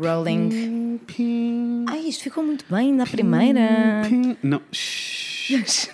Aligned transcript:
Rolling. 0.00 1.00
Pim, 1.06 1.84
Ai, 1.88 2.00
isto 2.00 2.24
ficou 2.24 2.44
muito 2.44 2.64
bem 2.70 2.92
na 2.92 3.06
primeira. 3.06 4.02
Não, 4.42 4.60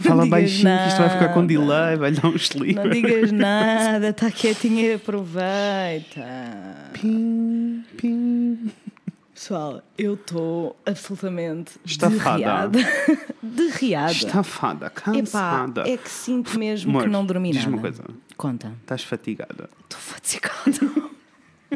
Fala 0.00 0.26
baixinho 0.26 0.78
que 0.78 0.88
isto 0.88 0.98
vai 0.98 1.10
ficar 1.10 1.28
com 1.28 1.46
delay, 1.46 1.96
vai 1.96 2.10
dar 2.10 2.26
um 2.26 2.34
sleep. 2.34 2.74
Não 2.74 2.88
digas 2.90 3.30
nada, 3.32 4.08
está 4.08 4.30
quietinha 4.30 4.82
e 4.82 4.94
aproveita. 4.94 6.26
Pim, 6.94 7.84
pim. 7.96 8.72
Pessoal, 9.32 9.82
eu 9.98 10.14
estou 10.14 10.76
absolutamente 10.86 11.72
Estafada. 11.84 12.68
derriada. 12.68 12.78
derriada. 13.42 14.12
Estafada, 14.12 14.86
Epá, 14.86 15.00
cansada. 15.00 15.88
é 15.88 15.96
que 15.96 16.08
sinto 16.10 16.58
mesmo 16.58 16.90
Amor, 16.90 17.02
que 17.04 17.08
não 17.10 17.24
dormi 17.26 17.52
nada. 17.52 17.68
uma 17.68 17.78
coisa. 17.78 18.02
Conta. 18.36 18.72
Estás 18.80 19.02
fatigada. 19.04 19.68
Estou 19.84 20.00
fatigada. 20.00 21.13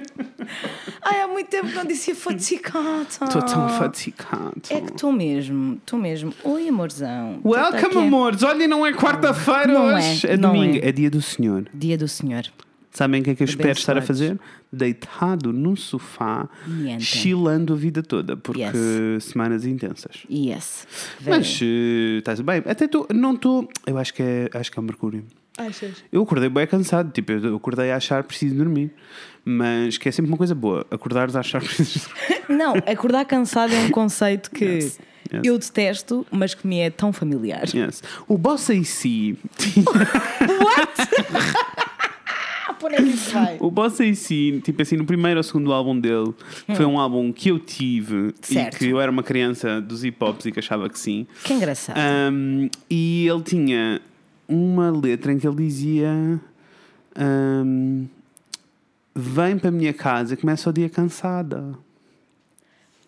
Ai, 1.02 1.20
há 1.22 1.28
muito 1.28 1.48
tempo 1.48 1.68
que 1.68 1.74
não 1.74 1.84
disse 1.84 2.14
fatigada. 2.14 3.02
Estou 3.10 3.42
tão 3.42 3.68
fatigada. 3.68 4.52
É 4.70 4.80
que 4.80 4.90
estou 4.92 5.12
mesmo, 5.12 5.74
estou 5.76 5.98
mesmo. 5.98 6.32
Oi, 6.44 6.68
amorzão. 6.68 7.40
Tu 7.42 7.42
tá 7.42 7.48
Welcome, 7.48 7.86
aqui. 7.86 7.98
amores. 7.98 8.42
Olha, 8.42 8.68
não 8.68 8.84
é 8.86 8.92
quarta-feira 8.92 9.66
Não 9.72 9.90
é, 9.90 9.98
hoje. 9.98 10.26
É, 10.26 10.36
não 10.36 10.52
domingo. 10.54 10.76
é. 10.84 10.88
É. 10.88 10.92
dia 10.92 11.10
do 11.10 11.20
Senhor. 11.22 11.66
Dia 11.72 11.96
do 11.98 12.08
Senhor. 12.08 12.44
Sabem 12.90 13.20
o 13.20 13.24
que 13.24 13.30
é 13.30 13.34
que 13.34 13.42
eu 13.42 13.46
espero 13.46 13.72
estar 13.78 13.96
a 13.96 14.02
fazer? 14.02 14.38
Deitado 14.72 15.52
num 15.52 15.76
sofá, 15.76 16.48
Niente. 16.66 17.04
chilando 17.04 17.72
a 17.74 17.76
vida 17.76 18.02
toda, 18.02 18.36
porque 18.36 18.60
Yes. 18.60 19.24
semanas 19.24 19.64
intensas. 19.64 20.16
Yes. 20.28 20.86
Very. 21.20 21.38
Mas 21.38 21.60
eh, 21.62 22.18
estás 22.18 22.40
bem? 22.40 22.62
Até 22.66 22.86
estou. 22.86 23.06
Não 23.14 23.34
estou. 23.34 23.68
Eu 23.86 23.98
acho 23.98 24.12
que 24.14 24.22
é, 24.22 24.50
acho 24.54 24.72
que 24.72 24.78
é 24.78 24.80
o 24.80 24.84
Mercúrio. 24.84 25.24
Achas? 25.56 26.02
Eu 26.12 26.22
acordei 26.22 26.48
bem 26.48 26.66
cansado, 26.66 27.10
tipo, 27.12 27.32
eu 27.32 27.56
acordei 27.56 27.90
a 27.90 27.96
achar 27.96 28.22
preciso 28.24 28.54
dormir. 28.54 28.92
Mas 29.50 29.96
que 29.96 30.06
é 30.08 30.12
sempre 30.12 30.30
uma 30.30 30.36
coisa 30.36 30.54
boa, 30.54 30.86
acordares 30.90 31.34
a 31.34 31.40
achar 31.40 31.62
dormir. 31.64 32.02
Não, 32.50 32.74
acordar 32.86 33.24
cansado 33.24 33.72
é 33.74 33.78
um 33.80 33.90
conceito 33.90 34.50
que 34.50 34.64
Yes, 34.64 34.98
yes. 35.32 35.42
eu 35.44 35.58
detesto, 35.58 36.26
mas 36.30 36.54
que 36.54 36.66
me 36.66 36.80
é 36.80 36.90
tão 36.90 37.12
familiar. 37.14 37.62
Yes. 37.74 38.02
O 38.26 38.36
por 42.78 42.92
aí 42.92 43.10
isso 43.10 43.30
vai. 43.32 43.56
O 43.60 43.70
Bossa 43.70 44.04
AC, 44.04 44.60
tipo 44.62 44.82
assim, 44.82 44.96
no 44.96 45.04
primeiro 45.04 45.38
ou 45.38 45.42
segundo 45.42 45.72
álbum 45.72 45.98
dele, 45.98 46.34
foi 46.76 46.84
um 46.84 46.98
álbum 46.98 47.32
que 47.32 47.50
eu 47.50 47.58
tive 47.58 48.14
Hum. 48.14 48.32
Certo. 48.42 48.76
e 48.76 48.78
que 48.78 48.88
eu 48.88 49.00
era 49.00 49.10
uma 49.10 49.22
criança 49.22 49.80
dos 49.80 50.04
hip 50.04 50.22
hops 50.22 50.46
e 50.46 50.52
que 50.52 50.58
achava 50.58 50.88
que 50.88 50.98
sim. 50.98 51.26
Que 51.44 51.54
engraçado. 51.54 51.98
Um, 52.32 52.68
e 52.88 53.26
ele 53.26 53.42
tinha 53.42 54.00
uma 54.46 54.90
letra 54.90 55.32
em 55.32 55.38
que 55.38 55.46
ele 55.46 55.56
dizia: 55.56 56.40
um, 57.18 58.06
Vem 59.20 59.58
para 59.58 59.70
a 59.70 59.72
minha 59.72 59.92
casa, 59.92 60.36
começa 60.36 60.70
o 60.70 60.72
dia 60.72 60.88
cansada. 60.88 61.76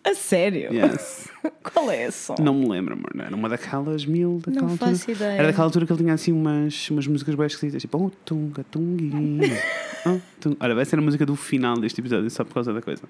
A 0.03 0.13
sério? 0.13 0.73
Yes. 0.73 1.29
Qual 1.63 1.89
é 1.91 2.09
som? 2.11 2.35
Não 2.39 2.53
me 2.53 2.67
lembro, 2.67 2.93
amor. 2.93 3.11
Era 3.17 3.35
uma 3.35 3.49
daquelas 3.49 4.05
mil. 4.05 4.39
Daquela 4.45 4.65
Não 4.65 4.71
altura. 4.73 4.91
faço 4.91 5.11
ideia. 5.11 5.31
Era 5.33 5.47
daquela 5.47 5.65
altura 5.65 5.85
que 5.85 5.91
ele 5.93 6.01
tinha 6.01 6.13
assim 6.13 6.31
umas, 6.31 6.89
umas 6.89 7.07
músicas 7.07 7.35
bem 7.35 7.45
esquisitas, 7.47 7.81
tipo, 7.81 7.97
oh, 7.97 8.09
tunga, 8.25 8.63
tunguinha. 8.69 9.61
oh, 10.05 10.17
tung... 10.39 10.55
Olha, 10.59 10.75
vai 10.75 10.85
ser 10.85 10.99
a 10.99 11.01
música 11.01 11.25
do 11.25 11.35
final 11.35 11.77
deste 11.79 11.99
episódio, 12.01 12.29
só 12.29 12.43
por 12.43 12.53
causa 12.53 12.73
da 12.73 12.81
coisa. 12.81 13.03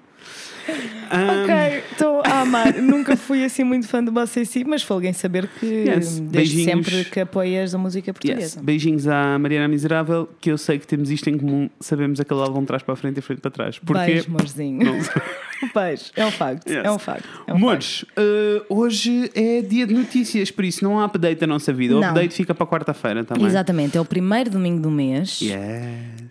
Um, 0.68 1.02
Ok, 1.42 1.82
estou 1.92 2.22
a 2.24 2.40
amar. 2.40 2.72
Nunca 2.74 3.16
fui 3.16 3.44
assim 3.44 3.64
muito 3.64 3.86
fã 3.86 4.02
do 4.02 4.10
Bossa 4.10 4.42
si, 4.44 4.64
mas 4.64 4.82
foi 4.82 4.94
alguém 4.94 5.12
saber 5.12 5.46
que 5.46 5.66
Yes. 5.66 6.18
desde 6.18 6.20
Beijinhos. 6.22 6.64
sempre 6.64 7.04
que 7.10 7.20
apoias 7.20 7.74
a 7.74 7.78
música 7.78 8.10
Yes. 8.10 8.18
portuguesa. 8.18 8.62
Beijinhos 8.62 9.06
à 9.06 9.38
Mariana 9.38 9.68
Miserável, 9.68 10.28
que 10.40 10.50
eu 10.50 10.56
sei 10.56 10.78
que 10.78 10.86
temos 10.86 11.10
isto 11.10 11.28
em 11.28 11.36
comum, 11.36 11.68
sabemos 11.80 12.18
aquele 12.20 12.40
álbum 12.40 12.60
de 12.60 12.66
trás 12.66 12.82
para 12.82 12.94
a 12.94 12.96
frente 12.96 13.18
e 13.18 13.20
frente 13.20 13.40
para 13.40 13.50
trás. 13.50 13.78
Porque. 13.78 14.04
Beijo, 14.04 14.28
amorzinho. 14.28 14.84
Não- 14.84 14.98
Beijo. 15.74 16.04
É 16.16 16.26
um 16.26 16.30
facto. 16.30 16.66
Yes. 16.68 16.84
É 16.84 16.90
um 16.90 16.98
facto. 16.98 17.28
É 17.46 17.52
um 17.52 17.56
Amores, 17.56 18.04
eh, 18.22 18.62
hoje 18.68 19.30
é 19.34 19.60
dia 19.62 19.86
de 19.86 19.94
notícias, 19.94 20.50
por 20.50 20.64
isso 20.64 20.84
não 20.84 20.98
há 20.98 21.04
update 21.04 21.40
da 21.40 21.46
nossa 21.46 21.72
vida. 21.72 21.96
O 21.96 22.00
Não. 22.00 22.08
update 22.08 22.34
fica 22.34 22.54
para 22.54 22.66
quarta-feira 22.66 23.24
também. 23.24 23.46
Exatamente, 23.46 23.96
é 23.96 24.00
o 24.00 24.04
primeiro 24.04 24.50
domingo 24.50 24.80
do 24.80 24.90
mês. 24.90 25.40
Yes. 25.40 25.52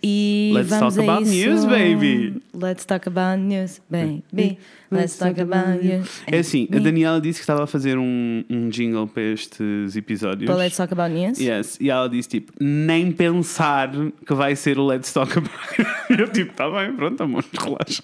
E 0.02 0.50
Let's 0.54 0.70
vamos 0.70 0.94
talk 0.94 1.08
about 1.08 1.22
isso. 1.22 1.32
news, 1.48 1.64
baby. 1.64 2.42
Let's 2.54 2.84
talk 2.84 3.08
about 3.08 3.40
news, 3.40 3.80
baby. 3.88 4.58
Let's 4.90 5.16
talk 5.16 5.40
about 5.40 5.82
news. 5.82 6.22
É 6.26 6.38
assim, 6.38 6.68
a 6.70 6.78
Daniela 6.78 7.20
disse 7.20 7.38
que 7.38 7.42
estava 7.44 7.64
a 7.64 7.66
fazer 7.66 7.96
um, 7.96 8.44
um 8.50 8.68
jingle 8.68 9.06
para 9.06 9.22
estes 9.22 9.96
episódios. 9.96 10.46
Para 10.50 10.56
Let's 10.56 10.76
talk 10.76 10.92
about 10.92 11.14
news? 11.14 11.38
Yes. 11.38 11.78
E 11.80 11.88
ela 11.88 12.08
disse 12.08 12.28
tipo, 12.28 12.52
nem 12.60 13.10
pensar 13.12 13.90
que 14.26 14.34
vai 14.34 14.54
ser 14.56 14.78
o 14.78 14.86
Let's 14.86 15.12
Talk 15.12 15.32
About. 15.38 15.52
Eu 16.10 16.28
tipo, 16.28 16.52
tá 16.52 16.68
bem, 16.70 16.92
pronto, 16.94 17.22
amor, 17.22 17.44
relaxa. 17.58 18.02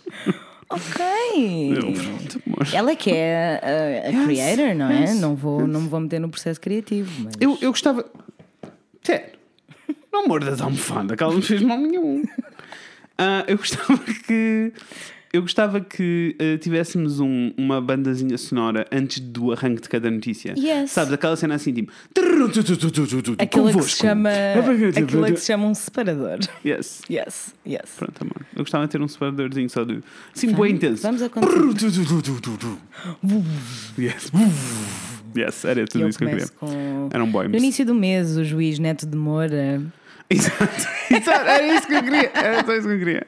Ok. 0.70 1.04
Eu, 1.76 1.92
pronto. 1.92 2.42
Ela 2.74 2.94
que 2.94 3.10
é 3.10 3.60
a, 3.62 4.08
a 4.08 4.10
Yes, 4.10 4.24
creator, 4.54 4.74
não 4.74 4.90
é? 4.90 5.00
yes, 5.00 5.20
Não, 5.20 5.34
vou, 5.34 5.66
não 5.66 5.80
me 5.82 5.88
vou 5.88 6.00
meter 6.00 6.20
no 6.20 6.28
processo 6.28 6.60
criativo. 6.60 7.10
Mas... 7.24 7.34
Eu, 7.40 7.56
eu 7.60 7.70
gostava. 7.70 8.04
Sério, 9.02 9.30
não 10.12 10.26
mordas 10.28 10.60
a 10.60 10.64
almofada, 10.64 11.16
que 11.16 11.22
ela 11.22 11.32
não 11.32 11.42
fez 11.42 11.62
mal 11.62 11.78
nenhum. 11.78 12.22
Ah, 13.20 13.42
eu 13.48 13.56
gostava 13.56 13.98
que. 14.28 14.72
Eu 15.32 15.42
gostava 15.42 15.78
que 15.80 16.34
ah, 16.40 16.56
tivéssemos 16.58 17.20
um- 17.20 17.52
uma 17.56 17.80
bandazinha 17.80 18.38
sonora 18.38 18.86
antes 18.90 19.20
do 19.20 19.52
arranque 19.52 19.82
de 19.82 19.88
cada 19.88 20.10
notícia. 20.10 20.54
Yes. 20.56 20.90
Sabes, 20.92 21.12
aquela 21.12 21.36
cena 21.36 21.54
assim, 21.54 21.72
tipo. 21.72 21.92
Aquilo 23.38 23.70
que 23.72 23.82
se 23.82 23.96
chama. 23.96 24.30
Aquilo 24.96 25.24
que 25.26 25.36
se 25.40 25.46
chama 25.46 25.66
um 25.66 25.74
separador. 25.74 26.38
Yes. 26.64 27.02
Yes, 27.10 27.54
yes. 27.66 27.82
Pronto, 27.98 28.22
amor. 28.22 28.46
Eu 28.56 28.62
gostava 28.62 28.84
de 28.86 28.90
ter 28.92 29.02
um 29.02 29.08
separadorzinho 29.08 29.68
só 29.68 29.84
de. 29.84 30.00
Assim, 30.34 30.52
bem 30.52 30.74
intenso. 30.74 31.02
Vamos 31.02 31.22
a. 31.22 31.28
Yes. 33.98 34.30
Yes, 35.36 35.64
era 35.64 35.86
tudo 35.86 36.04
Eu 36.04 36.08
isso 36.08 36.18
que 36.18 36.24
eu 36.24 36.28
queria. 36.30 36.48
com. 36.58 37.08
Era 37.12 37.22
um 37.22 37.30
boy. 37.30 37.48
No 37.48 37.56
início 37.56 37.84
do 37.84 37.94
mês, 37.94 38.36
o 38.36 38.44
juiz 38.44 38.78
Neto 38.78 39.06
de 39.06 39.16
Moura. 39.16 39.82
Exato. 40.30 40.86
Exato. 41.10 41.48
Era 41.48 41.74
isso 41.74 41.86
que 41.86 41.94
eu 41.94 42.02
queria. 42.02 42.30
Era 42.34 42.64
só 42.64 42.74
isso 42.74 42.86
que 42.88 42.94
eu 42.94 42.98
queria. 42.98 43.26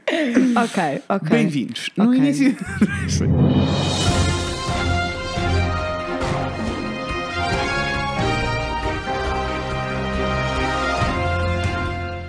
Ok, 0.57 1.03
ok. 1.09 1.29
Bem-vindos. 1.31 1.91
No 1.97 2.05
Ok. 2.09 2.19
início. 2.19 2.57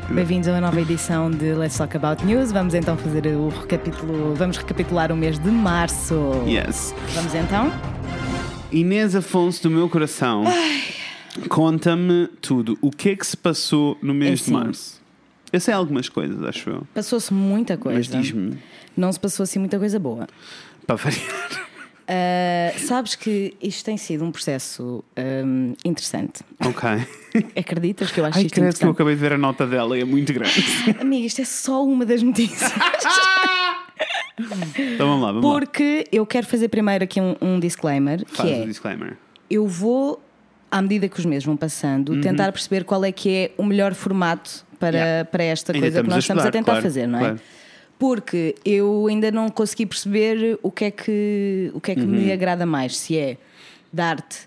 Bem-vindos 0.09 0.49
a 0.49 0.51
uma 0.51 0.61
nova 0.61 0.81
edição 0.81 1.31
de 1.31 1.53
Let's 1.53 1.77
Talk 1.77 1.95
About 1.95 2.25
News. 2.25 2.51
Vamos 2.51 2.73
então 2.73 2.97
fazer 2.97 3.25
o 3.27 3.47
recapítulo. 3.49 4.35
Vamos 4.35 4.57
recapitular 4.57 5.11
o 5.11 5.15
mês 5.15 5.39
de 5.39 5.49
março. 5.49 6.15
Yes. 6.45 6.93
Vamos 7.13 7.33
então? 7.33 7.71
Inês 8.71 9.15
Afonso 9.15 9.63
do 9.63 9.69
meu 9.71 9.87
coração. 9.89 10.43
Conta-me 11.49 12.27
tudo. 12.41 12.77
O 12.81 12.91
que 12.91 13.09
é 13.09 13.15
que 13.15 13.25
se 13.25 13.37
passou 13.37 13.97
no 14.01 14.13
mês 14.13 14.31
É 14.31 14.35
de 14.35 14.41
assim. 14.41 14.51
março? 14.51 15.01
Eu 15.51 15.59
sei 15.59 15.73
algumas 15.73 16.07
coisas, 16.09 16.41
acho 16.43 16.69
eu. 16.69 16.87
Passou-se 16.93 17.33
muita 17.33 17.73
Mas 17.75 17.83
coisa. 17.83 18.17
diz-me, 18.21 18.57
Não 18.95 19.11
se 19.11 19.19
passou 19.19 19.43
assim 19.43 19.59
muita 19.59 19.77
coisa 19.79 19.99
boa. 19.99 20.27
para 20.85 20.95
variar. 20.95 21.69
Ah, 22.13 22.73
sabes 22.77 23.15
que 23.15 23.55
isto 23.61 23.85
tem 23.85 23.95
sido 23.95 24.25
um 24.25 24.31
processo 24.33 25.01
ahm, 25.15 25.75
interessante. 25.85 26.41
Ok. 26.59 26.89
Acreditas 27.55 28.11
que 28.11 28.19
eu 28.19 28.25
acho 28.25 28.37
Ai, 28.37 28.45
isto 28.47 28.55
credo 28.55 28.55
que 28.55 28.59
eu 28.83 28.89
interessante? 28.89 28.91
acabei 28.91 29.15
de 29.15 29.21
ver 29.21 29.31
a 29.33 29.37
nota 29.37 29.65
dela 29.65 29.97
e 29.97 30.01
é 30.01 30.03
muito 30.03 30.33
grande. 30.33 30.51
Amiga, 30.99 31.25
isto 31.27 31.39
é 31.41 31.45
só 31.45 31.85
uma 31.85 32.05
das 32.05 32.21
notícias. 32.21 32.69
então 34.37 35.07
vamos 35.07 35.23
lá, 35.23 35.31
vamos 35.31 35.45
lá. 35.45 35.59
Porque 35.59 36.05
eu 36.11 36.25
quero 36.25 36.45
fazer 36.47 36.67
primeiro 36.67 37.03
aqui 37.03 37.21
um, 37.21 37.35
um 37.41 37.59
disclaimer, 37.61 38.25
que 38.25 38.35
Faz 38.35 38.49
é 38.49 38.65
disclaimer. 38.65 39.15
eu 39.49 39.65
vou, 39.65 40.21
à 40.71 40.81
medida 40.81 41.07
que 41.09 41.19
os 41.19 41.25
meses 41.25 41.43
vão 41.45 41.57
passando, 41.57 42.19
tentar 42.21 42.51
perceber 42.51 42.83
qual 42.85 43.03
é 43.03 43.11
que 43.11 43.29
é 43.29 43.51
o 43.57 43.63
melhor 43.63 43.93
formato 43.93 44.65
para, 44.79 44.97
Uhum. 44.97 45.03
Yeah. 45.03 45.25
para 45.29 45.43
esta 45.43 45.73
Ainda 45.73 45.85
coisa 45.85 46.01
que 46.03 46.09
nós 46.09 46.23
estamos 46.23 46.45
a 46.45 46.49
tentar 46.51 46.71
claro, 46.71 46.81
fazer, 46.81 47.07
não 47.07 47.19
é? 47.19 47.21
claro. 47.21 47.39
Porque 47.99 48.55
eu 48.65 49.05
ainda 49.07 49.29
não 49.31 49.47
consegui 49.49 49.85
perceber 49.85 50.57
o 50.63 50.71
que 50.71 50.85
é 50.85 50.91
que, 50.91 51.69
o 51.73 51.79
que, 51.79 51.91
é 51.91 51.95
que 51.95 52.01
Uhum. 52.01 52.07
me 52.07 52.31
agrada 52.31 52.65
mais. 52.65 52.97
Se 52.97 53.15
é 53.17 53.37
dar-te, 53.93 54.39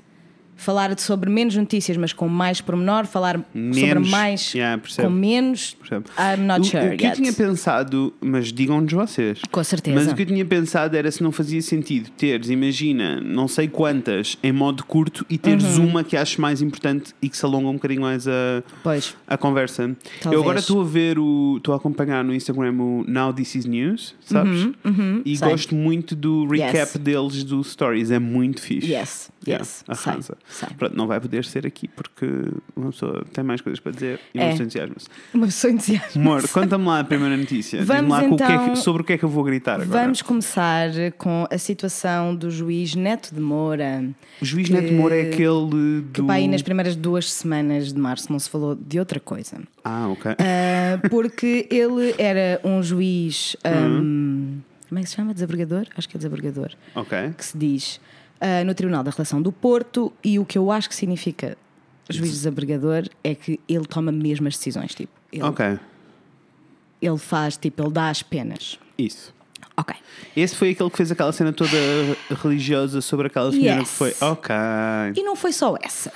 falar 0.56 0.96
sobre 0.98 1.28
menos 1.30 1.56
notícias, 1.56 1.96
mas 1.96 2.12
com 2.12 2.28
mais 2.28 2.60
pormenor, 2.60 3.06
falar 3.06 3.34
sobre 3.36 3.48
Menos, 3.94 4.08
mais 4.10 4.54
yeah, 4.54 4.80
percebo. 4.80 5.08
com 5.08 5.14
menos. 5.14 5.74
Percebe? 5.74 6.04
I'm 6.18 6.46
not 6.46 6.60
o, 6.60 6.64
sure 6.64 6.94
o 6.94 6.96
que 6.96 7.04
eu 7.04 7.08
yet. 7.08 7.16
tinha 7.20 7.32
pensado, 7.32 8.12
mas 8.20 8.52
digam-nos 8.52 8.92
vocês. 8.92 9.40
Com 9.50 9.64
certeza. 9.64 9.96
Mas 9.98 10.10
o 10.10 10.14
que 10.14 10.22
eu 10.22 10.26
tinha 10.26 10.44
pensado 10.44 10.96
era 10.96 11.10
se 11.10 11.22
não 11.22 11.32
fazia 11.32 11.60
sentido 11.60 12.10
teres, 12.10 12.48
imagina, 12.50 13.20
não 13.20 13.48
sei 13.48 13.68
quantas 13.68 14.38
em 14.42 14.52
modo 14.52 14.84
curto 14.84 15.24
e 15.28 15.36
teres 15.38 15.76
Uhum. 15.78 15.88
uma 15.88 16.04
que 16.04 16.16
aches 16.16 16.36
mais 16.36 16.62
importante 16.62 17.12
e 17.20 17.28
que 17.28 17.36
se 17.36 17.44
alonga 17.44 17.68
um 17.68 17.74
bocadinho 17.74 18.02
mais 18.02 18.26
a, 18.28 18.62
Pois. 18.82 19.14
a 19.26 19.36
conversa. 19.36 19.94
Talvez. 20.20 20.32
Eu 20.34 20.40
agora 20.40 20.58
estou 20.60 20.80
a 20.80 20.84
ver 20.84 21.18
o. 21.18 21.56
estou 21.58 21.74
a 21.74 21.76
acompanhar 21.76 22.22
no 22.24 22.34
Instagram 22.34 22.74
o 22.80 23.04
Now 23.08 23.32
This 23.32 23.54
Is 23.56 23.64
News, 23.66 24.14
sabes? 24.20 24.60
e 24.62 24.88
Uhum, 24.88 25.22
sei. 25.24 25.48
gosto 25.48 25.74
muito 25.74 26.14
do 26.14 26.46
recap 26.46 26.76
Yes. 26.76 26.96
deles 26.98 27.44
do 27.44 27.62
Stories, 27.64 28.10
é 28.10 28.18
muito 28.18 28.60
fixe. 28.60 28.90
Yes, 28.92 29.30
Yeah, 29.46 29.62
Yes, 29.64 29.84
arrasa. 29.88 30.36
sei, 30.48 30.66
sei. 30.68 30.76
Pronto, 30.76 30.96
não 30.96 31.06
vai 31.06 31.20
poder 31.20 31.44
ser 31.44 31.66
aqui 31.66 31.86
porque 31.88 32.26
uma 32.74 32.90
pessoa 32.90 33.24
tem 33.32 33.44
mais 33.44 33.60
coisas 33.60 33.78
para 33.80 33.92
dizer 33.92 34.20
e 34.34 34.38
É. 34.40 34.48
não 34.48 34.56
se 34.56 34.62
entusiasma-se. 34.62 35.06
Uma 35.34 35.46
pessoa 35.46 35.72
entusiasma. 35.72 36.20
Amor, 36.22 36.48
conta-me 36.48 36.84
lá 36.86 37.00
a 37.00 37.04
primeira 37.04 37.36
notícia. 37.36 37.84
Vamos 37.84 38.10
lá 38.10 38.22
com 38.28 38.34
o 38.34 38.36
que 38.36 38.42
é 38.42 38.46
que- 38.46 38.52
então- 38.54 38.76
sobre 38.76 39.02
o 39.02 39.04
que 39.04 39.12
é 39.14 39.18
que 39.18 39.24
eu 39.24 39.28
vou 39.28 39.44
gritar 39.44 39.80
agora. 39.80 40.02
Vamos 40.02 40.22
começar 40.22 40.88
com 41.18 41.46
a 41.50 41.58
situação 41.58 42.34
do 42.34 42.50
juiz 42.50 42.94
Neto 42.94 43.34
de 43.34 43.40
Moura, 43.40 44.04
O 44.40 44.44
juiz 44.44 44.66
que- 44.68 44.72
Neto 44.74 44.92
Moura 44.92 45.16
é 45.16 45.28
aquele 45.28 45.66
do. 45.68 46.04
que 46.12 46.22
pá, 46.22 46.34
aí 46.34 46.48
nas 46.48 46.62
primeiras 46.62 46.96
duas 46.96 47.30
semanas 47.32 47.92
de 47.92 47.98
março 48.00 48.30
não 48.32 48.38
se 48.38 48.48
falou 48.48 48.74
de 48.74 48.98
outra 48.98 49.20
coisa. 49.20 49.58
Ah, 49.84 50.08
ok. 50.08 50.32
Ah, 50.38 51.08
porque 51.10 51.66
ele 51.70 52.14
era 52.18 52.60
um 52.64 52.82
juiz. 52.82 53.56
Uhum. 53.64 53.72
ahm, 53.72 54.60
como 54.88 54.98
é 54.98 55.02
que 55.02 55.08
se 55.10 55.16
chama? 55.16 55.34
Desabrigador? 55.34 55.86
Acho 55.96 56.08
que 56.08 56.16
é 56.16 56.18
desabrigador. 56.18 56.70
ok. 56.94 57.32
Que 57.36 57.44
se 57.44 57.56
diz 57.58 58.00
ah, 58.46 58.62
no 58.64 58.74
Tribunal 58.74 59.02
da 59.02 59.10
Relação 59.10 59.40
do 59.40 59.50
Porto. 59.50 60.12
E 60.22 60.38
o 60.38 60.44
que 60.44 60.58
eu 60.58 60.70
acho 60.70 60.88
que 60.88 60.94
significa 60.94 61.56
juiz 62.10 62.30
desabrigador 62.30 63.08
é 63.22 63.34
que 63.34 63.58
ele 63.66 63.86
toma 63.86 64.12
mesmo 64.12 64.46
as 64.46 64.54
decisões. 64.56 64.94
Tipo, 64.94 65.12
ele, 65.32 65.42
Ok. 65.42 65.78
ele 67.00 67.18
faz, 67.18 67.56
tipo, 67.56 67.82
ele 67.82 67.90
dá 67.90 68.08
as 68.10 68.22
penas. 68.22 68.78
Isso. 68.98 69.32
Ok. 69.76 69.94
Esse 70.36 70.54
foi 70.54 70.70
aquele 70.70 70.90
que 70.90 70.96
fez 70.96 71.10
aquela 71.10 71.32
cena 71.32 71.52
toda 71.52 71.70
religiosa 72.42 73.00
sobre 73.00 73.26
aquela 73.26 73.50
senhora 73.50 73.80
Yes. 73.80 73.90
que 73.90 73.96
foi. 73.96 74.14
Ok. 74.20 74.54
E 75.16 75.22
não 75.22 75.34
foi 75.34 75.52
só 75.52 75.74
essa. 75.82 76.12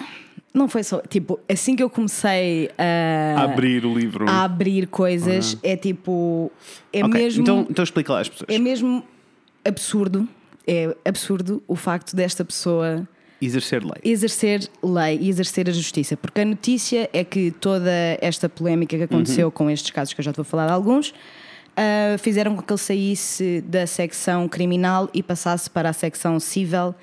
Não 0.55 0.69
foi 0.69 0.83
só. 0.85 1.01
Tipo, 1.01 1.41
assim 1.49 1.75
que 1.75 1.83
eu 1.83 1.91
comecei 1.91 2.71
a. 2.79 3.43
Abrir 3.43 3.85
o 3.85 3.93
livro. 3.97 4.29
a 4.29 4.45
abrir 4.45 4.87
coisas, 4.87 5.57
é 5.63 5.77
tipo. 5.77 6.51
É 6.93 7.05
Ok, 7.05 7.21
mesmo. 7.21 7.43
Então, 7.43 7.67
então 7.69 7.83
explica 7.83 8.13
lá 8.13 8.21
às 8.21 8.29
pessoas. 8.29 8.49
É 8.49 8.59
mesmo 8.59 9.05
absurdo. 9.65 10.29
É 10.71 10.95
absurdo 11.05 11.63
o 11.67 11.75
facto 11.75 12.15
desta 12.15 12.45
pessoa 12.45 13.09
Exercer 13.41 13.83
lei. 13.83 13.93
exercer 14.05 14.69
lei 14.83 15.19
e 15.21 15.29
exercer 15.31 15.67
a 15.69 15.73
justiça. 15.73 16.15
Porque 16.17 16.41
a 16.43 16.45
notícia 16.45 17.09
é 17.13 17.25
que 17.25 17.51
toda 17.53 17.91
esta 18.21 18.49
polémica 18.51 18.97
que 18.99 19.03
aconteceu 19.05 19.47
Uhum. 19.47 19.51
com 19.53 19.71
estes 19.71 19.91
casos, 19.91 20.13
que 20.13 20.21
eu 20.21 20.25
já 20.25 20.31
estou 20.33 20.43
a 20.43 20.45
falar 20.45 20.67
de 20.67 20.73
alguns, 20.73 21.15
ah, 21.77 22.19
fizeram 22.19 22.55
com 22.55 22.63
que 22.63 22.71
ele 22.73 22.79
saísse 22.79 23.63
da 23.67 23.87
secção 23.87 24.47
criminal 24.49 25.09
e 25.15 25.23
passasse 25.23 25.71
para 25.71 25.89
a 25.89 25.93
secção 25.95 26.39
civil 26.39 26.95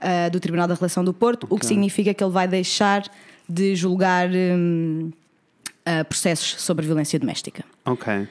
ah, 0.00 0.28
do 0.28 0.38
Tribunal 0.38 0.68
da 0.68 0.74
Relação 0.74 1.02
do 1.02 1.12
Porto, 1.12 1.46
o 1.50 1.58
que 1.58 1.66
significa 1.66 2.14
que 2.14 2.22
ele 2.22 2.32
vai 2.32 2.46
deixar 2.46 3.02
de 3.48 3.74
julgar 3.74 4.28
hum, 4.30 5.10
ah, 5.84 6.04
processos 6.04 6.62
sobre 6.62 6.84
violência 6.86 7.18
doméstica. 7.18 7.64
Ok. 7.84 8.28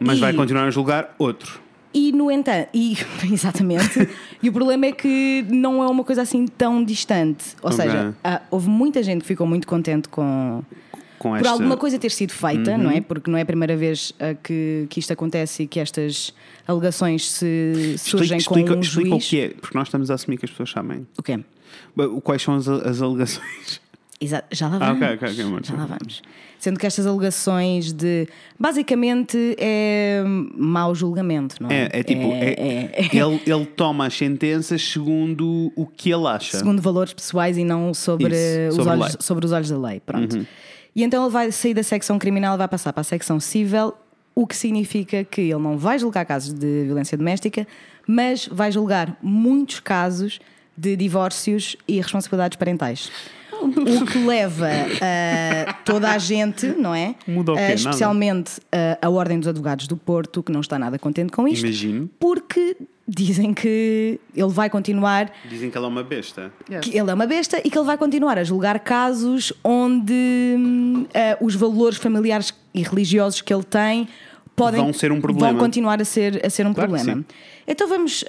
Mas 0.00 0.16
e- 0.18 0.20
vai 0.20 0.32
continuar 0.32 0.64
a 0.66 0.70
julgar 0.70 1.14
outro. 1.18 1.60
E 1.98 2.12
no 2.12 2.30
entanto, 2.30 2.68
e, 2.72 2.96
exatamente, 3.32 4.08
e 4.42 4.48
o 4.48 4.52
problema 4.52 4.86
é 4.86 4.92
que 4.92 5.44
não 5.50 5.82
é 5.82 5.86
uma 5.88 6.04
coisa 6.04 6.22
assim 6.22 6.46
tão 6.46 6.84
distante. 6.84 7.56
Ou 7.62 7.70
Ok. 7.72 7.84
seja, 7.84 8.14
há- 8.22 8.42
houve 8.50 8.68
muita 8.68 9.02
gente 9.02 9.22
que 9.22 9.26
ficou 9.26 9.46
muito 9.46 9.66
contente 9.66 10.08
com 10.08 10.62
Com 11.18 11.30
por 11.30 11.36
esta... 11.38 11.50
alguma 11.50 11.76
coisa 11.76 11.98
ter 11.98 12.10
sido 12.10 12.32
feita, 12.32 12.78
não 12.78 12.90
é? 12.90 13.00
Porque 13.00 13.30
não 13.30 13.36
é 13.38 13.42
a 13.42 13.46
primeira 13.46 13.76
vez 13.76 14.12
ah, 14.20 14.34
que, 14.34 14.86
que 14.88 15.00
isto 15.00 15.12
acontece 15.12 15.64
e 15.64 15.66
que 15.66 15.80
estas 15.80 16.32
alegações 16.66 17.28
se 17.30 17.96
surgem 17.98 18.38
explica, 18.38 18.70
com 18.72 18.76
um 18.78 18.80
explica 18.80 19.10
juiz. 19.10 19.26
o 19.26 19.28
que 19.30 19.40
é, 19.40 19.48
porque 19.50 19.76
nós 19.76 19.88
estamos 19.88 20.10
a 20.10 20.14
assumir 20.14 20.36
que 20.38 20.44
as 20.44 20.50
pessoas 20.50 20.70
sabem. 20.70 21.06
O 21.18 21.22
quê? 21.22 21.40
Quais 22.22 22.42
são 22.42 22.54
as, 22.54 22.68
as 22.68 23.02
alegações? 23.02 23.80
Exa- 24.20 24.42
já 24.50 24.66
lá 24.68 24.76
Ah, 24.76 24.78
vamos. 24.92 25.02
ok, 25.02 25.14
ok, 25.14 25.28
ok, 25.30 25.44
amor. 25.44 25.60
já 25.64 25.74
lá 25.74 25.86
vamos. 25.86 26.22
Sendo 26.58 26.78
que 26.80 26.86
estas 26.86 27.06
alegações 27.06 27.92
de. 27.92 28.26
Basicamente 28.58 29.54
é 29.58 30.22
mau 30.56 30.92
julgamento, 30.94 31.54
não 31.60 31.70
é? 31.70 31.84
É, 31.84 32.00
é 32.00 32.02
tipo, 32.02 32.22
é- 32.32 32.54
é- 32.54 32.90
é- 32.94 33.08
Ele, 33.16 33.40
ele 33.46 33.66
toma 33.66 34.06
as 34.06 34.14
sentenças 34.16 34.82
segundo 34.82 35.72
o 35.76 35.86
que 35.86 36.10
ele 36.10 36.26
acha. 36.26 36.58
segundo 36.58 36.82
valores 36.82 37.12
pessoais 37.12 37.56
e 37.56 37.62
não 37.64 37.94
sobre, 37.94 38.34
Isso, 38.34 38.70
os, 38.70 38.74
sobre 38.74 38.90
olhos. 38.90 39.14
Uhum. 39.14 39.20
sobre 39.20 39.46
os 39.46 39.52
olhos 39.52 39.70
da 39.70 39.78
lei. 39.78 40.00
Pronto. 40.04 40.46
E 40.96 41.04
então 41.04 41.22
ele 41.22 41.32
vai 41.32 41.52
sair 41.52 41.74
da 41.74 41.82
secção 41.84 42.18
criminal 42.18 42.56
e 42.56 42.58
vai 42.58 42.66
passar 42.68 42.92
para 42.92 43.02
a 43.02 43.04
secção 43.04 43.38
civil, 43.38 43.94
o 44.34 44.44
que 44.46 44.56
significa 44.56 45.22
que 45.22 45.42
ele 45.42 45.62
não 45.62 45.78
vai 45.78 45.96
julgar 45.96 46.24
casos 46.26 46.52
de 46.52 46.84
violência 46.86 47.16
doméstica, 47.16 47.66
mas 48.04 48.48
vai 48.50 48.72
julgar 48.72 49.16
muitos 49.22 49.78
casos 49.78 50.40
de 50.76 50.96
divórcios 50.96 51.76
e 51.86 52.00
responsabilidades 52.00 52.56
parentais. 52.56 53.10
O 53.60 54.06
que 54.06 54.18
leva 54.18 54.68
a 55.68 55.72
toda 55.84 56.10
a 56.10 56.18
gente, 56.18 56.66
não 56.66 56.94
é? 56.94 57.14
Muda 57.26 57.52
o 57.52 57.54
quê? 57.56 57.60
Eh, 57.60 57.68
Nada. 57.68 57.74
especialmente 57.74 58.60
a, 58.72 59.06
a 59.06 59.10
Ordem 59.10 59.38
dos 59.38 59.48
Advogados 59.48 59.86
do 59.86 59.96
Porto, 59.96 60.42
que 60.42 60.52
não 60.52 60.60
está 60.60 60.78
nada 60.78 60.98
contente 60.98 61.32
com 61.32 61.46
isto, 61.48 61.66
Imagino. 61.66 62.08
porque 62.20 62.76
dizem 63.06 63.54
que 63.54 64.20
ele 64.36 64.50
vai 64.52 64.68
continuar 64.68 65.32
Dizem 65.48 65.70
que 65.70 65.76
ela 65.78 65.86
é 65.86 65.90
uma 65.90 66.02
besta. 66.04 66.52
que 66.82 66.90
ele 66.96 67.10
é 67.10 67.14
uma 67.14 67.26
besta 67.26 67.58
e 67.64 67.70
que 67.70 67.78
ele 67.78 67.86
vai 67.86 67.96
continuar 67.96 68.38
a 68.38 68.44
julgar 68.44 68.78
casos 68.80 69.52
onde 69.64 71.06
eh, 71.14 71.36
os 71.40 71.54
valores 71.54 71.98
familiares 71.98 72.52
e 72.74 72.82
religiosos 72.82 73.40
que 73.40 73.52
ele 73.52 73.64
tem 73.64 74.06
podem 74.54 74.80
Vão 74.82 74.92
ser 74.92 75.10
um 75.12 75.20
problema. 75.20 75.52
vão 75.52 75.60
continuar 75.60 76.00
a 76.02 76.04
ser, 76.04 76.44
a 76.44 76.50
ser 76.50 76.66
um 76.66 76.74
Claro 76.74 76.90
problema. 76.92 77.24
Então 77.66 77.88
vamos 77.88 78.24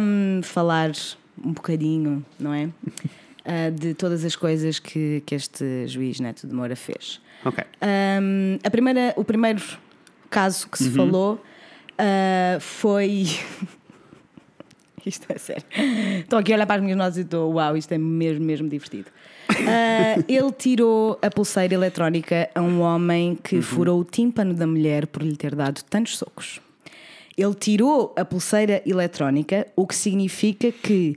hum, 0.00 0.40
falar 0.42 0.90
um 1.44 1.52
bocadinho, 1.52 2.24
não 2.38 2.52
é? 2.54 2.68
Ah, 3.44 3.70
de 3.70 3.92
todas 3.94 4.24
as 4.24 4.34
coisas 4.34 4.78
que, 4.78 5.22
que 5.26 5.34
este 5.34 5.86
juiz 5.86 6.18
Neto 6.20 6.46
de 6.46 6.54
Moura 6.54 6.74
fez. 6.74 7.20
Ok. 7.44 7.62
Hum, 8.22 8.58
a 8.64 8.70
primeira, 8.70 9.12
o 9.16 9.24
primeiro 9.24 9.62
caso 10.30 10.66
que 10.68 10.78
se 10.78 10.88
Uhum. 10.88 10.94
falou 10.94 11.44
ah, 11.98 12.56
foi. 12.60 13.26
isto 15.06 15.26
é 15.30 15.36
sério. 15.38 15.62
Estou 16.20 16.38
aqui 16.38 16.52
a 16.52 16.56
olhar 16.56 16.66
para 16.66 16.76
as 16.76 16.82
minhas 16.82 16.96
notas 16.96 17.18
e 17.18 17.20
estou, 17.20 17.52
uau, 17.52 17.76
isto 17.76 17.92
é 17.92 17.98
mesmo, 17.98 18.42
mesmo 18.44 18.68
divertido. 18.68 19.10
Ah, 19.50 20.16
ele 20.26 20.50
tirou 20.52 21.18
a 21.20 21.28
pulseira 21.28 21.74
eletrónica 21.74 22.48
a 22.54 22.62
um 22.62 22.80
homem 22.80 23.30
Uhum. 23.32 23.36
que 23.36 23.60
furou 23.60 24.00
o 24.00 24.04
tímpano 24.04 24.54
da 24.54 24.66
mulher 24.66 25.06
por 25.06 25.22
lhe 25.22 25.36
ter 25.36 25.54
dado 25.54 25.82
tantos 25.82 26.16
socos. 26.16 26.60
Ele 27.36 27.54
tirou 27.54 28.14
a 28.16 28.24
pulseira 28.24 28.80
eletrónica, 28.86 29.66
o 29.76 29.86
que 29.86 29.94
significa 29.94 30.72
que 30.72 31.16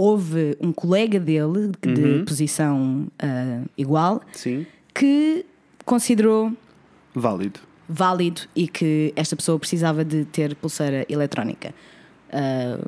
houve 0.00 0.56
um 0.60 0.70
colega 0.72 1.18
dele, 1.18 1.72
de 1.82 2.00
Uhum. 2.00 2.24
posição 2.24 3.06
ah, 3.18 3.62
igual, 3.76 4.22
Sim. 4.32 4.64
que 4.94 5.44
considerou 5.84 6.52
Válido. 7.12 7.58
válido 7.88 8.42
e 8.54 8.68
que 8.68 9.12
esta 9.16 9.34
pessoa 9.34 9.58
precisava 9.58 10.04
de 10.04 10.24
ter 10.26 10.54
pulseira 10.54 11.04
eletrónica. 11.08 11.74
Ah, 12.32 12.78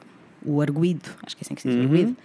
o 0.46 0.60
arguído, 0.62 1.10
acho 1.26 1.36
que 1.36 1.42
é 1.42 1.44
assim 1.44 1.54
que 1.56 1.62
se 1.62 1.68
diz, 1.68 1.80
arguído, 1.80 2.16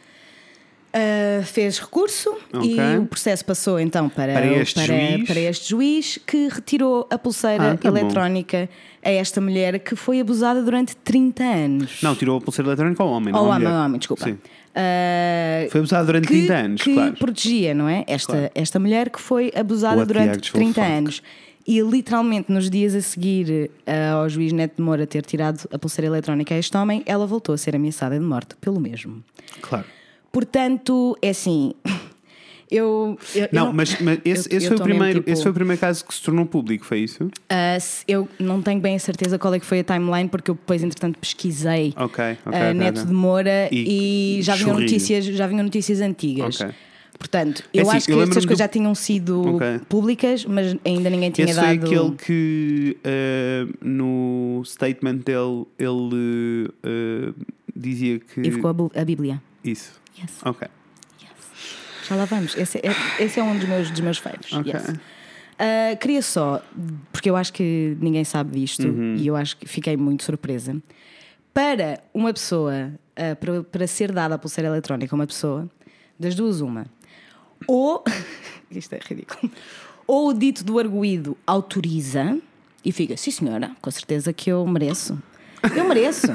ah, 0.94 1.44
fez 1.44 1.80
recurso 1.80 2.30
Ok. 2.54 2.78
e 2.80 2.98
o 3.00 3.06
processo 3.08 3.44
passou 3.44 3.80
então 3.80 4.08
para, 4.08 4.34
Para 4.34 4.46
este 4.48 4.76
para, 4.76 4.86
juiz. 4.86 5.28
para 5.28 5.40
este 5.40 5.70
juiz 5.70 6.20
que 6.28 6.48
retirou 6.48 7.08
a 7.10 7.18
pulseira 7.18 7.72
Ah, 7.72 7.78
tá 7.78 7.90
bom. 7.92 7.98
eletrónica 7.98 8.70
a 9.04 9.10
esta 9.10 9.42
mulher 9.42 9.80
que 9.80 9.96
foi 9.96 10.20
abusada 10.20 10.62
durante 10.62 10.96
30 10.98 11.44
anos. 11.44 12.02
Não, 12.04 12.16
tirou 12.16 12.38
a 12.38 12.42
pulseira 12.42 12.70
eletrónica 12.70 13.02
ao 13.04 13.10
homem, 13.10 13.34
não 13.34 13.40
Ao 13.40 13.46
homem, 13.48 13.68
ao 13.68 13.86
homem, 13.86 13.98
desculpa. 14.00 14.26
Sim. 14.26 14.38
Ah, 14.76 15.68
Foi 15.72 15.80
abusado 15.80 16.06
durante 16.08 16.28
que, 16.28 16.34
30 16.34 16.54
anos, 16.54 16.82
que 16.82 16.94
claro. 16.94 17.14
protegia, 17.14 17.74
não 17.74 17.88
é? 17.88 18.04
Esta, 18.08 18.34
Claro. 18.34 18.52
esta 18.54 18.80
mulher 18.80 19.10
que 19.10 19.20
foi 19.22 19.52
abusada 19.56 19.98
What 19.98 20.08
durante 20.08 20.30
actual 20.38 20.64
30 20.64 20.82
fuck? 20.82 20.92
anos. 20.94 21.22
E 21.68 21.82
literalmente 21.82 22.52
nos 22.52 22.70
dias 22.70 22.94
a 22.94 23.02
seguir 23.02 23.72
ah, 23.88 24.12
ao 24.22 24.30
juiz 24.30 24.52
Neto 24.52 24.76
de 24.78 24.84
Moura 24.84 25.08
ter 25.08 25.26
tirado 25.26 25.68
a 25.74 25.80
pulseira 25.80 26.08
eletrónica 26.08 26.54
a 26.54 26.58
este 26.60 26.76
homem, 26.78 27.02
ela 27.06 27.26
voltou 27.26 27.56
a 27.56 27.58
ser 27.58 27.76
ameaçada 27.76 28.20
de 28.20 28.24
morte 28.26 28.56
pelo 28.62 28.80
mesmo. 28.80 29.24
Claro. 29.62 29.86
Portanto, 30.32 31.18
é 31.22 31.30
assim. 31.30 31.74
Eu, 32.72 33.18
eu- 33.36 33.44
eu 33.44 33.50
Não, 33.52 33.72
mas, 33.72 34.00
mas 34.02 34.20
esse, 34.26 34.50
eu- 34.52 34.58
esse 34.58 34.66
eu 34.68 34.72
foi 34.72 34.78
o 34.78 34.84
primeiro, 34.84 35.20
tipo, 35.20 35.30
esse 35.32 35.42
foi 35.44 35.52
o 35.52 35.54
primeiro 35.54 35.80
caso 35.80 36.04
que 36.04 36.14
se 36.14 36.22
tornou 36.22 36.46
público, 36.46 36.84
foi 36.86 37.00
isso? 37.00 37.30
se- 37.80 38.04
eu 38.08 38.28
não 38.40 38.62
tenho 38.62 38.80
bem 38.82 38.96
a 38.96 39.00
certeza 39.00 39.38
qual 39.38 39.54
é 39.54 39.60
que 39.60 39.66
foi 39.66 39.80
a 39.82 39.84
timeline, 39.84 40.28
porque 40.30 40.50
eu 40.50 40.56
depois, 40.56 40.84
entretanto, 40.84 41.20
pesquisei 41.20 41.94
Ok, 41.96 42.24
ok. 42.24 42.38
a 42.46 42.50
ok, 42.50 42.74
Neto 42.74 42.98
ok. 43.02 43.06
de 43.08 43.14
Moura 43.14 43.70
E 43.72 44.38
e, 44.40 44.42
já 44.42 44.56
vinham 44.56 44.80
notícias, 44.80 45.26
já 45.26 45.46
vinham 45.48 45.64
notícias 45.64 46.02
antigas. 46.02 46.58
Portanto, 47.18 47.64
É 47.74 47.80
eu 47.80 47.88
assim, 47.88 47.98
acho 47.98 48.06
que 48.08 48.12
eu 48.12 48.16
estas 48.22 48.36
lembro-me 48.44 48.46
coisas 48.46 48.46
do- 48.46 48.58
já 48.60 48.68
tinham 48.68 48.94
sido 48.94 49.56
Ok. 49.56 49.80
públicas, 49.88 50.44
mas 50.46 50.76
ainda 50.84 51.10
ninguém 51.10 51.32
tinha 51.32 51.46
Esse 51.46 51.58
foi 51.60 51.78
dado. 51.78 51.86
aquele 51.86 52.12
que 52.18 52.98
eh, 53.06 53.66
no 53.82 54.62
statement 54.66 55.18
dele 55.24 55.66
ele 55.80 56.70
eh, 56.84 57.34
dizia 57.76 58.20
que. 58.20 58.42
E 58.42 58.52
ficou 58.52 58.92
a 58.94 59.06
Bíblia. 59.06 59.42
Isso. 59.64 59.94
Yes. 60.20 60.34
Ok. 60.44 60.68
Já 62.08 62.16
lá 62.16 62.26
vamos. 62.26 62.56
Esse 62.58 62.78
é, 62.80 63.24
esse 63.24 63.40
é 63.40 63.44
um 63.44 63.58
dos 63.58 63.68
meus, 63.68 63.90
dos 63.90 64.00
meus 64.00 64.18
faves. 64.18 64.52
Ok. 64.54 64.72
Yes. 64.74 64.94
Ah, 65.58 65.96
queria 65.96 66.22
só, 66.22 66.62
porque 67.12 67.30
eu 67.30 67.36
acho 67.36 67.54
que 67.54 67.96
ninguém 68.00 68.24
sabe 68.24 68.60
disto 68.60 68.88
Uhum. 68.88 69.16
e 69.18 69.28
eu 69.28 69.36
acho 69.36 69.58
que 69.58 69.68
fiquei 69.68 69.96
muito 69.96 70.24
surpresa. 70.24 70.76
Para 71.54 72.02
uma 72.14 72.34
pessoa, 72.34 72.92
ah, 73.16 73.36
para, 73.36 73.64
para 73.64 73.88
ser 73.88 74.12
dada 74.12 74.36
a 74.36 74.38
pulseira 74.38 74.68
eletrónica 74.68 75.16
a 75.16 75.18
uma 75.18 75.26
pessoa, 75.28 75.70
das 76.20 76.36
duas, 76.36 76.60
uma. 76.62 76.86
Ou, 77.68 78.04
isto 78.70 78.94
é 78.94 79.00
ridículo, 79.02 79.50
ou 80.06 80.30
o 80.30 80.34
dito 80.34 80.64
do 80.64 80.78
arguído 80.78 81.38
autoriza 81.48 82.38
e 82.84 82.92
fica, 82.92 83.16
sim 83.18 83.32
senhora, 83.32 83.72
com 83.82 83.90
certeza 83.90 84.32
que 84.34 84.52
eu 84.52 84.66
mereço. 84.68 85.18
Eu 85.76 85.88
mereço. 85.88 86.28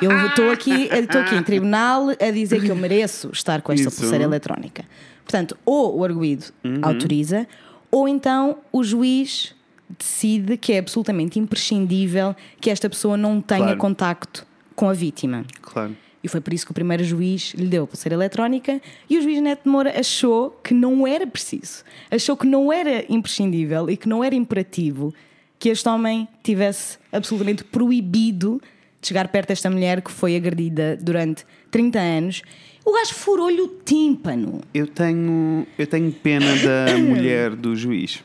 Eu 0.00 0.10
estou 0.26 0.50
aqui, 0.50 0.88
estou 0.90 1.20
aqui 1.20 1.36
em 1.36 1.42
tribunal 1.44 2.08
a 2.10 2.30
dizer 2.32 2.60
que 2.60 2.68
eu 2.68 2.74
mereço 2.74 3.30
estar 3.32 3.62
com 3.62 3.72
esta 3.72 3.88
Isso. 3.88 4.00
pulseira 4.00 4.24
eletrónica. 4.24 4.84
Portanto, 5.24 5.56
ou 5.64 5.98
o 5.98 6.04
arguído 6.04 6.46
autoriza, 6.82 7.46
ou 7.90 8.08
então 8.08 8.58
o 8.72 8.82
juiz 8.82 9.54
decide 9.98 10.56
que 10.56 10.72
é 10.72 10.78
absolutamente 10.78 11.38
imprescindível 11.38 12.34
que 12.60 12.70
esta 12.70 12.88
pessoa 12.88 13.16
não 13.16 13.40
tenha 13.40 13.60
Claro. 13.64 13.78
contacto 13.78 14.46
com 14.74 14.88
a 14.88 14.92
vítima. 14.92 15.44
Claro. 15.60 15.94
E 16.24 16.28
foi 16.28 16.40
por 16.40 16.52
isso 16.54 16.64
que 16.64 16.70
o 16.70 16.74
primeiro 16.74 17.02
juiz 17.04 17.52
lhe 17.54 17.66
deu 17.66 17.84
a 17.84 17.86
pulseira 17.86 18.14
eletrónica 18.14 18.80
e 19.10 19.18
o 19.18 19.22
juiz 19.22 19.40
Neto 19.42 19.64
de 19.64 19.68
Moura 19.68 19.98
achou 19.98 20.50
que 20.62 20.72
não 20.72 21.04
era 21.06 21.26
preciso, 21.26 21.82
achou 22.10 22.36
que 22.36 22.46
não 22.46 22.72
era 22.72 23.04
imprescindível 23.12 23.90
e 23.90 23.96
que 23.96 24.08
não 24.08 24.22
era 24.22 24.34
imperativo 24.34 25.12
que 25.58 25.68
este 25.68 25.88
homem 25.88 26.28
tivesse 26.42 26.96
absolutamente 27.10 27.64
proibido 27.64 28.60
de 29.00 29.08
chegar 29.08 29.28
perto 29.28 29.48
desta 29.48 29.68
mulher 29.68 30.00
que 30.00 30.10
foi 30.12 30.36
agredida 30.36 30.96
durante 31.00 31.44
30 31.72 31.98
anos. 31.98 32.42
O 32.84 32.92
gajo 32.92 33.14
furou-lhe 33.14 33.60
o 33.60 33.68
tímpano. 33.84 34.60
Eu 34.74 34.86
tenho, 34.86 35.66
eu 35.78 35.86
tenho 35.86 36.10
pena 36.12 36.46
da 36.56 36.98
mulher 36.98 37.54
do 37.54 37.76
juiz. 37.76 38.24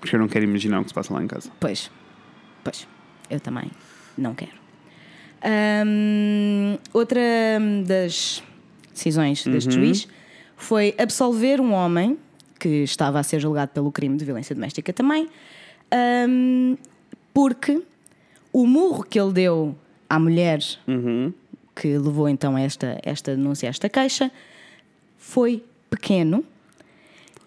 Porque 0.00 0.16
eu 0.16 0.20
não 0.20 0.26
quero 0.26 0.44
imaginar 0.44 0.80
o 0.80 0.82
que 0.82 0.88
se 0.88 0.94
passa 0.94 1.14
lá 1.14 1.22
em 1.22 1.28
casa. 1.28 1.50
Pois, 1.60 1.90
pois, 2.64 2.88
eu 3.30 3.38
também 3.38 3.70
não 4.18 4.34
quero. 4.34 4.62
Hum, 5.44 6.76
outra 6.92 7.20
das 7.86 8.42
decisões 8.92 9.44
deste 9.44 9.72
juiz 9.72 10.08
foi 10.56 10.94
absolver 10.98 11.60
um 11.60 11.72
homem 11.72 12.18
que 12.58 12.68
estava 12.84 13.18
a 13.18 13.22
ser 13.22 13.40
julgado 13.40 13.72
pelo 13.72 13.90
crime 13.90 14.16
de 14.16 14.24
violência 14.24 14.54
doméstica 14.54 14.92
também, 14.92 15.28
hum, 16.28 16.76
porque 17.34 17.82
o 18.52 18.66
murro 18.66 19.02
que 19.02 19.18
ele 19.18 19.32
deu 19.32 19.76
à 20.08 20.18
mulher 20.18 20.60
que 21.74 21.96
levou 21.98 22.28
então 22.28 22.56
esta, 22.56 22.98
esta 23.02 23.34
denúncia, 23.34 23.68
a 23.68 23.70
esta 23.70 23.88
queixa, 23.88 24.30
foi 25.18 25.64
pequeno 25.88 26.44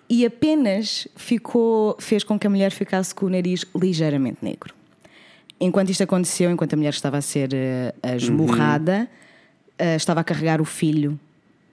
e 0.10 0.26
apenas 0.26 1.08
ficou, 1.16 1.96
fez 2.00 2.24
com 2.24 2.38
que 2.38 2.48
a 2.48 2.50
mulher 2.50 2.72
ficasse 2.72 3.14
com 3.14 3.26
o 3.26 3.30
nariz 3.30 3.66
ligeiramente 3.76 4.38
negro. 4.42 4.74
Enquanto 5.60 5.90
isto 5.90 6.04
aconteceu, 6.04 6.52
enquanto 6.52 6.74
a 6.74 6.78
mulher 6.78 6.90
estava 6.90 7.18
a 7.18 7.22
ser 7.22 7.54
eh, 7.54 7.94
esmurrada, 8.16 9.10
eh, 9.78 9.96
estava 9.96 10.22
a 10.22 10.24
carregar 10.24 10.62
o 10.62 10.66
filho 10.66 11.20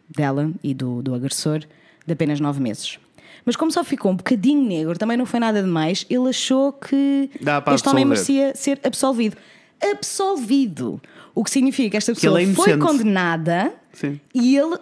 dela 0.09 0.51
e 0.63 0.73
do, 0.73 1.03
do 1.03 1.15
agressor 1.15 1.61
de 2.07 2.13
apenas 2.13 2.41
nove 2.41 2.61
meses. 2.61 2.99
Mas 3.45 3.57
como 3.57 3.73
só 3.73 3.83
ficou 3.83 4.13
um 4.13 4.17
bocadinho 4.17 4.63
negro, 4.63 4.97
também 4.97 5.17
não 5.17 5.27
foi 5.27 5.41
nada 5.41 5.63
demais, 5.63 6.07
ele 6.09 6.29
achou 6.29 6.73
que 6.73 7.29
este 7.75 7.89
homem 7.89 8.05
absolver. 8.05 8.07
merecia 8.07 8.55
ser 8.55 8.81
absolvido. 8.85 9.37
Absolvido! 9.81 11.01
O 11.35 11.43
que 11.45 11.51
significa 11.51 11.91
que 11.91 11.97
esta 11.97 12.15
pessoa 12.15 12.41
é 12.43 12.47
foi 12.47 12.77
condenada 12.79 13.73
Sim. 13.93 14.21
e 14.35 14.57
ele 14.57 14.77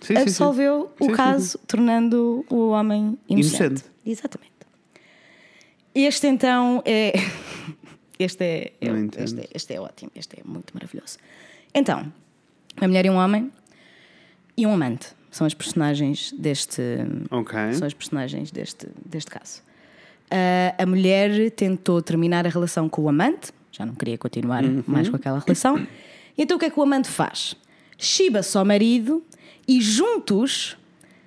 Sim, 0.00 0.16
absolveu 0.16 0.90
Sim, 1.00 1.10
o 1.10 1.12
caso, 1.14 1.58
tornando 1.66 2.44
o 2.50 2.70
homem 2.70 3.18
inocente. 3.28 3.56
Inocente. 3.58 3.84
Exatamente. 4.04 4.52
Este 5.94 6.26
então 6.26 6.82
é. 6.84 7.12
Este 8.18 8.44
é, 8.44 8.72
é- 8.80 8.86
entendo. 8.86 9.24
este, 9.24 9.40
é, 9.40 9.48
este 9.52 9.74
é 9.74 9.80
ótimo, 9.80 10.12
este 10.14 10.38
é 10.38 10.42
muito 10.44 10.72
maravilhoso. 10.74 11.18
Então, 11.74 12.12
uma 12.76 12.86
mulher 12.86 13.04
e 13.06 13.10
um 13.10 13.16
homem 13.16 13.50
e 14.56 14.64
um 14.64 14.72
amante 14.72 15.08
são 15.28 15.44
as 15.46 15.54
personagens 15.54 16.32
deste. 16.38 16.82
Ok. 17.30 17.72
São 17.72 17.86
as 17.86 17.94
personagens 17.94 18.52
deste, 18.52 18.86
deste 19.04 19.28
caso. 19.28 19.62
Ah, 20.30 20.74
a 20.82 20.86
mulher 20.86 21.50
tentou 21.50 22.00
terminar 22.00 22.46
a 22.46 22.50
relação 22.50 22.88
com 22.88 23.02
o 23.02 23.08
amante, 23.08 23.52
já 23.72 23.86
não 23.86 23.94
queria 23.94 24.18
continuar 24.18 24.62
mais 24.86 25.08
com 25.08 25.16
aquela 25.16 25.40
relação. 25.40 25.84
Então 26.36 26.56
o 26.56 26.60
que 26.60 26.66
é 26.66 26.70
que 26.70 26.78
o 26.78 26.82
amante 26.82 27.08
faz? 27.08 27.56
Chiba-se 27.98 28.56
ao 28.56 28.64
marido 28.64 29.24
e 29.66 29.80
juntos 29.80 30.76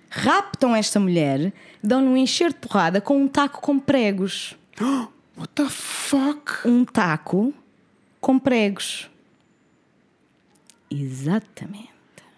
raptam 0.09 0.75
esta 0.75 0.99
mulher, 0.99 1.51
dão-lhe 1.83 2.07
um 2.07 2.15
encher 2.15 2.53
de 2.53 2.59
porrada 2.59 3.01
com 3.01 3.21
um 3.21 3.27
taco 3.27 3.59
com 3.59 3.77
pregos. 3.77 4.55
What 5.37 5.51
the 5.53 5.67
fuck? 5.69 6.65
Um 6.65 6.85
taco 6.85 7.53
com 8.21 8.39
pregos. 8.39 9.09
Exatamente. 10.89 11.89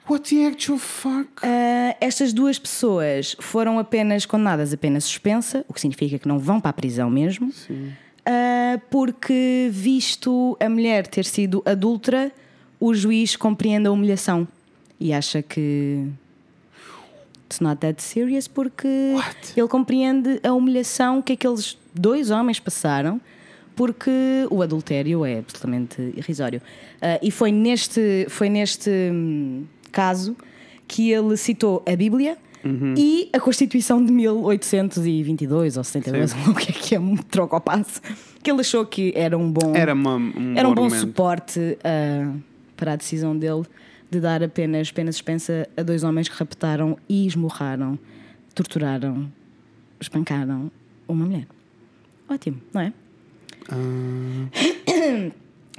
What 0.10 0.34
the 0.34 0.48
actual 0.48 0.80
fuck? 0.80 1.30
Ah, 1.44 1.96
estas 2.00 2.34
duas 2.34 2.58
pessoas 2.58 3.36
foram 3.40 3.78
apenas 3.78 4.26
condenadas 4.26 4.74
a 4.74 4.78
pena 4.78 5.00
suspensa, 5.00 5.64
o 5.68 5.74
que 5.74 5.82
significa 5.82 6.18
que 6.18 6.28
não 6.28 6.40
vão 6.40 6.60
para 6.60 6.70
a 6.72 6.74
prisão 6.74 7.10
mesmo, 7.10 7.52
Ah, 8.30 8.78
porque, 8.90 9.70
visto 9.72 10.58
a 10.60 10.68
mulher 10.68 11.08
ter 11.08 11.24
sido 11.24 11.64
adulta, 11.66 12.30
o 12.78 12.94
juiz 12.94 13.38
compreende 13.38 13.88
a 13.88 13.92
humilhação 13.92 14.46
e 15.00 15.14
acha 15.14 15.42
que. 15.42 16.06
It's 17.46 17.62
not 17.62 17.80
that 17.80 18.04
serious, 18.04 18.46
porque 18.46 19.14
What? 19.16 19.54
ele 19.56 19.68
compreende 19.70 20.42
a 20.44 20.52
humilhação 20.52 21.22
que 21.22 21.32
aqueles 21.32 21.78
dois 21.94 22.30
homens 22.30 22.60
passaram, 22.60 23.22
porque 23.74 24.12
o 24.52 24.62
adultério 24.62 25.24
é 25.24 25.40
absolutamente 25.40 26.02
irrisório. 26.18 26.62
Ah, 27.02 27.18
e 27.24 27.32
foi 27.32 27.54
neste, 27.54 28.28
foi 28.28 28.50
neste 28.50 28.90
hum, 28.90 29.64
caso 29.90 30.36
que 30.86 31.12
ele 31.12 31.38
citou 31.38 31.82
a 31.88 31.96
Bíblia 31.96 32.38
e 32.98 33.30
a 33.34 33.40
Constituição 33.40 34.04
de 34.04 34.12
1822 34.12 35.78
ou 35.78 35.84
72, 35.84 36.34
ou 36.46 36.52
o 36.54 36.56
que 36.56 36.72
é 36.72 36.74
que 36.74 36.96
é, 36.96 37.00
um 37.00 37.16
troco 37.18 37.56
ao 37.56 37.62
passo, 37.62 38.02
que 38.44 38.50
ele 38.52 38.62
achou 38.62 38.86
que 38.86 39.14
era 39.16 39.38
um 39.38 39.52
bom, 39.52 39.74
Era, 39.76 39.94
uma, 39.94 40.16
um 40.16 40.54
era 40.58 40.68
um 40.68 40.74
bom 40.74 40.84
argumento. 40.86 41.08
suporte 41.08 41.78
ah, 41.84 42.34
para 42.76 42.94
a 42.94 42.96
decisão 42.96 43.38
dele 43.38 43.64
de 44.10 44.20
dar 44.20 44.42
apenas 44.42 44.92
pena 44.92 45.12
suspensa 45.12 45.68
a 45.76 45.84
dois 45.84 46.04
homens 46.04 46.30
que 46.30 46.36
raptaram 46.36 46.98
e 47.10 47.28
esmurraram, 47.28 48.00
torturaram, 48.56 49.30
espancaram 50.00 50.72
uma 51.08 51.26
mulher. 51.26 51.46
Ótimo, 52.30 52.62
não 52.74 52.82
é? 52.82 52.94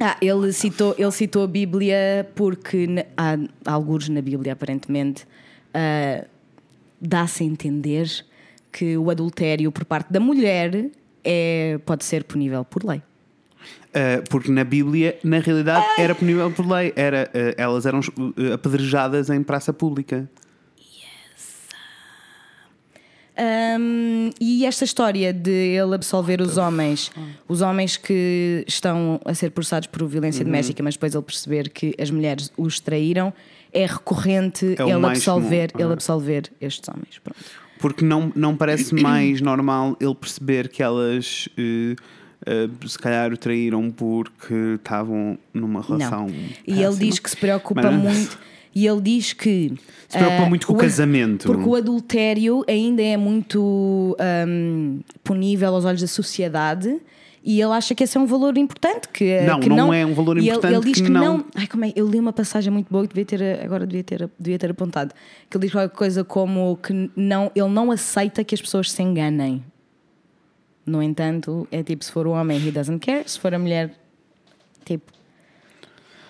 Ah, 0.01 0.17
ele 0.23 0.53
citou, 0.53 0.95
ele 0.99 1.11
citou 1.11 1.43
a 1.45 1.47
Bíblia 1.47 2.29
porque 2.35 2.87
na- 2.87 3.05
há 3.17 3.73
alguns 3.73 4.09
na 4.09 4.21
Bíblia, 4.21 4.53
aparentemente, 4.53 5.27
ah, 5.75 6.25
dá-se 7.01 7.43
a 7.43 7.47
entender 7.47 8.09
que 8.73 8.97
o 8.97 9.11
adultério 9.11 9.71
por 9.73 9.85
parte 9.85 10.13
da 10.13 10.21
mulher 10.21 10.91
é, 11.25 11.79
pode 11.85 12.05
ser 12.05 12.25
punível 12.25 12.65
por 12.65 12.85
lei. 12.85 13.03
Uh, 13.89 14.23
porque 14.31 14.51
na 14.51 14.65
Bíblia, 14.65 15.19
na 15.25 15.39
realidade, 15.41 15.85
era 15.99 16.15
punível 16.15 16.51
por 16.51 16.67
lei. 16.71 16.93
Era, 16.95 17.31
uh, 17.35 17.55
elas 17.57 17.87
eram 17.87 18.01
uh, 18.01 18.53
apedrejadas 18.55 19.31
em 19.31 19.43
praça 19.43 19.73
pública. 19.73 20.29
Hum, 23.41 24.31
e 24.41 24.67
esta 24.67 24.85
história 24.85 25.33
de 25.33 25.51
ele 25.51 25.95
absolver 25.95 26.41
os 26.41 26.57
homens, 26.57 27.13
os 27.47 27.61
homens 27.61 27.97
que 27.97 28.65
estão 28.67 29.21
a 29.25 29.33
ser 29.33 29.53
processados 29.53 29.87
por 29.87 30.05
violência 30.09 30.41
Uhum. 30.43 30.51
doméstica, 30.51 30.83
mas 30.83 30.95
depois 30.95 31.15
ele 31.15 31.23
perceber 31.23 31.69
que 31.69 31.95
as 32.01 32.11
mulheres 32.11 32.51
os 32.57 32.81
traíram, 32.81 33.33
é 33.73 33.87
recorrente 33.87 34.75
É 34.79 34.83
ele, 34.83 35.07
absolver, 35.07 35.73
comum, 35.73 35.85
ele 35.85 35.91
ah. 35.91 35.95
absolver 35.95 36.51
estes 36.61 36.89
homens. 36.89 37.19
Pronto. 37.23 37.39
Porque 37.79 38.05
não, 38.05 38.33
não 38.35 38.57
parece 38.57 38.95
mais 38.95 39.41
normal 39.41 39.97
ele 40.01 40.15
perceber 40.15 40.69
que 40.69 40.83
elas 40.83 41.49
uh, 41.57 41.95
uh, 42.51 42.89
se 42.89 42.99
calhar 42.99 43.33
o 43.33 43.37
traíram 43.37 43.91
porque 43.91 44.75
estavam 44.75 45.39
numa 45.55 45.81
relação. 45.81 46.27
Não. 46.27 46.35
E 46.67 46.83
ele 46.83 46.97
diz 46.97 47.19
que 47.19 47.31
se 47.31 47.37
preocupa 47.37 47.83
Mas 47.83 47.95
muito. 47.95 48.39
E 48.75 48.87
ele 48.87 49.01
diz 49.01 49.33
que 49.33 49.73
Se 50.09 50.19
preocupa 50.19 50.43
ah, 50.43 50.49
muito 50.49 50.67
com 50.67 50.73
o 50.75 50.77
casamento. 50.77 51.47
Porque 51.47 51.69
o 51.69 51.75
adultério 51.75 52.65
ainda 52.69 53.03
é 53.03 53.17
muito 53.17 54.17
hum, 54.47 55.01
punível 55.25 55.75
aos 55.75 55.85
olhos 55.85 56.01
da 56.01 56.07
sociedade. 56.07 56.97
E 57.43 57.61
ele 57.61 57.73
acha 57.73 57.95
que 57.95 58.05
esse 58.05 58.17
é 58.17 58.21
um 58.21 58.27
valor 58.27 58.57
importante. 58.59 59.09
Que, 59.09 59.41
Não, 59.43 59.61
que 59.61 59.69
não 59.69 59.93
é 59.95 60.05
um 60.05 60.13
valor 60.13 60.37
e 60.37 60.41
ele- 60.41 60.51
importante 60.51 60.75
Ele, 60.75 60.85
diz 60.85 60.95
que 61.01 61.05
que 61.05 61.11
não- 61.11 61.39
não. 61.39 61.45
Ai, 61.55 61.67
como 61.67 61.85
é? 61.85 61.93
Eu 61.95 62.07
li 62.09 62.19
uma 62.19 62.33
passagem 62.33 62.73
muito 62.73 62.89
boa 62.91 63.07
que 63.07 63.15
devia 63.15 63.25
ter, 63.25 63.65
agora 63.65 63.87
devia 63.87 64.03
ter, 64.05 64.29
devia 64.39 64.59
ter 64.59 64.71
apontado. 64.71 65.15
Que 65.49 65.57
ele 65.57 65.65
diz 65.67 65.73
qualquer 65.73 65.97
coisa 65.97 66.25
como 66.25 66.77
que 66.83 67.11
não, 67.17 67.51
ele 67.55 67.69
não 67.69 67.91
aceita 67.91 68.43
que 68.45 68.55
as 68.55 68.61
pessoas 68.61 68.91
se 68.91 69.03
enganem. 69.03 69.63
No 70.85 71.03
entanto, 71.03 71.67
é 71.71 71.83
tipo: 71.83 72.05
se 72.05 72.11
for 72.13 72.27
o 72.27 72.31
homem, 72.33 72.59
he 72.67 72.71
doesn't 72.71 72.99
care. 73.01 73.23
Se 73.29 73.39
for 73.39 73.55
a 73.55 73.59
mulher, 73.59 73.93
tipo. 74.85 75.13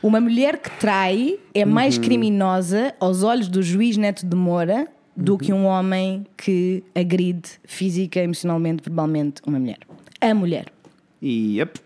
Uma 0.03 0.21
mulher 0.21 0.59
que 0.59 0.71
trai 0.79 1.39
é 1.55 1.65
mais 1.65 1.97
Uhum. 1.97 2.03
criminosa 2.05 2.95
aos 3.01 3.23
olhos 3.25 3.49
do 3.49 3.63
juiz 3.63 3.97
Neto 3.97 4.25
de 4.25 4.37
Moura 4.37 4.87
do 5.17 5.33
Uhum. 5.33 5.39
que 5.39 5.53
um 5.53 5.65
homem 5.65 6.25
que 6.37 6.85
agride 6.95 7.49
física, 7.65 8.21
emocionalmente, 8.21 8.83
verbalmente 8.85 9.41
uma 9.45 9.59
mulher. 9.59 9.79
A 10.21 10.33
mulher. 10.35 10.67
Yep. 11.23 11.79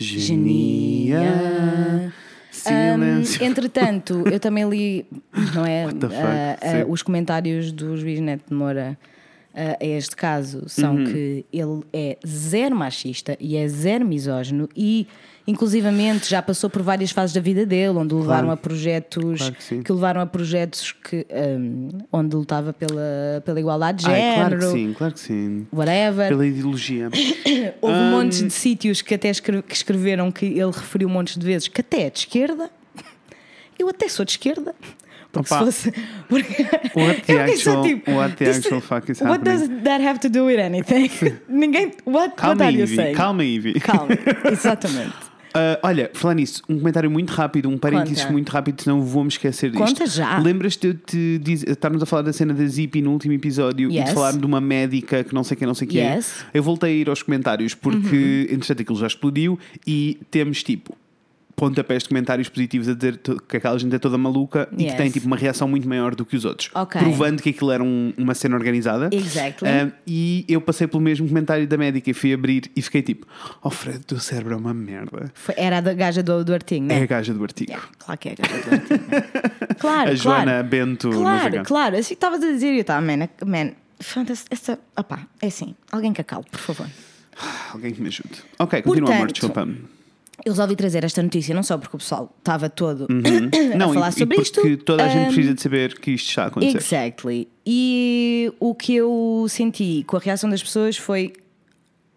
Misoginia. 0.00 2.12
Silêncio. 2.50 3.42
Hum, 3.42 3.46
entretanto, 3.46 4.24
eu 4.30 4.38
também 4.38 4.68
li, 4.68 5.06
não 5.54 5.64
é, 5.64 5.84
ah, 5.84 6.84
Sim. 6.84 6.90
os 6.90 7.02
comentários 7.02 7.72
do 7.72 7.96
juiz 7.96 8.20
Neto 8.20 8.48
de 8.48 8.54
Moura 8.54 8.98
a, 9.54 9.82
a 9.82 9.86
este 9.86 10.14
caso 10.14 10.68
são 10.68 10.96
Uhum. 10.96 11.04
que 11.04 11.44
ele 11.52 11.80
é 11.92 12.18
zero 12.26 12.76
machista 12.76 13.36
e 13.40 13.56
é 13.56 13.66
zero 13.66 14.04
misógino 14.04 14.68
e 14.76 15.06
inclusivamente 15.50 16.28
já 16.28 16.40
passou 16.40 16.70
por 16.70 16.82
várias 16.82 17.10
fases 17.10 17.34
da 17.34 17.40
vida 17.40 17.66
dele 17.66 17.98
onde 17.98 18.14
o 18.14 18.18
levaram 18.20 18.50
a 18.50 18.56
projetos 18.56 19.38
Claro 19.38 19.54
que 19.54 19.62
sim. 19.62 19.82
levaram 19.88 20.20
a 20.20 20.26
projetos 20.26 20.92
que 20.92 21.26
um, 21.30 21.88
onde 22.12 22.36
lutava 22.36 22.72
pela, 22.72 23.42
pela 23.44 23.58
igualdade 23.60 24.04
de 24.04 24.10
Ai, 24.10 24.20
género 24.20 24.58
claro 24.58 24.58
que 24.58 24.78
sim, 24.78 24.94
claro 24.96 25.12
que 25.14 25.20
sim. 25.20 25.66
whatever 25.72 26.28
Pela 26.28 26.46
ideologia. 26.46 27.08
houve 27.82 27.94
um 27.96 28.10
monte 28.10 28.42
Hum. 28.42 28.46
de 28.46 28.52
sítios 28.52 29.02
que 29.02 29.14
até 29.14 29.28
escre- 29.30 29.62
que 29.62 29.74
escreveram 29.74 30.30
que 30.30 30.46
ele 30.46 30.70
referiu 30.70 31.08
um 31.08 31.12
monte 31.12 31.38
de 31.38 31.44
vezes 31.44 31.68
que 31.68 31.80
até 31.80 32.02
é 32.02 32.10
de 32.10 32.20
esquerda 32.20 32.70
eu 33.78 33.88
até 33.88 34.08
sou 34.08 34.24
de 34.24 34.32
esquerda 34.32 34.74
porque 35.32 35.52
Opa. 35.54 35.70
se 35.70 35.90
fosse 35.90 35.92
porque 36.28 36.62
What 36.94 37.20
the 37.22 37.40
actual- 37.40 37.82
tipo, 37.82 38.10
what 38.12 38.36
the 38.36 38.50
actual 38.50 38.80
fuck 38.80 39.10
is 39.10 39.20
what 39.20 39.42
does 39.44 39.62
happening? 39.62 39.82
that 39.84 40.02
have 40.04 40.18
to 40.20 40.28
do 40.28 40.44
with 40.46 40.58
anything 40.58 41.08
ninguém 41.48 41.92
what, 42.04 42.30
what 42.30 42.36
Calma, 42.36 42.64
are 42.64 42.72
you 42.76 42.82
Ivy. 42.84 42.96
saying 42.96 43.16
Calma, 43.16 43.42
Ivy. 43.44 43.74
calma 43.80 44.12
exatamente 44.50 45.29
Ah, 45.54 45.78
olha, 45.82 46.10
falar 46.14 46.34
nisso, 46.34 46.62
um 46.68 46.78
comentário 46.78 47.10
muito 47.10 47.30
rápido, 47.30 47.68
um 47.68 47.76
parênteses 47.78 48.20
Conta. 48.22 48.32
muito 48.32 48.48
rápido, 48.50 48.82
senão 48.82 49.02
vou-me 49.02 49.28
esquecer 49.28 49.70
disto. 49.70 49.84
Conta 49.84 50.06
já. 50.06 50.38
Lembras-te 50.38 50.80
de 50.80 50.86
eu 50.88 50.94
te 50.94 51.38
dizer, 51.42 51.70
estarmos 51.70 52.02
a 52.02 52.06
falar 52.06 52.22
da 52.22 52.32
cena 52.32 52.54
da 52.54 52.64
Zippy 52.66 53.02
no 53.02 53.10
último 53.12 53.34
episódio 53.34 53.90
e 53.90 53.96
Yes. 53.96 54.08
de 54.10 54.14
falar 54.14 54.32
de 54.32 54.44
uma 54.46 54.60
médica 54.60 55.24
que 55.24 55.34
não 55.34 55.42
sei 55.44 55.56
quem, 55.56 55.66
não 55.66 55.74
sei 55.74 55.86
quem. 55.88 56.00
Yes. 56.02 56.44
Eu 56.54 56.62
voltei 56.62 56.90
a 56.90 56.94
ir 56.94 57.08
aos 57.08 57.22
comentários 57.22 57.74
porque, 57.74 58.46
entretanto, 58.50 58.82
aquilo 58.82 58.98
já 58.98 59.06
explodiu 59.06 59.58
e 59.86 60.18
temos 60.30 60.62
tipo. 60.62 60.96
Pontapés 61.60 62.02
de 62.04 62.08
comentários 62.08 62.48
positivos 62.48 62.88
a 62.88 62.94
dizer 62.94 63.20
que 63.46 63.58
aquela 63.58 63.78
gente 63.78 63.94
é 63.94 63.98
toda 63.98 64.16
maluca 64.16 64.66
e 64.78 64.84
Yes. 64.84 64.92
que 64.92 64.96
tem 64.96 65.10
tipo 65.10 65.26
uma 65.26 65.36
reação 65.36 65.68
muito 65.68 65.86
maior 65.86 66.14
do 66.14 66.24
que 66.24 66.34
os 66.34 66.46
outros, 66.46 66.70
Ok. 66.74 66.98
provando 67.02 67.42
que 67.42 67.50
aquilo 67.50 67.70
era 67.70 67.84
um- 67.84 68.14
uma 68.16 68.34
cena 68.34 68.56
organizada. 68.56 69.10
Exactly. 69.12 69.68
Ah, 69.68 69.92
e 70.06 70.46
eu 70.48 70.58
passei 70.62 70.86
pelo 70.86 71.02
mesmo 71.02 71.28
comentário 71.28 71.66
da 71.68 71.76
médica 71.76 72.10
e 72.10 72.14
fui 72.14 72.32
abrir 72.32 72.70
e 72.74 72.80
fiquei 72.80 73.02
tipo: 73.02 73.26
Oh 73.62 73.68
Fred, 73.68 73.98
o 73.98 74.04
teu 74.04 74.18
cérebro 74.18 74.54
é 74.54 74.56
uma 74.56 74.72
merda. 74.72 75.30
Foi- 75.34 75.54
era 75.58 75.76
a 75.78 75.80
gaja 75.82 76.22
do, 76.22 76.42
do 76.42 76.54
artigo 76.54 76.86
É 76.86 76.88
né 76.96 77.02
a 77.02 77.06
gaja 77.06 77.34
do 77.34 77.42
artigo. 77.42 77.70
Yeah, 77.70 77.88
claro 77.98 78.18
que 78.18 78.28
é 78.30 78.32
a 78.32 78.34
gaja 78.36 78.54
do 78.64 78.74
artigo 78.74 79.04
né? 79.10 79.20
claro 79.78 80.10
A 80.10 80.14
Joana 80.14 80.44
claro. 80.52 80.66
Bento. 80.68 81.10
Claro, 81.10 81.62
claro, 81.64 81.96
assim 81.96 82.08
que 82.08 82.14
estavas 82.14 82.42
a 82.42 82.46
dizer, 82.52 82.74
eu 82.74 82.80
estava, 82.80 83.00
man, 83.04 83.28
man, 83.44 83.72
essa, 84.50 84.78
opá, 84.96 85.26
é 85.42 85.48
assim, 85.48 85.74
alguém 85.92 86.12
que 86.14 86.22
acalme, 86.22 86.46
por 86.50 86.60
favor. 86.60 86.86
Alguém 87.74 87.92
que 87.92 88.00
me 88.00 88.08
ajude. 88.08 88.42
Ok, 88.58 88.80
continua, 88.82 89.10
amor, 89.10 89.26
Portanto, 89.28 89.34
desculpa. 89.34 89.99
Eu 90.44 90.52
resolvi 90.52 90.74
trazer 90.76 91.04
esta 91.04 91.22
notícia 91.22 91.54
não 91.54 91.62
só 91.62 91.76
porque 91.76 91.96
o 91.96 91.98
pessoal 91.98 92.34
estava 92.38 92.68
todo 92.70 93.06
Uhum. 93.10 93.50
Não, 93.76 93.90
a 93.90 93.94
falar 93.94 94.08
e, 94.08 94.12
sobre 94.12 94.38
e 94.38 94.42
isto. 94.42 94.60
porque 94.60 94.76
toda 94.78 95.04
a 95.04 95.08
gente 95.08 95.22
um, 95.30 95.32
precisa 95.34 95.54
de 95.54 95.60
saber 95.62 95.98
que 95.98 96.10
isto 96.12 96.28
está 96.28 96.44
a 96.44 96.46
acontecer. 96.46 96.76
Exactly. 96.78 97.48
E 97.66 98.52
o 98.58 98.74
que 98.74 98.94
eu 98.96 99.46
senti 99.48 100.02
com 100.06 100.16
a 100.16 100.20
reação 100.20 100.48
das 100.48 100.62
pessoas 100.62 100.96
foi 100.96 101.32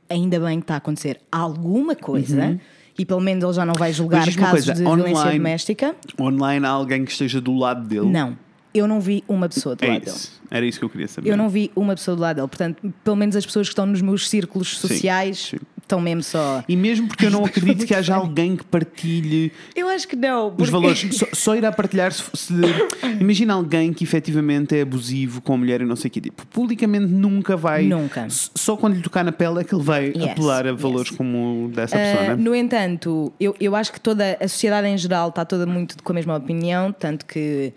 ainda 0.09 0.39
bem 0.39 0.59
que 0.59 0.63
está 0.63 0.75
a 0.75 0.77
acontecer 0.77 1.19
alguma 1.31 1.95
coisa. 1.95 2.59
E 2.97 3.05
pelo 3.05 3.21
menos 3.21 3.43
ele 3.43 3.53
já 3.53 3.65
não 3.65 3.73
vai 3.73 3.91
julgar 3.91 4.27
Uhum. 4.27 4.33
Casos 4.35 4.51
coisa, 4.51 4.73
de 4.73 4.81
violência 4.81 5.21
online- 5.21 5.37
doméstica. 5.39 5.95
Online 6.19 6.65
há 6.65 6.69
alguém 6.69 7.03
que 7.03 7.11
esteja 7.11 7.41
do 7.41 7.53
lado 7.55 7.87
dele. 7.87 8.05
Não. 8.07 8.37
Eu 8.73 8.87
não 8.87 8.99
vi 9.01 9.23
uma 9.27 9.47
pessoa 9.49 9.75
do 9.75 9.83
É 9.83 9.87
lado 9.87 9.99
dele. 10.05 10.15
isso. 10.15 10.41
Era 10.49 10.65
isso 10.65 10.79
que 10.79 10.85
eu 10.85 10.89
queria 10.89 11.07
saber. 11.07 11.29
Eu 11.29 11.35
não 11.37 11.49
vi 11.49 11.71
uma 11.75 11.95
pessoa 11.95 12.15
do 12.15 12.21
lado 12.21 12.35
dele. 12.37 12.47
Portanto, 12.47 12.93
pelo 13.03 13.15
menos 13.15 13.35
as 13.35 13.45
pessoas 13.45 13.67
que 13.67 13.71
estão 13.73 13.85
nos 13.85 14.01
meus 14.01 14.29
círculos 14.29 14.77
sociais 14.77 15.49
sim. 15.51 15.57
Estão 15.85 15.99
mesmo 16.01 16.23
só. 16.23 16.63
E 16.67 16.75
mesmo 16.75 17.07
porque 17.07 17.25
eu 17.25 17.31
não 17.31 17.43
acredito 17.45 17.85
que 17.85 17.93
haja 17.93 18.15
alguém 18.15 18.55
que 18.55 18.63
partilhe 18.63 19.51
Eu 19.75 19.87
acho 19.89 20.07
que 20.07 20.15
não. 20.15 20.47
os 20.47 20.53
porque- 20.55 20.71
valores. 20.71 21.07
Só, 21.13 21.27
só 21.33 21.55
irá 21.55 21.71
partilhar 21.71 22.11
se, 22.11 22.23
se. 22.33 22.53
Imagina 23.19 23.53
alguém 23.53 23.93
que 23.93 24.03
efetivamente 24.03 24.75
é 24.75 24.81
abusivo 24.81 25.41
com 25.41 25.53
a 25.53 25.57
mulher 25.57 25.81
e 25.81 25.85
não 25.85 25.95
sei 25.95 26.09
o 26.09 26.11
quê. 26.11 26.21
Tipo, 26.21 26.45
publicamente 26.47 27.05
nunca 27.05 27.55
vai. 27.55 27.83
Nunca. 27.83 28.27
Só 28.29 28.75
quando 28.75 28.95
lhe 28.95 29.01
tocar 29.01 29.23
na 29.23 29.31
pele 29.31 29.59
é 29.59 29.63
que 29.63 29.73
ele 29.75 29.83
vai 29.83 30.05
Yes, 30.15 30.29
apelar 30.31 30.65
a 30.65 30.71
yes. 30.71 30.81
valores 30.81 31.09
como 31.11 31.65
o 31.65 31.67
dessa 31.69 31.95
Uh, 31.95 31.99
pessoa, 31.99 32.23
né? 32.29 32.35
no 32.35 32.55
entanto, 32.55 33.31
eu, 33.39 33.55
eu 33.59 33.75
acho 33.75 33.91
que 33.93 33.99
toda 33.99 34.37
a 34.39 34.47
sociedade 34.47 34.87
em 34.87 34.97
geral 34.97 35.29
está 35.29 35.45
toda 35.45 35.65
muito 35.65 36.01
com 36.03 36.11
a 36.11 36.15
mesma 36.15 36.35
opinião, 36.35 36.91
tanto 36.91 37.25
que 37.25 37.73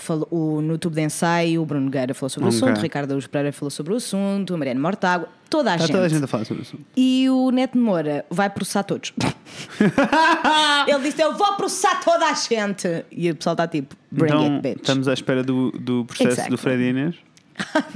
falou, 0.00 0.26
o, 0.30 0.60
no 0.60 0.72
YouTube 0.72 0.94
de 0.94 1.02
ensaio 1.02 1.62
o 1.62 1.66
Bruno 1.66 1.84
Nogueira 1.86 2.12
falou 2.14 2.30
sobre 2.30 2.48
o 2.48 2.52
Ok. 2.52 2.58
assunto, 2.62 2.78
o 2.78 2.82
Ricardo 2.82 3.10
Araújo 3.10 3.28
Pereira 3.30 3.52
falou 3.52 3.70
sobre 3.70 3.92
o 3.92 3.96
assunto, 3.96 4.54
a 4.54 4.56
Mariana 4.56 4.80
Mortágua, 4.80 5.28
toda 5.48 5.70
a, 5.72 5.74
Está 5.74 5.86
gente. 5.86 5.94
toda 5.96 6.06
a 6.06 6.08
gente 6.08 6.24
a 6.24 6.26
falar 6.26 6.44
sobre 6.44 6.62
isso. 6.62 6.76
E 6.96 7.28
o 7.30 7.50
Neto 7.50 7.78
Moura 7.78 8.24
vai 8.30 8.48
processar 8.50 8.82
todos. 8.82 9.12
Ele 10.86 10.98
disse: 11.02 11.22
Eu 11.22 11.36
vou 11.36 11.54
processar 11.54 12.00
toda 12.04 12.26
a 12.26 12.34
gente. 12.34 13.04
E 13.10 13.30
o 13.30 13.36
pessoal 13.36 13.54
está 13.54 13.66
tipo: 13.68 13.94
Bring 14.10 14.26
então, 14.30 14.44
it, 14.56 14.62
bitch. 14.62 14.76
estamos 14.80 15.08
à 15.08 15.12
espera 15.14 15.42
do, 15.42 15.70
do 15.72 16.04
processo 16.04 16.30
Exactly. 16.32 16.56
do 16.56 16.58
Fred 16.58 16.82
Inês. 16.82 17.14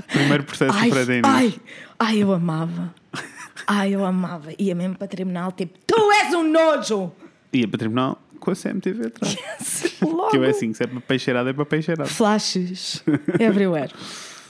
Primeiro 0.08 0.44
processo 0.44 0.76
Ai, 0.76 0.88
do 0.90 0.94
Fred 0.94 1.12
Inês. 1.18 1.24
ai, 1.34 1.54
ai, 1.98 2.22
eu 2.22 2.32
amava. 2.32 2.94
Ai, 3.66 3.94
eu 3.94 4.04
amava. 4.04 4.50
Ia 4.58 4.74
mesmo 4.74 4.96
para 4.96 5.06
tribunal, 5.06 5.52
tipo: 5.52 5.78
Tu 5.86 6.12
és 6.12 6.34
um 6.34 6.42
nojo! 6.50 7.12
Ia 7.52 7.68
para 7.68 7.78
tribunal 7.78 8.18
com 8.44 8.50
a 8.50 8.54
CMTV 8.54 9.06
atrás. 9.06 9.36
Logo. 10.02 10.30
que 10.30 10.36
eu 10.36 10.44
é 10.44 10.50
assim, 10.50 10.72
se 10.74 10.82
é 10.84 10.86
para 10.86 11.00
peixeirada, 11.00 11.50
é 11.50 11.52
para 11.52 11.64
peixeirada. 11.66 12.08
Flashes 12.08 13.02
everywhere. 13.40 13.90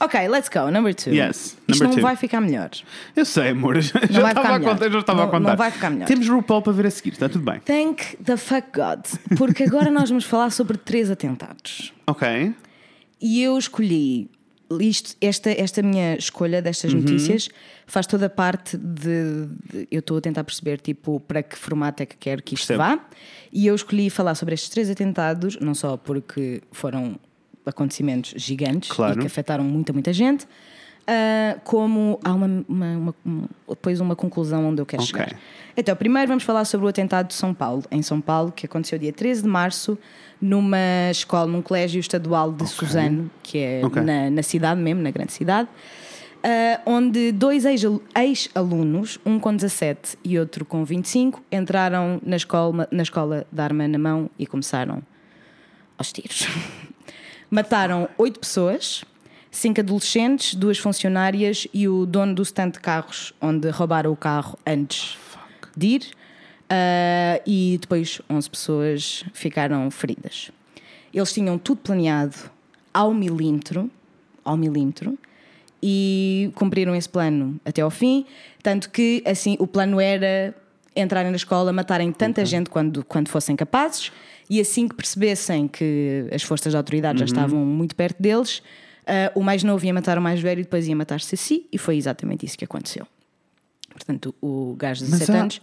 Ok, 0.00 0.28
let's 0.28 0.48
go. 0.48 0.70
Number 0.70 0.92
two. 0.94 1.12
Yes, 1.14 1.56
Isto 1.68 1.84
number 1.84 1.88
não 1.88 1.94
two. 1.94 2.02
vai 2.02 2.16
ficar 2.16 2.40
melhor. 2.40 2.68
Eu 3.14 3.24
sei, 3.24 3.50
amor. 3.50 3.80
Já 3.80 3.96
estava 4.28 4.56
a 4.56 4.60
contar, 4.60 4.90
já 4.90 4.98
estava 4.98 5.22
a 5.22 5.24
Não- 5.24 5.30
contar. 5.30 5.50
não 5.50 5.56
vai 5.56 5.70
ficar 5.70 5.88
melhor. 5.90 6.06
Temos 6.06 6.28
RuPaul 6.28 6.62
para 6.62 6.72
ver 6.72 6.86
a 6.86 6.90
seguir, 6.90 7.10
está 7.12 7.28
tudo 7.28 7.44
bem. 7.50 7.60
Thank 7.60 8.16
the 8.22 8.36
fuck 8.36 8.66
God. 8.74 9.06
Porque 9.38 9.62
agora 9.62 9.90
nós 9.90 10.08
vamos 10.10 10.24
falar 10.24 10.50
sobre 10.50 10.76
três 10.76 11.10
atentados. 11.10 11.92
Ok. 12.06 12.52
E 13.22 13.42
eu 13.42 13.56
escolhi 13.56 14.28
isto, 14.80 15.16
esta, 15.20 15.50
esta 15.50 15.82
minha 15.82 16.16
escolha 16.16 16.60
destas 16.62 16.92
Uhum. 16.92 17.00
notícias 17.00 17.48
faz 17.86 18.06
toda 18.06 18.26
a 18.26 18.30
parte 18.30 18.76
de, 18.76 19.46
de- 19.70 19.88
Eu 19.90 20.00
estou 20.00 20.16
a 20.16 20.20
tentar 20.20 20.42
perceber 20.44 20.80
tipo, 20.80 21.20
para 21.20 21.42
que 21.42 21.56
formato 21.56 22.02
é 22.02 22.06
que 22.06 22.16
quero 22.16 22.42
que 22.42 22.54
isto 22.54 22.68
Percebo. 22.68 22.96
vá. 22.96 23.06
E 23.52 23.66
eu 23.66 23.74
escolhi 23.74 24.08
falar 24.10 24.34
sobre 24.34 24.54
estes 24.54 24.70
três 24.70 24.88
atentados, 24.90 25.58
não 25.60 25.74
só 25.74 25.96
porque 25.96 26.62
foram 26.72 27.18
acontecimentos 27.66 28.34
gigantes 28.36 28.90
Claro. 28.90 29.18
e 29.18 29.20
que 29.20 29.26
afetaram 29.26 29.64
muita, 29.64 29.92
muita 29.92 30.12
gente, 30.12 30.46
ah, 31.06 31.58
como 31.64 32.18
há 32.24 32.32
uma, 32.32 32.46
uma, 32.68 32.86
uma- 32.96 33.14
um- 33.26 33.44
depois 33.68 34.00
uma 34.00 34.16
conclusão 34.16 34.66
onde 34.68 34.80
eu 34.80 34.86
quero 34.86 35.02
Ok. 35.02 35.12
chegar. 35.12 35.38
Então, 35.76 35.94
primeiro 35.96 36.28
vamos 36.28 36.44
falar 36.44 36.64
sobre 36.64 36.86
o 36.86 36.88
atentado 36.88 37.28
de 37.28 37.34
São 37.34 37.52
Paulo, 37.52 37.82
em 37.90 38.00
São 38.02 38.20
Paulo, 38.20 38.52
que 38.52 38.64
aconteceu 38.66 38.98
dia 38.98 39.12
13 39.12 39.42
de 39.42 39.48
março, 39.48 39.98
numa 40.40 41.10
escola, 41.10 41.46
num 41.50 41.62
colégio 41.62 41.98
estadual 42.00 42.52
de 42.52 42.66
Suzano, 42.68 43.30
que 43.42 43.58
é 43.58 43.80
Ok. 43.84 44.00
na, 44.02 44.30
na 44.30 44.42
cidade 44.42 44.80
mesmo, 44.80 45.02
na 45.02 45.10
grande 45.10 45.32
cidade, 45.32 45.68
ah, 46.44 46.80
onde 46.86 47.32
dois 47.32 47.64
ex- 47.64 47.82
ex-alunos, 48.16 49.18
um 49.26 49.38
com 49.40 49.54
17 49.54 50.16
e 50.22 50.38
outro 50.38 50.64
com 50.64 50.84
25, 50.84 51.42
entraram 51.50 52.20
na 52.24 52.36
escola, 52.36 52.86
na 52.90 53.02
escola 53.02 53.46
de 53.50 53.60
arma 53.60 53.88
na 53.88 53.98
mão 53.98 54.30
e 54.38 54.46
começaram 54.46 55.02
aos 55.98 56.12
tiros. 56.12 56.46
Mataram 57.50 58.08
oito 58.18 58.40
pessoas, 58.40 59.04
cinco 59.54 59.80
adolescentes, 59.80 60.54
duas 60.54 60.78
funcionárias 60.78 61.66
e 61.72 61.88
o 61.88 62.04
dono 62.04 62.34
do 62.34 62.42
stand 62.42 62.70
de 62.70 62.80
carros, 62.80 63.32
onde 63.40 63.70
roubaram 63.70 64.10
o 64.12 64.16
carro 64.16 64.58
antes 64.66 65.16
de 65.76 65.86
ir. 65.86 66.10
Ah, 66.68 67.40
e 67.46 67.78
depois 67.80 68.20
11 68.28 68.50
pessoas 68.50 69.24
ficaram 69.32 69.90
feridas. 69.90 70.50
Eles 71.12 71.32
tinham 71.32 71.56
tudo 71.56 71.78
planeado 71.78 72.36
ao 72.92 73.14
milímetro, 73.14 73.90
ao 74.44 74.56
milímetro, 74.56 75.16
e 75.82 76.50
cumpriram 76.54 76.94
esse 76.96 77.08
plano 77.08 77.60
até 77.64 77.82
ao 77.82 77.90
fim. 77.90 78.26
Tanto 78.62 78.90
que, 78.90 79.22
assim, 79.24 79.56
o 79.60 79.66
plano 79.66 80.00
era 80.00 80.54
entrarem 80.96 81.30
na 81.30 81.36
escola, 81.36 81.72
matarem 81.72 82.10
tanta 82.12 82.44
gente 82.44 82.70
quando, 82.70 83.04
quando 83.04 83.28
fossem 83.28 83.54
capazes, 83.54 84.10
e 84.48 84.60
assim 84.60 84.88
que 84.88 84.94
percebessem 84.94 85.68
que 85.68 86.26
as 86.32 86.42
forças 86.42 86.72
de 86.72 86.76
autoridade 86.76 87.18
já 87.18 87.24
estavam 87.24 87.64
muito 87.64 87.94
perto 87.94 88.20
deles, 88.20 88.62
ah, 89.06 89.32
o 89.34 89.42
mais 89.42 89.62
novo 89.62 89.84
ia 89.84 89.92
matar 89.94 90.18
o 90.18 90.22
mais 90.22 90.40
velho 90.40 90.60
e 90.60 90.64
depois 90.64 90.86
ia 90.88 90.96
matar-se 90.96 91.34
a 91.34 91.38
si, 91.38 91.66
e 91.72 91.78
foi 91.78 91.96
exatamente 91.96 92.44
isso 92.46 92.56
que 92.58 92.64
aconteceu. 92.64 93.06
Portanto, 93.92 94.34
o 94.42 94.74
gajo 94.76 95.04
de 95.04 95.10
Mas 95.10 95.20
17 95.20 95.36
há- 95.38 95.40
anos 95.42 95.62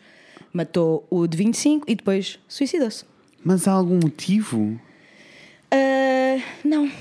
matou 0.53 1.05
o 1.09 1.27
de 1.27 1.37
25 1.37 1.85
e 1.89 1.95
depois 1.95 2.39
suicidou-se. 2.47 3.03
Mas 3.43 3.67
há 3.67 3.71
algum 3.71 3.95
motivo? 4.01 4.79
Ah, 5.69 6.41
não. 6.63 6.91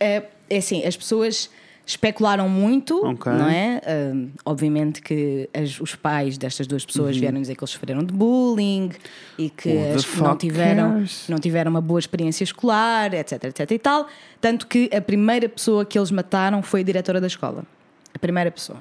É, 0.00 0.24
é 0.48 0.56
assim, 0.58 0.84
as 0.84 0.96
pessoas 0.96 1.50
especularam 1.90 2.50
muito, 2.50 3.02
Ok. 3.02 3.32
não 3.32 3.48
é? 3.48 3.80
Ah, 3.82 4.28
obviamente 4.44 5.00
que 5.00 5.48
as- 5.54 5.80
os 5.80 5.94
pais 5.94 6.36
destas 6.36 6.66
duas 6.66 6.84
pessoas 6.84 7.14
Uhum. 7.14 7.20
vieram 7.20 7.40
dizer 7.40 7.54
que 7.56 7.60
eles 7.64 7.70
sofreram 7.70 8.04
de 8.04 8.12
bullying 8.12 8.90
e 9.38 9.48
que 9.48 9.70
as- 9.94 10.04
não 10.18 10.36
tiveram, 10.36 10.92
cares? 10.92 11.24
não 11.30 11.38
tiveram 11.38 11.70
uma 11.70 11.80
boa 11.80 11.98
experiência 11.98 12.44
escolar, 12.44 13.14
etc, 13.14 13.42
etc 13.44 13.70
e 13.70 13.78
tal. 13.78 14.06
Tanto 14.38 14.66
que 14.66 14.90
a 14.94 15.00
primeira 15.00 15.48
pessoa 15.48 15.82
que 15.86 15.98
eles 15.98 16.10
mataram 16.10 16.62
foi 16.62 16.80
a 16.80 16.84
diretora 16.84 17.22
da 17.22 17.26
escola. 17.26 17.64
A 18.14 18.18
primeira 18.18 18.50
pessoa. 18.50 18.78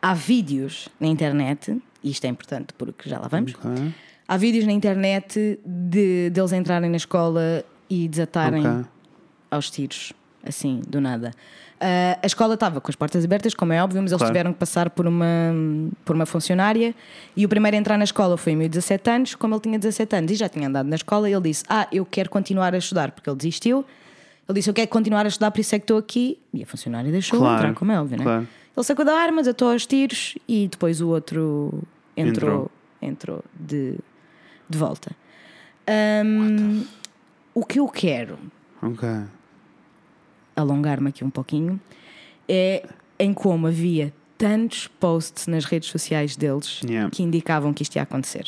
Há 0.00 0.14
vídeos 0.14 0.88
na 1.00 1.08
internet, 1.08 1.76
e 2.04 2.10
isto 2.10 2.24
é 2.24 2.28
importante 2.28 2.72
porque 2.78 3.08
já 3.10 3.18
lá 3.18 3.26
vamos. 3.26 3.52
Ok. 3.54 3.92
Há 4.28 4.36
vídeos 4.36 4.64
na 4.64 4.72
internet 4.72 5.58
de 5.66 6.30
deles 6.30 6.52
entrarem 6.52 6.88
na 6.88 6.96
escola 6.98 7.64
e 7.90 8.06
desatarem 8.06 8.64
Ok. 8.64 8.84
aos 9.50 9.70
tiros 9.70 10.12
assim, 10.48 10.80
do 10.88 11.00
nada. 11.00 11.30
Uh, 11.80 12.18
a 12.22 12.26
escola 12.26 12.54
estava 12.54 12.80
com 12.80 12.90
as 12.90 12.96
portas 12.96 13.24
abertas, 13.24 13.54
como 13.54 13.72
é 13.72 13.82
óbvio, 13.82 14.02
mas 14.02 14.10
eles 14.10 14.18
Claro. 14.20 14.32
tiveram 14.34 14.52
que 14.52 14.58
passar 14.58 14.90
por 14.90 15.06
uma, 15.06 15.26
por 16.04 16.16
uma 16.16 16.26
funcionária. 16.26 16.92
E 17.36 17.44
o 17.46 17.48
primeiro 17.48 17.76
a 17.76 17.80
entrar 17.80 17.96
na 17.96 18.02
escola 18.04 18.36
foi 18.36 18.52
em 18.52 18.68
17 18.68 19.10
anos. 19.10 19.34
Como 19.36 19.54
ele 19.54 19.60
tinha 19.60 19.78
17 19.78 20.16
anos 20.16 20.30
e 20.32 20.34
já 20.34 20.48
tinha 20.48 20.66
andado 20.68 20.86
na 20.86 20.96
escola, 20.96 21.30
ele 21.30 21.40
disse: 21.42 21.64
Ah, 21.68 21.86
eu 21.92 22.04
quero 22.04 22.28
continuar 22.30 22.74
a 22.74 22.78
estudar, 22.78 23.12
porque 23.12 23.30
ele 23.30 23.36
desistiu. 23.36 23.84
Ele 24.48 24.58
disse: 24.58 24.68
Eu 24.68 24.74
quero 24.74 24.88
continuar 24.88 25.24
a 25.24 25.28
estudar, 25.28 25.50
por 25.52 25.60
isso 25.60 25.74
é 25.74 25.78
que 25.78 25.84
estou 25.84 25.98
aqui. 25.98 26.38
E 26.52 26.62
a 26.64 26.66
funcionária 26.66 27.12
deixou 27.12 27.38
Claro, 27.38 27.54
entrar, 27.58 27.74
como 27.74 27.92
é 27.92 28.00
óbvio, 28.00 28.18
né? 28.18 28.24
claro. 28.24 28.48
Ele 28.76 28.84
sacou 28.84 29.04
da 29.04 29.14
arma, 29.14 29.38
desatou 29.42 29.70
aos 29.70 29.86
tiros 29.86 30.36
e 30.48 30.66
depois 30.68 31.00
o 31.00 31.08
outro 31.08 31.82
entrou, 32.16 32.50
Entrou. 32.50 32.70
entrou, 33.02 33.44
de, 33.58 33.94
de 34.68 34.78
volta. 34.78 35.10
Ahm, 35.86 36.82
o 37.54 37.64
que 37.64 37.78
eu 37.80 37.88
quero 37.88 38.38
Ok. 38.82 39.08
Alongar-me 40.58 41.08
aqui 41.08 41.24
um 41.24 41.30
pouquinho, 41.30 41.80
é 42.48 42.82
em 43.18 43.32
como 43.34 43.66
havia 43.66 44.12
tantos 44.36 44.86
posts 45.00 45.46
nas 45.48 45.64
redes 45.64 45.88
sociais 45.88 46.36
deles 46.36 46.80
Yeah. 46.84 47.10
que 47.10 47.22
indicavam 47.24 47.72
que 47.74 47.82
isto 47.82 47.96
ia 47.96 48.02
acontecer. 48.02 48.44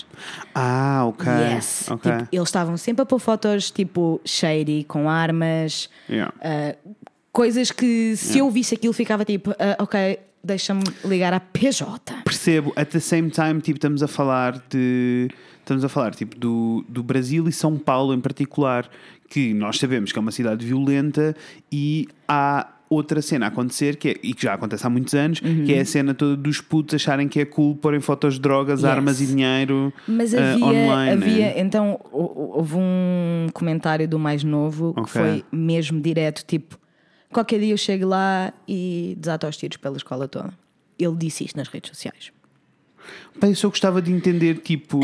Ah, 0.55 1.05
ok. 1.07 1.27
Yes. 1.53 1.89
Ok. 1.91 2.11
Tipo, 2.13 2.29
eles 2.31 2.49
estavam 2.49 2.77
sempre 2.77 3.03
a 3.03 3.07
pôr 3.07 3.19
fotos 3.19 3.71
tipo 3.73 4.21
shady, 4.25 4.85
com 4.85 5.09
armas, 5.11 5.89
Yeah. 6.09 6.33
coisas 7.33 7.71
que 7.73 8.17
se 8.17 8.39
eu 8.39 8.49
visse 8.51 8.75
aquilo 8.75 8.93
ficava 8.93 9.25
tipo, 9.25 9.51
ah, 9.59 9.83
ok, 9.83 10.19
deixa-me 10.45 10.85
ligar 11.05 11.33
à 11.33 11.41
PJ. 11.41 12.23
Percebo, 12.25 12.73
at 12.77 12.89
the 12.91 13.01
same 13.01 13.29
time, 13.31 13.61
tipo, 13.61 13.77
estamos 13.79 14.03
a 14.03 14.09
falar 14.09 14.63
de. 14.71 15.29
Estamos 15.71 15.85
a 15.85 15.89
falar 15.89 16.13
tipo 16.17 16.37
do, 16.37 16.85
do 16.89 17.01
Brasil 17.01 17.47
e 17.47 17.53
São 17.53 17.79
Paulo 17.79 18.13
em 18.13 18.19
particular, 18.21 18.91
que 19.29 19.55
nós 19.55 19.79
sabemos 19.79 20.11
que 20.11 20.19
é 20.19 20.21
uma 20.21 20.33
cidade 20.33 20.67
violenta 20.67 21.33
e 21.71 22.09
há 22.27 22.67
outra 22.89 23.23
cena 23.23 23.47
a 23.47 23.49
acontecer, 23.51 23.95
que 23.95 24.09
é, 24.09 24.17
e 24.21 24.35
que 24.35 24.43
já 24.43 24.55
acontece 24.55 24.85
há 24.85 24.91
muitos 24.91 25.15
anos, 25.15 25.39
que 25.39 25.73
é 25.73 25.79
a 25.79 25.85
cena 25.85 26.13
toda 26.13 26.37
dos 26.37 26.61
putos 26.61 26.97
acharem 26.97 27.29
que 27.29 27.39
é 27.39 27.45
cool 27.45 27.77
porem 27.77 28.01
fotos 28.01 28.35
de 28.35 28.41
drogas, 28.41 28.81
Yes. 28.81 28.89
armas 28.91 29.21
e 29.21 29.27
dinheiro 29.27 29.93
Mas 30.09 30.35
eh, 30.35 30.55
havia, 30.55 30.65
online. 30.67 31.23
havia 31.25 31.47
né? 31.47 31.55
então 31.61 32.01
hou- 32.11 32.33
hou- 32.37 32.57
houve 32.57 32.75
um 32.77 33.47
comentário 33.55 34.09
do 34.09 34.19
mais 34.19 34.43
novo 34.43 34.93
que 34.95 35.01
Ok. 35.03 35.13
foi 35.23 35.45
mesmo 35.53 36.01
direto, 36.01 36.45
tipo, 36.45 36.77
qualquer 37.33 37.61
dia 37.61 37.73
eu 37.73 37.79
chego 37.79 38.09
lá 38.09 38.53
e 38.67 39.15
desato 39.21 39.47
aos 39.47 39.57
tiros 39.57 39.77
pela 39.77 39.97
escola 39.97 40.27
toda. 40.27 40.53
Ele 40.99 41.15
disse 41.17 41.45
isto 41.45 41.57
nas 41.57 41.69
redes 41.69 41.91
sociais. 41.91 42.33
Bem, 43.41 43.51
eu 43.51 43.57
só 43.57 43.69
gostava 43.69 44.01
de 44.03 44.13
entender, 44.13 44.59
tipo, 44.59 45.01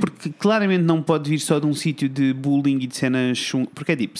porque 0.00 0.30
claramente 0.38 0.82
não 0.82 1.02
pode 1.02 1.28
vir 1.30 1.38
só 1.38 1.58
de 1.58 1.66
um 1.66 1.74
sítio 1.74 2.08
de 2.08 2.32
bullying 2.32 2.78
e 2.80 2.86
de 2.86 2.96
cenas. 2.96 3.52
Porque 3.74 3.92
é 3.92 3.96
tipo, 3.96 4.18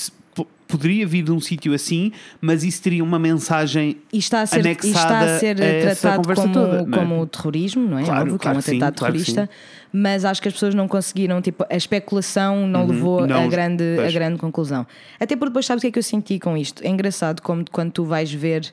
poderia 0.69 1.07
vir 1.07 1.23
de 1.23 1.31
um 1.33 1.41
sítio 1.41 1.73
assim, 1.73 2.11
mas 2.41 2.65
isso 2.65 2.83
teria 2.83 3.03
uma 3.03 3.19
mensagem 3.21 3.99
E 4.13 4.19
está 4.19 4.43
a 4.43 4.47
ser, 4.47 4.67
e 4.67 4.71
está 4.71 4.83
anexada 4.83 5.37
a 5.37 5.39
ser 5.39 5.57
a 5.63 5.81
tratado 5.95 6.35
como, 6.35 6.53
toda, 6.53 6.77
é? 6.83 6.85
como 6.91 7.27
terrorismo, 7.27 7.89
não 7.89 7.99
é? 7.99 8.05
Claro, 8.05 8.21
Óbvio 8.23 8.39
que 8.39 8.43
é 8.43 8.51
claro 8.51 8.59
um 8.59 8.61
que 8.61 8.65
sim, 8.67 8.71
atentado 8.73 8.99
claro 8.99 9.13
terrorista, 9.15 9.51
mas 9.93 10.25
acho 10.25 10.43
que 10.43 10.49
as 10.49 10.55
pessoas 10.55 10.75
não 10.75 10.89
conseguiram, 10.89 11.41
tipo, 11.41 11.65
a 11.71 11.77
especulação 11.77 12.67
não 12.67 12.85
levou 12.87 13.21
Uhum. 13.21 13.27
Não, 13.29 13.45
a, 13.45 13.47
grande, 13.47 13.85
a 14.07 14.11
grande 14.11 14.39
conclusão. 14.39 14.85
Até 15.21 15.37
porque 15.37 15.51
depois 15.51 15.65
sabes 15.67 15.81
o 15.81 15.83
que 15.83 15.87
é 15.87 15.91
que 15.93 15.99
eu 16.01 16.03
senti 16.03 16.39
com 16.41 16.57
isto? 16.57 16.83
É 16.83 16.89
engraçado 16.89 17.41
como 17.43 17.65
quando 17.71 17.93
tu 17.93 18.05
vais 18.05 18.31
ver. 18.33 18.73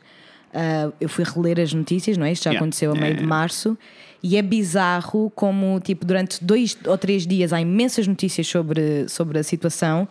ah, 0.54 0.92
eu 1.00 1.08
fui 1.08 1.24
reler 1.24 1.60
as 1.60 1.74
notícias, 1.74 2.18
não 2.18 2.26
é? 2.26 2.32
Isto 2.32 2.46
já 2.46 2.50
Yeah. 2.52 2.60
aconteceu 2.64 2.92
a 2.92 2.94
meio 2.96 3.06
Yeah, 3.06 3.18
de 3.22 3.24
yeah. 3.24 3.40
março. 3.40 3.78
E 4.26 4.38
é 4.38 4.42
bizarro 4.42 5.30
como, 5.36 5.80
tipo, 5.82 6.06
durante 6.06 6.42
dois 6.44 6.78
ou 6.88 6.98
três 6.98 7.28
dias 7.28 7.52
há 7.52 7.60
imensas 7.60 8.08
notícias 8.08 8.48
sobre, 8.48 9.08
sobre 9.10 9.38
a 9.38 9.44
situação, 9.44 10.08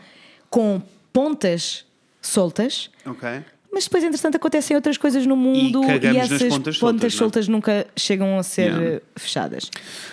com 0.50 0.82
pontas 1.12 1.86
soltas, 2.20 2.90
Ok. 3.06 3.26
mas 3.72 3.84
depois, 3.84 4.04
entretanto, 4.04 4.36
acontecem 4.36 4.76
outras 4.76 4.98
coisas 4.98 5.26
no 5.26 5.34
mundo 5.34 5.82
e, 5.84 6.12
nas 6.12 6.30
essas 6.30 6.42
pontas 6.48 6.76
soltas, 6.76 7.00
não 7.02 7.06
é? 7.06 7.10
soltas 7.10 7.48
nunca 7.48 7.86
chegam 7.96 8.38
a 8.38 8.42
ser 8.42 8.62
Yeah. 8.70 8.84
eh, 8.96 9.02
fechadas. 9.16 9.70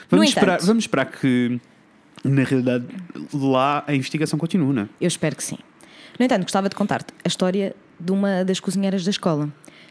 Vamos, 0.10 0.30
esperar, 0.30 0.60
vamos 0.62 0.84
esperar 0.86 1.06
que, 1.12 1.60
na 2.24 2.44
realidade, 2.44 2.86
lá 3.34 3.84
a 3.86 3.94
investigação 3.94 4.40
continue, 4.40 4.74
não 4.74 4.84
é? 4.84 4.90
eu 5.02 5.08
espero 5.08 5.36
que 5.36 5.44
sim. 5.44 5.58
No 6.18 6.26
entanto, 6.26 6.44
gostava 6.44 6.70
de 6.70 6.76
contar-te 6.76 7.14
a 7.24 7.28
história 7.28 7.76
de 8.00 8.12
uma 8.14 8.44
das 8.46 8.60
cozinheiras 8.62 9.04
da 9.04 9.12
escola 9.12 9.50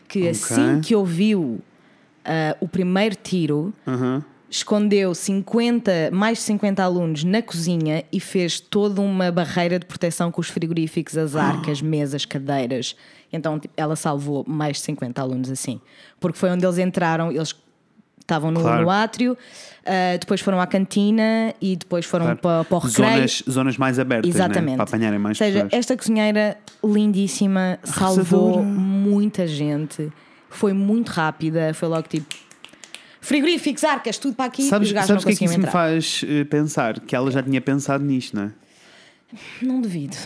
que, 0.08 0.20
Ok. 0.20 0.30
assim 0.30 0.80
que 0.80 0.94
ouviu 0.94 1.60
ah, 2.28 2.56
o 2.60 2.68
primeiro 2.68 3.16
tiro, 3.16 3.72
Aham. 3.86 4.22
escondeu 4.50 5.14
50, 5.14 6.10
mais 6.12 6.38
de 6.38 6.44
50 6.44 6.82
alunos 6.82 7.24
na 7.24 7.42
cozinha 7.42 8.04
e 8.12 8.20
fez 8.20 8.60
toda 8.60 9.00
uma 9.00 9.32
barreira 9.32 9.78
de 9.78 9.86
proteção 9.86 10.30
com 10.30 10.40
os 10.40 10.48
frigoríficos, 10.48 11.16
as 11.18 11.34
arcas, 11.34 11.82
mesas, 11.82 12.24
cadeiras. 12.24 12.94
Então 13.32 13.58
tipo, 13.58 13.74
ela 13.76 13.96
salvou 13.96 14.44
mais 14.46 14.76
de 14.76 14.82
50 14.84 15.20
alunos 15.20 15.50
assim. 15.50 15.80
Porque 16.20 16.38
foi 16.38 16.50
onde 16.50 16.64
eles 16.64 16.78
entraram, 16.78 17.30
eles 17.32 17.54
estavam 18.20 18.50
no, 18.50 18.60
Claro. 18.60 18.82
no 18.82 18.90
átrio, 18.90 19.36
ah, 19.86 20.16
depois 20.20 20.40
foram 20.42 20.60
à 20.60 20.66
cantina 20.66 21.54
e 21.60 21.76
depois 21.76 22.04
foram 22.06 22.26
Claro. 22.26 22.38
para, 22.40 22.64
para 22.64 22.76
o 22.76 22.78
recreio. 22.80 23.10
Zonas, 23.14 23.42
zonas 23.50 23.76
mais 23.78 23.98
abertas, 23.98 24.28
né? 24.34 24.36
Exatamente. 24.36 24.76
para 24.76 24.84
apanharem 24.84 25.18
mais 25.18 25.38
Ou 25.40 25.46
seja, 25.46 25.64
pessoas. 25.64 25.72
esta 25.80 25.96
cozinheira 25.96 26.56
lindíssima 26.84 27.78
salvou 27.84 28.54
Arrasadora. 28.58 28.62
muita 28.66 29.46
gente. 29.46 30.10
Foi 30.50 30.72
muito 30.72 31.08
rápida, 31.10 31.72
foi 31.74 31.88
logo 31.88 32.08
tipo 32.08 32.34
frigoríficos, 33.20 33.84
arcas, 33.84 34.16
tudo 34.18 34.34
para 34.34 34.46
aqui 34.46 34.62
Sabes, 34.68 34.88
e 34.88 34.90
os 34.90 34.94
gajos 34.94 35.08
sabes 35.08 35.22
o 35.22 35.26
não 35.26 35.28
que 35.28 35.34
é 35.34 35.38
que 35.38 35.44
isso 35.44 35.54
me 35.54 35.58
entrar. 35.58 35.70
faz 35.72 36.24
eh, 36.26 36.44
pensar? 36.44 37.00
Que 37.00 37.14
ela 37.14 37.30
já 37.30 37.42
tinha 37.42 37.60
pensado 37.60 38.02
nisto, 38.04 38.34
não 38.36 38.44
é? 38.44 38.52
Não 39.60 39.80
duvido. 39.80 40.16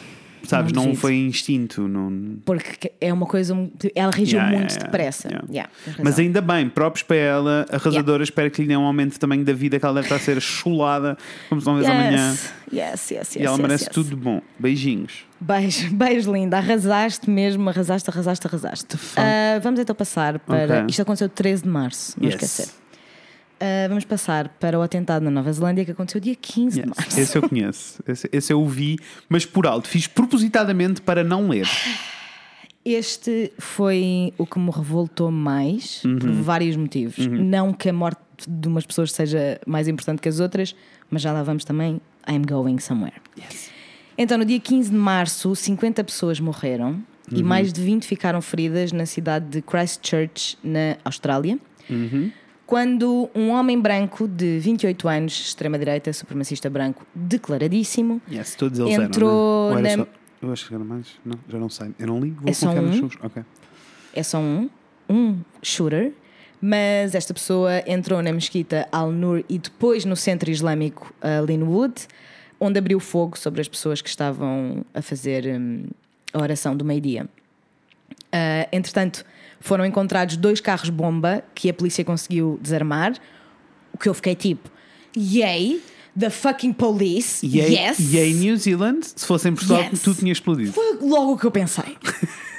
Sabes, 0.44 0.72
não, 0.72 0.82
duvido. 0.84 1.00
foi 1.00 1.14
instinto. 1.16 1.86
Não... 1.88 2.36
Porque 2.44 2.92
é 3.00 3.12
uma 3.12 3.26
coisa. 3.26 3.54
Ela 3.94 4.10
reagiu 4.12 4.38
Yeah, 4.38 4.56
muito 4.58 4.70
yeah, 4.72 4.84
depressa. 4.86 5.28
yeah. 5.50 5.70
Mas 6.02 6.18
ainda 6.18 6.40
bem, 6.40 6.68
próprios 6.68 7.02
para 7.02 7.16
ela, 7.16 7.66
arrasadora, 7.70 8.22
espero 8.22 8.50
que 8.50 8.62
lhe 8.62 8.68
dê 8.68 8.76
um 8.76 8.84
aumento 8.84 9.18
tamanho 9.18 9.44
da 9.44 9.52
vida, 9.52 9.78
que 9.78 9.84
ela 9.84 9.94
deve 9.94 10.06
estar 10.06 10.16
a 10.16 10.18
ser 10.18 10.40
chulada, 10.40 11.16
como 11.48 11.60
se 11.60 11.66
não 11.66 11.76
vês 11.76 11.88
amanhã. 11.88 12.30
Yes, 12.30 12.50
yes, 12.72 13.10
yes, 13.10 13.36
E 13.36 13.40
ela 13.42 13.52
yes, 13.52 13.58
merece 13.60 13.84
yes. 13.84 13.92
tudo 13.94 14.10
de 14.10 14.16
bom. 14.16 14.40
Beijinhos. 14.58 15.24
Beijo, 15.40 15.90
beijo 15.94 16.32
linda. 16.32 16.56
Arrasaste 16.58 17.28
mesmo, 17.28 17.68
arrasaste, 17.68 18.08
arrasaste, 18.10 18.46
arrasaste. 18.46 18.96
Ah, 19.16 19.58
vamos 19.62 19.78
então 19.80 19.94
passar 19.94 20.38
para. 20.38 20.78
Ok. 20.80 20.86
Isto 20.90 21.02
aconteceu 21.02 21.28
13 21.28 21.62
de 21.64 21.68
março, 21.68 22.14
não 22.18 22.26
Yes. 22.28 22.34
esquecer. 22.34 22.81
Ah, 23.64 23.86
vamos 23.88 24.04
passar 24.04 24.48
para 24.48 24.76
o 24.76 24.82
atentado 24.82 25.22
na 25.22 25.30
Nova 25.30 25.52
Zelândia 25.52 25.84
que 25.84 25.92
aconteceu 25.92 26.20
dia 26.20 26.34
15 26.34 26.80
Yes. 26.80 26.84
de 26.90 26.94
março. 26.96 27.20
Esse 27.20 27.38
eu 27.38 27.48
conheço. 27.48 28.02
Esse, 28.08 28.28
esse 28.32 28.52
eu 28.52 28.60
ouvi, 28.60 28.96
mas 29.28 29.46
por 29.46 29.66
alto. 29.68 29.86
Fiz 29.86 30.08
propositadamente 30.08 31.00
para 31.00 31.22
não 31.22 31.48
ler. 31.48 31.68
Este 32.84 33.52
foi 33.58 34.34
o 34.36 34.44
que 34.44 34.58
me 34.58 34.70
revoltou 34.70 35.30
mais 35.30 36.02
Uhum. 36.04 36.18
por 36.18 36.30
vários 36.32 36.74
motivos. 36.76 37.24
Não 37.26 37.72
que 37.72 37.88
a 37.88 37.92
morte 37.92 38.20
de 38.48 38.66
umas 38.66 38.84
pessoas 38.84 39.12
seja 39.12 39.60
mais 39.64 39.86
importante 39.86 40.20
que 40.20 40.28
as 40.28 40.40
outras, 40.40 40.74
mas 41.08 41.22
já 41.22 41.32
lá 41.32 41.44
vamos 41.44 41.64
também. 41.64 42.00
I'm 42.28 42.42
going 42.44 42.78
somewhere. 42.80 43.14
Então, 44.18 44.36
no 44.38 44.44
dia 44.44 44.58
15 44.58 44.90
de 44.90 44.96
março, 44.96 45.54
50 45.54 46.02
pessoas 46.04 46.40
morreram 46.40 46.90
Uhum. 47.30 47.38
e 47.38 47.42
mais 47.44 47.72
de 47.72 47.80
20 47.80 48.04
ficaram 48.06 48.42
feridas 48.42 48.90
na 48.90 49.06
cidade 49.06 49.46
de 49.46 49.62
Christchurch, 49.62 50.58
na 50.64 50.96
Austrália. 51.04 51.58
Uhum. 51.88 52.30
Quando 52.72 53.28
um 53.34 53.50
homem 53.50 53.78
branco 53.78 54.26
de 54.26 54.58
28 54.58 55.06
anos, 55.06 55.38
extrema-direita, 55.38 56.10
supremacista 56.10 56.70
branco, 56.70 57.06
declaradíssimo, 57.14 58.18
Yes, 58.32 58.54
todos 58.54 58.78
eles 58.78 58.94
Entrou 58.98 59.72
eram. 59.72 59.82
Né? 59.82 59.96
Na- 59.96 60.04
só- 60.04 60.10
Eu 60.40 60.52
acho 60.54 60.68
que 60.68 60.74
era 60.74 60.82
mais. 60.82 61.06
Não, 61.22 61.38
já 61.50 61.58
não 61.58 61.68
sei. 61.68 61.90
Eu 61.98 62.06
não 62.06 62.18
li. 62.18 62.30
Vou 62.30 62.48
É 62.48 62.54
só 62.54 62.72
nos 62.72 62.96
um? 62.96 62.98
seus. 63.10 63.12
Ok. 63.22 63.42
é 64.14 64.22
só 64.22 64.38
um, 64.38 64.70
um 65.06 65.38
shooter, 65.62 66.14
mas 66.62 67.14
esta 67.14 67.34
pessoa 67.34 67.82
entrou 67.86 68.22
na 68.22 68.32
mesquita 68.32 68.88
Al-Nur 68.90 69.44
e 69.50 69.58
depois 69.58 70.06
no 70.06 70.16
centro 70.16 70.50
islâmico 70.50 71.12
uh, 71.22 71.44
Linwood, 71.44 72.06
onde 72.58 72.78
abriu 72.78 72.98
fogo 72.98 73.36
sobre 73.36 73.60
as 73.60 73.68
pessoas 73.68 74.00
que 74.00 74.08
estavam 74.08 74.82
a 74.94 75.02
fazer 75.02 75.44
hum, 75.46 75.84
a 76.32 76.38
oração 76.40 76.74
do 76.74 76.86
meio-dia. 76.86 77.28
Uh, 78.34 78.66
entretanto, 78.72 79.26
foram 79.62 79.86
encontrados 79.86 80.36
dois 80.36 80.60
carros-bomba 80.60 81.42
que 81.54 81.70
a 81.70 81.74
polícia 81.74 82.04
conseguiu 82.04 82.58
desarmar, 82.60 83.14
o 83.92 83.98
que 83.98 84.08
eu 84.08 84.14
fiquei 84.14 84.34
tipo, 84.34 84.70
yay, 85.16 85.80
the 86.18 86.28
fucking 86.28 86.72
police, 86.74 87.46
E 87.46 87.60
aí, 87.60 87.74
yes. 87.76 88.12
e 88.12 88.18
aí, 88.18 88.34
New 88.34 88.56
Zealand, 88.56 89.00
se 89.16 89.24
fosse 89.26 89.48
em 89.48 89.54
Portugal, 89.54 89.82
Yes. 89.90 90.02
tudo 90.02 90.18
tinha 90.18 90.32
explodido. 90.32 90.72
Foi 90.72 90.98
logo 91.00 91.32
o 91.32 91.38
que 91.38 91.46
eu 91.46 91.50
pensei. 91.50 91.96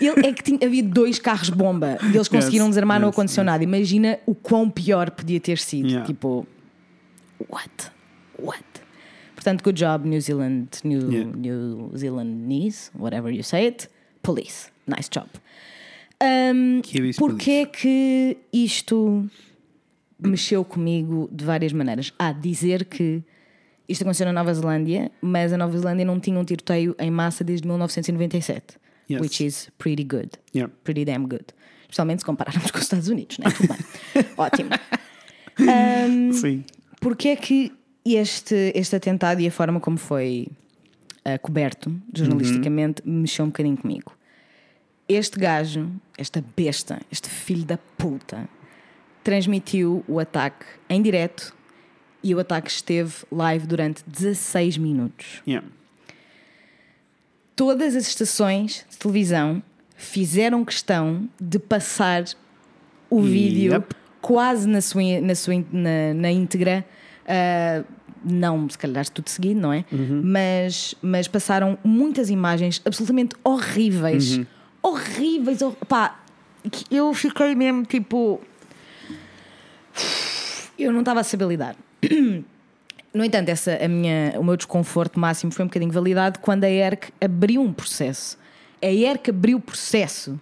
Ele, 0.01 0.27
é 0.27 0.33
que 0.33 0.43
tinha, 0.43 0.59
havia 0.65 0.83
dois 0.83 1.19
carros 1.19 1.49
bomba 1.49 1.97
e 2.01 2.15
eles 2.15 2.27
conseguiram 2.27 2.65
Yes, 2.65 2.75
desarmar 2.75 2.99
no 2.99 3.05
yes, 3.07 3.13
ar-condicionado. 3.13 3.63
Imagina 3.63 4.19
o 4.25 4.33
quão 4.33 4.69
pior 4.69 5.11
podia 5.11 5.39
ter 5.39 5.57
sido. 5.59 5.87
Yeah. 5.87 6.05
Tipo, 6.07 6.47
what? 7.49 7.91
What? 8.39 8.63
Portanto, 9.35 9.63
good 9.63 9.77
job, 9.79 10.07
New 10.07 10.19
Zealand, 10.21 10.69
New, 10.83 11.11
Yeah. 11.11 11.31
New 11.35 11.91
Zealandese, 11.95 12.89
whatever 12.97 13.31
you 13.31 13.43
say 13.43 13.67
it. 13.67 13.89
Police, 14.21 14.69
nice 14.87 15.09
job. 15.09 15.27
Um, 16.21 16.81
Porquê 17.17 17.51
é 17.51 17.65
que 17.65 18.37
isto 18.51 19.29
mexeu 20.19 20.63
comigo 20.63 21.29
de 21.31 21.43
várias 21.43 21.73
maneiras? 21.73 22.13
Há 22.17 22.31
dizer 22.31 22.85
que 22.85 23.23
isto 23.87 24.03
aconteceu 24.03 24.25
na 24.25 24.33
Nova 24.33 24.53
Zelândia, 24.53 25.11
mas 25.21 25.51
a 25.51 25.57
Nova 25.57 25.77
Zelândia 25.77 26.05
não 26.05 26.19
tinha 26.19 26.39
um 26.39 26.45
tiroteio 26.45 26.95
em 26.99 27.11
massa 27.11 27.43
desde 27.43 27.67
1997. 27.67 28.83
Yes. 29.09 29.21
which 29.21 29.43
is 29.43 29.69
pretty 29.77 30.03
good. 30.03 30.31
Yeah. 30.55 30.71
Pretty 30.83 31.05
damn 31.05 31.27
good. 31.27 31.45
Especialmente 31.81 32.19
se 32.19 32.25
compararmos 32.25 32.69
com 32.71 32.77
os 32.77 32.83
Estados 32.83 33.07
Unidos, 33.07 33.37
né? 33.37 33.45
Tudo 33.51 33.67
bem. 33.67 34.25
Ótimo. 34.37 34.69
Um, 35.55 36.33
Sim. 36.33 36.63
Porque 36.99 37.27
é 37.27 37.35
que 37.35 37.71
este, 38.03 38.71
este 38.73 38.95
atentado 38.95 39.39
e 39.39 39.45
a 39.45 39.51
forma 39.51 39.79
como 39.79 39.97
foi 39.97 40.47
ah, 41.23 41.37
coberto 41.37 41.95
jornalisticamente 42.11 43.03
mexeu 43.05 43.45
um 43.45 43.49
bocadinho 43.49 43.77
comigo? 43.77 44.17
Este 45.07 45.37
gajo, 45.39 45.89
esta 46.17 46.43
besta, 46.55 47.01
este 47.11 47.29
filho 47.29 47.65
da 47.65 47.77
puta, 47.97 48.47
transmitiu 49.23 50.03
o 50.07 50.19
ataque 50.19 50.65
em 50.89 51.01
direto 51.01 51.53
e 52.23 52.33
o 52.33 52.39
ataque 52.39 52.69
esteve 52.69 53.13
live 53.31 53.67
durante 53.67 54.01
16 54.07 54.77
minutos. 54.77 55.41
Yeah. 55.47 55.67
Todas 57.55 57.95
as 57.95 58.07
estações 58.07 58.85
de 58.89 58.97
televisão 58.97 59.61
fizeram 59.95 60.65
questão 60.65 61.29
de 61.39 61.59
passar 61.59 62.23
o 63.09 63.21
vídeo 63.21 63.73
Yep. 63.73 63.95
quase 64.21 64.67
na 64.67 64.81
sua, 64.81 65.21
na, 65.21 65.35
sua, 65.35 65.53
na, 65.71 66.13
na 66.15 66.31
íntegra. 66.31 66.85
ah, 67.27 67.83
não, 68.25 68.69
se 68.69 68.77
calhar 68.77 69.07
tudo 69.09 69.29
seguido, 69.29 69.59
não 69.59 69.73
é? 69.73 69.83
Mas, 70.23 70.95
mas 71.01 71.27
passaram 71.27 71.77
muitas 71.83 72.29
imagens 72.29 72.81
absolutamente 72.85 73.35
horríveis. 73.43 74.39
Horríveis, 74.83 75.61
hor- 75.61 75.75
pá, 75.87 76.19
eu 76.91 77.13
fiquei 77.13 77.55
mesmo 77.55 77.85
tipo. 77.85 78.39
Eu 80.77 80.91
não 80.91 80.99
estava 80.99 81.21
a 81.21 81.23
saber 81.23 81.47
lidar. 81.47 81.75
No 83.13 83.23
entanto, 83.23 83.49
essa, 83.49 83.77
a 83.83 83.87
minha, 83.87 84.33
o 84.39 84.43
meu 84.43 84.57
desconforto 84.57 85.19
máximo 85.19 85.51
foi 85.51 85.63
um 85.63 85.67
bocadinho 85.67 85.91
validado 85.91 86.39
quando 86.39 86.63
a 86.63 86.69
ERC 86.69 87.13
abriu 87.21 87.61
um 87.61 87.71
processo. 87.71 88.37
A 88.81 88.87
ERC 88.87 89.29
abriu 89.29 89.59
processo 89.59 90.39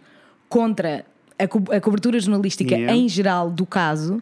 contra 0.47 1.05
a, 1.37 1.47
co- 1.47 1.63
a 1.71 1.79
cobertura 1.81 2.19
jornalística 2.19 2.73
Yeah. 2.73 2.95
em 2.95 3.07
geral 3.09 3.51
do 3.51 3.65
caso, 3.65 4.21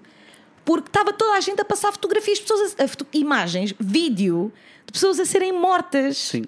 porque 0.65 0.89
estava 0.89 1.13
toda 1.13 1.37
a 1.37 1.41
gente 1.41 1.61
a 1.61 1.65
passar 1.65 1.91
fotografias, 1.91 2.39
pessoas 2.39 2.75
a- 2.79 2.83
a 2.83 2.87
foto- 2.87 3.05
imagens, 3.13 3.73
vídeo 3.79 4.51
de 4.85 4.91
pessoas 4.93 5.19
a 5.19 5.25
serem 5.25 5.53
mortas. 5.53 6.17
Sim. 6.17 6.43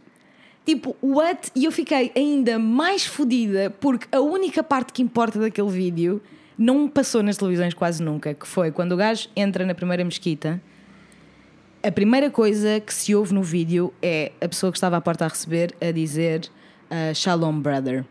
Tipo, 0.65 0.95
what? 1.01 1.51
E 1.55 1.65
eu 1.65 1.71
fiquei 1.71 2.11
ainda 2.15 2.59
mais 2.59 3.05
fodida 3.05 3.69
porque 3.79 4.07
a 4.15 4.19
única 4.19 4.63
parte 4.63 4.93
que 4.93 5.01
importa 5.01 5.39
daquele 5.39 5.69
vídeo 5.69 6.21
não 6.57 6.87
passou 6.87 7.23
nas 7.23 7.37
televisões 7.37 7.73
quase 7.73 8.03
nunca, 8.03 8.33
que 8.33 8.47
foi 8.47 8.71
quando 8.71 8.91
o 8.91 8.97
gajo 8.97 9.27
entra 9.35 9.65
na 9.65 9.73
primeira 9.73 10.03
mesquita. 10.05 10.61
A 11.83 11.91
primeira 11.91 12.29
coisa 12.29 12.79
que 12.79 12.93
se 12.93 13.15
ouve 13.15 13.33
no 13.33 13.41
vídeo 13.41 13.91
é 14.03 14.31
a 14.39 14.47
pessoa 14.47 14.71
que 14.71 14.77
estava 14.77 14.97
à 14.97 15.01
porta 15.01 15.25
a 15.25 15.27
receber 15.27 15.73
a 15.81 15.91
dizer 15.91 16.47
ah, 16.89 17.11
Shalom, 17.13 17.59
brother, 17.59 18.05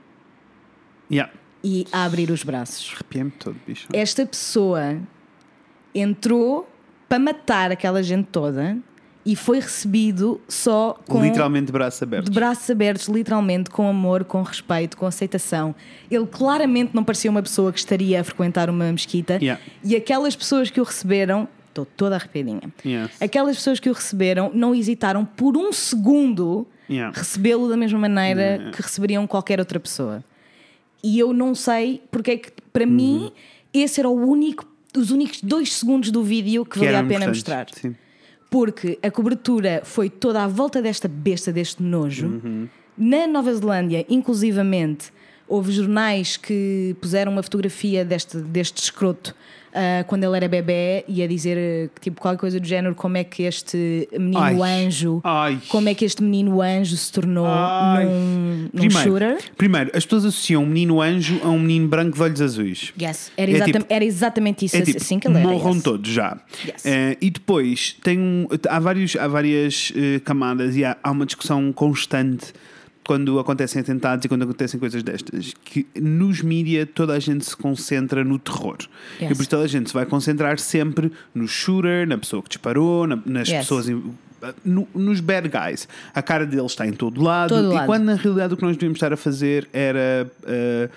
Yeah. 1.08 1.32
e 1.62 1.86
a 1.92 2.04
abrir 2.04 2.30
os 2.30 2.42
braços. 2.42 2.92
Arrepiei-me 2.94 3.30
todo, 3.30 3.56
bicho. 3.66 3.86
Esta 3.92 4.26
pessoa 4.26 4.98
entrou 5.94 6.68
para 7.08 7.18
matar 7.18 7.70
aquela 7.70 8.02
gente 8.02 8.26
toda 8.30 8.76
e 9.24 9.36
foi 9.36 9.60
recebido 9.60 10.40
só 10.48 10.98
com 11.06 11.22
Literalmente 11.22 11.70
braços 11.70 12.02
abertos. 12.02 12.30
de 12.30 12.34
braços 12.34 12.70
abertos, 12.70 13.06
literalmente, 13.08 13.68
com 13.70 13.86
amor, 13.88 14.24
com 14.24 14.42
respeito, 14.42 14.96
com 14.96 15.04
aceitação. 15.06 15.74
Ele 16.10 16.26
claramente 16.26 16.94
não 16.94 17.04
parecia 17.04 17.30
uma 17.30 17.42
pessoa 17.42 17.70
que 17.72 17.78
estaria 17.78 18.20
a 18.20 18.24
frequentar 18.24 18.70
uma 18.70 18.90
mesquita. 18.90 19.34
Yeah. 19.34 19.60
E 19.84 19.94
aquelas 19.94 20.34
pessoas 20.34 20.70
que 20.70 20.80
o 20.80 20.84
receberam, 20.84 21.46
estou 21.68 21.84
toda 21.84 22.16
arrepiadinha. 22.16 22.62
Yes. 22.84 23.10
Aquelas 23.20 23.56
pessoas 23.56 23.78
que 23.78 23.90
o 23.90 23.92
receberam 23.92 24.50
não 24.54 24.74
hesitaram 24.74 25.24
por 25.24 25.56
um 25.56 25.72
segundo 25.72 26.66
Yeah. 26.88 27.16
recebê-lo 27.16 27.68
da 27.68 27.76
mesma 27.76 27.98
maneira 27.98 28.40
Yeah. 28.42 28.70
que 28.72 28.82
receberiam 28.82 29.24
qualquer 29.26 29.60
outra 29.60 29.78
pessoa. 29.78 30.24
E 31.04 31.18
eu 31.18 31.32
não 31.32 31.54
sei 31.54 32.02
porque 32.10 32.30
é 32.32 32.36
que, 32.38 32.50
para 32.72 32.84
Uhum. 32.84 32.90
mim, 32.90 33.32
esse 33.72 34.00
era 34.00 34.08
o 34.08 34.12
único, 34.28 34.66
os 34.96 35.10
únicos 35.10 35.40
dois 35.42 35.72
segundos 35.74 36.10
do 36.10 36.22
vídeo 36.24 36.64
que, 36.64 36.72
Que 36.80 36.84
valia 36.86 37.00
a 37.00 37.04
pena 37.04 37.28
mostrar 37.28 37.66
Sim. 37.72 37.94
Porque 38.50 38.98
a 39.00 39.10
cobertura 39.10 39.80
foi 39.84 40.10
toda 40.10 40.42
à 40.42 40.48
volta 40.48 40.82
desta 40.82 41.06
besta, 41.06 41.52
deste 41.52 41.82
nojo. 41.82 42.26
Uhum. 42.26 42.68
Na 42.98 43.26
Nova 43.26 43.54
Zelândia, 43.54 44.04
inclusivamente, 44.08 45.12
houve 45.48 45.72
jornais 45.72 46.36
que 46.36 46.94
puseram 47.00 47.32
uma 47.32 47.42
fotografia 47.42 48.04
deste, 48.04 48.36
deste 48.38 48.82
escroto 48.82 49.34
ah, 49.74 50.04
quando 50.06 50.24
ele 50.24 50.36
era 50.36 50.48
bebê 50.48 51.04
e 51.08 51.22
a 51.22 51.26
dizer 51.26 51.56
eh, 51.58 51.88
tipo 52.00 52.20
qualquer 52.20 52.38
coisa 52.40 52.58
do 52.60 52.66
género, 52.66 52.94
como 52.94 53.16
é 53.16 53.24
que 53.24 53.42
este 53.44 54.08
menino 54.12 54.62
Ai. 54.62 54.84
anjo, 54.86 55.20
Ai. 55.24 55.58
como 55.68 55.88
é 55.88 55.94
que 55.94 56.04
este 56.04 56.22
menino 56.22 56.60
anjo 56.60 56.96
se 56.96 57.10
tornou 57.12 57.46
Ai. 57.46 58.04
num, 58.04 58.68
num 58.72 58.80
Primeiro, 58.80 59.02
shooter. 59.10 59.38
primeiro, 59.56 59.90
as 59.94 60.04
pessoas 60.04 60.24
associam 60.26 60.62
um 60.62 60.66
menino 60.66 61.00
anjo 61.00 61.40
a 61.44 61.48
um 61.48 61.58
menino 61.58 61.88
branco 61.88 62.16
de 62.16 62.22
olhos 62.22 62.40
azuis. 62.40 62.92
Yes, 63.00 63.30
era, 63.36 63.50
É 63.50 63.54
exata- 63.54 63.72
tipo- 63.72 63.86
era 63.88 64.04
exatamente 64.04 64.64
isso 64.64 64.76
É 64.76 64.80
tipo, 64.82 64.98
assim 64.98 65.18
que 65.18 65.28
ele 65.28 65.38
era. 65.38 65.48
morram 65.48 65.74
yes. 65.74 65.82
todos 65.82 66.10
já. 66.10 66.38
Yes. 66.66 66.84
Eh, 66.86 67.16
e 67.20 67.30
depois 67.30 67.96
tem 68.02 68.18
um- 68.18 68.46
há, 68.68 68.78
vários, 68.80 69.16
há 69.16 69.28
várias 69.28 69.92
eh, 69.96 70.20
camadas 70.24 70.76
e 70.76 70.84
há, 70.84 70.96
há 71.02 71.10
uma 71.10 71.24
discussão 71.26 71.72
constante 71.72 72.52
quando 73.06 73.38
acontecem 73.38 73.80
atentados 73.80 74.24
e 74.24 74.28
quando 74.28 74.42
acontecem 74.42 74.78
coisas 74.78 75.02
destas. 75.02 75.52
Que 75.64 75.86
nos 76.00 76.42
mídia 76.42 76.86
toda 76.86 77.14
a 77.14 77.18
gente 77.18 77.44
se 77.44 77.56
concentra 77.56 78.22
no 78.24 78.38
terror. 78.38 78.76
Yes. 79.20 79.30
E 79.30 79.34
por 79.34 79.40
isso 79.40 79.50
toda 79.50 79.64
a 79.64 79.68
gente 79.68 79.88
se 79.88 79.94
vai 79.94 80.06
concentrar 80.06 80.58
sempre 80.58 81.10
no 81.34 81.48
shooter, 81.48 82.06
na 82.06 82.16
pessoa 82.18 82.42
que 82.42 82.48
disparou, 82.48 83.06
na- 83.06 83.18
nas 83.26 83.48
Yes. 83.48 83.58
pessoas. 83.60 83.86
no- 84.64 84.88
nos 84.94 85.20
bad 85.20 85.48
guys. 85.50 85.86
A 86.14 86.22
cara 86.22 86.46
deles 86.46 86.72
está 86.72 86.86
em 86.86 86.92
todo 86.94 87.22
lado. 87.22 87.50
Todo 87.50 87.72
e 87.72 87.74
lado. 87.74 87.84
quando 87.86 88.04
na 88.04 88.14
realidade 88.14 88.54
o 88.54 88.56
que 88.56 88.62
nós 88.62 88.74
devíamos 88.74 88.96
estar 88.96 89.12
a 89.12 89.16
fazer 89.16 89.68
era. 89.72 90.30
eh, 90.46 90.88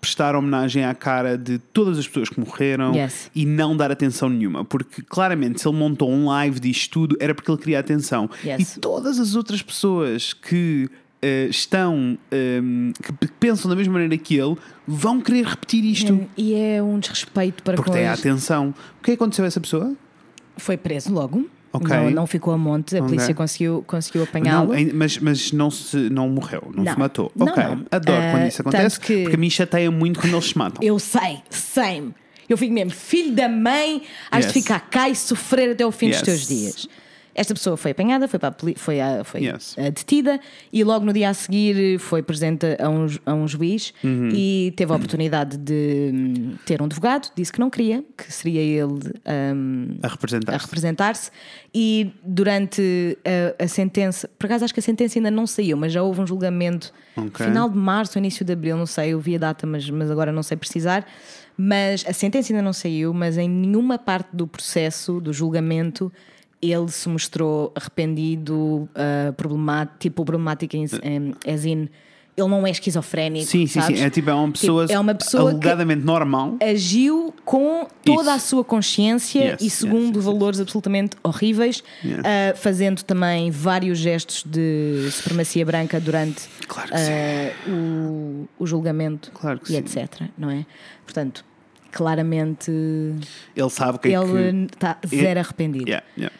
prestar 0.00 0.36
homenagem 0.36 0.84
à 0.84 0.94
cara 0.94 1.38
de 1.38 1.56
todas 1.58 1.98
as 1.98 2.06
pessoas 2.06 2.28
que 2.28 2.38
morreram 2.38 2.94
Yes. 2.94 3.30
e 3.34 3.46
não 3.46 3.74
dar 3.74 3.90
atenção 3.90 4.28
nenhuma, 4.28 4.62
porque 4.64 5.00
claramente 5.00 5.60
se 5.62 5.66
ele 5.68 5.78
montou 5.78 6.10
um 6.10 6.26
live 6.26 6.60
disto 6.60 6.90
tudo 6.92 7.16
era 7.18 7.34
porque 7.34 7.50
ele 7.50 7.56
queria 7.58 7.78
atenção. 7.80 8.28
Yes. 8.44 8.76
E 8.76 8.80
todas 8.80 9.18
as 9.18 9.34
outras 9.34 9.62
pessoas 9.62 10.34
que 10.34 10.90
eh, 11.24 11.46
estão, 11.50 12.18
ehm, 12.30 12.92
que 13.02 13.28
pensam 13.40 13.68
da 13.70 13.74
mesma 13.76 13.94
maneira 13.94 14.16
que 14.18 14.36
ele, 14.36 14.56
vão 14.86 15.20
querer 15.20 15.44
repetir 15.46 15.84
isto. 15.84 16.20
E 16.36 16.54
é 16.54 16.82
um 16.82 16.98
desrespeito 16.98 17.62
para 17.62 17.74
Porque 17.76 17.90
com 17.90 17.96
tem 17.96 18.06
a 18.06 18.12
atenção. 18.12 18.74
O 19.00 19.02
que 19.02 19.10
é 19.12 19.16
que 19.16 19.22
aconteceu 19.22 19.44
a 19.44 19.48
essa 19.48 19.60
pessoa? 19.60 19.94
Foi 20.56 20.76
preso 20.76 21.12
logo. 21.12 21.48
Ok. 21.72 21.88
Não, 21.88 22.10
não 22.10 22.26
ficou 22.26 22.54
a 22.54 22.58
monte, 22.58 22.94
a 22.96 23.00
Ok. 23.00 23.08
polícia 23.08 23.34
conseguiu, 23.34 23.82
conseguiu 23.86 24.22
apanhá-lo. 24.22 24.72
Mas, 24.94 25.18
mas 25.18 25.50
não, 25.50 25.70
se, 25.72 25.96
não 26.08 26.28
morreu, 26.28 26.70
não, 26.72 26.84
Não. 26.84 26.92
se 26.92 26.98
matou. 26.98 27.32
Não, 27.34 27.46
ok, 27.48 27.64
adoro 27.90 28.22
Ah, 28.22 28.30
quando 28.30 28.46
isso 28.46 28.60
acontece, 28.62 29.00
que- 29.00 29.22
porque 29.22 29.34
a 29.34 29.38
mim 29.38 29.50
chateia 29.50 29.90
muito 29.90 30.20
quando 30.20 30.34
eles 30.34 30.44
se 30.44 30.56
matam. 30.56 30.78
Eu 30.80 30.98
sei, 31.00 31.38
same. 31.50 32.14
Eu 32.48 32.56
fico 32.56 32.72
mesmo, 32.72 32.90
filho 32.92 33.32
da 33.34 33.48
mãe, 33.48 34.02
has 34.30 34.44
Yes. 34.44 34.52
de 34.54 34.60
ficar 34.62 34.78
cá 34.88 35.08
e 35.08 35.16
sofrer 35.16 35.70
até 35.72 35.84
o 35.84 35.90
fim 35.90 36.06
Yes. 36.08 36.18
dos 36.18 36.24
teus 36.26 36.46
dias. 36.46 36.88
Esta 37.34 37.52
pessoa 37.54 37.76
foi 37.76 37.90
apanhada, 37.90 38.28
foi, 38.28 38.38
para 38.38 38.50
a 38.50 38.54
foi, 38.76 39.00
a- 39.00 39.24
foi 39.24 39.42
Yes. 39.44 39.74
detida 39.92 40.38
e 40.72 40.84
logo 40.84 41.04
no 41.04 41.12
dia 41.12 41.30
a 41.30 41.34
seguir 41.34 41.98
foi 41.98 42.22
presente 42.22 42.64
a 42.78 42.88
um, 42.88 43.06
a 43.26 43.34
um 43.34 43.48
juiz 43.48 43.92
Uhum. 44.04 44.28
e 44.32 44.72
teve 44.76 44.92
a 44.92 44.96
oportunidade 44.96 45.56
de 45.56 46.10
hum, 46.14 46.54
ter 46.64 46.80
um 46.80 46.84
advogado, 46.84 47.30
disse 47.36 47.52
que 47.52 47.58
não 47.58 47.68
queria, 47.70 48.04
que 48.16 48.32
seria 48.32 48.60
ele 48.60 49.12
hum, 49.54 49.96
A 50.02 50.08
representar-se. 50.08 50.64
representar-se 50.64 51.30
e 51.74 52.12
durante 52.22 53.18
a, 53.58 53.64
a 53.64 53.68
sentença, 53.68 54.28
por 54.38 54.46
acaso 54.46 54.64
acho 54.64 54.72
que 54.74 54.80
a 54.80 54.82
sentença 54.82 55.18
ainda 55.18 55.30
não 55.30 55.46
saiu, 55.46 55.76
mas 55.76 55.92
já 55.92 56.02
houve 56.02 56.20
um 56.20 56.26
julgamento 56.26 56.92
Ok. 57.16 57.44
final 57.46 57.68
de 57.68 57.76
março, 57.76 58.18
início 58.18 58.44
de 58.44 58.52
abril, 58.52 58.76
não 58.76 58.86
sei, 58.86 59.10
eu 59.10 59.20
vi 59.20 59.34
a 59.36 59.38
data, 59.38 59.66
mas, 59.66 59.88
mas 59.90 60.10
agora 60.10 60.30
não 60.32 60.42
sei 60.42 60.56
precisar. 60.56 61.06
Mas 61.56 62.04
a 62.08 62.12
sentença 62.12 62.52
ainda 62.52 62.62
não 62.62 62.72
saiu, 62.72 63.14
mas 63.14 63.38
em 63.38 63.48
nenhuma 63.48 63.96
parte 63.96 64.28
do 64.32 64.44
processo, 64.46 65.20
do 65.20 65.32
julgamento, 65.32 66.12
ele 66.72 66.88
se 66.90 67.08
mostrou 67.08 67.72
arrependido, 67.74 68.88
uh, 68.94 69.32
problemático, 69.36 69.98
tipo 69.98 70.24
problemático 70.24 70.76
em, 70.76 70.84
em, 71.02 71.34
as 71.52 71.64
in, 71.64 71.88
ele 72.36 72.48
não 72.48 72.66
é 72.66 72.70
esquizofrénico. 72.70 73.46
Sim, 73.46 73.64
sim, 73.66 73.80
sabes? 73.80 73.98
sim. 74.00 74.04
É 74.04 74.10
tipo, 74.10 74.28
é 74.28 74.34
uma 74.34 74.50
pessoa, 74.50 74.86
é 74.88 74.98
uma 74.98 75.14
pessoa 75.14 75.50
que- 75.50 75.50
alegadamente 75.68 76.04
normal. 76.04 76.56
agiu 76.60 77.32
com 77.44 77.86
toda 78.04 78.32
a 78.32 78.36
Isso. 78.36 78.48
sua 78.48 78.64
consciência 78.64 79.52
Yes, 79.52 79.62
e 79.62 79.70
segundo 79.70 80.06
yes, 80.06 80.16
yes, 80.16 80.24
valores 80.24 80.60
absolutamente 80.60 81.16
horríveis, 81.22 81.84
Yes. 82.04 82.18
ah, 82.24 82.56
fazendo 82.56 83.04
também 83.04 83.52
vários 83.52 83.98
gestos 83.98 84.42
de 84.44 85.08
supremacia 85.12 85.64
branca 85.64 86.00
durante 86.00 86.48
Claro 86.66 86.88
que 86.90 86.94
ah, 86.96 87.70
o, 87.70 88.48
o 88.58 88.66
julgamento 88.66 89.30
Claro 89.32 89.60
que 89.60 89.66
e 89.72 89.76
sim. 89.76 90.00
etc. 90.00 90.22
Não 90.36 90.50
é? 90.50 90.66
Portanto, 91.04 91.44
claramente 91.92 92.68
Ele 93.56 93.70
sabe 93.70 94.00
que 94.00 94.08
é 94.08 94.10
que. 94.20 94.26
ele 94.26 94.64
está 94.64 94.98
zero 95.06 95.38
arrependido. 95.38 95.88
Yeah, 95.88 96.04
yeah. 96.18 96.34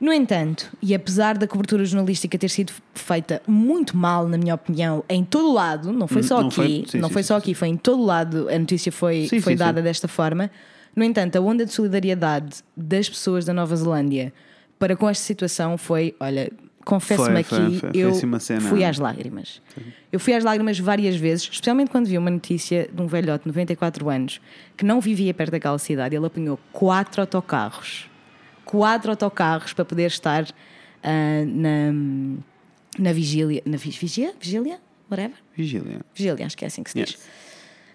No 0.00 0.12
entanto, 0.12 0.70
e 0.82 0.94
apesar 0.94 1.38
da 1.38 1.46
cobertura 1.46 1.84
jornalística 1.84 2.36
ter 2.36 2.50
sido 2.50 2.72
feita 2.94 3.40
muito 3.46 3.96
mal, 3.96 4.28
na 4.28 4.36
minha 4.36 4.54
opinião, 4.54 5.02
em 5.08 5.24
todo 5.24 5.48
o 5.48 5.52
lado, 5.54 5.90
não 5.92 6.06
foi 6.06 6.20
Hum, 6.20 6.24
só 6.24 6.40
não 6.40 6.48
aqui, 6.48 6.54
foi? 6.54 6.84
Sim, 6.86 6.98
não 6.98 7.08
sim, 7.08 7.12
foi 7.14 7.22
sim, 7.22 7.26
só 7.28 7.36
aqui, 7.36 7.54
foi 7.54 7.68
em 7.68 7.76
todo 7.76 8.02
o 8.02 8.04
lado, 8.04 8.48
a 8.50 8.58
notícia 8.58 8.92
foi, 8.92 9.26
foi 9.40 9.56
dada 9.56 9.80
desta 9.80 10.06
forma. 10.06 10.50
No 10.94 11.02
entanto, 11.02 11.36
a 11.36 11.40
onda 11.40 11.64
de 11.64 11.72
solidariedade 11.72 12.62
das 12.76 13.08
pessoas 13.08 13.44
da 13.44 13.54
Nova 13.54 13.74
Zelândia 13.74 14.32
para 14.78 14.94
com 14.96 15.08
esta 15.08 15.24
situação 15.24 15.78
foi, 15.78 16.14
olha, 16.20 16.52
confesso-me 16.84 17.40
aqui, 17.40 17.78
foi, 17.80 17.90
eu 17.94 18.10
assim 18.10 18.60
fui 18.60 18.84
às 18.84 18.98
lágrimas. 18.98 19.62
Eu 20.12 20.20
fui 20.20 20.34
às 20.34 20.44
lágrimas 20.44 20.78
várias 20.78 21.16
vezes, 21.16 21.48
especialmente 21.50 21.90
quando 21.90 22.06
vi 22.06 22.16
uma 22.18 22.30
notícia 22.30 22.88
de 22.92 23.00
um 23.02 23.06
velhote 23.06 23.44
de 23.44 23.48
94 23.48 24.08
anos 24.08 24.40
que 24.76 24.84
não 24.84 25.00
vivia 25.00 25.32
perto 25.32 25.52
daquela 25.52 25.78
cidade. 25.78 26.14
Ele 26.14 26.26
apanhou 26.26 26.58
quatro 26.72 27.20
autocarros. 27.22 28.08
Quatro 28.66 29.10
autocarros 29.12 29.72
para 29.72 29.84
poder 29.84 30.06
estar 30.08 30.44
ah, 31.02 31.44
na, 31.46 31.92
na 32.98 33.12
vigília. 33.12 33.62
Na 33.64 33.76
vi- 33.78 33.90
vigia? 33.90 34.34
Vigília? 34.38 34.78
Whatever? 35.10 35.36
Vigília. 35.56 36.00
Vigília, 36.14 36.44
acho 36.46 36.56
que 36.58 36.64
é 36.64 36.68
assim 36.68 36.82
que 36.82 36.90
se 36.90 36.98
diz. 37.02 37.10
Yes. 37.12 37.28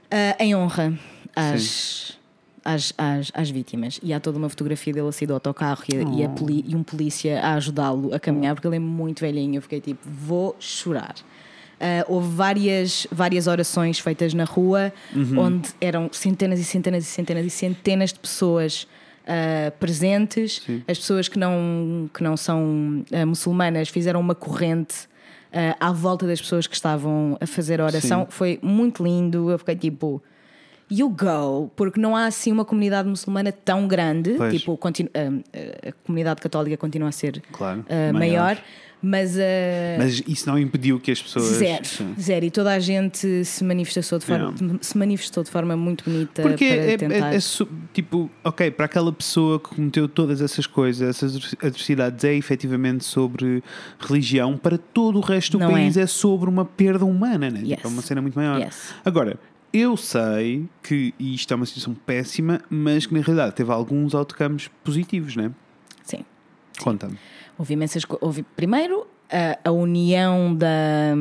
Ah, 0.10 0.36
em 0.44 0.56
honra 0.56 0.98
às, 1.36 2.18
às, 2.64 2.94
às, 2.98 3.32
às 3.34 3.50
vítimas. 3.50 4.00
E 4.02 4.14
há 4.14 4.20
toda 4.20 4.38
uma 4.38 4.50
fotografia 4.50 4.94
dele 4.94 5.08
a 5.08 5.12
sair 5.12 5.28
do 5.28 5.34
autocarro 5.34 5.84
e, 5.92 5.96
a- 5.98 6.02
e 6.02 6.26
Oh. 6.26 6.30
poli- 6.30 6.66
e 6.68 6.76
um 6.76 6.84
polícia 6.84 7.42
a 7.42 7.54
ajudá-lo 7.56 8.14
a 8.16 8.20
caminhar, 8.20 8.56
porque 8.56 8.68
ele 8.68 8.78
é 8.78 8.80
muito 8.80 9.20
velhinho. 9.20 9.58
Eu 9.58 9.62
fiquei 9.62 9.82
tipo, 9.82 10.00
vou 10.10 10.56
chorar. 10.60 11.16
Ah, 11.80 12.06
houve 12.08 12.34
várias, 12.34 13.08
várias 13.12 13.46
orações 13.48 14.00
feitas 14.00 14.34
na 14.34 14.46
rua, 14.46 14.94
Uhum. 15.14 15.38
onde 15.40 15.70
eram 15.82 16.10
centenas 16.14 16.60
e 16.62 16.64
centenas 16.64 17.04
e 17.04 17.08
centenas 17.08 17.46
e 17.46 17.50
centenas 17.50 18.14
de 18.14 18.20
pessoas 18.20 18.88
ah, 19.32 19.72
presentes. 19.80 20.62
As 20.88 20.98
pessoas 20.98 21.28
que 21.30 21.40
não, 21.40 22.10
que 22.14 22.22
não 22.22 22.36
são 22.36 23.04
ah, 23.14 23.26
muçulmanas 23.26 23.88
fizeram 23.90 24.20
uma 24.20 24.36
corrente 24.36 25.08
ah, 25.54 25.76
à 25.80 25.92
volta 25.92 26.28
das 26.28 26.42
pessoas 26.42 26.68
que 26.68 26.76
estavam 26.76 27.38
a 27.40 27.48
fazer 27.48 27.80
a 27.80 27.86
oração. 27.86 28.22
Sim. 28.22 28.28
Foi 28.30 28.60
muito 28.62 29.04
lindo. 29.04 29.50
Eu 29.50 29.58
fiquei 29.58 29.76
tipo. 29.76 30.22
You 30.94 31.08
go, 31.10 31.72
porque 31.74 31.98
não 32.02 32.18
há 32.18 32.26
assim 32.26 32.52
uma 32.52 32.66
comunidade 32.66 33.08
muçulmana 33.08 33.50
tão 33.54 33.88
grande, 33.88 34.34
Pois. 34.34 34.54
tipo, 34.54 34.78
ah, 34.84 35.88
a 35.88 35.92
comunidade 36.06 36.42
católica 36.42 36.76
continua 36.76 37.08
a 37.08 37.12
ser 37.14 37.42
Claro, 37.54 37.86
maior. 37.90 38.14
maior, 38.14 38.58
mas, 39.02 39.38
ah, 39.38 39.42
Mas 39.98 40.22
isso 40.28 40.48
não 40.50 40.58
impediu 40.60 41.00
que 41.00 41.12
as 41.12 41.22
pessoas. 41.22 41.46
zero, 41.46 41.86
Sim. 41.86 42.14
zero. 42.20 42.46
E 42.46 42.52
toda 42.52 42.72
a 42.72 42.80
gente 42.80 43.44
se 43.46 43.64
manifestou 43.64 44.20
de 44.20 44.26
forma, 44.26 44.54
se 44.82 44.98
manifestou 44.98 45.44
de 45.44 45.50
forma 45.50 45.76
muito 45.76 46.04
bonita 46.10 46.42
Porque 46.44 46.66
é, 46.66 46.94
é- 46.94 46.98
tentar. 46.98 47.34
é 47.34 47.40
su- 47.40 47.68
tipo, 47.94 48.30
ok, 48.44 48.70
para 48.72 48.86
aquela 48.86 49.12
pessoa 49.12 49.60
que 49.60 49.70
cometeu 49.76 50.08
todas 50.08 50.42
essas 50.42 50.68
coisas, 50.68 51.08
essas 51.10 51.36
adversidades, 51.62 52.24
é 52.24 52.34
efetivamente 52.36 53.04
sobre 53.04 53.64
religião, 54.00 54.58
para 54.58 54.78
todo 54.78 55.18
o 55.18 55.22
resto 55.22 55.54
do 55.58 55.60
Não 55.64 55.72
país 55.72 55.98
é. 55.98 56.02
é. 56.02 56.08
sobre 56.08 56.50
uma 56.50 56.66
perda 56.66 57.04
humana, 57.06 57.50
né? 57.50 57.60
Tipo, 57.60 57.70
Yes. 57.72 57.80
É 57.84 57.88
uma 57.88 58.02
cena 58.02 58.22
muito 58.22 58.36
maior. 58.36 58.60
Yes. 58.60 58.94
Agora, 59.04 59.40
eu 59.74 59.96
sei 59.98 60.66
que 60.84 61.14
isto 61.20 61.52
é 61.54 61.56
uma 61.56 61.66
situação 61.66 61.94
péssima, 61.94 62.62
mas 62.70 63.06
que 63.06 63.14
na 63.14 63.22
realidade 63.22 63.56
teve 63.56 63.72
alguns 63.72 64.14
outcomes 64.14 64.70
positivos, 64.84 65.36
né? 65.36 65.52
Sim. 66.04 66.26
Conta-me. 66.80 67.18
Houve 67.62 67.74
imensas 67.76 68.04
co- 68.06 68.18
houve 68.20 68.42
Primeiro, 68.56 69.06
a, 69.32 69.70
a 69.70 69.72
união 69.72 70.56
da, 70.56 71.14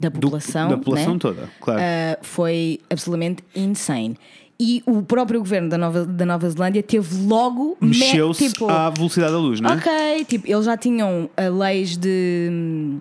da 0.00 0.08
Do- 0.08 0.14
população, 0.20 0.68
da 0.68 0.76
população 0.78 1.12
né? 1.12 1.18
toda, 1.20 1.48
claro. 1.60 1.80
Ah, 1.80 2.18
foi 2.22 2.80
absolutamente 2.90 3.44
insane. 3.54 4.16
E 4.58 4.82
o 4.84 5.00
próprio 5.02 5.38
governo 5.38 5.68
da 5.68 5.78
Nova, 5.78 6.04
da 6.04 6.26
Nova 6.26 6.50
Zelândia 6.50 6.82
teve 6.82 7.24
logo. 7.24 7.76
me- 7.80 7.90
Mexeu-se 7.90 8.48
tipo, 8.50 8.68
à 8.68 8.90
velocidade 8.90 9.30
da 9.32 9.38
luz, 9.38 9.60
não 9.60 9.70
é? 9.70 9.74
Ok, 9.74 10.24
tipo, 10.24 10.50
eles 10.50 10.64
já 10.64 10.76
tinham 10.76 11.30
ah, 11.36 11.48
leis 11.48 11.96
de. 11.96 12.98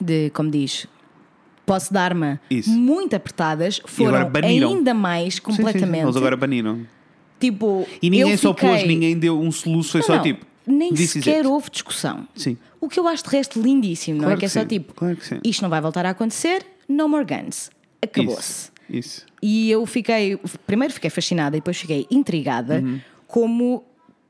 de 0.00 0.30
como 0.30 0.50
diz? 0.50 0.88
Posse 1.64 1.92
de 1.92 1.98
arma 1.98 2.40
Isso. 2.50 2.68
muito 2.70 3.14
apertadas, 3.14 3.80
foram 3.86 4.28
ainda 4.42 4.92
mais 4.92 5.34
Sim, 5.34 5.40
sim, 5.40 5.52
sim. 5.52 5.56
completamente. 5.62 6.02
Eles 6.02 6.16
agora 6.16 6.36
baniram. 6.36 6.80
Tipo, 7.38 7.86
E 8.02 8.10
ninguém 8.10 8.36
só 8.36 8.52
pôs, 8.52 8.72
fiquei- 8.80 8.86
ninguém 8.88 9.16
deu 9.16 9.40
um 9.40 9.52
soluço, 9.52 9.92
foi 9.92 10.00
Não, 10.00 10.06
só 10.08 10.16
não, 10.16 10.22
tipo. 10.22 10.44
Nem 10.66 10.90
this 10.94 11.14
is 11.16 11.24
sequer 11.24 11.46
houve 11.46 11.70
discussão. 11.70 12.26
Sim. 12.34 12.56
O 12.80 12.88
que 12.88 12.98
eu 12.98 13.06
acho 13.08 13.24
de 13.24 13.30
resto 13.30 13.60
lindíssimo, 13.60 14.16
não 14.18 14.24
Claro 14.24 14.36
é? 14.36 14.40
Que 14.40 14.46
é 14.46 14.48
só 14.48 14.60
sim, 14.60 14.66
tipo, 14.66 14.94
claro 14.94 15.16
isto 15.44 15.62
não 15.62 15.68
vai 15.70 15.80
voltar 15.80 16.04
a 16.06 16.10
acontecer, 16.10 16.64
no 16.88 17.08
more 17.08 17.24
guns. 17.24 17.70
Acabou-se. 18.02 18.40
Isso. 18.40 18.72
isso. 18.90 19.26
E 19.42 19.70
eu 19.70 19.84
fiquei, 19.86 20.38
primeiro 20.66 20.92
fiquei 20.92 21.10
fascinada 21.10 21.56
e 21.56 21.60
depois 21.60 21.76
fiquei 21.76 22.06
intrigada 22.10 22.80
Uhum. 22.80 23.00
como 23.26 23.84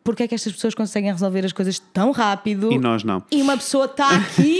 porque 0.04 0.22
é 0.24 0.28
que 0.28 0.34
estas 0.34 0.52
pessoas 0.52 0.74
conseguem 0.74 1.10
resolver 1.10 1.44
as 1.46 1.52
coisas 1.52 1.78
tão 1.78 2.10
rápido 2.12 2.70
E 2.70 2.78
nós 2.78 3.02
não. 3.04 3.22
e 3.32 3.40
uma 3.40 3.56
pessoa 3.56 3.86
está 3.86 4.08
aqui, 4.14 4.58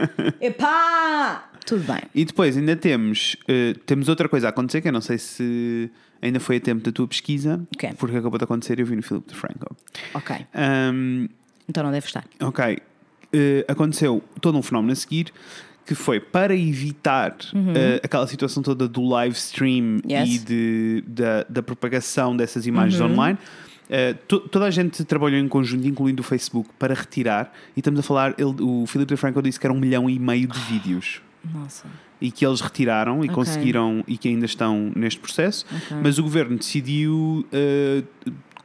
epá, 0.40 1.50
tudo 1.66 1.84
bem. 1.84 2.00
E 2.14 2.24
depois 2.24 2.56
ainda 2.56 2.74
temos, 2.76 3.36
eh, 3.46 3.74
temos 3.86 4.08
outra 4.08 4.28
coisa 4.28 4.46
a 4.46 4.50
acontecer 4.50 4.80
que 4.80 4.88
eu 4.88 4.92
não 4.92 5.00
sei 5.00 5.18
se 5.18 5.90
ainda 6.22 6.40
foi 6.40 6.56
a 6.56 6.60
tempo 6.60 6.82
da 6.82 6.90
tua 6.92 7.06
pesquisa, 7.06 7.60
Ok. 7.74 7.90
porque 7.98 8.16
acabou 8.16 8.38
de 8.38 8.44
acontecer, 8.44 8.78
eu 8.80 8.86
vi 8.86 8.96
no 8.96 9.02
Filipe 9.02 9.28
de 9.28 9.34
Franco. 9.34 9.76
Ok, 10.14 10.36
Ahm, 10.54 11.26
então 11.68 11.82
não 11.84 11.90
deve 11.90 12.06
estar. 12.06 12.24
ok, 12.40 12.78
Eh, 13.30 13.62
aconteceu 13.68 14.24
todo 14.40 14.56
um 14.56 14.62
fenómeno 14.62 14.90
a 14.92 14.96
seguir 14.96 15.30
que 15.84 15.94
foi 15.94 16.18
para 16.18 16.56
evitar 16.56 17.36
eh, 17.74 18.00
aquela 18.02 18.26
situação 18.26 18.62
toda 18.62 18.88
do 18.88 19.02
live 19.06 19.34
stream 19.36 20.00
Yes. 20.10 20.34
e 20.34 20.38
de, 20.38 21.04
da, 21.06 21.44
da 21.48 21.62
propagação 21.62 22.34
dessas 22.34 22.66
imagens 22.66 22.98
online. 23.02 23.36
eh, 23.90 24.14
to- 24.26 24.40
toda 24.40 24.64
a 24.66 24.70
gente 24.70 25.04
trabalhou 25.04 25.38
em 25.40 25.46
conjunto, 25.48 25.86
incluindo 25.86 26.20
o 26.22 26.24
Facebook, 26.24 26.70
para 26.78 26.94
retirar. 26.94 27.52
E 27.76 27.80
estamos 27.80 28.00
a 28.00 28.02
falar, 28.02 28.34
ele, 28.38 28.54
o 28.62 28.86
Filipe 28.86 29.14
de 29.14 29.16
Franco 29.18 29.40
disse 29.42 29.58
que 29.60 29.66
era 29.66 29.72
um 29.74 29.78
milhão 29.80 30.08
e 30.10 30.18
meio 30.18 30.46
de 30.46 30.58
vídeos. 30.60 31.20
Nossa. 31.54 31.86
E 32.20 32.30
que 32.30 32.44
eles 32.46 32.60
retiraram 32.60 33.18
e 33.24 33.26
Ok. 33.26 33.34
conseguiram 33.34 34.02
e 34.06 34.16
que 34.16 34.28
ainda 34.28 34.44
estão 34.46 34.90
neste 34.96 35.20
processo, 35.20 35.64
Ok. 35.70 35.96
mas 36.02 36.18
o 36.18 36.22
governo 36.22 36.56
decidiu 36.58 37.46
eh, 37.52 38.02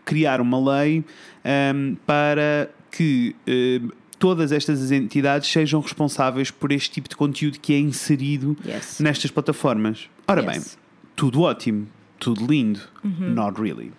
criar 0.06 0.42
uma 0.42 0.60
lei 0.78 1.04
ehm, 1.44 1.96
para 2.06 2.70
que 2.92 3.36
eh, 3.48 3.80
todas 4.20 4.52
estas 4.52 4.92
entidades 4.92 5.50
sejam 5.52 5.80
responsáveis 5.82 6.50
por 6.52 6.72
este 6.72 6.92
tipo 6.92 7.10
de 7.10 7.16
conteúdo 7.16 7.60
que 7.60 7.74
é 7.74 7.80
inserido 7.80 8.56
Yes. 8.66 9.00
nestas 9.00 9.32
plataformas. 9.32 10.10
Ora 10.28 10.42
bem, 10.42 10.56
Yes. 10.56 10.78
tudo 11.16 11.42
ótimo, 11.42 11.88
tudo 12.20 12.46
lindo, 12.46 12.80
not 13.04 13.60
really. 13.62 13.92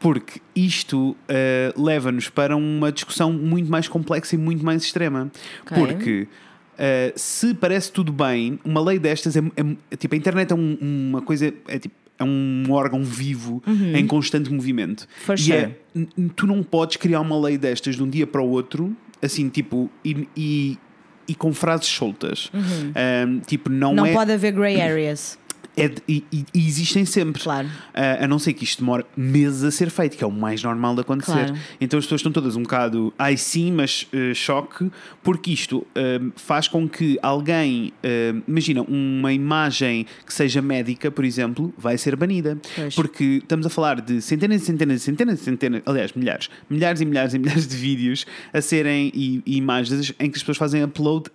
Porque 0.00 0.40
isto 0.56 1.16
eh, 1.28 1.72
leva-nos 1.76 2.28
para 2.28 2.56
uma 2.56 2.90
discussão 2.90 3.32
muito 3.32 3.70
mais 3.70 3.86
complexa 3.86 4.34
e 4.34 4.38
muito 4.38 4.64
mais 4.64 4.82
extrema. 4.82 5.30
Ok. 5.64 5.76
Porque 5.78 6.28
eh, 6.78 7.12
se 7.16 7.54
parece 7.54 7.90
tudo 7.92 8.12
bem, 8.12 8.58
uma 8.64 8.80
lei 8.80 8.98
destas 8.98 9.36
é, 9.36 9.40
é- 9.40 9.76
é 9.90 9.96
tipo 9.96 10.14
a 10.14 10.18
internet 10.18 10.50
é 10.52 10.54
um- 10.54 10.76
uma 10.80 11.22
coisa 11.22 11.52
é 11.68 11.78
tipo 11.78 11.94
é 12.18 12.24
um 12.24 12.64
órgão 12.70 13.02
vivo 13.02 13.60
em 13.66 14.06
constante 14.06 14.52
movimento. 14.52 15.08
For 15.24 15.34
e 15.34 15.38
sure. 15.38 15.56
é, 15.56 15.76
n- 15.94 16.08
n- 16.16 16.30
tu 16.36 16.46
não 16.46 16.62
podes 16.62 16.96
criar 16.96 17.20
uma 17.20 17.36
lei 17.40 17.58
destas 17.58 17.96
de 17.96 18.02
um 18.02 18.08
dia 18.08 18.26
para 18.28 18.40
o 18.40 18.48
outro, 18.48 18.94
assim, 19.20 19.48
tipo, 19.48 19.90
e, 20.04 20.28
e, 20.36 20.78
e 21.26 21.34
com 21.34 21.52
frases 21.52 21.86
soltas. 21.88 22.48
Um, 22.54 23.40
tipo, 23.40 23.68
não, 23.70 23.92
Não 23.94 24.06
é. 24.06 24.12
pode 24.12 24.30
haver 24.30 24.52
grey 24.52 24.80
areas. 24.80 25.36
É 25.76 25.88
de- 25.88 26.02
e, 26.08 26.24
e- 26.32 26.44
existem 26.54 27.04
sempre. 27.04 27.42
Claro. 27.42 27.68
Ah, 27.94 28.24
a 28.24 28.28
não 28.28 28.38
ser 28.38 28.52
que 28.52 28.64
isto 28.64 28.80
demore 28.80 29.04
meses 29.16 29.62
a 29.64 29.70
ser 29.70 29.90
feito, 29.90 30.16
que 30.16 30.24
é 30.24 30.26
o 30.26 30.30
mais 30.30 30.62
normal 30.62 30.94
de 30.94 31.00
acontecer. 31.00 31.32
Claro. 31.32 31.54
Então 31.80 31.98
as 31.98 32.04
pessoas 32.04 32.20
estão 32.20 32.30
todas 32.32 32.56
um 32.56 32.62
bocado, 32.62 33.12
ai 33.18 33.36
sim, 33.36 33.72
mas 33.72 34.06
eh, 34.12 34.34
choque, 34.34 34.90
porque 35.22 35.50
isto 35.52 35.86
eh, 35.94 36.20
faz 36.36 36.68
com 36.68 36.88
que 36.88 37.18
alguém, 37.22 37.92
imagina, 38.46 38.82
uma 38.82 39.32
imagem 39.32 40.06
que 40.26 40.32
seja 40.34 40.60
médica, 40.60 41.10
por 41.10 41.24
exemplo, 41.24 41.72
vai 41.78 41.96
ser 41.96 42.16
banida. 42.16 42.58
Pois. 42.76 42.94
Porque 42.94 43.24
estamos 43.42 43.64
a 43.66 43.70
falar 43.70 44.00
de 44.00 44.20
centenas 44.20 44.62
e 44.62 44.64
centenas 44.66 45.00
e 45.00 45.04
centenas 45.04 45.40
e 45.40 45.44
centenas, 45.44 45.82
aliás, 45.86 46.12
milhares, 46.12 46.50
milhares 46.68 47.00
e 47.00 47.04
milhares 47.04 47.34
e 47.34 47.38
milhares 47.38 47.66
de 47.66 47.76
vídeos 47.76 48.26
a 48.52 48.60
serem 48.60 49.10
e, 49.14 49.42
e 49.46 49.56
imagens 49.56 50.12
em 50.18 50.30
que 50.30 50.36
as 50.36 50.42
pessoas 50.42 50.58
fazem 50.58 50.82
upload 50.84 51.30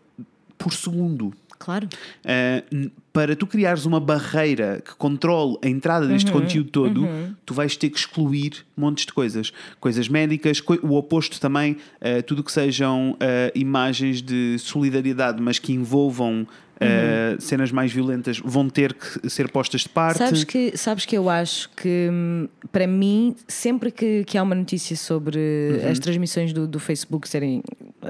por 0.58 0.74
segundo. 0.74 1.34
Claro. 1.60 1.88
Uh, 2.24 2.90
para 3.12 3.36
tu 3.36 3.48
criares 3.48 3.86
uma 3.86 4.00
barreira 4.00 4.82
que 4.86 4.94
controle 4.96 5.58
a 5.64 5.68
entrada 5.68 6.08
deste 6.08 6.32
Uhum, 6.32 6.42
conteúdo 6.42 6.70
todo, 6.70 7.10
tu 7.46 7.54
vais 7.54 7.76
ter 7.76 7.90
que 7.90 7.98
excluir 7.98 8.66
montes 8.76 9.06
de 9.06 9.14
coisas. 9.14 9.52
Coisas 9.80 10.08
médicas, 10.08 10.62
coi- 10.62 10.80
o 10.84 10.94
oposto 10.96 11.40
também, 11.42 11.74
uh, 12.00 12.22
tudo 12.26 12.44
que 12.44 12.52
sejam 12.52 13.12
uh, 13.14 13.18
imagens 13.56 14.22
de 14.22 14.58
solidariedade, 14.60 15.42
mas 15.42 15.58
que 15.58 15.74
envolvam 15.74 16.44
uh, 16.76 17.42
cenas 17.42 17.72
mais 17.72 17.92
violentas, 17.92 18.38
vão 18.38 18.70
ter 18.70 18.94
que 18.94 19.28
ser 19.30 19.50
postas 19.50 19.82
de 19.82 19.90
parte. 19.90 20.20
Sabes 20.20 20.44
que, 20.44 20.78
sabes 20.78 21.06
que 21.06 21.18
eu 21.18 21.28
acho 21.28 21.70
que, 21.76 22.10
hum, 22.12 22.48
para 22.72 22.86
mim, 22.86 23.36
sempre 23.48 23.90
que, 23.90 24.24
que 24.26 24.38
há 24.38 24.44
uma 24.44 24.54
notícia 24.56 24.96
sobre 24.96 25.40
Uhum. 25.84 25.90
as 25.90 25.98
transmissões 25.98 26.54
do, 26.54 26.68
do 26.68 26.80
Facebook 26.80 27.28
serem 27.28 27.64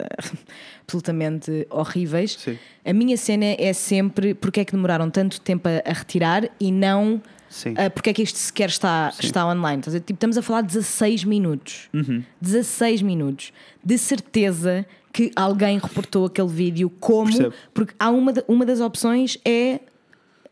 absolutamente 0.83 1.67
horríveis, 1.69 2.37
Sim. 2.39 2.57
a 2.85 2.93
minha 2.93 3.17
cena 3.17 3.45
é 3.57 3.73
sempre 3.73 4.33
porque 4.33 4.61
é 4.61 4.65
que 4.65 4.71
demoraram 4.71 5.09
tanto 5.09 5.39
tempo 5.41 5.67
a, 5.67 5.89
a 5.89 5.93
retirar 5.93 6.49
e 6.59 6.71
não 6.71 7.21
Sim. 7.49 7.73
ah, 7.77 7.89
porque 7.89 8.09
é 8.09 8.13
que 8.13 8.21
isto 8.21 8.37
sequer 8.37 8.69
está, 8.69 9.13
está 9.19 9.47
online. 9.47 9.81
Ver? 9.85 9.99
Tipo, 9.99 10.13
estamos 10.13 10.37
a 10.37 10.41
falar 10.41 10.61
de 10.61 10.67
16 10.67 11.23
minutos. 11.23 11.89
Uhum. 11.93 12.23
16 12.41 13.01
minutos. 13.01 13.53
De 13.83 13.97
certeza 13.97 14.85
que 15.13 15.31
alguém 15.35 15.77
reportou 15.77 16.25
aquele 16.25 16.49
vídeo 16.49 16.89
como. 16.99 17.25
Percebo. 17.25 17.53
Porque 17.73 17.93
há 17.99 18.09
uma, 18.09 18.33
uma 18.47 18.65
das 18.65 18.79
opções 18.79 19.37
é 19.45 19.79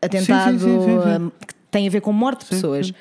atentado 0.00 0.58
sim, 0.58 0.80
sim, 0.80 1.00
sim, 1.02 1.32
que 1.46 1.54
tem 1.70 1.86
a 1.86 1.90
ver 1.90 2.00
com 2.00 2.12
morte 2.12 2.44
de 2.44 2.50
pessoas. 2.50 2.92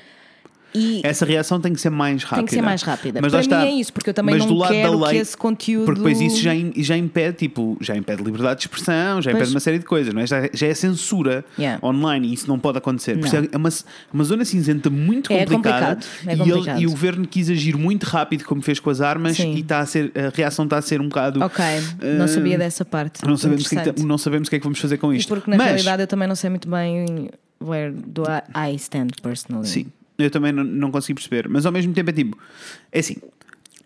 E- 0.76 1.02
essa 1.04 1.26
reação 1.26 1.60
tem 1.62 1.74
que 1.74 1.80
ser 1.82 1.90
mais 1.90 2.24
rápida. 2.24 2.38
Tem 2.38 2.46
que 2.46 2.54
ser 2.56 2.62
mais 2.62 2.82
rápida. 2.82 3.20
Mas 3.22 3.32
Para 3.32 3.42
está. 3.42 3.60
mim 3.62 3.68
é 3.68 3.72
isso, 3.80 3.94
porque 3.94 4.10
eu 4.10 4.14
também 4.14 4.38
não 4.38 4.48
quero 4.68 4.98
da 5.00 5.06
lei, 5.08 5.16
que 5.16 5.22
esse 5.22 5.38
conteúdo- 5.38 5.86
Porque 5.86 6.00
depois 6.00 6.20
isso 6.22 6.42
já, 6.42 6.52
já 6.78 6.98
impede, 6.98 7.38
tipo, 7.38 7.78
já 7.82 7.96
impede 7.96 8.22
liberdade 8.24 8.60
de 8.60 8.66
expressão, 8.68 9.22
já 9.22 9.32
Pois. 9.32 9.42
impede 9.44 9.52
uma 9.56 9.60
série 9.60 9.80
de 9.80 9.86
coisas, 9.86 10.14
não 10.14 10.22
é? 10.22 10.28
Já, 10.28 10.50
já 10.54 10.68
é 10.68 10.74
censura 10.74 11.44
Yeah. 11.58 11.86
online 11.86 12.28
e 12.28 12.34
isso 12.34 12.48
não 12.48 12.60
pode 12.60 12.78
acontecer. 12.78 13.16
Não. 13.18 13.26
isso 13.26 13.36
é 13.36 13.58
uma, 13.58 13.70
uma 14.14 14.24
zona 14.24 14.44
cinzenta 14.46 14.90
muito 14.90 15.32
É 15.32 15.46
complicada. 15.46 15.96
complicado, 15.96 16.06
é 16.28 16.30
e, 16.30 16.34
ele- 16.42 16.52
complicado. 16.52 16.82
e 16.82 16.88
o 16.88 16.92
governo 16.92 17.28
quis 17.28 17.50
agir 17.50 17.78
muito 17.78 18.04
rápido, 18.04 18.44
como 18.46 18.62
fez 18.62 18.80
com 18.80 18.90
as 18.90 19.02
armas, 19.02 19.38
Sim. 19.38 19.54
e 19.56 19.60
está 19.62 19.80
a, 19.80 19.86
ser, 19.86 20.12
a 20.16 20.36
reação 20.36 20.66
está 20.66 20.78
a 20.78 20.82
ser 20.82 21.00
um 21.02 21.08
bocado. 21.08 21.42
Ok, 21.44 21.64
não 22.18 22.26
eh, 22.26 22.28
sabia 22.28 22.58
dessa 22.58 22.84
parte. 22.84 23.26
Não 23.26 23.38
sabemos, 23.38 23.66
o 23.66 23.70
que, 23.70 23.76
é 23.76 23.82
que- 23.82 23.90
Interessante. 23.90 24.08
não 24.08 24.18
sabemos 24.18 24.48
o 24.48 24.50
que 24.50 24.56
é 24.56 24.60
que 24.60 24.64
vamos 24.64 24.80
fazer 24.80 24.98
com 24.98 25.14
E 25.14 25.18
isto. 25.18 25.30
porque 25.30 25.50
na 25.50 25.58
Mas, 25.58 25.68
realidade 25.68 26.04
eu 26.04 26.08
também 26.08 26.28
não 26.28 26.36
sei 26.36 26.50
muito 26.50 26.70
bem 26.70 27.30
where 27.64 27.92
do 27.92 28.24
I, 28.24 28.72
I 28.74 28.76
stand 28.76 29.08
personally. 29.22 29.68
Sim, 29.68 29.86
eu 30.18 30.30
também 30.32 30.52
não, 30.52 30.64
não 30.64 30.92
consigo 30.92 31.20
perceber. 31.20 31.48
Mas 31.50 31.66
ao 31.66 31.72
mesmo 31.72 31.94
tempo 31.94 32.10
é 32.10 32.14
tipo, 32.14 32.38
é 32.92 33.00
assim. 33.00 33.16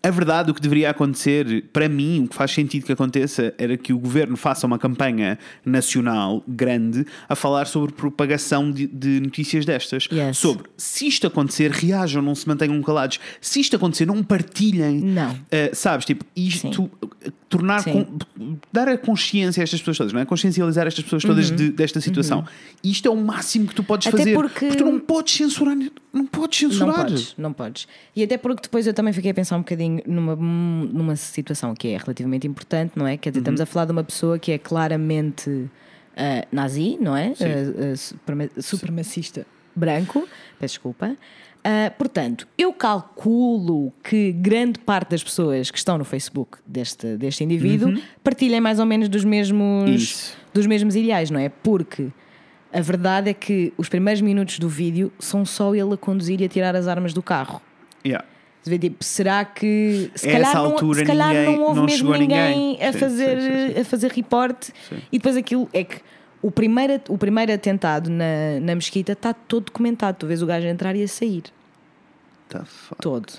A 0.02 0.10
verdade, 0.10 0.50
o 0.50 0.54
que 0.54 0.62
deveria 0.62 0.88
acontecer, 0.88 1.64
para 1.74 1.86
mim, 1.86 2.24
o 2.24 2.28
que 2.28 2.34
faz 2.34 2.52
sentido 2.52 2.86
que 2.86 2.92
aconteça, 2.92 3.52
era 3.58 3.76
que 3.76 3.92
o 3.92 3.98
governo 3.98 4.34
faça 4.34 4.66
uma 4.66 4.78
campanha 4.78 5.38
nacional 5.62 6.42
grande 6.48 7.06
a 7.28 7.34
falar 7.36 7.66
sobre 7.66 7.92
propagação 7.92 8.70
de, 8.72 8.86
de 8.86 9.20
notícias 9.20 9.64
destas. 9.66 10.08
Yes. 10.10 10.38
Sobre 10.38 10.64
se 10.76 11.06
isto 11.06 11.26
acontecer, 11.26 11.70
reajam, 11.70 12.22
não 12.22 12.34
se 12.34 12.48
mantenham 12.48 12.80
calados. 12.82 13.20
Se 13.42 13.60
isto 13.60 13.76
acontecer, 13.76 14.06
não 14.06 14.22
partilhem. 14.22 15.00
Não. 15.02 15.32
Uh, 15.32 15.36
sabes, 15.74 16.06
tipo, 16.06 16.24
isto 16.34 16.84
uh, 16.84 16.90
tornar 17.50 17.80
Sim. 17.82 17.92
com- 17.92 18.56
dar 18.72 18.88
a 18.88 18.96
consciência 18.96 19.60
a 19.60 19.64
estas 19.64 19.80
pessoas 19.80 19.98
todas, 19.98 20.12
não 20.14 20.20
é? 20.20 20.24
Consciencializar 20.24 20.86
estas 20.86 21.04
pessoas 21.04 21.22
todas 21.22 21.50
de- 21.50 21.70
desta 21.72 22.00
situação. 22.00 22.44
Isto 22.82 23.06
é 23.06 23.10
o 23.10 23.16
máximo 23.16 23.66
que 23.66 23.74
tu 23.74 23.84
podes 23.84 24.06
Uhum. 24.06 24.12
Até 24.14 24.18
fazer. 24.22 24.34
porque- 24.34 24.68
tu 24.76 24.84
não 24.84 24.98
podes 24.98 25.34
censurar, 25.34 25.76
não 26.12 26.26
podes 26.26 26.62
Não 26.62 26.70
censurar. 26.70 26.96
podes, 26.96 27.34
não 27.38 27.52
podes. 27.52 27.86
E 28.16 28.22
até 28.22 28.36
porque 28.36 28.62
depois 28.62 28.86
eu 28.86 28.92
também 28.94 29.12
fiquei 29.12 29.30
a 29.30 29.34
pensar 29.34 29.56
um 29.56 29.60
bocadinho 29.60 30.02
numa, 30.06 30.34
numa 30.36 31.16
situação 31.16 31.74
que 31.74 31.88
é 31.88 31.96
relativamente 31.96 32.46
importante, 32.46 32.92
não 32.96 33.06
é? 33.06 33.16
Quer 33.16 33.30
dizer, 33.30 33.38
Uhum. 33.40 33.42
estamos 33.54 33.60
a 33.60 33.66
falar 33.66 33.86
de 33.86 33.92
uma 33.92 34.04
pessoa 34.04 34.38
que 34.38 34.50
é 34.52 34.58
claramente 34.58 35.68
ah, 36.16 36.46
nazi, 36.50 36.98
não 37.00 37.16
é? 37.16 37.34
Sim. 37.34 37.44
Ah, 37.44 37.92
ah, 37.92 37.96
suprema- 37.96 38.50
supremacista 38.60 39.46
branco, 39.74 40.26
peço 40.58 40.74
desculpa. 40.74 41.16
Portanto, 41.98 42.48
eu 42.56 42.72
calculo 42.72 43.92
que 44.02 44.32
grande 44.32 44.78
parte 44.78 45.10
das 45.10 45.22
pessoas 45.22 45.70
que 45.70 45.76
estão 45.76 45.98
no 45.98 46.04
Facebook 46.04 46.58
deste, 46.66 47.16
deste 47.18 47.44
indivíduo 47.44 48.00
partilhem 48.24 48.60
mais 48.60 48.78
ou 48.78 48.86
menos 48.86 49.08
dos 49.10 49.24
mesmos, 49.24 49.84
Uhum. 49.88 49.94
Isso. 49.94 50.36
dos 50.54 50.66
mesmos 50.66 50.96
ideais, 50.96 51.30
não 51.30 51.38
é? 51.38 51.48
Porque 51.50 52.08
a 52.72 52.80
verdade 52.80 53.30
é 53.30 53.34
que 53.34 53.72
os 53.76 53.88
primeiros 53.88 54.20
minutos 54.20 54.58
do 54.58 54.68
vídeo 54.68 55.12
são 55.18 55.44
só 55.44 55.74
ele 55.74 55.94
a 55.94 55.96
conduzir 55.96 56.40
e 56.40 56.44
a 56.44 56.48
tirar 56.48 56.74
as 56.76 56.86
armas 56.86 57.12
do 57.12 57.22
carro. 57.22 57.60
Yeah. 58.06 58.24
Tipo, 58.64 59.02
será 59.02 59.44
que 59.44 60.10
se 60.14 60.28
A 60.28 60.32
calhar, 60.32 60.54
não, 60.54 60.94
se 60.94 61.04
calhar 61.04 61.28
ninguém- 61.28 61.46
não 61.56 61.62
houve 61.64 61.76
não 61.80 61.86
mesmo 61.86 62.12
ninguém, 62.12 62.56
ninguém. 62.76 62.82
a 62.86 62.92
Sim, 62.92 62.98
fazer 62.98 63.40
sim, 63.40 63.74
sim, 63.74 63.80
a 63.80 63.84
fazer 63.84 64.10
reporte 64.12 64.72
e 65.10 65.18
depois 65.18 65.34
aquilo 65.36 65.68
é 65.72 65.82
que 65.82 65.96
o 66.42 66.50
primeiro, 66.50 67.00
o 67.08 67.16
primeiro 67.18 67.52
atentado 67.52 68.10
na, 68.10 68.60
na 68.60 68.74
mesquita 68.74 69.12
está 69.12 69.32
todo 69.32 69.64
documentado. 69.66 70.18
Tu 70.18 70.26
vês 70.26 70.42
o 70.42 70.46
gajo 70.46 70.66
a 70.66 70.70
entrar 70.70 70.94
e 70.94 71.02
a 71.02 71.08
sair. 71.08 71.44
Tá. 72.50 72.64
Todo. 73.00 73.32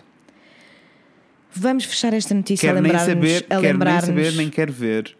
Vamos 1.53 1.84
fechar 1.86 2.13
esta 2.13 2.34
notícia 2.34 2.67
Quero 2.67 2.79
a 2.79 2.82
lembrar-nos. 2.82 3.07
quero 3.47 3.77
nem 3.79 3.99
saber, 4.01 4.32
nem 4.34 4.49
quero 4.49 4.71
ver. 4.71 5.15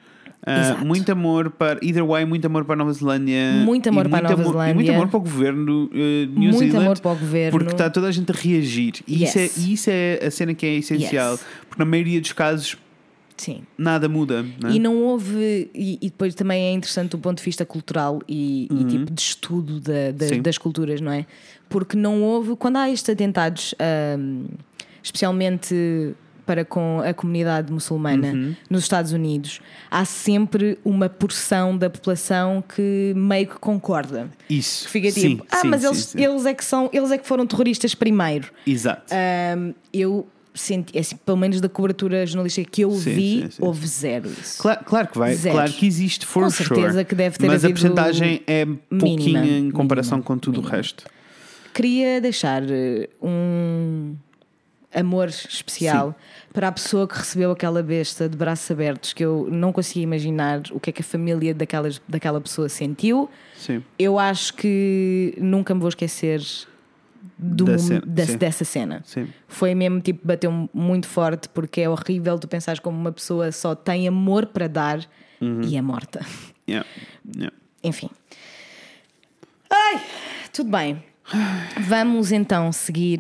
Ah, 0.46 0.84
muito 0.84 1.12
amor 1.12 1.52
para. 1.52 1.80
Either 1.84 2.04
way, 2.06 2.26
muito 2.26 2.46
amor 2.46 2.66
para 2.66 2.74
a 2.74 2.78
Nova 2.78 2.92
Zelândia. 2.94 3.52
Muito 3.64 3.88
amor 3.90 4.10
para 4.10 4.20
a 4.20 4.22
muito 4.30 4.38
Nova 4.40 4.50
amor- 4.60 4.70
E 4.70 4.74
muito 4.74 4.86
Zelândia. 4.88 4.94
amor 4.96 5.08
para 5.10 5.18
o 5.18 5.22
governo 5.22 5.84
uh, 5.86 5.90
New 5.94 6.36
Muito 6.36 6.58
Zealand. 6.58 6.78
amor 6.78 7.00
para 7.00 7.12
o 7.12 7.16
governo. 7.16 7.52
Porque 7.52 7.72
está 7.74 7.90
toda 7.92 8.08
a 8.08 8.12
gente 8.12 8.32
a 8.32 8.36
reagir. 8.36 8.96
E 9.08 9.24
isso, 9.24 9.38
é, 9.38 9.44
Yes. 9.44 9.58
isso 9.58 9.90
é 9.92 10.20
a 10.26 10.32
cena 10.32 10.54
que 10.56 10.66
é 10.66 10.76
essencial. 10.78 11.34
Yes. 11.34 11.46
Porque 11.70 11.84
na 11.84 11.86
maioria 11.86 12.20
dos 12.20 12.32
casos 12.34 12.76
Sim. 13.38 13.62
nada 13.78 14.10
muda. 14.10 14.44
Não 14.60 14.70
é? 14.70 14.74
E 14.74 14.80
não 14.80 14.96
houve. 15.04 15.70
E, 15.76 16.00
e 16.02 16.10
depois 16.10 16.34
também 16.34 16.64
é 16.64 16.72
interessante 16.72 17.12
do 17.12 17.20
ponto 17.20 17.38
de 17.38 17.44
vista 17.44 17.64
cultural 17.64 18.20
e, 18.28 18.68
e 18.72 18.84
tipo 18.86 19.12
de 19.12 19.22
estudo 19.22 19.80
da- 19.80 20.12
da- 20.12 20.26
Uhum. 20.26 20.32
Sim. 20.34 20.42
das 20.42 20.58
culturas, 20.58 21.00
não 21.02 21.12
é? 21.12 21.26
Porque 21.70 21.96
não 21.96 22.24
houve. 22.24 22.56
Quando 22.56 22.78
há 22.78 22.90
estes 22.90 23.10
atentados, 23.14 23.76
ahm, 23.80 24.46
especialmente 25.04 26.16
para 26.46 26.66
com 26.66 27.02
a 27.06 27.14
comunidade 27.14 27.72
muçulmana 27.72 28.28
Uhum. 28.30 28.56
nos 28.70 28.84
Estados 28.84 29.12
Unidos, 29.12 29.60
há 29.90 30.04
sempre 30.06 30.78
uma 30.84 31.08
porção 31.10 31.78
da 31.78 31.90
população 31.90 32.64
que 32.76 33.14
meio 33.16 33.48
que 33.48 33.60
concorda. 33.60 34.30
Isso. 34.50 34.86
Que 34.86 34.92
fica 34.92 35.12
Sim, 35.12 35.22
tipo, 35.38 35.46
ah, 35.52 35.58
sim, 35.58 35.68
mas 35.68 35.82
sim, 35.82 35.88
eles, 35.88 36.16
eles 36.16 36.46
é 36.46 36.54
que 36.54 36.66
são, 36.66 36.90
eles 36.92 37.12
é 37.12 37.18
que 37.18 37.28
foram 37.28 37.46
terroristas 37.48 37.94
primeiro. 37.96 38.50
Exato. 38.66 39.14
Ahm, 39.14 39.72
eu 39.94 40.28
senti, 40.54 41.00
assim, 41.00 41.16
pelo 41.26 41.38
menos 41.38 41.62
da 41.62 41.70
cobertura 41.70 42.26
jornalística 42.26 42.70
que 42.70 42.82
eu 42.82 42.92
Sim, 42.92 43.14
vi, 43.14 43.42
sim, 43.44 43.52
sim. 43.52 43.64
houve 43.64 43.88
zero 43.88 44.30
isso. 44.30 44.62
Claro, 44.62 44.84
claro 44.84 45.08
que 45.08 45.18
vai, 45.18 45.34
Zero. 45.34 45.56
claro 45.56 45.72
que 45.72 45.86
existe, 45.88 46.26
for 46.26 46.44
Com 46.44 46.50
sure. 46.50 46.68
certeza 46.68 47.04
que 47.06 47.16
deve 47.16 47.38
ter 47.38 47.48
Mas 47.48 47.64
a 47.64 47.70
porcentagem 47.70 48.42
é 48.46 48.66
pouquinha 48.66 49.40
em 49.46 49.52
mínima, 49.52 49.72
comparação 49.74 50.18
mínima, 50.18 50.28
com 50.28 50.38
tudo 50.38 50.58
o 50.60 50.62
mínima. 50.62 50.76
resto. 50.78 51.06
Queria 51.74 52.20
deixar 52.20 52.64
eh, 52.70 53.08
um 53.22 54.14
amor 54.94 55.28
especial 55.30 56.16
para 56.54 56.68
a 56.68 56.72
pessoa 56.72 57.08
que 57.08 57.18
recebeu 57.18 57.52
aquela 57.52 57.82
besta 57.82 58.28
de 58.28 58.36
braços 58.38 58.70
abertos 58.70 59.14
que 59.14 59.24
eu 59.24 59.48
não 59.52 59.72
conseguia 59.72 60.04
imaginar 60.04 60.62
o 60.72 60.80
que 60.80 60.90
é 60.90 60.94
que 60.94 61.02
a 61.02 61.06
família 61.06 61.54
daquelas, 61.54 62.02
daquela 62.08 62.42
pessoa 62.42 62.68
sentiu. 62.68 63.30
Sim. 63.56 63.84
Eu 63.98 64.20
acho 64.20 64.54
que 64.56 65.34
nunca 65.38 65.74
me 65.74 65.80
vou 65.80 65.90
esquecer 65.90 66.42
do 67.38 67.66
Da 67.66 67.78
cena, 67.78 68.02
da- 68.06 68.26
sim. 68.26 68.38
dessa 68.38 68.66
cena. 68.66 69.02
Sim. 69.06 69.28
Foi 69.48 69.74
mesmo 69.74 70.02
tipo, 70.02 70.28
bateu 70.28 70.70
muito 70.74 71.08
forte 71.08 71.48
porque 71.50 71.82
é 71.82 71.90
horrível 71.90 72.38
tu 72.38 72.48
pensares 72.48 72.80
como 72.80 72.98
uma 73.00 73.12
pessoa 73.12 73.52
só 73.52 73.74
tem 73.76 74.08
amor 74.08 74.46
para 74.48 74.68
dar 74.68 75.00
Uhum. 75.40 75.62
e 75.64 75.76
é 75.78 75.82
morta. 75.82 76.24
Yeah. 76.70 76.88
Yeah. 77.36 77.56
Enfim. 77.84 78.10
Ai, 79.70 80.02
tudo 80.54 80.70
bem. 80.70 81.04
Vamos 81.80 82.32
então 82.32 82.72
seguir 82.72 83.20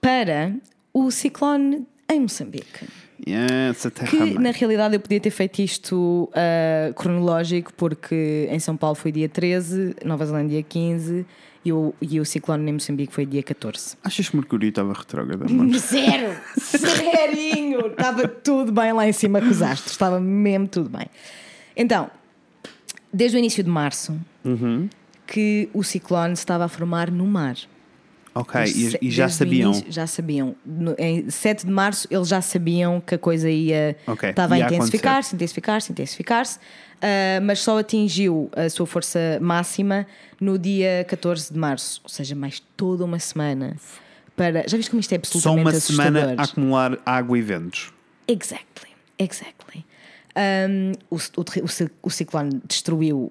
para 0.00 0.54
o 0.92 1.10
ciclone 1.10 1.86
em 2.10 2.20
Moçambique. 2.20 2.86
Yes, 3.26 3.86
a 3.86 3.90
terra 3.90 4.08
Que 4.10 4.16
mãe. 4.18 4.34
na 4.34 4.50
realidade 4.50 4.96
eu 4.96 5.00
podia 5.00 5.20
ter 5.20 5.30
feito 5.30 5.60
isto 5.62 6.28
ah, 6.34 6.92
cronológico, 6.94 7.72
porque 7.74 8.48
em 8.50 8.58
São 8.58 8.76
Paulo 8.76 8.96
foi 8.96 9.12
dia 9.12 9.28
13, 9.28 9.94
Nova 10.04 10.26
Zelândia 10.26 10.50
dia 10.56 10.62
15 10.62 11.24
e 11.64 11.72
o, 11.72 11.94
e 12.02 12.18
o 12.18 12.24
ciclone 12.24 12.68
em 12.68 12.72
Moçambique 12.74 13.12
foi 13.14 13.24
dia 13.24 13.42
14. 13.42 13.96
Achas 14.02 14.28
que 14.28 14.34
Mercúrio 14.36 14.68
estava 14.68 14.92
retrógrado? 14.92 15.46
Zero! 15.78 16.36
Zerinho! 16.58 17.86
Estava 17.86 18.26
tudo 18.26 18.72
bem 18.72 18.92
lá 18.92 19.06
em 19.08 19.12
cima 19.12 19.40
com 19.40 19.46
os 19.48 19.62
astros, 19.62 19.92
estava 19.92 20.18
mesmo 20.20 20.66
tudo 20.66 20.90
bem. 20.90 21.06
Então, 21.76 22.10
desde 23.12 23.36
o 23.36 23.38
início 23.38 23.62
de 23.62 23.70
março, 23.70 24.18
Uhum. 24.44 24.88
que 25.28 25.68
o 25.72 25.84
ciclone 25.84 26.34
se 26.36 26.42
estava 26.42 26.64
a 26.64 26.68
formar 26.68 27.08
no 27.10 27.24
mar. 27.26 27.54
Ok, 28.34 28.60
e, 28.64 28.98
e 29.02 29.10
já 29.10 29.28
sabiam. 29.28 29.72
início, 29.72 29.92
já 29.92 30.06
sabiam. 30.06 30.56
No, 30.64 30.94
em 30.98 31.28
7 31.28 31.66
de 31.66 31.72
março 31.72 32.08
eles 32.10 32.28
já 32.28 32.40
sabiam 32.40 33.00
que 33.00 33.14
a 33.14 33.18
coisa 33.18 33.50
ia 33.50 33.96
estava 34.22 34.56
ia 34.56 34.66
a 34.66 34.72
intensificar-se, 34.72 35.34
intensificar-se, 35.34 35.92
intensificar-se, 35.92 36.58
ah, 37.02 37.40
mas 37.42 37.58
só 37.58 37.78
atingiu 37.78 38.50
a 38.56 38.70
sua 38.70 38.86
força 38.86 39.38
máxima 39.40 40.06
no 40.40 40.58
dia 40.58 41.04
14 41.08 41.52
de 41.52 41.58
março, 41.58 42.00
ou 42.04 42.08
seja, 42.08 42.34
mais 42.34 42.60
toda 42.76 43.04
uma 43.04 43.18
semana. 43.18 43.76
Para, 44.34 44.66
já 44.66 44.76
viste 44.76 44.90
como 44.90 45.00
isto 45.00 45.12
é 45.12 45.20
Só 45.22 45.38
absolutamente 45.38 45.68
uma 45.68 45.80
semana 45.80 46.18
assustador? 46.20 46.40
a 46.40 46.44
acumular 46.44 46.98
água 47.04 47.38
e 47.38 47.42
ventos. 47.42 47.92
Exactly, 48.26 48.90
exactly. 49.18 49.84
Um, 50.34 50.92
o, 51.10 51.16
o, 51.16 51.40
o 51.42 51.90
o 52.02 52.10
ciclone 52.10 52.62
destruiu 52.66 53.30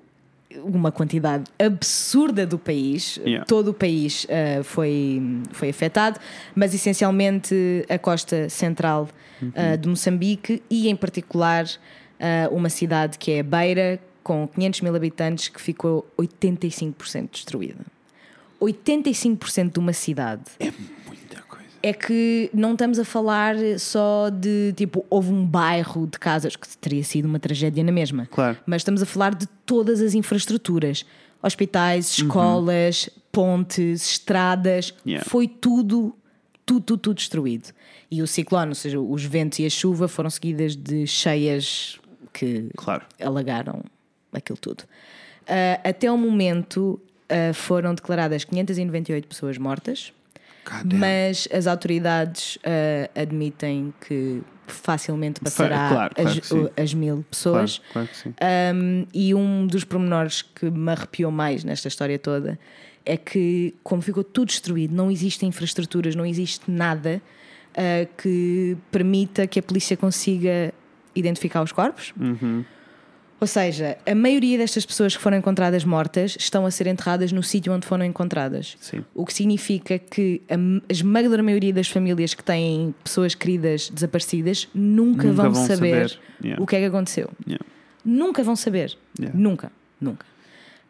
uma 0.64 0.92
quantidade 0.92 1.46
absurda 1.60 2.46
do 2.46 2.58
país. 2.58 3.18
Yeah. 3.18 3.46
Todo 3.46 3.70
o 3.70 3.74
país 3.74 4.26
uh, 4.26 4.64
foi, 4.64 5.22
foi 5.52 5.70
afetado, 5.70 6.20
mas 6.56 6.74
essencialmente 6.74 7.86
a 7.90 7.98
costa 7.98 8.50
central 8.50 9.10
uh, 9.42 9.78
de 9.78 9.88
Moçambique 9.88 10.62
e, 10.70 10.90
em 10.90 10.96
particular, 10.96 11.66
uh, 11.66 12.56
uma 12.56 12.70
cidade 12.70 13.18
que 13.18 13.32
é 13.32 13.44
Beira, 13.44 14.00
com 14.24 14.48
500 14.48 14.82
mil 14.82 14.96
habitantes, 14.96 15.48
que 15.48 15.62
ficou 15.62 16.08
85% 16.20 17.30
destruída. 17.32 17.86
85% 18.62 19.74
de 19.74 19.80
uma 19.80 19.94
cidade 19.94 20.44
É. 20.60 20.72
é 21.84 21.94
que 21.94 22.50
não 22.54 22.74
estamos 22.74 23.00
a 23.00 23.06
falar 23.06 23.56
só 23.80 24.30
de 24.30 24.74
tipo, 24.76 25.06
houve 25.10 25.32
um 25.32 25.46
bairro 25.46 26.08
de 26.08 26.18
casas 26.20 26.56
que 26.56 26.68
teria 26.78 27.04
sido 27.04 27.26
uma 27.26 27.40
tragédia 27.40 27.84
na 27.84 27.92
mesma. 27.92 28.28
Claro. 28.28 28.58
Mas 28.66 28.82
estamos 28.82 29.02
a 29.02 29.06
falar 29.06 29.34
de 29.36 29.48
todas 29.66 30.02
as 30.02 30.14
infraestruturas: 30.14 31.06
hospitais, 31.42 32.18
escolas, 32.18 33.10
pontes, 33.32 34.12
estradas. 34.12 34.94
Yeah. 35.06 35.28
Foi 35.30 35.48
tudo, 35.48 36.16
tudo, 36.66 36.82
tudo, 36.82 37.00
tudo 37.00 37.16
destruído. 37.16 37.70
E 38.10 38.22
o 38.22 38.28
ciclone, 38.28 38.70
ou 38.70 38.76
seja, 38.76 39.00
os 39.00 39.24
ventos 39.24 39.60
e 39.60 39.66
a 39.66 39.70
chuva 39.70 40.08
foram 40.08 40.30
seguidas 40.30 40.76
de 40.76 41.08
cheias 41.08 42.00
que 42.34 42.70
Claro. 42.76 43.06
alagaram 43.20 43.84
aquilo 44.34 44.58
tudo. 44.58 44.84
Ah, 45.48 45.80
até 45.90 46.12
o 46.12 46.18
momento 46.18 47.00
ah, 47.30 47.54
foram 47.54 47.94
declaradas 47.96 48.44
598 48.44 49.28
pessoas 49.28 49.58
mortas, 49.58 50.14
God 50.66 50.94
mas 50.94 51.48
as 51.52 51.68
autoridades 51.68 52.58
ah, 52.64 53.10
admitem 53.22 53.94
que 54.08 54.42
facilmente 54.72 55.42
passará 55.42 55.90
claro, 55.90 56.16
claro 56.16 56.30
as, 56.76 56.84
as 56.84 56.94
mil 56.94 57.26
pessoas. 57.30 57.80
Claro, 57.80 57.94
claro 57.94 58.08
que 58.08 58.18
sim. 58.18 58.34
Um, 58.74 59.06
e 59.14 59.36
um 59.36 59.68
dos 59.68 59.84
pormenores 59.84 60.42
que 60.42 60.70
me 60.70 60.92
arrepiou 60.92 61.32
mais 61.32 61.64
nesta 61.64 61.88
história 61.88 62.18
toda 62.18 62.58
é 63.06 63.18
que, 63.18 63.76
como 63.84 64.02
ficou 64.02 64.24
tudo 64.24 64.48
destruído, 64.48 64.96
não 64.96 65.12
existem 65.12 65.50
infraestruturas, 65.50 66.16
não 66.16 66.26
existe 66.26 66.70
nada 66.70 67.22
uh, 67.72 68.08
que 68.16 68.78
permita 68.92 69.48
que 69.48 69.60
a 69.60 69.64
polícia 69.64 69.98
consiga 69.98 70.74
identificar 71.16 71.62
os 71.62 71.72
corpos. 71.72 72.14
Uhum. 72.20 72.64
Ou 73.42 73.48
seja, 73.48 73.98
a 74.06 74.14
maioria 74.14 74.56
destas 74.56 74.86
pessoas 74.86 75.18
que 75.18 75.22
foram 75.22 75.36
encontradas 75.36 75.84
mortas 75.84 76.38
estão 76.40 76.64
a 76.64 76.70
ser 76.70 76.86
enterradas 76.86 77.32
no 77.32 77.42
sítio 77.42 77.74
onde 77.74 77.88
foram 77.88 78.06
encontradas. 78.06 78.78
Sim. 78.80 79.04
O 79.16 79.26
que 79.26 79.34
significa 79.34 79.98
que 79.98 80.44
a 80.48 80.94
esmagadora 80.94 81.42
maioria 81.42 81.74
das 81.74 81.88
famílias 81.88 82.36
que 82.36 82.44
têm 82.44 82.94
pessoas 83.04 83.34
queridas 83.34 83.90
desaparecidas 83.90 84.70
nunca, 84.76 85.24
Nunca 85.24 85.42
vão, 85.42 85.52
vão 85.54 85.66
saber, 85.66 86.10
saber. 86.10 86.20
Yeah. 86.44 86.64
o 86.64 86.68
que 86.68 86.76
é 86.76 86.80
que 86.82 86.86
aconteceu. 86.86 87.32
Yeah. 87.48 87.66
Nunca 88.06 88.44
vão 88.44 88.56
saber. 88.56 88.96
Yeah. 89.20 89.36
Nunca, 89.38 89.72
nunca. 90.00 90.26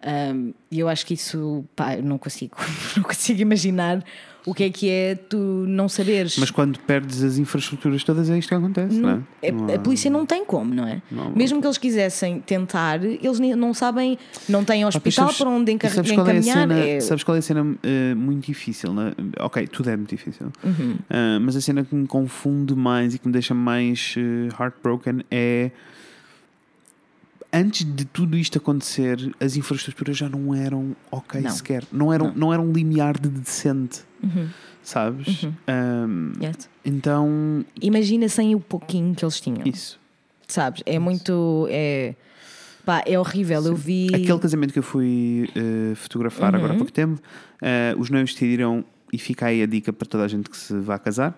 Um, 0.06 0.54
E 0.70 0.80
eu 0.80 0.90
acho 0.90 1.06
que 1.06 1.14
isso, 1.14 1.64
pá, 1.74 1.96
não 1.98 2.18
consigo, 2.18 2.58
não 2.98 3.04
consigo 3.04 3.40
imaginar 3.40 4.04
o 4.46 4.54
que 4.54 4.64
é 4.64 4.70
que 4.70 4.90
é 4.90 5.16
tu 5.16 5.38
não 5.68 5.88
saberes. 5.88 6.38
Mas 6.38 6.50
quando 6.50 6.80
perdes 6.80 7.24
as 7.24 7.38
infraestruturas 7.38 8.04
todas, 8.04 8.30
é 8.30 8.38
isto 8.38 8.50
que 8.50 8.56
acontece, 8.56 8.96
não, 8.98 9.10
Não- 9.18 9.24
é? 9.44 9.50
a, 9.50 9.52
Não 9.52 9.70
a 9.70 9.76
há- 9.76 9.80
polícia 9.80 10.10
não 10.10 10.26
tem 10.26 10.44
como, 10.46 10.74
não 10.74 10.88
é? 10.88 11.02
Não. 11.12 11.32
Mesmo 11.36 11.62
que 11.62 11.68
eles 11.68 11.78
quisessem 11.78 12.40
tentar, 12.42 13.04
eles 13.04 13.40
não 13.56 13.74
sabem, 13.74 14.18
não 14.50 14.64
têm 14.64 14.84
Ah, 14.84 14.88
hospital 14.88 15.26
sabes- 15.26 15.38
para 15.38 15.50
onde 15.50 15.72
encar- 15.72 15.92
sabes 15.92 16.12
qual 16.12 16.26
é 16.28 16.32
a 16.32 16.34
encaminhar. 16.36 16.58
cena, 16.68 16.80
é- 16.80 17.00
Sabes 17.00 17.24
qual 17.24 17.36
é 17.36 17.40
a 17.40 17.42
cena 17.42 17.76
eh, 17.84 18.16
muito 18.16 18.46
difícil? 18.48 18.94
Né? 18.94 19.14
Ok, 19.40 19.68
tudo 19.68 19.90
é 19.90 19.96
muito 19.98 20.10
difícil. 20.10 20.48
Uhum. 20.64 20.96
Ah, 21.10 21.40
mas 21.42 21.56
a 21.56 21.62
cena 21.62 21.84
que 21.84 21.94
me 21.94 22.08
confunde 22.08 22.76
mais 22.76 23.14
e 23.14 23.20
que 23.20 23.28
me 23.28 23.34
deixa 23.34 23.54
mais 23.54 24.16
eh, 24.18 24.50
heartbroken 24.60 25.22
é. 25.30 25.72
Antes 27.54 27.84
de 27.86 28.06
tudo 28.06 28.38
isto 28.38 28.58
acontecer, 28.58 29.34
as 29.40 29.58
infraestruturas 29.58 30.16
já 30.18 30.30
não 30.30 30.56
eram 30.56 30.96
ok 31.12 31.42
Não. 31.42 31.50
sequer. 31.52 31.84
Não 31.92 32.14
eram, 32.14 32.28
Não. 32.28 32.36
não. 32.36 32.54
era 32.54 32.62
um 32.62 32.72
limiar 32.72 33.20
de 33.20 33.28
decente, 33.28 34.02
Uhum, 34.24 34.48
sabes? 34.82 35.44
uhum. 35.44 35.54
Ahm, 35.68 36.32
yes. 36.42 36.70
então, 36.86 37.66
Imagina 37.82 38.30
sem 38.30 38.56
o 38.56 38.60
pouquinho 38.60 39.14
que 39.14 39.26
eles 39.26 39.40
tinham, 39.42 39.64
isso. 39.66 40.00
sabes? 40.48 40.82
É 40.86 40.98
muito. 40.98 41.68
É, 41.70 42.16
pá, 42.86 43.04
é 43.06 43.20
horrível. 43.20 43.62
Eu 43.66 43.76
vi. 43.76 44.08
Aquele 44.14 44.40
casamento 44.40 44.72
que 44.72 44.80
eu 44.80 44.84
fui 44.84 45.50
eh, 45.54 45.94
fotografar 45.96 46.56
agora 46.56 46.72
há 46.72 46.74
Uhum. 46.74 46.78
pouco 46.80 46.94
tempo, 46.94 47.22
eh, 47.62 47.94
os 47.98 48.10
noivos 48.10 48.32
decidiram, 48.34 48.86
e 49.14 49.18
fica 49.18 49.48
aí 49.48 49.62
a 49.62 49.66
dica 49.66 49.92
para 49.92 50.08
toda 50.08 50.24
a 50.24 50.28
gente 50.30 50.50
que 50.50 50.56
se 50.56 50.74
vá 50.80 50.98
casar, 50.98 51.36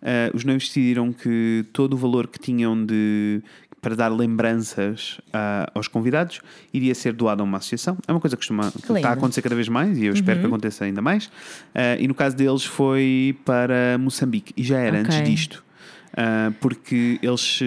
eh, 0.00 0.30
os 0.32 0.44
noivos 0.44 0.68
decidiram 0.68 1.12
que 1.12 1.64
todo 1.72 1.94
o 1.94 1.96
valor 1.96 2.28
que 2.28 2.38
tinham 2.38 2.86
de 2.86 3.42
para 3.80 3.94
dar 3.94 4.08
lembranças 4.08 5.20
ah, 5.32 5.70
aos 5.74 5.86
convidados 5.86 6.40
iria 6.72 6.94
ser 6.94 7.12
doado 7.12 7.42
a 7.42 7.44
uma 7.44 7.58
associação. 7.58 7.96
É 8.08 8.12
uma 8.12 8.20
coisa 8.20 8.36
que 8.36 8.40
costuma 8.40 8.70
que 8.72 8.92
está 8.92 9.10
a 9.10 9.12
acontecer 9.12 9.42
cada 9.42 9.54
vez 9.54 9.68
mais 9.68 9.96
e 9.98 10.04
eu 10.06 10.12
espero 10.12 10.40
que 10.40 10.46
aconteça 10.46 10.84
ainda 10.84 11.00
mais. 11.02 11.30
Eh, 11.74 11.98
e 12.00 12.08
no 12.08 12.14
caso 12.14 12.34
deles 12.36 12.64
foi 12.64 13.36
para 13.44 13.96
Moçambique 13.98 14.52
e 14.56 14.62
já 14.64 14.78
era 14.78 15.00
Ok. 15.00 15.14
antes 15.14 15.22
disto. 15.30 15.64
Ah, 16.16 16.50
porque 16.60 17.18
eles 17.22 17.60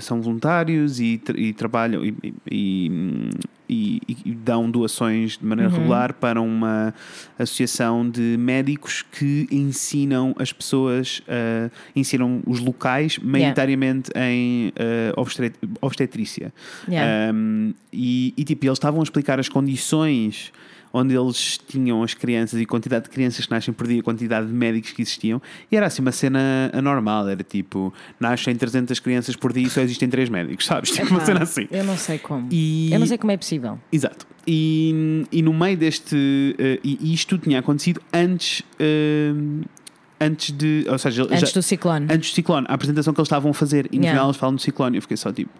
são 0.00 0.20
voluntários 0.20 1.00
e, 1.00 1.20
e 1.36 1.52
trabalham 1.52 2.04
e, 2.04 2.14
e- 2.50 3.30
e- 3.72 4.16
e 4.26 4.32
dão 4.32 4.70
doações 4.70 5.38
de 5.38 5.44
maneira 5.44 5.70
regular 5.70 6.12
para 6.14 6.40
uma 6.40 6.94
associação 7.38 8.08
de 8.08 8.36
médicos 8.38 9.02
que 9.02 9.46
ensinam 9.50 10.34
as 10.38 10.52
pessoas, 10.52 11.22
ah, 11.28 11.70
ensinam 11.96 12.42
os 12.46 12.60
locais, 12.60 13.18
maioritariamente 13.18 14.10
em 14.16 14.72
ah, 14.78 15.20
obstet- 15.20 15.56
obstetrícia. 15.80 16.52
Yeah. 16.88 17.32
Um, 17.34 17.74
e, 17.92 18.32
e, 18.36 18.44
tipo, 18.44 18.64
eles 18.66 18.76
estavam 18.76 19.00
a 19.00 19.02
explicar 19.04 19.38
as 19.40 19.48
condições 19.48 20.52
onde 20.92 21.14
eles 21.16 21.58
tinham 21.66 22.02
as 22.02 22.12
crianças 22.14 22.60
e 22.60 22.64
a 22.64 22.66
quantidade 22.66 23.04
de 23.04 23.10
crianças 23.10 23.46
que 23.46 23.50
nascem 23.50 23.72
por 23.72 23.86
dia, 23.86 24.00
a 24.00 24.02
quantidade 24.02 24.46
de 24.46 24.52
médicos 24.52 24.92
que 24.92 25.00
existiam, 25.02 25.40
e 25.70 25.76
era 25.76 25.86
assim 25.86 26.02
uma 26.02 26.12
cena 26.12 26.70
anormal. 26.72 27.28
Era 27.28 27.42
tipo, 27.42 27.92
nascem 28.20 28.54
300 28.54 28.98
crianças 29.00 29.34
por 29.36 29.52
dia 29.52 29.66
e 29.66 29.70
só 29.70 29.80
existem 29.80 30.08
3 30.08 30.28
médicos, 30.28 30.66
sabes? 30.66 30.90
Tipo, 30.90 31.08
uma 31.08 31.16
Epá, 31.18 31.26
cena 31.26 31.42
assim. 31.42 31.66
Eu 31.70 31.84
não 31.84 31.96
sei 31.96 32.18
como. 32.18 32.48
E- 32.50 32.92
Eu 32.92 32.98
não 33.00 33.06
sei 33.06 33.16
como 33.18 33.30
é 33.32 33.36
possível. 33.36 33.78
Exato. 33.90 34.26
E, 34.46 35.24
e 35.32 35.40
no 35.42 35.52
meio 35.54 35.76
deste. 35.76 36.56
eh, 36.58 36.80
e 36.82 37.14
isto 37.14 37.38
tinha 37.38 37.60
acontecido 37.60 38.00
antes. 38.12 38.62
eh, 38.78 39.32
antes 40.20 40.52
de. 40.52 40.84
Ou 40.88 40.98
seja, 40.98 41.22
Antes 41.24 41.40
já- 41.50 41.54
do 41.54 41.62
ciclone. 41.62 42.06
antes 42.10 42.30
do 42.30 42.34
ciclone, 42.34 42.66
a 42.68 42.74
apresentação 42.74 43.12
que 43.14 43.20
eles 43.20 43.26
estavam 43.28 43.50
a 43.50 43.54
fazer, 43.54 43.86
e 43.90 43.96
no 43.96 44.02
Yeah. 44.04 44.12
final 44.18 44.26
eles 44.28 44.36
falam 44.36 44.54
do 44.56 44.60
ciclone. 44.60 44.96
Eu 44.96 45.02
fiquei 45.02 45.16
só 45.16 45.32
tipo, 45.32 45.50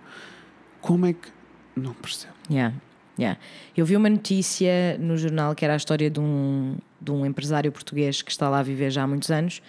como 0.81 1.07
é 1.07 1.13
que. 1.13 1.29
Não 1.77 1.95
percebo. 1.95 2.33
Yeah, 2.51 2.75
yeah. 3.19 3.39
Eu 3.77 3.85
vi 3.87 3.97
uma 3.97 4.09
notícia 4.09 4.97
no 4.99 5.17
jornal 5.17 5.55
que 5.55 5.65
era 5.65 5.75
a 5.75 5.77
história 5.77 6.11
de 6.11 6.21
um, 6.21 6.77
de 7.01 7.11
um 7.11 7.25
empresário 7.27 7.71
português 7.73 8.23
que 8.23 8.31
está 8.31 8.49
lá 8.49 8.61
a 8.61 8.63
viver 8.63 8.91
já 8.91 9.03
há 9.03 9.07
muitos 9.07 9.31
anos 9.31 9.63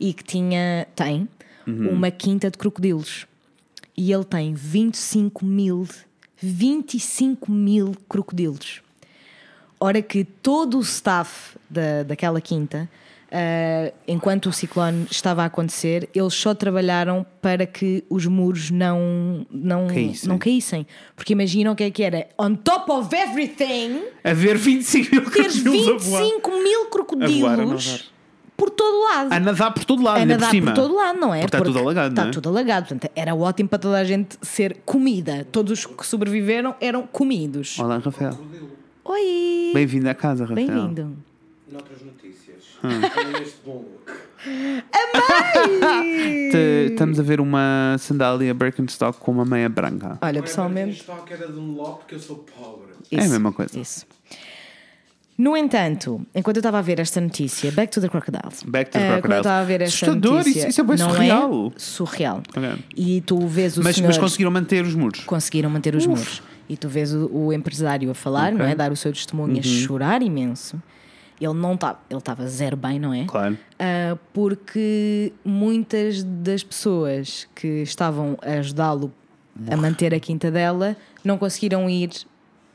e 0.00 0.12
que 0.12 0.24
tinha, 0.24 0.86
tem 0.94 1.28
uma 1.66 2.10
quinta 2.10 2.50
de 2.50 2.56
crocodilos. 2.56 3.26
E 3.96 4.12
ele 4.12 4.24
tem 4.24 4.54
25 4.54 5.44
mil, 5.44 5.86
25 6.36 7.50
mil 7.50 7.94
crocodilos. 8.08 8.80
Ora 9.80 10.00
que 10.00 10.24
todo 10.24 10.78
o 10.78 10.80
staff 10.80 11.56
da, 11.68 12.02
daquela 12.04 12.40
quinta, 12.40 12.88
ah, 13.30 13.92
enquanto 14.06 14.46
o 14.46 14.52
ciclone 14.52 15.06
estava 15.10 15.42
a 15.42 15.46
acontecer, 15.46 16.08
eles 16.14 16.34
só 16.34 16.54
trabalharam 16.54 17.24
para 17.42 17.66
que 17.66 18.04
os 18.08 18.26
muros 18.26 18.70
não, 18.70 19.46
não, 19.50 19.86
Caíssem. 19.88 20.28
não 20.28 20.38
caíssem. 20.38 20.86
Porque 21.14 21.32
imaginam 21.32 21.72
o 21.72 21.76
que 21.76 21.84
é 21.84 21.90
que 21.90 22.02
era. 22.02 22.28
On 22.38 22.54
top 22.54 22.90
of 22.90 23.14
everything, 23.14 24.02
A 24.24 24.32
ver 24.32 24.56
25 24.56 25.10
mil 25.14 25.30
teres 25.30 25.60
crocodilos 25.62 25.88
a 25.88 26.08
voar. 26.08 26.22
25 26.22 26.50
mil 26.62 26.86
crocodilos 26.86 27.36
A 27.36 27.40
voar, 27.56 27.60
a 27.60 27.66
nadar. 27.66 28.00
por 28.56 28.70
todo 28.70 29.00
lado. 29.04 29.32
A 29.32 29.40
nadar 29.40 29.74
por 29.74 29.84
todo 29.84 30.02
lado, 30.02 30.16
A 30.16 30.20
ainda 30.20 30.34
nadar 30.34 30.46
por 30.48 30.54
cima. 30.54 30.72
por 30.72 30.80
todo 30.82 30.94
lado, 30.94 31.20
não 31.20 31.34
é? 31.34 31.40
Porque 31.40 31.56
está 31.56 31.64
tudo 31.64 31.78
alagado, 31.78 32.08
Está 32.10 32.22
não 32.22 32.28
é? 32.30 32.32
tudo 32.32 32.48
alagado. 32.48 32.86
Portanto, 32.88 33.12
era 33.14 33.34
ótimo 33.34 33.68
para 33.68 33.78
toda 33.78 33.98
a 33.98 34.04
gente 34.04 34.36
ser 34.42 34.78
comida. 34.84 35.46
Todos 35.52 35.72
os 35.80 35.86
que 35.86 36.06
sobreviveram 36.06 36.74
eram 36.80 37.06
comidos. 37.06 37.78
Olá, 37.78 37.98
Rafael. 37.98 38.36
Oi! 39.04 39.70
Bem-vindo 39.74 40.08
à 40.08 40.14
casa, 40.14 40.44
Rafael. 40.44 40.66
Bem-vindo. 40.66 41.16
Hum. 42.84 43.00
look. 43.66 43.84
Te- 46.50 46.88
Estamos 46.92 47.18
a 47.20 47.22
ver 47.22 47.40
uma 47.40 47.96
sandália 47.98 48.52
Birkenstock 48.54 49.18
com 49.18 49.32
uma 49.32 49.44
meia 49.44 49.68
branca. 49.68 50.18
Olha, 50.20 50.38
é 50.38 50.42
pessoalmente. 50.42 51.02
Birkenstock, 51.04 51.32
era 51.32 51.46
de 51.52 51.58
um 51.58 51.72
lock 51.74 51.98
porque 52.00 52.14
eu 52.14 52.20
sou 52.20 52.36
pobre. 52.36 52.88
É 53.10 53.20
a 53.24 53.28
mesma 53.28 53.52
coisa. 53.52 53.78
Isso. 53.78 54.06
No 55.36 55.56
entanto, 55.56 56.20
enquanto 56.34 56.56
eu 56.56 56.60
estava 56.60 56.78
a 56.78 56.82
ver 56.82 56.98
esta 56.98 57.20
notícia, 57.20 57.70
Back 57.70 57.92
to 57.92 58.00
the 58.00 58.08
Crocodiles. 58.08 58.62
Back 58.64 58.90
to 58.90 58.98
the 58.98 59.04
eh, 59.04 59.08
Crocodiles. 59.08 59.22
Quando 59.22 59.32
eu 59.32 59.38
estava 59.38 59.60
a 59.60 59.64
ver 59.64 59.80
esta 59.82 60.06
Assustador, 60.06 60.38
notícia, 60.38 60.58
isso- 60.60 60.68
isso 60.68 60.80
é 60.80 60.84
bem 60.84 60.96
não 60.96 61.10
surreal. 61.10 61.66
É 61.76 61.78
surreal. 61.78 62.42
Ok. 62.56 62.84
E 62.96 63.20
tu 63.20 63.46
vês 63.46 63.76
o 63.78 63.82
Mas, 63.84 63.94
senhor... 63.96 64.08
mas 64.08 64.18
conseguiram 64.18 64.50
manter 64.50 64.84
os 64.84 64.94
muros. 64.96 65.20
conseguiram 65.24 65.70
manter 65.70 65.94
os 65.94 66.06
muros. 66.06 66.42
E 66.68 66.76
tu 66.76 66.88
vês 66.88 67.14
o, 67.14 67.30
o 67.32 67.52
empresário 67.52 68.10
a 68.10 68.14
falar, 68.14 68.50
não 68.52 68.64
é? 68.64 68.74
Dar 68.74 68.90
o 68.90 68.96
seu 68.96 69.12
testemunho, 69.12 69.54
Uhum. 69.54 69.60
a 69.60 69.62
chorar 69.62 70.22
imenso. 70.22 70.82
Ele 71.40 71.54
não 71.54 71.74
estava, 71.74 72.00
ele 72.10 72.18
estava 72.18 72.46
zero 72.48 72.76
bem, 72.76 72.98
não 72.98 73.14
é? 73.14 73.24
Claro. 73.26 73.56
Ah, 73.78 74.16
porque 74.32 75.32
muitas 75.44 76.22
das 76.24 76.62
pessoas 76.64 77.48
que 77.54 77.82
estavam 77.82 78.36
a 78.42 78.54
ajudá-lo 78.54 79.12
a 79.70 79.76
manter 79.76 80.14
a 80.14 80.20
quinta 80.20 80.50
dela 80.50 80.96
não 81.24 81.36
conseguiram 81.38 81.88
ir 81.90 82.10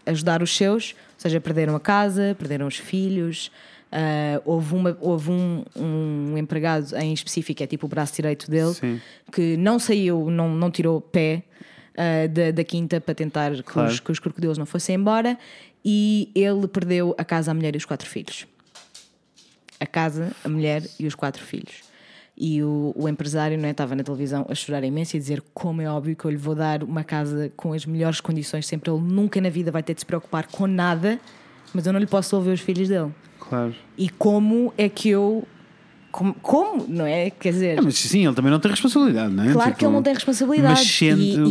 ajudar 0.06 0.42
os 0.42 0.56
seus, 0.56 0.92
ou 0.92 1.20
seja, 1.20 1.40
perderam 1.40 1.76
a 1.76 1.80
casa, 1.80 2.36
perderam 2.38 2.68
os 2.68 2.76
filhos. 2.78 3.52
Ah, 3.92 4.42
houve 4.46 4.74
uma, 4.76 4.98
houve 5.02 5.30
um, 5.30 5.64
um 5.76 6.38
empregado 6.38 6.96
em 6.98 7.14
específico, 7.14 7.62
é 7.64 7.68
tipo 7.68 7.86
o 7.86 7.90
braço 7.90 8.16
direito 8.16 8.50
dele, 8.50 8.74
Sim. 8.74 9.00
que 9.32 9.56
não 9.58 9.78
saiu, 9.78 10.30
não, 10.30 10.50
não 10.56 10.72
tirou 10.72 11.00
pé 11.00 11.44
ah, 11.98 12.28
da, 12.28 12.52
da 12.52 12.64
quinta 12.64 13.00
para 13.00 13.14
tentar 13.14 13.52
que, 13.56 13.64
Claro. 13.64 13.90
os, 13.90 14.00
que 14.00 14.12
os 14.12 14.20
crocodilos 14.20 14.58
não 14.58 14.66
fossem 14.66 14.96
embora 14.96 15.38
e 15.86 16.32
ele 16.34 16.68
perdeu 16.68 17.14
a 17.18 17.24
casa, 17.26 17.52
a 17.52 17.54
mulher 17.54 17.76
e 17.76 17.78
os 17.78 17.86
quatro 17.86 18.08
filhos 18.10 18.48
a 19.84 19.88
casa, 19.88 20.32
a 20.44 20.50
mulher 20.50 20.84
e 21.00 21.06
os 21.06 21.16
quatro 21.16 21.44
filhos. 21.44 21.84
E 22.36 22.64
o, 22.64 22.94
o 22.96 23.08
empresário 23.08 23.58
não 23.58 23.68
é, 23.68 23.72
estava 23.72 23.96
na 23.96 24.04
televisão 24.04 24.46
a 24.50 24.56
chorar 24.56 24.84
imenso 24.84 25.16
e 25.16 25.18
a 25.18 25.20
dizer 25.20 25.44
como 25.54 25.82
é 25.82 25.90
óbvio 25.90 26.16
que 26.16 26.26
eu 26.26 26.32
lhe 26.32 26.38
vou 26.38 26.56
dar 26.56 26.84
uma 26.84 27.04
casa 27.04 27.52
com 27.56 27.74
as 27.74 27.86
melhores 27.86 28.20
condições, 28.20 28.66
sempre 28.66 28.90
ele 28.90 29.02
nunca 29.02 29.40
na 29.40 29.50
vida 29.50 29.72
vai 29.72 29.84
ter 29.84 29.94
de 29.94 30.00
se 30.00 30.06
preocupar 30.06 30.48
com 30.48 30.66
nada, 30.66 31.20
mas 31.74 31.86
eu 31.86 31.94
não 31.94 32.00
lhe 32.00 32.08
posso 32.08 32.32
devolver 32.32 32.56
os 32.56 32.62
filhos 32.62 32.90
dele. 32.90 33.12
Claro. 33.40 33.76
E 33.98 34.10
como 34.10 34.74
é 34.78 34.90
que 34.90 35.10
eu 35.10 35.48
como, 36.14 36.34
como, 36.36 36.86
não 36.88 37.06
é? 37.06 37.30
Quer 37.32 37.52
dizer. 37.52 37.78
É, 37.80 37.82
mas 37.82 37.96
sim, 37.96 38.24
ele 38.26 38.36
também 38.36 38.52
não 38.52 38.60
tem 38.60 38.70
responsabilidade, 38.72 39.34
não 39.34 39.44
é? 39.44 39.52
Claro 39.52 39.70
Tipo, 39.72 39.80
que 39.80 39.86
ele 39.86 39.94
não 39.94 40.04
tem 40.04 40.14
responsabilidade. 40.14 40.80
Mas 40.80 41.02
e, 41.02 41.06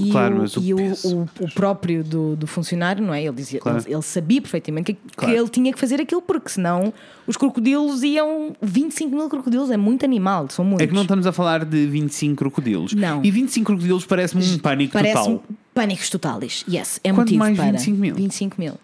e 0.09 0.11
claro, 0.11 0.37
o, 0.37 0.39
mas 0.39 0.57
o 0.57 0.63
e 0.63 0.73
o, 0.73 0.77
peso, 0.77 1.17
o- 1.19 1.45
o 1.45 1.51
próprio 1.53 2.05
do, 2.05 2.37
do 2.37 2.47
funcionário, 2.47 3.05
não 3.05 3.13
é? 3.13 3.23
Ele, 3.23 3.35
dizia, 3.35 3.59
Claro. 3.61 3.79
ele, 3.85 3.93
ele 3.93 4.03
sabia 4.03 4.41
perfeitamente 4.41 4.95
que, 4.95 5.01
que 5.11 5.17
Claro. 5.17 5.35
ele 5.35 5.49
tinha 5.49 5.73
que 5.73 5.79
fazer 5.79 6.01
aquilo, 6.01 6.23
porque 6.23 6.49
senão 6.49 6.95
os 7.27 7.37
crocodilos 7.37 8.03
iam. 8.05 8.55
25 8.63 9.15
mil 9.15 9.29
crocodilos 9.29 9.71
é 9.71 9.77
muito 9.77 10.05
animal, 10.05 10.49
são 10.49 10.65
muitos. 10.65 10.85
É 10.85 10.87
que 10.87 10.95
não 10.95 11.03
estamos 11.03 11.27
a 11.27 11.33
falar 11.33 11.65
de 11.65 11.87
25 11.87 12.37
crocodilos. 12.37 12.93
Não. 12.95 13.23
E 13.25 13.31
25 13.31 13.67
crocodilos 13.67 14.07
parece-me 14.07 14.45
um 14.49 14.59
pânico 14.59 14.93
Parece 14.93 15.15
total. 15.15 15.43
pânicos 15.75 16.09
totais. 16.09 16.65
Yes, 16.71 17.01
é 17.03 17.09
Quanto 17.11 17.19
motivo 17.19 17.39
mais 17.41 17.57
para 17.57 17.73
25 17.73 17.97
mil? 17.99 18.15
25 18.15 18.61
mil. 18.61 18.75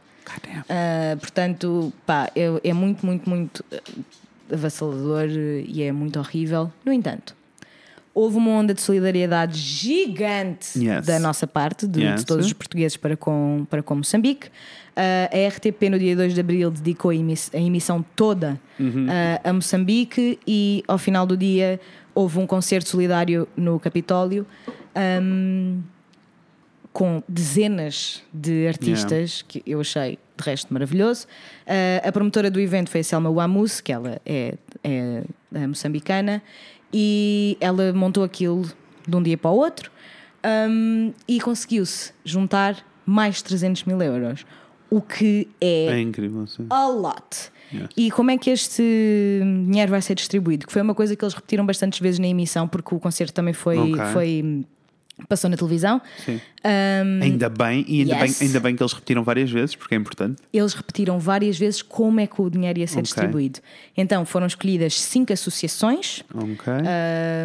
Ah, 0.69 1.17
portanto, 1.19 1.93
pá, 2.05 2.31
é, 2.37 2.61
é 2.65 2.73
muito, 2.73 3.05
muito, 3.07 3.29
muito 3.31 3.65
eh, 3.73 3.81
avassalador 4.53 5.29
eh, 5.29 5.65
e 5.67 5.83
é 5.83 5.93
muito 5.93 6.19
horrível. 6.19 6.73
No 6.85 6.93
entanto, 6.93 7.37
houve 8.15 8.37
uma 8.37 8.51
onda 8.51 8.75
de 8.75 8.81
solidariedade 8.81 9.59
gigante 9.59 10.79
Yes. 10.79 11.07
da 11.07 11.19
nossa 11.19 11.47
parte, 11.47 11.87
de, 11.87 12.01
de 12.01 12.07
Yes. 12.07 12.25
todos 12.25 12.47
os 12.47 12.53
portugueses 12.53 12.97
para 12.97 13.17
com, 13.17 13.67
para 13.71 13.83
com 13.83 13.95
Moçambique. 13.97 14.49
Ah, 14.97 15.31
a 15.33 15.49
RTP, 15.49 15.89
no 15.91 15.99
dia 15.99 16.17
2 16.17 16.35
de 16.35 16.41
abril, 16.41 16.71
dedicou 16.71 17.11
a, 17.11 17.15
emiss- 17.15 17.51
a 17.55 17.59
emissão 17.59 18.05
toda 18.17 18.59
ah, 18.81 19.49
a 19.49 19.53
Moçambique 19.53 20.39
e, 20.47 20.83
ao 20.89 20.99
final 20.99 21.25
do 21.27 21.37
dia, 21.37 21.81
houve 22.15 22.39
um 22.41 22.47
concerto 22.47 22.89
solidário 22.89 23.47
no 23.57 23.79
Capitólio. 23.79 24.45
ahm, 24.95 25.79
com 26.99 27.23
dezenas 27.29 28.25
de 28.35 28.67
artistas 28.67 29.43
que 29.47 29.63
eu 29.65 29.81
achei 29.81 30.19
de 30.37 30.45
resto 30.45 30.75
maravilhoso. 30.75 31.29
Uh, 31.65 32.09
a 32.09 32.11
promotora 32.11 32.51
do 32.51 32.59
evento 32.59 32.91
foi 32.91 33.03
a 33.03 33.05
Selma 33.05 33.31
Wamus, 33.31 33.81
que 33.81 33.93
ela 33.93 34.21
é, 34.27 34.57
é, 34.83 35.23
é 35.55 35.67
moçambicana, 35.69 36.43
e 36.93 37.57
ela 37.61 37.93
montou 37.93 38.25
aquilo 38.25 38.69
de 39.07 39.15
um 39.15 39.23
dia 39.23 39.39
para 39.39 39.49
o 39.49 39.55
outro 39.59 39.93
um, 40.69 41.13
e 41.29 41.41
conseguiu-se 41.41 42.13
juntar 42.25 42.85
mais 43.07 43.37
de 43.37 43.45
300 43.45 43.85
mil 43.85 44.03
euros, 44.03 44.45
o 44.91 45.01
que 45.01 45.47
É 45.61 46.01
incrível. 46.01 46.49
Sim. 46.49 46.67
a 46.69 46.89
lot. 46.89 47.53
Yes. 47.73 47.91
E 47.97 48.11
como 48.11 48.33
é 48.33 48.39
que 48.39 48.51
este 48.51 48.83
dinheiro 49.69 49.93
vai 49.93 50.03
ser 50.03 50.17
distribuído? 50.17 50.67
Que 50.67 50.73
foi 50.73 50.83
uma 50.83 50.97
coisa 50.97 51.15
que 51.15 51.25
eles 51.25 51.35
repetiram 51.35 51.65
bastantes 51.65 52.01
vezes 52.01 52.19
na 52.19 52.27
emissão, 52.27 52.67
porque 52.67 52.93
o 52.93 52.99
concerto 52.99 53.33
também 53.33 53.55
foi, 53.55 53.79
Ok. 53.79 54.05
foi 54.13 54.65
passou 55.29 55.49
na 55.51 55.57
televisão. 55.57 56.01
Sim. 56.25 56.41
Um, 56.65 57.23
Ainda 57.23 57.49
bem, 57.49 57.85
e 57.89 58.01
ainda, 58.03 58.17
yes. 58.25 58.39
bem, 58.39 58.49
ainda 58.49 58.61
bem 58.61 58.77
que 58.77 58.83
eles 58.83 58.93
repetiram 58.93 59.23
várias 59.23 59.51
vezes, 59.51 59.75
porque 59.77 59.95
é 59.95 59.99
importante. 59.99 60.43
eles 60.53 60.75
repetiram 60.75 61.19
várias 61.19 61.59
vezes 61.59 61.83
como 61.83 62.21
é 62.21 62.27
que 62.27 62.41
o 62.43 62.51
dinheiro 62.51 62.79
ia 62.79 62.87
ser 62.87 62.95
Ok. 62.99 63.03
distribuído. 63.05 63.61
Então 63.97 64.25
foram 64.27 64.47
escolhidas 64.47 65.01
cinco 65.01 65.33
associações. 65.33 66.23
Ok. 66.35 66.73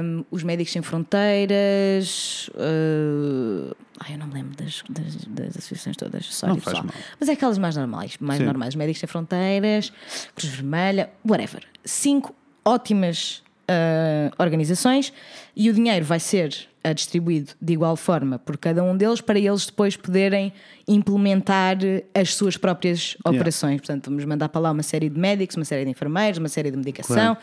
um, 0.04 0.24
os 0.32 0.44
Médicos 0.44 0.74
Sem 0.74 0.82
Fronteiras. 0.82 2.50
uh, 2.56 3.76
ai, 4.00 4.14
eu 4.14 4.18
não 4.18 4.28
me 4.28 4.34
lembro 4.34 4.56
das, 4.56 4.84
das, 4.90 5.26
das 5.26 5.58
associações 5.58 5.96
todas. 5.98 6.26
Sorry, 6.34 6.54
Não 6.54 6.60
faz 6.62 6.78
pessoal. 6.78 6.94
mal. 6.94 7.04
Mas 7.20 7.30
é 7.30 7.34
aquelas 7.34 7.58
mais 7.58 7.76
normais, 7.76 8.18
mais 8.20 8.40
Sim. 8.40 8.46
normais. 8.46 8.76
Médicos 8.76 9.00
Sem 9.00 9.08
Fronteiras, 9.08 9.92
Cruz 10.36 10.52
Vermelha, 10.54 11.10
whatever. 11.28 11.64
Cinco 11.86 12.34
ótimas 12.66 13.44
uh, 13.70 14.34
organizações 14.38 15.12
e 15.56 15.70
o 15.70 15.74
dinheiro 15.74 16.06
vai 16.06 16.20
ser 16.20 16.68
distribuído 16.92 17.52
de 17.62 17.74
igual 17.74 17.96
forma 17.96 18.38
por 18.40 18.58
cada 18.58 18.84
um 18.84 18.98
deles 18.98 19.22
para 19.22 19.40
eles 19.40 19.66
depois 19.68 19.96
poderem 19.96 20.52
implementar 20.86 21.78
as 22.14 22.34
suas 22.36 22.58
próprias 22.58 23.16
operações. 23.24 23.80
Portanto, 23.80 24.06
vamos 24.10 24.26
mandar 24.26 24.50
para 24.50 24.60
lá 24.60 24.72
uma 24.72 24.84
série 24.84 25.08
de 25.10 25.18
médicos, 25.20 25.56
uma 25.56 25.64
série 25.66 25.86
de 25.86 25.92
enfermeiros, 25.92 26.40
uma 26.40 26.50
série 26.50 26.72
de 26.72 26.76
medicação. 26.78 27.16
Claro. 27.36 27.38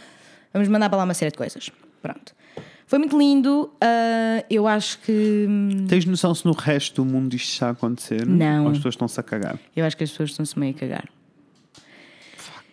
Vamos 0.53 0.69
mandar 0.69 0.89
para 0.91 0.99
lá 0.99 1.05
uma 1.05 1.15
série 1.15 1.31
de 1.31 1.39
coisas. 1.39 1.71
Pronto. 2.03 2.35
Foi 2.87 2.99
muito 2.99 3.17
lindo. 3.17 3.71
uh, 3.83 4.45
eu 4.51 4.67
acho 4.67 4.99
que. 4.99 5.47
hum, 5.49 5.87
Tens 5.89 6.05
noção 6.05 6.35
se 6.35 6.45
no 6.45 6.53
resto 6.53 7.05
do 7.05 7.09
mundo 7.11 7.35
isto 7.37 7.51
está 7.53 7.69
a 7.69 7.71
acontecer? 7.71 8.27
Não. 8.27 8.65
Ou 8.65 8.71
as 8.73 8.79
pessoas 8.79 8.95
estão-se 8.95 9.21
a 9.21 9.23
cagar? 9.23 9.59
Eu 9.77 9.85
acho 9.87 9.97
que 9.97 10.03
as 10.03 10.11
pessoas 10.11 10.31
estão-se 10.31 10.59
meio 10.59 10.75
a 10.75 10.79
cagar. 10.79 11.05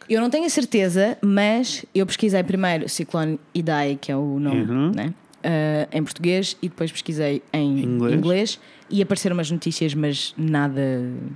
Eu 0.09 0.21
não 0.21 0.29
tenho 0.29 0.45
a 0.45 0.49
certeza, 0.49 1.17
mas 1.21 1.85
eu 1.93 2.05
pesquisei 2.05 2.41
primeiro 2.41 2.87
Ciclone 2.87 3.37
Idai, 3.53 3.97
que 3.99 4.11
é 4.11 4.15
o 4.15 4.39
nome, 4.39 4.61
Uhum. 4.61 4.91
né? 4.95 5.13
Ah, 5.49 5.87
em 5.93 6.03
português, 6.03 6.57
e 6.61 6.67
depois 6.67 6.91
pesquisei 6.91 7.41
em 7.53 7.79
Inglês. 7.83 8.13
inglês. 8.17 8.59
e 8.89 9.01
apareceram 9.01 9.33
umas 9.35 9.49
notícias, 9.51 9.93
mas 9.93 10.33
nada, 10.37 10.81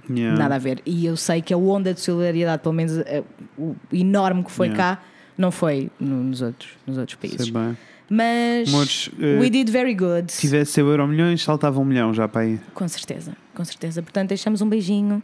Yeah. 0.09 0.37
nada 0.37 0.55
a 0.55 0.57
ver. 0.57 0.81
E 0.85 1.05
eu 1.05 1.15
sei 1.17 1.41
que 1.41 1.53
a 1.53 1.57
onda 1.57 1.93
de 1.93 1.99
solidariedade, 1.99 2.61
pelo 2.61 2.73
menos 2.73 2.97
eh, 2.99 3.23
o 3.57 3.75
enorme 3.91 4.41
que 4.43 4.51
foi 4.51 4.67
Yeah. 4.67 4.95
cá, 4.97 5.03
não 5.37 5.51
foi 5.51 5.89
no- 5.99 6.23
nos, 6.23 6.41
outros, 6.41 6.69
nos 6.87 6.97
outros 6.97 7.15
países. 7.17 7.43
Sei 7.43 7.51
bem. 7.51 7.77
Mas 8.09 8.67
Amores, 8.69 9.09
eh, 9.19 9.37
we 9.39 9.49
did 9.49 9.69
very 9.69 9.93
good. 9.93 10.31
Se 10.31 10.41
tivesse 10.41 10.79
eu 10.79 10.87
euro 10.89 11.05
milhões, 11.07 11.41
saltava 11.43 11.79
um 11.79 11.85
milhão 11.85 12.13
já 12.13 12.25
para 12.27 12.41
aí. 12.41 12.59
Com 12.73 12.87
certeza, 12.87 13.35
com 13.53 13.63
certeza. 13.65 14.01
Portanto, 14.01 14.29
deixamos 14.29 14.61
um 14.61 14.67
beijinho 14.69 15.21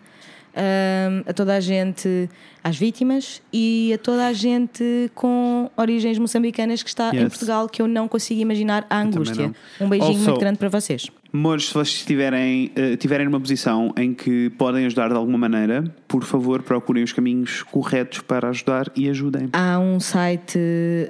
ahm, 0.56 1.24
a 1.28 1.34
toda 1.34 1.56
a 1.56 1.60
gente, 1.60 2.30
às 2.68 2.78
vítimas 2.78 3.42
e 3.54 3.92
a 3.94 3.98
toda 3.98 4.28
a 4.28 4.34
gente 4.34 5.10
com 5.16 5.70
origens 5.78 6.18
moçambicanas 6.20 6.84
que 6.84 6.90
está 6.90 7.12
em 7.14 7.20
Yes. 7.20 7.30
Portugal, 7.30 7.68
que 7.70 7.82
eu 7.82 7.88
não 7.88 8.08
consigo 8.08 8.42
imaginar 8.42 8.86
a 8.90 9.00
angústia. 9.02 9.52
Um 9.80 9.88
beijinho 9.90 10.12
Also- 10.18 10.26
muito 10.30 10.40
grande 10.40 10.58
para 10.60 10.70
vocês. 10.70 11.08
Amores, 11.34 11.68
se 11.68 11.74
vocês 11.74 11.98
estiverem, 11.98 12.72
eh, 12.74 12.96
tiverem 12.96 13.26
numa 13.26 13.40
posição 13.40 13.94
em 13.98 14.14
que 14.14 14.50
podem 14.52 14.86
ajudar 14.86 15.10
de 15.10 15.16
alguma 15.16 15.38
maneira, 15.38 15.84
por 16.08 16.24
favor, 16.24 16.64
procurem 16.64 17.04
os 17.04 17.12
caminhos 17.12 17.64
corretos 17.64 18.22
para 18.22 18.48
ajudar 18.50 18.90
e 18.96 19.10
ajudem. 19.10 19.50
Há 19.52 19.78
um 19.78 20.00
site 20.00 20.58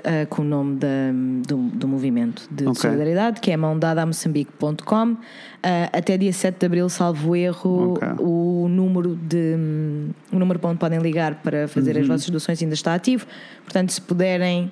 ah, 0.03 0.26
com 0.26 0.41
o 0.41 0.45
nome 0.45 0.78
da- 0.78 0.88
do, 1.47 1.58
do 1.70 1.88
movimento 1.88 2.47
de 2.51 2.64
Ok. 2.66 2.76
solidariedade 2.82 3.39
que 3.39 3.51
é 3.51 3.58
mãodadamoçambique.com. 3.58 5.18
Ah, 5.64 5.89
até 5.93 6.18
dia 6.18 6.34
7 6.34 6.60
de 6.60 6.66
abril, 6.66 6.89
salvo 6.89 7.36
erro, 7.36 7.93
Ok. 7.93 8.08
o 8.20 8.68
número 8.70 9.16
de 9.16 9.55
o 10.32 10.39
número 10.39 10.60
para 10.60 10.70
onde 10.72 10.80
podem 10.80 10.99
ligar 10.99 11.36
para 11.50 11.66
fazer 11.68 11.95
Uhum. 11.95 12.02
as 12.02 12.08
vossas 12.10 12.30
doações 12.30 12.62
ainda 12.62 12.74
está 12.74 12.93
ativo. 12.93 13.26
Portanto, 13.64 13.91
se 13.93 14.02
puderem, 14.02 14.70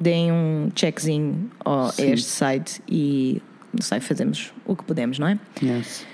deem 0.00 0.32
um 0.32 0.68
checkzinho 0.74 1.48
a 1.64 1.90
este 1.98 2.28
site 2.28 2.82
e 2.88 3.40
não 3.72 3.80
sei, 3.80 4.00
fazemos 4.00 4.52
o 4.66 4.74
que 4.74 4.82
podemos, 4.82 5.18
não 5.20 5.28
é? 5.28 5.38
Yes. 5.62 6.04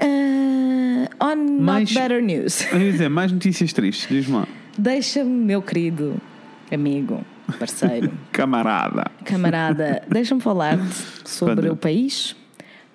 Ah, 0.00 1.08
on 1.32 1.60
Mais- 1.60 1.90
Not 1.92 1.94
Better 1.94 2.22
News. 2.22 2.72
Eu 2.72 2.80
ia 2.80 2.90
dizer, 2.92 3.08
mais 3.08 3.30
notícias 3.30 3.72
tristes, 3.72 4.08
diz-me 4.08 4.34
lá. 4.36 4.48
Deixa-me, 4.76 5.30
meu 5.30 5.62
querido 5.62 6.16
amigo, 6.72 7.22
parceiro. 7.58 8.10
Camarada. 8.32 9.04
Camarada, 9.24 10.02
deixa-me 10.08 10.40
falar-te 10.40 11.28
sobre 11.28 11.54
Conta. 11.56 11.72
o 11.72 11.76
país 11.76 12.34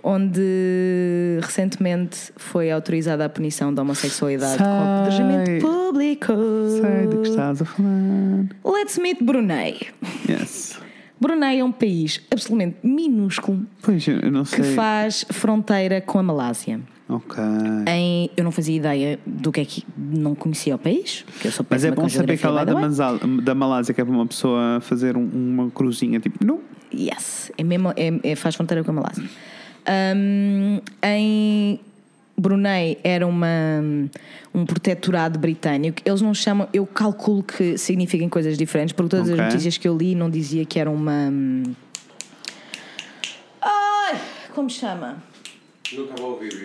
onde 0.03 1.39
recentemente 1.41 2.31
foi 2.35 2.71
autorizada 2.71 3.25
a 3.25 3.29
punição 3.29 3.73
da 3.73 3.81
homossexualidade 3.81 4.57
com 4.57 4.63
Sei. 4.63 4.73
apedrejamento 4.73 5.65
público. 5.65 6.33
Sei 6.81 7.07
de 7.07 7.17
que 7.21 7.29
estás 7.29 7.61
a 7.61 7.65
falar. 7.65 8.45
Let's 8.65 8.97
meet 8.97 9.21
Brunei. 9.23 9.87
Yes. 10.29 10.79
Brunei 11.19 11.59
é 11.59 11.63
um 11.63 11.71
país 11.71 12.21
absolutamente 12.31 12.77
minúsculo 12.83 13.65
Pois, 13.81 14.05
que 14.05 14.63
faz 14.75 15.25
fronteira 15.29 15.99
com 15.99 16.19
a 16.19 16.23
Malásia. 16.23 16.79
Ok. 17.09 17.41
Em, 17.87 18.29
eu 18.35 18.43
não 18.43 18.51
fazia 18.51 18.75
ideia 18.75 19.17
do 19.25 19.51
que 19.51 19.61
é 19.61 19.65
que 19.65 19.83
não 19.97 20.35
conhecia 20.35 20.75
o 20.75 20.77
país, 20.77 21.23
porque 21.31 21.47
eu 21.47 21.51
sou 21.51 21.65
Mas 21.69 21.83
é 21.85 21.89
bom 21.89 22.01
com 22.03 22.09
saber 22.09 22.35
que 22.35 22.41
geografia, 22.43 22.75
lá 22.75 23.17
da, 23.17 23.43
da 23.43 23.55
Malásia 23.55 23.93
que 23.93 24.01
é 24.01 24.05
para 24.05 24.13
uma 24.13 24.27
pessoa 24.27 24.79
fazer 24.81 25.15
um- 25.17 25.29
uma 25.33 25.71
cruzinha 25.71 26.19
tipo. 26.19 26.45
Não. 26.45 26.59
Yes, 26.93 27.51
é 27.57 27.63
mesmo, 27.63 27.91
é, 27.95 28.19
é- 28.23 28.35
faz 28.35 28.55
fronteira 28.55 28.83
com 28.83 28.91
a 28.91 28.93
Malásia. 28.93 29.23
Um, 29.89 30.81
em 31.01 31.79
Brunei 32.37 32.99
era 33.03 33.25
uma, 33.25 33.47
um 34.53 34.65
protetorado 34.65 35.39
britânico. 35.39 36.01
Eles 36.05 36.21
não 36.21 36.33
chamam, 36.33 36.67
eu 36.73 36.85
calculo 36.85 37.41
que 37.41 37.77
signifiquem 37.77 38.29
coisas 38.29 38.57
diferentes, 38.57 38.93
porque 38.93 39.09
todas 39.09 39.29
Ok. 39.29 39.39
as 39.39 39.45
notícias 39.47 39.77
que 39.77 39.87
eu 39.87 39.97
li 39.97 40.13
não 40.13 40.29
dizia 40.29 40.65
que 40.65 40.79
era 40.79 40.89
uma. 40.91 41.31
Ai, 43.61 44.19
como 44.53 44.69
chama? 44.69 45.17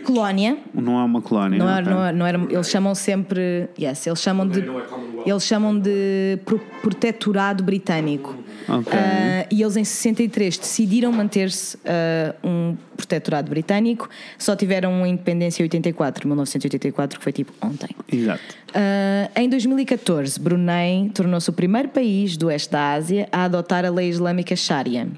Colónia. 0.04 0.58
Não 0.74 0.98
é 0.98 1.04
uma 1.04 1.20
colónia. 1.22 1.58
Não 1.58 1.68
era, 1.68 1.80
ok. 1.82 1.92
não 1.92 2.04
era, 2.04 2.16
não 2.16 2.26
era- 2.26 2.52
eles 2.52 2.68
chamam 2.68 2.94
sempre. 2.94 3.68
Yes, 3.78 4.06
eles 4.06 4.20
chamam 4.20 4.46
de. 4.48 4.60
É. 4.60 5.28
Eles 5.30 5.44
chamam 5.44 5.78
de 5.78 6.38
pro- 6.44 6.58
protetorado 6.80 7.62
britânico. 7.62 8.36
Ok. 8.68 8.92
Ah, 8.92 9.46
e 9.50 9.60
eles 9.62 9.76
em 9.76 9.84
63 9.84 10.56
decidiram 10.56 11.10
manter-se 11.12 11.76
ah, 11.84 12.34
um 12.44 12.76
protetorado 12.96 13.50
britânico, 13.50 14.08
só 14.38 14.54
tiveram 14.54 15.02
a 15.02 15.08
independência 15.08 15.62
em 15.62 15.64
84, 15.64 16.26
1984, 16.28 17.18
que 17.18 17.22
foi 17.24 17.32
tipo 17.32 17.52
ontem. 17.60 17.88
Exato. 18.10 18.40
Ah, 18.74 19.30
em 19.40 19.48
2014, 19.48 20.38
Brunei 20.40 21.10
tornou-se 21.14 21.48
o 21.50 21.52
primeiro 21.52 21.88
país 21.88 22.36
do 22.36 22.46
oeste 22.46 22.70
da 22.70 22.92
Ásia 22.92 23.28
a 23.32 23.44
adotar 23.44 23.84
a 23.84 23.90
lei 23.90 24.08
islâmica 24.08 24.54
Sharia, 24.56 25.08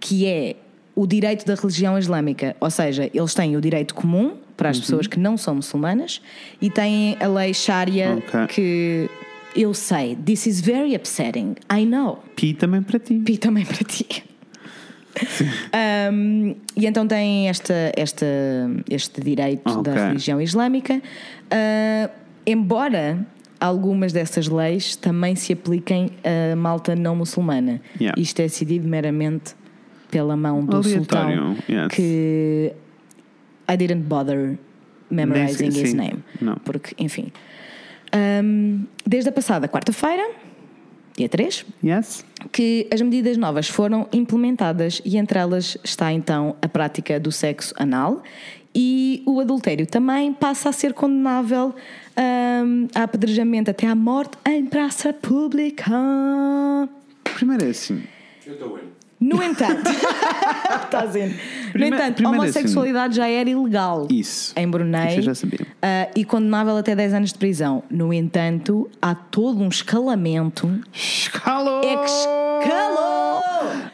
que 0.00 0.26
é 0.26 0.56
o 0.96 1.06
direito 1.06 1.44
da 1.44 1.54
religião 1.54 1.98
islâmica, 1.98 2.54
ou 2.60 2.70
seja, 2.70 3.10
eles 3.12 3.34
têm 3.34 3.56
o 3.56 3.60
direito 3.60 3.94
comum 3.94 4.36
para 4.56 4.68
Uhum. 4.68 4.70
as 4.70 4.80
pessoas 4.80 5.06
que 5.06 5.18
não 5.18 5.36
são 5.36 5.56
muçulmanas 5.56 6.20
e 6.62 6.70
têm 6.70 7.16
a 7.20 7.26
lei 7.26 7.52
Sharia 7.52 8.16
Ok. 8.18 8.46
que 8.48 9.10
Eu 9.56 9.72
sei, 9.72 10.16
this 10.16 10.46
is 10.46 10.60
very 10.60 10.96
upsetting. 10.96 11.54
I 11.72 11.84
know. 11.86 12.18
Pi 12.34 12.54
também 12.54 12.82
para 12.82 12.98
ti. 12.98 13.14
Pi 13.20 13.38
também 13.38 13.64
para 13.64 13.84
ti. 13.84 14.06
Um, 16.12 16.56
e 16.76 16.86
então 16.86 17.06
tem 17.06 17.48
esta, 17.48 17.92
esta, 17.96 18.26
este 18.90 19.20
direito 19.20 19.68
Ok. 19.70 19.82
da 19.92 20.08
religião 20.08 20.40
islâmica, 20.40 20.96
uh, 21.00 22.10
embora 22.44 23.24
algumas 23.60 24.12
dessas 24.12 24.48
leis 24.48 24.96
também 24.96 25.36
se 25.36 25.52
apliquem 25.52 26.10
a 26.52 26.56
malta 26.56 26.96
não 26.96 27.14
muçulmana. 27.16 27.80
Yeah. 28.00 28.20
Isto 28.20 28.40
é 28.40 28.44
decidido 28.44 28.88
meramente 28.88 29.54
pela 30.14 30.36
mão 30.36 30.64
do 30.64 30.76
Aleatório, 30.76 30.94
sultão 30.94 31.56
yes. 31.68 31.88
que 31.88 32.72
I 33.68 33.76
didn't 33.76 34.04
bother 34.04 34.56
memorizing 35.10 35.66
his 35.66 35.90
sim. 35.90 35.96
name. 35.96 36.22
Não. 36.40 36.54
Porque, 36.64 36.94
enfim. 36.96 37.32
Um, 38.14 38.86
desde 39.04 39.28
a 39.28 39.32
passada 39.32 39.68
quarta-feira, 39.68 40.22
dia 41.16 41.28
3, 41.28 41.66
Yes? 41.82 42.24
que 42.52 42.86
as 42.92 43.02
medidas 43.02 43.36
novas 43.36 43.68
foram 43.68 44.08
implementadas 44.12 45.02
e 45.04 45.16
entre 45.16 45.36
elas 45.36 45.76
está 45.82 46.12
então 46.12 46.54
a 46.62 46.68
prática 46.68 47.18
do 47.18 47.32
sexo 47.32 47.74
anal 47.76 48.22
e 48.72 49.20
o 49.26 49.40
adultério 49.40 49.84
também 49.84 50.32
passa 50.32 50.68
a 50.68 50.72
ser 50.72 50.92
condenável 50.92 51.74
hum, 52.64 52.86
a 52.94 53.02
apedrejamento 53.02 53.68
até 53.68 53.88
à 53.88 53.96
morte 53.96 54.38
em 54.46 54.64
praça 54.66 55.12
pública. 55.12 55.92
Primeiro 57.34 57.64
é 57.64 57.70
assim. 57.70 58.04
Eu 58.46 58.52
estou 58.52 58.78
indo. 58.78 59.03
No 59.26 59.42
entanto, 59.42 59.88
Estás 60.84 61.16
indo. 61.16 61.34
no 61.34 61.72
Prime- 61.72 61.86
entanto, 61.96 62.26
a 62.26 62.30
homossexualidade 62.30 63.16
já 63.16 63.26
era 63.26 63.48
ilegal 63.48 64.06
Isso. 64.10 64.52
em 64.56 64.68
Brunei 64.68 65.14
Isso 65.14 65.22
já 65.22 65.34
sabia. 65.34 65.66
ah, 65.82 66.08
e 66.14 66.24
condenável 66.24 66.76
até 66.76 66.94
10 66.94 67.14
anos 67.14 67.32
de 67.32 67.38
prisão. 67.38 67.82
No 67.90 68.12
entanto, 68.12 68.90
há 69.00 69.14
todo 69.14 69.62
um 69.62 69.68
escalamento. 69.68 70.68
Escalou! 70.92 71.80
É 71.82 71.96
que 71.96 72.04
escalou! 72.10 73.42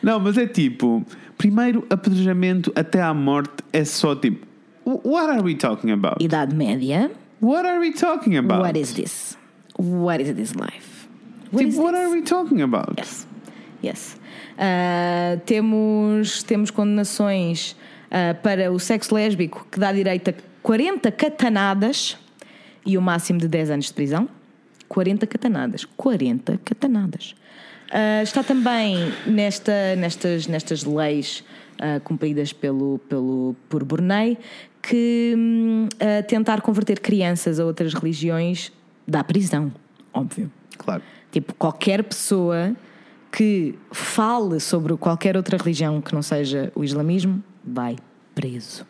Não, 0.03 0.19
mas 0.19 0.37
é 0.37 0.47
tipo, 0.47 1.05
primeiro 1.39 1.87
apedrejamento 1.91 2.73
até 2.75 3.01
à 3.01 3.15
morte 3.15 3.63
é 3.73 3.85
só 3.85 4.17
tipo, 4.17 4.47
"Wh- 4.87 5.05
what 5.07 5.31
are 5.31 5.43
we 5.43 5.55
talking 5.55 5.91
about? 5.93 6.23
Idade 6.23 6.55
Média. 6.55 7.11
What 7.41 7.67
are 7.69 7.79
we 7.79 7.93
talking 7.93 8.37
about? 8.37 8.61
What 8.63 8.79
is 8.79 8.93
this? 8.95 9.39
What 9.79 10.21
is 10.23 10.35
this 10.35 10.55
life? 10.55 11.09
What 11.53 11.65
Tipo, 11.67 11.83
what 11.83 11.93
this? 11.95 12.01
are 12.07 12.11
we 12.15 12.23
talking 12.23 12.63
about? 12.63 12.95
Yes. 12.99 13.27
Yes. 13.83 14.17
Ah, 14.63 15.39
temos, 15.47 16.43
temos 16.43 16.71
condenações 16.71 17.75
ah, 18.11 18.35
para 18.35 18.71
o 18.71 18.79
sexo 18.79 19.15
lésbico 19.15 19.67
que 19.73 19.81
dá 19.81 19.91
direito 19.91 20.29
a 20.29 20.35
40 20.63 21.11
catanadas 21.13 22.19
e 22.85 22.99
o 22.99 23.01
máximo 23.01 23.39
de 23.39 23.49
10 23.49 23.71
anos 23.71 23.87
de 23.87 23.95
prisão. 23.95 24.29
40 24.87 25.27
catanadas. 25.27 25.87
40 25.97 26.61
catanadas. 26.63 27.35
Ah, 27.91 28.23
está 28.23 28.43
também 28.43 29.11
nesta, 29.27 29.97
nestas, 29.97 30.47
nestas 30.47 30.85
leis 30.85 31.43
cumpridas 32.05 32.53
pelo, 32.53 32.99
pelo, 33.09 33.57
por 33.67 33.83
Brunei 33.83 34.37
que 34.83 35.35
hum, 35.35 35.89
tentar 36.29 36.61
converter 36.61 37.01
crianças 37.01 37.59
a 37.59 37.65
outras 37.65 37.95
religiões 37.95 38.71
dá 39.09 39.25
prisão, 39.25 39.73
óbvio. 40.13 40.53
Claro. 40.77 41.03
Tipo, 41.33 41.55
qualquer 41.55 42.05
pessoa 42.05 42.77
que 43.33 43.75
fale 43.93 44.59
sobre 44.61 44.97
qualquer 44.97 45.37
outra 45.37 45.57
religião 45.57 46.01
que 46.01 46.13
não 46.15 46.23
seja 46.23 46.73
o 46.75 46.83
islamismo 46.85 47.43
vai 47.65 47.97
preso. 48.35 48.85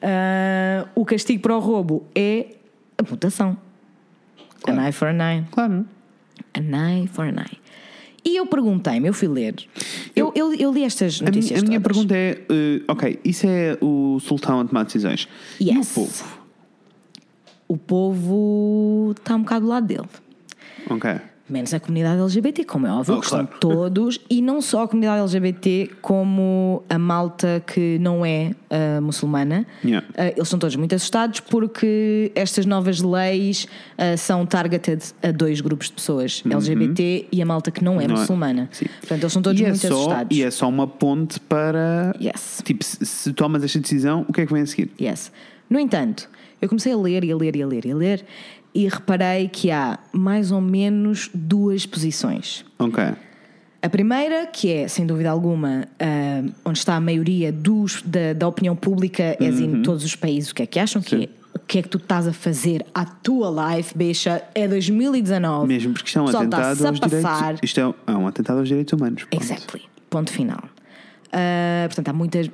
Ah, 0.00 0.86
o 0.94 1.04
castigo 1.04 1.42
para 1.42 1.56
o 1.56 1.60
roubo 1.60 2.04
é 2.14 2.54
a 2.98 3.02
putação. 3.02 3.56
Claro. 4.62 4.80
An 4.80 4.84
eye 4.84 4.92
for 4.92 5.08
an 5.08 5.18
eye. 5.32 5.44
Claro. 5.50 5.86
An 6.54 6.76
eye 6.76 7.06
for 7.06 7.24
an 7.26 7.36
eye. 7.40 7.58
E 8.24 8.36
eu 8.36 8.46
perguntei-me, 8.46 9.08
eu 9.08 9.12
fui 9.14 9.26
ler. 9.26 9.54
Eu, 10.14 10.32
eu, 10.36 10.54
eu 10.54 10.70
li 10.72 10.84
estas 10.84 11.16
A 11.20 11.24
minha, 11.24 11.32
notícias. 11.32 11.62
a 11.62 11.66
minha 11.66 11.80
pergunta 11.80 12.14
é: 12.14 12.40
eh, 12.48 12.82
ok, 12.86 13.18
isso 13.24 13.46
é 13.48 13.76
o 13.80 14.20
sultão 14.20 14.60
a 14.60 14.64
tomar 14.64 14.84
decisões. 14.84 15.28
E 15.58 15.70
o 15.70 15.74
Yes. 15.78 15.92
povo? 15.92 16.24
O 17.66 17.76
povo 17.76 19.14
está 19.18 19.34
um 19.34 19.40
bocado 19.42 19.64
do 19.64 19.68
lado 19.70 19.86
dele. 19.86 20.08
Ok. 20.88 21.10
Menos 21.48 21.74
a 21.74 21.80
comunidade 21.80 22.20
LGBT, 22.20 22.64
como 22.64 22.86
é 22.86 22.92
óbvio, 22.92 23.16
Oh, 23.16 23.20
que 23.20 23.28
claro. 23.28 23.48
são 23.50 23.58
todos, 23.60 24.18
e 24.30 24.40
não 24.40 24.62
só 24.62 24.84
a 24.84 24.88
comunidade 24.88 25.20
LGBT, 25.20 25.90
como 26.00 26.82
a 26.88 26.98
malta 26.98 27.62
que 27.66 27.98
não 27.98 28.24
é 28.24 28.52
ah, 28.70 29.00
muçulmana. 29.00 29.66
Yeah. 29.84 30.06
Ah, 30.16 30.28
eles 30.28 30.48
são 30.48 30.58
todos 30.58 30.76
muito 30.76 30.94
assustados 30.94 31.40
porque 31.40 32.30
estas 32.34 32.64
novas 32.64 33.00
leis 33.02 33.66
ah, 33.98 34.16
são 34.16 34.46
targeted 34.46 35.02
a 35.22 35.30
dois 35.32 35.60
grupos 35.60 35.88
de 35.88 35.94
pessoas, 35.94 36.42
LGBT 36.48 37.26
e 37.30 37.42
a 37.42 37.44
malta 37.44 37.70
que 37.70 37.82
não 37.84 38.00
é 38.00 38.04
Uhum. 38.04 38.08
Não 38.08 38.16
é. 38.16 38.20
muçulmana. 38.20 38.68
Sim. 38.72 38.86
Portanto, 39.00 39.22
eles 39.22 39.32
são 39.32 39.42
todos 39.42 39.60
e, 39.60 39.64
é 39.64 39.68
muito 39.68 39.80
só, 39.86 39.94
assustados. 39.94 40.36
e 40.38 40.42
é 40.42 40.50
só 40.50 40.68
uma 40.68 40.86
ponte 40.86 41.38
para. 41.40 42.14
Yes. 42.20 42.62
Tipo, 42.64 42.84
se, 42.84 43.04
se 43.04 43.32
tomas 43.32 43.62
esta 43.64 43.78
decisão, 43.80 44.24
o 44.28 44.32
que 44.32 44.40
é 44.42 44.46
que 44.46 44.52
vem 44.52 44.62
a 44.62 44.66
seguir? 44.66 44.90
Yes. 45.00 45.30
No 45.68 45.78
entanto, 45.78 46.28
eu 46.60 46.68
comecei 46.68 46.92
a 46.92 46.96
ler 46.96 47.24
e 47.24 47.32
a 47.32 47.36
ler 47.36 47.56
e 47.56 47.62
a 47.62 47.66
ler 47.66 47.84
e 47.86 47.90
a 47.92 47.96
ler 47.96 48.24
e 48.74 48.88
reparei 48.88 49.48
que 49.48 49.70
há 49.70 49.98
mais 50.12 50.50
ou 50.50 50.60
menos 50.60 51.30
duas 51.34 51.84
posições. 51.86 52.64
Ok. 52.78 53.02
A 53.84 53.88
primeira, 53.88 54.46
que 54.46 54.70
é, 54.72 54.86
sem 54.88 55.04
dúvida 55.04 55.28
alguma, 55.30 55.86
ah, 55.98 56.42
onde 56.64 56.78
está 56.78 56.94
a 56.94 57.00
maioria 57.00 57.50
dos, 57.52 58.00
da, 58.02 58.32
da 58.32 58.46
opinião 58.46 58.76
pública, 58.76 59.36
é 59.40 59.50
Uhum. 59.50 59.58
em 59.78 59.82
todos 59.82 60.04
os 60.04 60.14
países, 60.14 60.50
o 60.50 60.54
que 60.54 60.62
é 60.62 60.66
que 60.66 60.78
acham 60.78 61.02
que 61.02 61.24
é? 61.24 61.28
O 61.54 61.58
que 61.58 61.78
é 61.78 61.82
que 61.82 61.88
tu 61.88 61.98
estás 61.98 62.26
a 62.26 62.32
fazer 62.32 62.84
à 62.94 63.04
tua 63.04 63.74
life, 63.76 63.96
bicha? 63.96 64.42
É 64.54 64.66
2019. 64.68 65.66
Mesmo 65.68 65.92
porque 65.92 66.06
isto 66.08 66.18
é 66.18 66.22
um 66.22 66.28
atentado 66.28 66.86
aos 66.86 66.98
passar. 67.00 67.08
direitos. 67.40 67.60
Isto 67.62 67.80
é 67.80 67.86
um, 67.88 67.94
é 68.06 68.12
um 68.12 68.26
atentado 68.26 68.58
aos 68.60 68.68
direitos 68.68 68.92
humanos. 68.94 69.24
ponto. 69.24 69.42
Exactly. 69.42 69.82
Ponto 70.08 70.32
final. 70.32 70.62
Ah, 71.32 71.84
portanto, 71.88 72.08
há 72.08 72.12
muitas. 72.12 72.50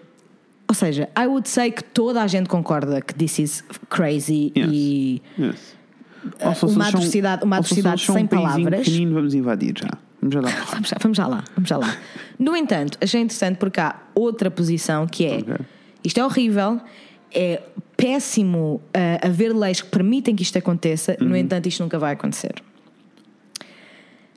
Ou 0.68 0.74
seja, 0.74 1.08
I 1.18 1.26
would 1.26 1.48
say 1.48 1.70
que 1.70 1.82
toda 1.84 2.22
a 2.22 2.26
gente 2.26 2.48
concorda 2.48 3.00
que 3.00 3.14
this 3.14 3.38
is 3.38 3.64
crazy 3.88 4.52
Yes. 4.56 4.68
e. 4.72 5.22
Yes. 5.38 5.77
Se 6.54 6.64
uma 6.66 6.88
atrocidade- 6.88 7.44
uma 7.44 7.56
atrocidade 7.58 8.04
sem 8.04 8.24
um 8.24 8.26
palavras. 8.26 8.84
pequenino, 8.84 9.14
vamos 9.14 9.34
invadir 9.34 9.74
já. 9.78 9.90
Vamos 10.20 10.34
já 10.34 10.40
lá. 10.40 10.50
Vamos 10.72 10.88
já, 10.88 10.96
vamos 11.00 11.16
já 11.16 11.26
lá, 11.28 11.44
vamos 11.54 11.68
já 11.68 11.76
lá. 11.76 11.96
No 12.38 12.56
entanto, 12.56 12.98
achei 13.00 13.20
interessante 13.20 13.56
porque 13.56 13.78
há 13.80 13.94
outra 14.14 14.50
posição 14.50 15.06
que 15.06 15.24
é 15.24 15.36
Ok. 15.38 15.54
isto 16.02 16.18
é 16.18 16.24
horrível, 16.24 16.80
é 17.32 17.62
péssimo 17.96 18.80
ah, 18.92 19.26
haver 19.28 19.54
leis 19.54 19.80
que 19.80 19.88
permitem 19.88 20.34
que 20.34 20.42
isto 20.42 20.58
aconteça, 20.58 21.16
Uhum. 21.20 21.28
no 21.28 21.36
entanto, 21.36 21.66
isto 21.68 21.82
nunca 21.82 21.98
vai 22.00 22.14
acontecer. 22.14 22.52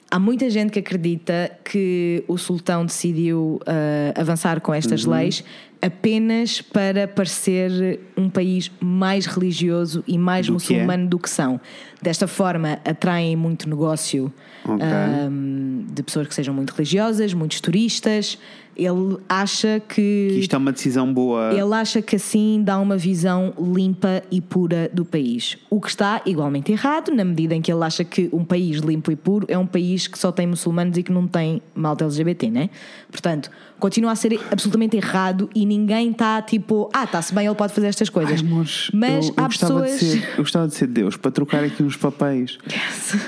Há 0.10 0.20
muita 0.20 0.50
gente 0.50 0.72
que 0.72 0.80
acredita 0.80 1.52
que 1.64 2.24
o 2.28 2.38
sultão 2.38 2.86
decidiu 2.86 3.60
ah, 3.66 4.20
avançar 4.20 4.60
com 4.62 4.74
estas 4.74 5.06
Uhum. 5.06 5.14
leis 5.14 5.44
apenas 5.82 6.62
para 6.62 7.08
parecer 7.08 8.00
um 8.16 8.30
país 8.30 8.72
mais 8.80 9.26
religioso 9.26 10.04
e 10.08 10.18
mais 10.18 10.46
Do 10.48 10.58
que 10.58 10.74
é. 10.74 10.76
muçulmano 10.78 11.08
do 11.08 11.18
que 11.20 11.30
são. 11.30 11.60
Desta 12.02 12.28
forma, 12.28 12.80
atraem 12.86 13.36
muito 13.36 13.70
negócio 13.70 14.32
Ok. 14.66 14.86
um, 15.30 15.86
de 15.92 16.04
pessoas 16.04 16.28
que 16.28 16.36
sejam 16.36 16.54
muito 16.54 16.72
religiosas, 16.72 17.34
muitos 17.34 17.60
turistas. 17.62 18.38
Ele 18.76 19.18
acha 19.28 19.82
que. 19.82 20.30
Que 20.32 20.40
isto 20.40 20.56
é 20.56 20.58
uma 20.58 20.72
decisão 20.72 21.14
boa. 21.14 21.52
Ele 21.54 21.74
acha 21.74 22.02
que 22.02 22.16
assim 22.16 22.62
dá 22.64 22.80
uma 22.80 22.96
visão 22.98 23.54
limpa 23.60 24.24
e 24.32 24.40
pura 24.40 24.90
do 24.94 25.04
país. 25.04 25.58
O 25.70 25.80
que 25.82 25.90
está 25.90 26.22
igualmente 26.26 26.72
errado, 26.72 27.14
na 27.14 27.26
medida 27.26 27.54
em 27.54 27.62
que 27.62 27.72
ele 27.72 27.84
acha 27.84 28.04
que 28.04 28.30
um 28.32 28.46
país 28.46 28.78
limpo 28.78 29.12
e 29.12 29.16
puro 29.16 29.46
é 29.50 29.58
um 29.58 29.68
país 29.68 30.08
que 30.08 30.18
só 30.18 30.32
tem 30.32 30.48
muçulmanos 30.48 30.98
e 30.98 31.04
que 31.04 31.12
não 31.12 31.28
tem 31.28 31.62
malta 31.76 32.06
LGBT, 32.06 32.50
né? 32.50 32.70
Portanto, 33.12 33.52
continua 33.82 34.12
a 34.12 34.16
ser 34.16 34.40
absolutamente 34.50 34.96
errado 34.96 35.50
e 35.54 35.66
ninguém 35.66 36.12
está 36.12 36.42
tipo, 36.42 36.90
ah, 36.94 37.04
está-se 37.04 37.34
bem, 37.36 37.46
ele 37.48 37.56
pode 37.56 37.74
fazer 37.74 37.88
estas 37.88 38.08
Ai, 38.08 38.14
coisas. 38.14 38.40
amores, 38.42 38.90
Mas 38.94 39.28
eu, 39.28 39.34
eu 39.38 39.44
há 39.44 39.48
gostava 39.48 39.82
pessoas. 39.82 40.00
de 40.00 40.06
ser, 40.06 40.30
eu 40.32 40.38
gostava 40.38 40.68
de 40.68 40.76
ser 40.76 40.88
Deus 40.88 41.18
para 41.18 41.32
trocar 41.32 41.64
aqui 41.64 41.84
uns 41.84 41.98
papéis. 41.98 42.58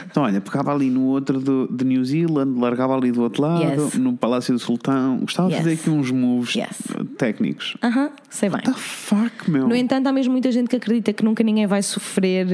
Então, 0.09 0.23
olha, 0.23 0.39
pegava 0.39 0.71
ali 0.73 0.89
no 0.89 1.01
outro 1.07 1.39
do, 1.41 1.67
de 1.69 1.83
New 1.83 2.05
Zealand, 2.05 2.57
largava 2.59 2.95
ali 2.95 3.11
do 3.11 3.21
outro 3.21 3.41
lado, 3.41 3.83
Yes. 3.83 3.95
no 3.95 4.15
Palácio 4.15 4.53
do 4.53 4.59
Sultão. 4.59 5.17
Gostava 5.19 5.49
de 5.49 5.55
Yes. 5.55 5.63
fazer 5.63 5.75
aqui 5.75 5.89
uns 5.89 6.11
moves 6.11 6.55
Yes. 6.55 6.69
técnicos. 7.17 7.75
Aham, 7.83 8.11
sei 8.33 8.49
bem. 8.49 8.61
The 8.61 8.73
fuck, 8.73 9.49
meu? 9.49 9.67
No 9.67 9.75
entanto, 9.75 10.07
há 10.07 10.11
mesmo 10.11 10.31
muita 10.31 10.51
gente 10.51 10.67
que 10.69 10.75
acredita 10.75 11.13
que 11.13 11.23
nunca 11.23 11.43
ninguém 11.43 11.67
vai 11.67 11.81
sofrer 11.83 12.47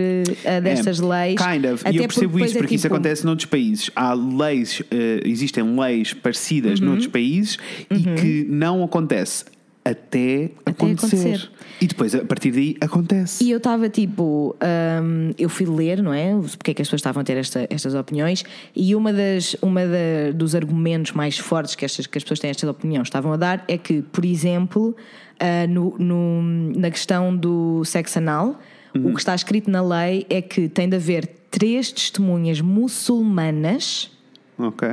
eh, 0.43 0.61
destas 0.61 0.99
É, 0.99 1.05
leis. 1.05 1.41
Kind 1.41 1.65
of. 1.65 1.83
Até 1.87 1.91
E 1.91 1.97
eu 1.97 2.03
percebo 2.07 2.39
isso 2.39 2.55
é 2.57 2.59
porque 2.59 2.75
isso 2.75 2.81
tipo- 2.83 2.95
acontece 2.95 3.25
noutros 3.25 3.45
países. 3.45 3.89
Há 3.95 4.13
leis, 4.13 4.81
eh, 4.91 5.21
existem 5.25 5.63
leis 5.79 6.11
Uhum. 6.13 6.19
parecidas 6.21 6.79
noutros 6.79 7.07
países 7.07 7.57
e 7.89 8.03
que 8.19 8.45
não 8.49 8.83
acontece 8.83 9.45
até, 9.85 10.51
acontecer. 10.65 11.15
acontecer. 11.17 11.49
E 11.81 11.87
depois, 11.87 12.13
a 12.13 12.23
partir 12.25 12.51
daí, 12.51 12.75
acontece. 12.81 13.41
E 13.43 13.49
eu 13.51 13.57
estava 13.57 13.87
tipo, 13.89 14.53
hum, 15.01 15.31
eu 15.37 15.47
fui 15.49 15.65
ler, 15.65 16.03
não 16.03 16.13
é? 16.13 16.35
Porque 16.57 16.71
é 16.71 16.73
que 16.73 16.81
as 16.81 16.87
pessoas 16.89 16.99
estavam 16.99 17.21
a 17.21 17.23
ter 17.23 17.37
esta- 17.37 17.65
estas 17.69 17.95
opiniões, 17.95 18.43
e 18.75 18.93
uma 18.93 19.13
das 19.13 19.55
uma 19.61 19.81
da- 19.85 20.31
dos 20.35 20.53
argumentos 20.55 21.13
mais 21.13 21.37
fortes 21.39 21.75
que, 21.75 21.85
estas, 21.85 22.05
que 22.05 22.17
as 22.17 22.23
pessoas 22.23 22.39
têm 22.39 22.49
estas 22.49 22.69
opiniões 22.69 23.07
estavam 23.07 23.31
a 23.31 23.37
dar 23.37 23.63
é 23.67 23.77
que, 23.77 24.01
por 24.11 24.25
exemplo, 24.25 24.95
ah, 25.39 25.67
no, 25.67 25.95
no- 25.97 26.41
na 26.77 26.89
questão 26.91 27.35
do 27.35 27.83
sexo 27.85 28.17
anal, 28.19 28.59
o 28.95 29.11
que 29.13 29.19
está 29.19 29.33
escrito 29.35 29.69
na 29.69 29.81
lei 29.81 30.25
é 30.29 30.41
que 30.41 30.67
tem 30.67 30.89
de 30.89 30.95
haver 30.95 31.27
três 31.51 31.91
testemunhas 31.91 32.59
muçulmanas 32.61 34.11
Ok. 34.57 34.87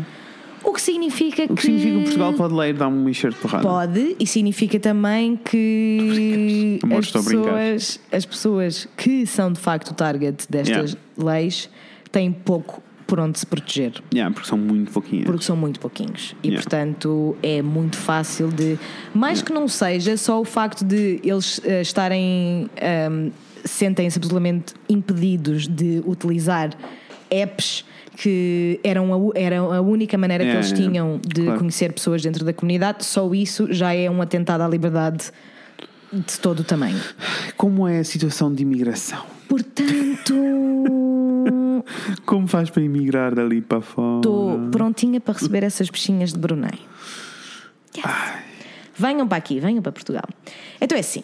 O 0.67 0.73
que 0.73 0.81
significa 0.81 1.45
O 1.45 1.55
que 1.55 1.63
significa 1.63 1.97
que 1.99 2.03
Portugal 2.03 2.33
pode 2.35 2.53
ler 2.55 2.75
dar 2.75 2.89
um 2.89 3.09
encher 3.09 3.31
de 3.33 3.39
porrada? 3.39 3.63
Pode, 3.63 4.17
e 4.19 4.27
significa 4.27 4.81
também 4.81 5.37
que 5.37 6.81
as 6.99 7.11
pessoas, 7.11 8.01
as 8.11 8.27
pessoas 8.27 8.89
que 8.97 9.25
são 9.27 9.53
de 9.53 9.61
facto 9.61 9.91
o 9.91 9.95
target 9.95 10.45
destas 10.51 10.97
leis 11.17 11.71
têm 12.11 12.33
pouco 12.33 12.83
por 13.07 13.21
onde 13.21 13.39
se 13.39 13.47
proteger. 13.47 14.03
Yeah, 14.13 14.35
porque 14.35 14.49
são 14.49 14.59
muito 14.59 14.91
pouquinhos. 14.91 15.27
Porque 15.27 15.45
são 15.45 15.57
muito 15.57 15.79
pouquinhos. 15.79 16.35
E 16.43 16.49
Yeah. 16.49 16.63
portanto 16.63 17.37
é 17.41 17.63
muito 17.63 17.97
fácil 17.97 18.49
de. 18.49 18.77
Mais 19.15 19.41
que 19.41 19.53
não 19.53 19.69
seja 19.69 20.17
só 20.17 20.41
o 20.41 20.45
facto 20.45 20.85
de 20.85 21.21
eles 21.23 21.61
eh, 21.65 21.81
estarem. 21.83 22.69
ehm, 22.77 23.31
sentem-se 23.65 24.19
absolutamente 24.19 24.75
impedidos 24.89 25.67
de 25.67 26.01
utilizar 26.07 26.71
apps 27.31 27.85
que 28.17 28.81
eram 28.83 29.13
a, 29.13 29.39
eram 29.39 29.73
a 29.73 29.81
única 29.81 30.17
maneira 30.17 30.43
que 30.45 30.51
eles 30.51 30.71
yeah. 30.71 30.91
tinham 30.91 31.21
de 31.23 31.43
Claro. 31.43 31.59
conhecer 31.59 31.93
pessoas 31.93 32.23
dentro 32.23 32.45
da 32.45 32.53
comunidade, 32.53 33.05
só 33.05 33.33
isso 33.35 33.73
já 33.73 33.95
é 33.95 34.11
um 34.11 34.23
atentado 34.23 34.63
à 34.63 34.69
liberdade 34.69 35.31
de 36.13 36.41
todo 36.41 36.61
o 36.61 36.65
tamanho. 36.65 37.01
Como 37.57 37.87
é 37.87 37.99
a 37.99 38.05
situação 38.05 38.53
de 38.53 38.63
imigração? 38.63 39.23
Portanto, 39.49 40.35
Como 42.25 42.47
faz 42.49 42.71
para 42.71 42.83
emigrar 42.83 43.35
dali 43.35 43.61
para 43.61 43.81
fora? 43.81 44.17
estou 44.17 44.59
prontinha 44.71 45.21
para 45.21 45.35
receber 45.35 45.63
essas 45.63 45.89
bichinhas 45.91 46.33
de 46.33 46.39
Brunei. 46.39 46.81
Yes. 47.97 48.05
Venham 48.95 49.29
para 49.29 49.39
aqui, 49.39 49.61
venham 49.61 49.83
para 49.83 49.93
Portugal. 49.93 50.25
Então 50.81 50.97
é 50.97 51.01
assim, 51.01 51.23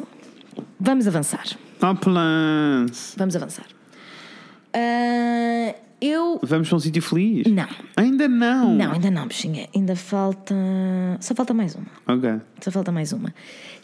vamos 0.78 1.07
avançar. 1.09 1.45
Há 1.80 1.95
plans. 1.95 3.14
Vamos 3.16 3.34
avançar. 3.34 3.66
Ah, 4.74 5.74
eu. 6.05 6.38
Vamos 6.42 6.68
para 6.68 6.76
um 6.76 6.80
sítio 6.80 7.00
feliz? 7.03 7.46
Não. 7.46 7.68
Ainda 7.96 8.26
não. 8.28 8.74
Não, 8.74 8.92
ainda 8.92 9.11
não, 9.11 9.26
bichinha. 9.26 9.68
Ainda 9.74 9.94
falta. 9.96 10.55
Só 11.20 11.34
falta 11.34 11.55
mais 11.55 11.74
uma. 11.74 11.86
Ok. 12.07 12.30
Só 12.61 12.70
falta 12.70 12.90
mais 12.92 13.12
uma. 13.12 13.32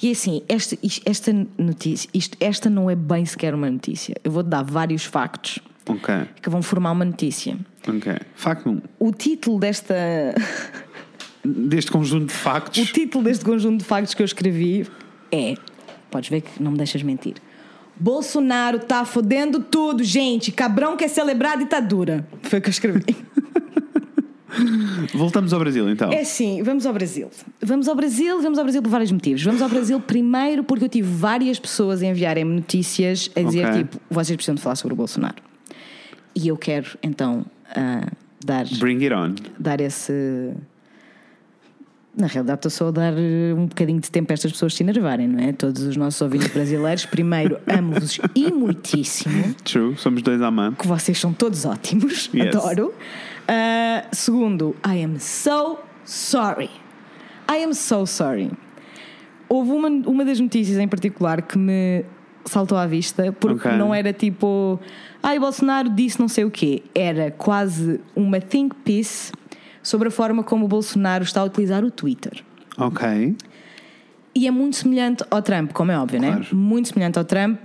E 0.03 0.11
assim, 0.11 0.43
esta, 0.49 0.77
esta 1.07 1.33
notícia, 1.57 2.09
isto, 2.13 2.37
esta 2.41 2.69
não 2.71 2.91
é 2.91 2.95
bem 2.97 3.25
sequer 3.25 3.55
uma 3.55 3.71
notícia. 3.71 4.17
Eu 4.25 4.31
vou-te 4.33 4.49
dar 4.49 4.63
vários 4.63 5.05
factos 5.05 5.59
Ok. 5.89 6.15
que 6.43 6.51
vão 6.51 6.61
formar 6.63 6.93
uma 6.93 7.05
notícia. 7.05 7.57
Ok. 7.87 8.13
Facto 8.35 8.69
1. 8.71 8.81
O 8.99 9.13
título 9.13 9.59
desta. 9.59 9.95
Deste 11.45 11.91
conjunto 11.91 12.27
de 12.27 12.33
O 12.33 12.37
factos. 12.37 12.93
título 12.93 13.25
deste 13.25 13.45
conjunto 13.45 13.79
de 13.81 13.85
factos 13.85 14.13
que 14.15 14.21
eu 14.23 14.27
escrevi 14.27 14.87
é. 15.33 15.55
Podes 16.11 16.29
ver 16.31 16.41
que 16.43 16.63
não 16.63 16.73
me 16.73 16.77
deixas 16.79 17.03
mentir. 17.03 17.35
Bolsonaro 18.01 18.79
tá 18.79 19.05
fodendo 19.05 19.61
tudo, 19.61 20.05
gente. 20.05 20.53
Cabrão 20.53 20.97
quer 20.97 21.09
celebrar 21.09 21.55
a 21.55 21.57
ditadura. 21.57 22.27
Foi 22.43 22.59
o 22.59 22.63
que 22.63 22.69
eu 22.69 22.71
escrevi. 22.71 23.05
Voltamos 25.15 25.53
ao 25.53 25.61
Brasil 25.61 25.89
então. 25.91 26.11
É 26.11 26.23
assim, 26.23 26.63
vamos 26.63 26.87
ao 26.87 26.93
Brasil. 26.93 27.29
Vamos 27.63 27.87
ao 27.87 27.95
Brasil, 27.95 28.41
vamos 28.41 28.59
ao 28.59 28.65
Brasil 28.65 28.83
por 28.83 28.89
vários 28.89 29.13
motivos. 29.13 29.43
Vamos 29.43 29.61
ao 29.63 29.69
Brasil 29.69 30.01
primeiro 30.01 30.65
porque 30.65 30.85
eu 30.85 30.89
tive 30.89 31.09
várias 31.09 31.59
pessoas 31.59 32.03
a 32.03 32.07
enviarem-me 32.07 32.55
notícias 32.55 33.31
a 33.37 33.43
dizer 33.43 33.67
Ok. 33.67 33.79
tipo, 33.85 34.01
vocês 34.11 34.35
precisam 34.37 34.55
de 34.55 34.63
falar 34.63 34.77
sobre 34.77 34.95
o 34.95 34.97
Bolsonaro. 34.97 35.37
E 36.35 36.49
eu 36.49 36.57
quero 36.57 36.89
então 37.03 37.45
ah, 37.75 38.09
dar, 38.45 38.65
Bring 38.79 39.03
it 39.05 39.13
on. 39.15 39.35
dar 39.59 39.81
esse. 39.81 40.53
Na 42.19 42.27
realidade, 42.27 42.59
estou 42.59 42.71
só 42.71 42.89
a 42.89 42.91
dar 42.91 43.13
eh, 43.17 43.55
um 43.57 43.67
bocadinho 43.67 44.01
de 44.01 44.11
tempo 44.11 44.33
a 44.33 44.35
estas 44.35 44.51
pessoas 44.51 44.75
se 44.75 44.83
enervarem, 44.83 45.29
não 45.29 45.39
é? 45.39 45.53
Todos 45.53 45.83
os 45.83 45.97
nossos 45.97 46.21
ouvintes 46.21 46.49
brasileiros, 46.49 47.07
primeiro, 47.07 47.61
amo-vos 47.65 48.19
e 48.35 48.51
muitíssimo 48.51 49.55
True. 49.65 49.97
Somos 49.97 50.21
dois 50.23 50.43
amantes. 50.43 50.81
que 50.81 50.87
vocês 50.89 51.17
são 51.19 51.33
todos 51.33 51.65
ótimos, 51.65 52.29
Yes. 52.35 52.57
adoro. 52.57 52.89
Uh, 52.89 54.07
segundo, 54.11 54.75
I 54.85 55.05
am 55.05 55.19
so 55.21 55.79
sorry. 56.05 56.71
I 57.49 57.63
am 57.63 57.73
so 57.73 58.05
sorry. 58.05 58.51
Houve 59.49 59.71
uma, 59.71 59.89
uma 59.89 60.25
das 60.25 60.41
notícias 60.41 60.77
em 60.77 60.89
particular 60.89 61.41
que 61.43 61.57
me 61.57 62.05
saltou 62.45 62.77
à 62.77 62.87
vista, 62.87 63.33
porque 63.39 63.69
Ok. 63.69 63.79
não 63.79 63.95
era 63.95 64.13
tipo, 64.13 64.79
ai, 65.23 65.39
Bolsonaro 65.39 65.89
disse 65.91 66.19
não 66.19 66.27
sei 66.29 66.45
o 66.45 66.51
quê. 66.51 66.83
Era 66.95 67.31
quase 67.31 68.01
uma 68.17 68.41
think 68.41 68.75
piece 68.85 69.31
sobre 69.89 70.09
a 70.09 70.11
forma 70.11 70.43
como 70.45 70.67
o 70.67 70.69
Bolsonaro 70.69 71.25
está 71.25 71.41
a 71.41 71.45
utilizar 71.45 71.83
o 71.83 71.91
Twitter. 71.91 72.45
Ok. 72.77 73.35
E 74.35 74.47
é 74.47 74.51
muito 74.51 74.77
semelhante 74.77 75.25
ao 75.31 75.41
Trump, 75.41 75.73
como 75.73 75.91
é 75.91 75.99
óbvio, 75.99 76.21
né? 76.21 76.33
Claro. 76.33 76.55
Muito 76.57 76.89
semelhante 76.89 77.19
ao 77.19 77.25
Trump, 77.25 77.59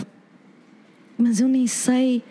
mas 1.17 1.41
eu 1.41 1.49
nem 1.49 1.67
sei. 1.67 2.23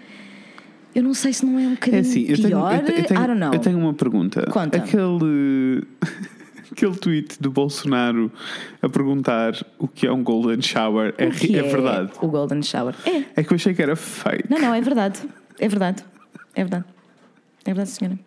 Eu 0.94 1.02
não 1.02 1.12
sei 1.12 1.34
se 1.34 1.44
não 1.44 1.58
é 1.58 1.66
um 1.66 1.70
bocadinho 1.74 1.96
É 1.98 2.00
assim, 2.00 2.20
eu 2.26 2.36
tenho, 2.36 2.48
pior. 2.48 2.74
eu, 2.74 2.84
te- 2.84 2.92
eu 3.00 3.04
tenho, 3.04 3.20
don't 3.26 3.38
know. 3.38 3.52
eu 3.52 3.58
tenho 3.58 3.78
uma 3.78 3.92
pergunta. 3.92 4.46
Conta. 4.50 4.78
Aquele, 4.78 5.86
aquele 6.72 6.96
tweet 6.96 7.40
do 7.40 7.50
Bolsonaro 7.50 8.32
a 8.80 8.88
perguntar 8.88 9.52
o 9.78 9.86
que 9.86 10.06
é 10.06 10.12
um 10.12 10.22
golden 10.24 10.62
shower 10.62 11.14
é, 11.18 11.26
que 11.28 11.54
é 11.58 11.62
verdade. 11.62 12.12
O 12.22 12.28
Golden 12.28 12.62
Shower. 12.62 12.94
É. 13.04 13.24
É 13.36 13.44
que 13.44 13.52
eu 13.52 13.56
achei 13.56 13.74
que 13.74 13.82
era 13.82 13.94
fake. 13.94 14.50
Não, 14.50 14.58
não, 14.58 14.74
é 14.74 14.80
verdade. 14.80 15.20
É 15.58 15.68
verdade. 15.68 16.02
É 16.54 16.62
verdade. 16.64 16.84
É 17.64 17.72
verdade, 17.72 17.90
senhora. 17.90 18.18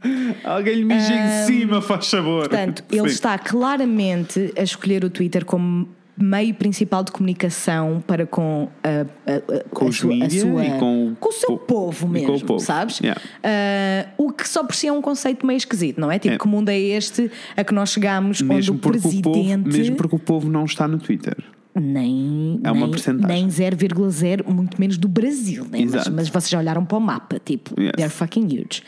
Alguém 0.43 0.75
lhe 0.75 0.86
mija 0.86 1.13
em 1.13 1.45
cima, 1.45 1.81
faz 1.81 2.05
sabor. 2.07 2.47
Portanto, 2.47 2.83
ele 2.91 3.07
está 3.07 3.38
claramente 3.38 4.53
a 4.57 4.63
escolher 4.63 5.03
o 5.03 5.09
Twitter 5.09 5.43
como 5.45 5.88
meio 6.17 6.53
principal 6.53 7.03
de 7.03 7.11
comunicação 7.11 8.01
para 8.07 8.25
com 8.25 8.69
a, 8.81 8.89
a- 9.29 9.57
a- 9.57 9.63
Com 9.69 9.86
a 9.86 9.88
os 9.89 9.97
sua, 9.97 10.11
sua- 10.29 10.65
e 10.65 10.79
com 10.79 11.09
o- 11.09 11.17
o 11.27 11.31
seu 11.33 11.49
com- 11.49 11.65
povo 11.65 12.05
com 12.07 12.13
mesmo, 12.13 12.33
o 12.36 12.39
povo. 12.45 12.59
sabes? 12.61 13.01
Yeah. 13.01 13.21
Ah, 13.43 14.07
o 14.17 14.31
que 14.31 14.47
só 14.47 14.63
por 14.63 14.73
si 14.73 14.88
é 14.88 14.93
um 14.93 15.01
conceito 15.01 15.45
meio 15.45 15.57
esquisito, 15.57 15.99
não 15.99 16.09
é? 16.09 16.17
Tipo, 16.17 16.36
É. 16.36 16.38
que 16.38 16.47
mundo 16.47 16.69
é 16.69 16.79
este 16.79 17.29
a 17.57 17.65
que 17.65 17.73
nós 17.73 17.89
chegamos 17.89 18.41
mesmo 18.41 18.55
onde 18.55 18.71
o 18.71 18.75
porque, 18.75 18.97
o 18.99 19.01
presidente 19.01 19.63
povo, 19.63 19.77
mesmo 19.77 19.95
porque 19.97 20.15
o 20.15 20.19
povo 20.19 20.49
não 20.49 20.63
está 20.63 20.88
no 20.88 20.97
Twitter. 20.97 21.36
nem, 21.77 22.61
É 22.63 22.71
uma 22.71 22.88
nem, 22.88 23.15
nem 23.27 23.47
0,0, 23.49 24.45
muito 24.49 24.79
menos 24.79 24.97
do 24.97 25.09
Brasil, 25.09 25.65
né? 25.69 25.79
mas, 25.91 26.07
mas 26.07 26.29
vocês 26.29 26.49
já 26.49 26.57
olharam 26.59 26.86
para 26.86 26.97
o 26.97 27.01
mapa, 27.01 27.38
tipo, 27.43 27.77
Yes. 27.77 27.91
they're 27.97 28.09
fucking 28.09 28.45
huge. 28.45 28.81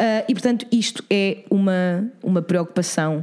Ah, 0.00 0.24
e 0.26 0.32
portanto, 0.32 0.66
isto 0.72 1.04
é 1.10 1.44
uma, 1.50 2.10
uma 2.22 2.40
preocupação 2.40 3.22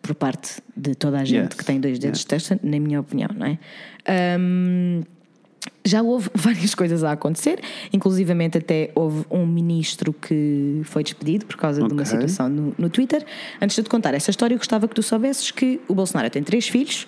por 0.00 0.14
parte 0.14 0.62
de 0.76 0.94
toda 0.94 1.18
a 1.18 1.24
gente 1.24 1.46
Yes. 1.46 1.54
que 1.54 1.64
tem 1.64 1.80
dois 1.80 1.98
dedos 1.98 2.20
Yes. 2.20 2.24
de 2.24 2.26
testa, 2.28 2.60
na 2.62 2.78
minha 2.78 3.00
opinião, 3.00 3.28
não 3.36 3.46
é? 3.46 3.58
Ahm, 4.06 5.02
já 5.84 6.00
houve 6.02 6.30
várias 6.36 6.72
coisas 6.74 7.02
a 7.02 7.12
acontecer, 7.12 7.60
inclusivamente 7.92 8.56
até 8.58 8.90
houve 8.94 9.24
um 9.28 9.44
ministro 9.44 10.12
que 10.12 10.80
foi 10.84 11.02
despedido 11.02 11.46
por 11.46 11.56
causa 11.56 11.82
de 11.82 11.92
uma 11.92 12.04
situação 12.04 12.48
no, 12.48 12.74
no 12.78 12.88
Twitter. 12.88 13.24
Antes 13.60 13.74
de 13.76 13.82
te 13.82 13.90
contar 13.90 14.14
essa 14.14 14.30
história, 14.30 14.54
eu 14.54 14.58
gostava 14.58 14.86
que 14.86 14.94
tu 14.94 15.02
soubesses 15.02 15.50
que 15.50 15.80
o 15.88 15.94
Bolsonaro 15.94 16.30
tem 16.30 16.42
três 16.44 16.68
filhos, 16.68 17.06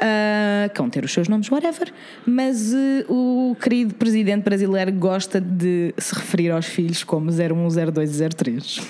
ah, 0.00 0.68
que 0.68 0.78
vão 0.78 0.90
ter 0.90 1.04
os 1.04 1.12
seus 1.12 1.28
nomes, 1.28 1.50
whatever, 1.50 1.92
mas 2.26 2.72
eh, 2.72 3.04
o 3.08 3.56
querido 3.60 3.94
presidente 3.94 4.42
brasileiro 4.42 4.92
gosta 4.92 5.40
de 5.40 5.94
se 5.98 6.14
referir 6.14 6.50
aos 6.50 6.66
filhos 6.66 7.04
como 7.04 7.30
01, 7.30 7.92
02 7.92 8.20
e 8.20 8.28
03. 8.28 8.80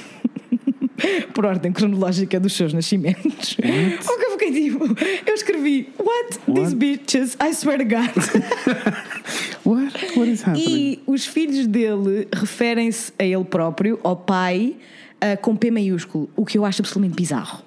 Por 1.35 1.45
ordem 1.45 1.73
cronológica 1.73 2.39
dos 2.41 2.55
seus 2.55 2.73
nascimentos. 2.73 3.57
O 3.59 4.19
que 4.19 4.25
eu 4.25 4.31
fiquei 4.39 4.53
tipo, 4.53 4.85
eu 5.27 5.35
escrevi, 5.35 5.89
What? 5.99 6.39
These 6.47 6.61
What? 6.61 6.77
bitches, 6.77 7.37
I 7.41 7.53
swear 7.53 7.79
to 7.79 7.85
God. 7.85 8.15
What? 9.67 10.17
What 10.17 10.31
is 10.31 10.43
happening? 10.43 10.65
E 10.67 11.03
os 11.07 11.27
filhos 11.27 11.67
dele 11.67 12.29
referem-se 12.33 13.13
a 13.19 13.25
ele 13.25 13.45
próprio, 13.45 13.99
ao 14.03 14.17
pai, 14.17 14.77
ah, 15.21 15.37
com 15.37 15.57
P 15.57 15.71
maiúsculo, 15.71 16.31
o 16.37 16.45
que 16.47 16.57
eu 16.57 16.65
acho 16.65 16.81
absolutamente 16.81 17.17
bizarro. 17.17 17.64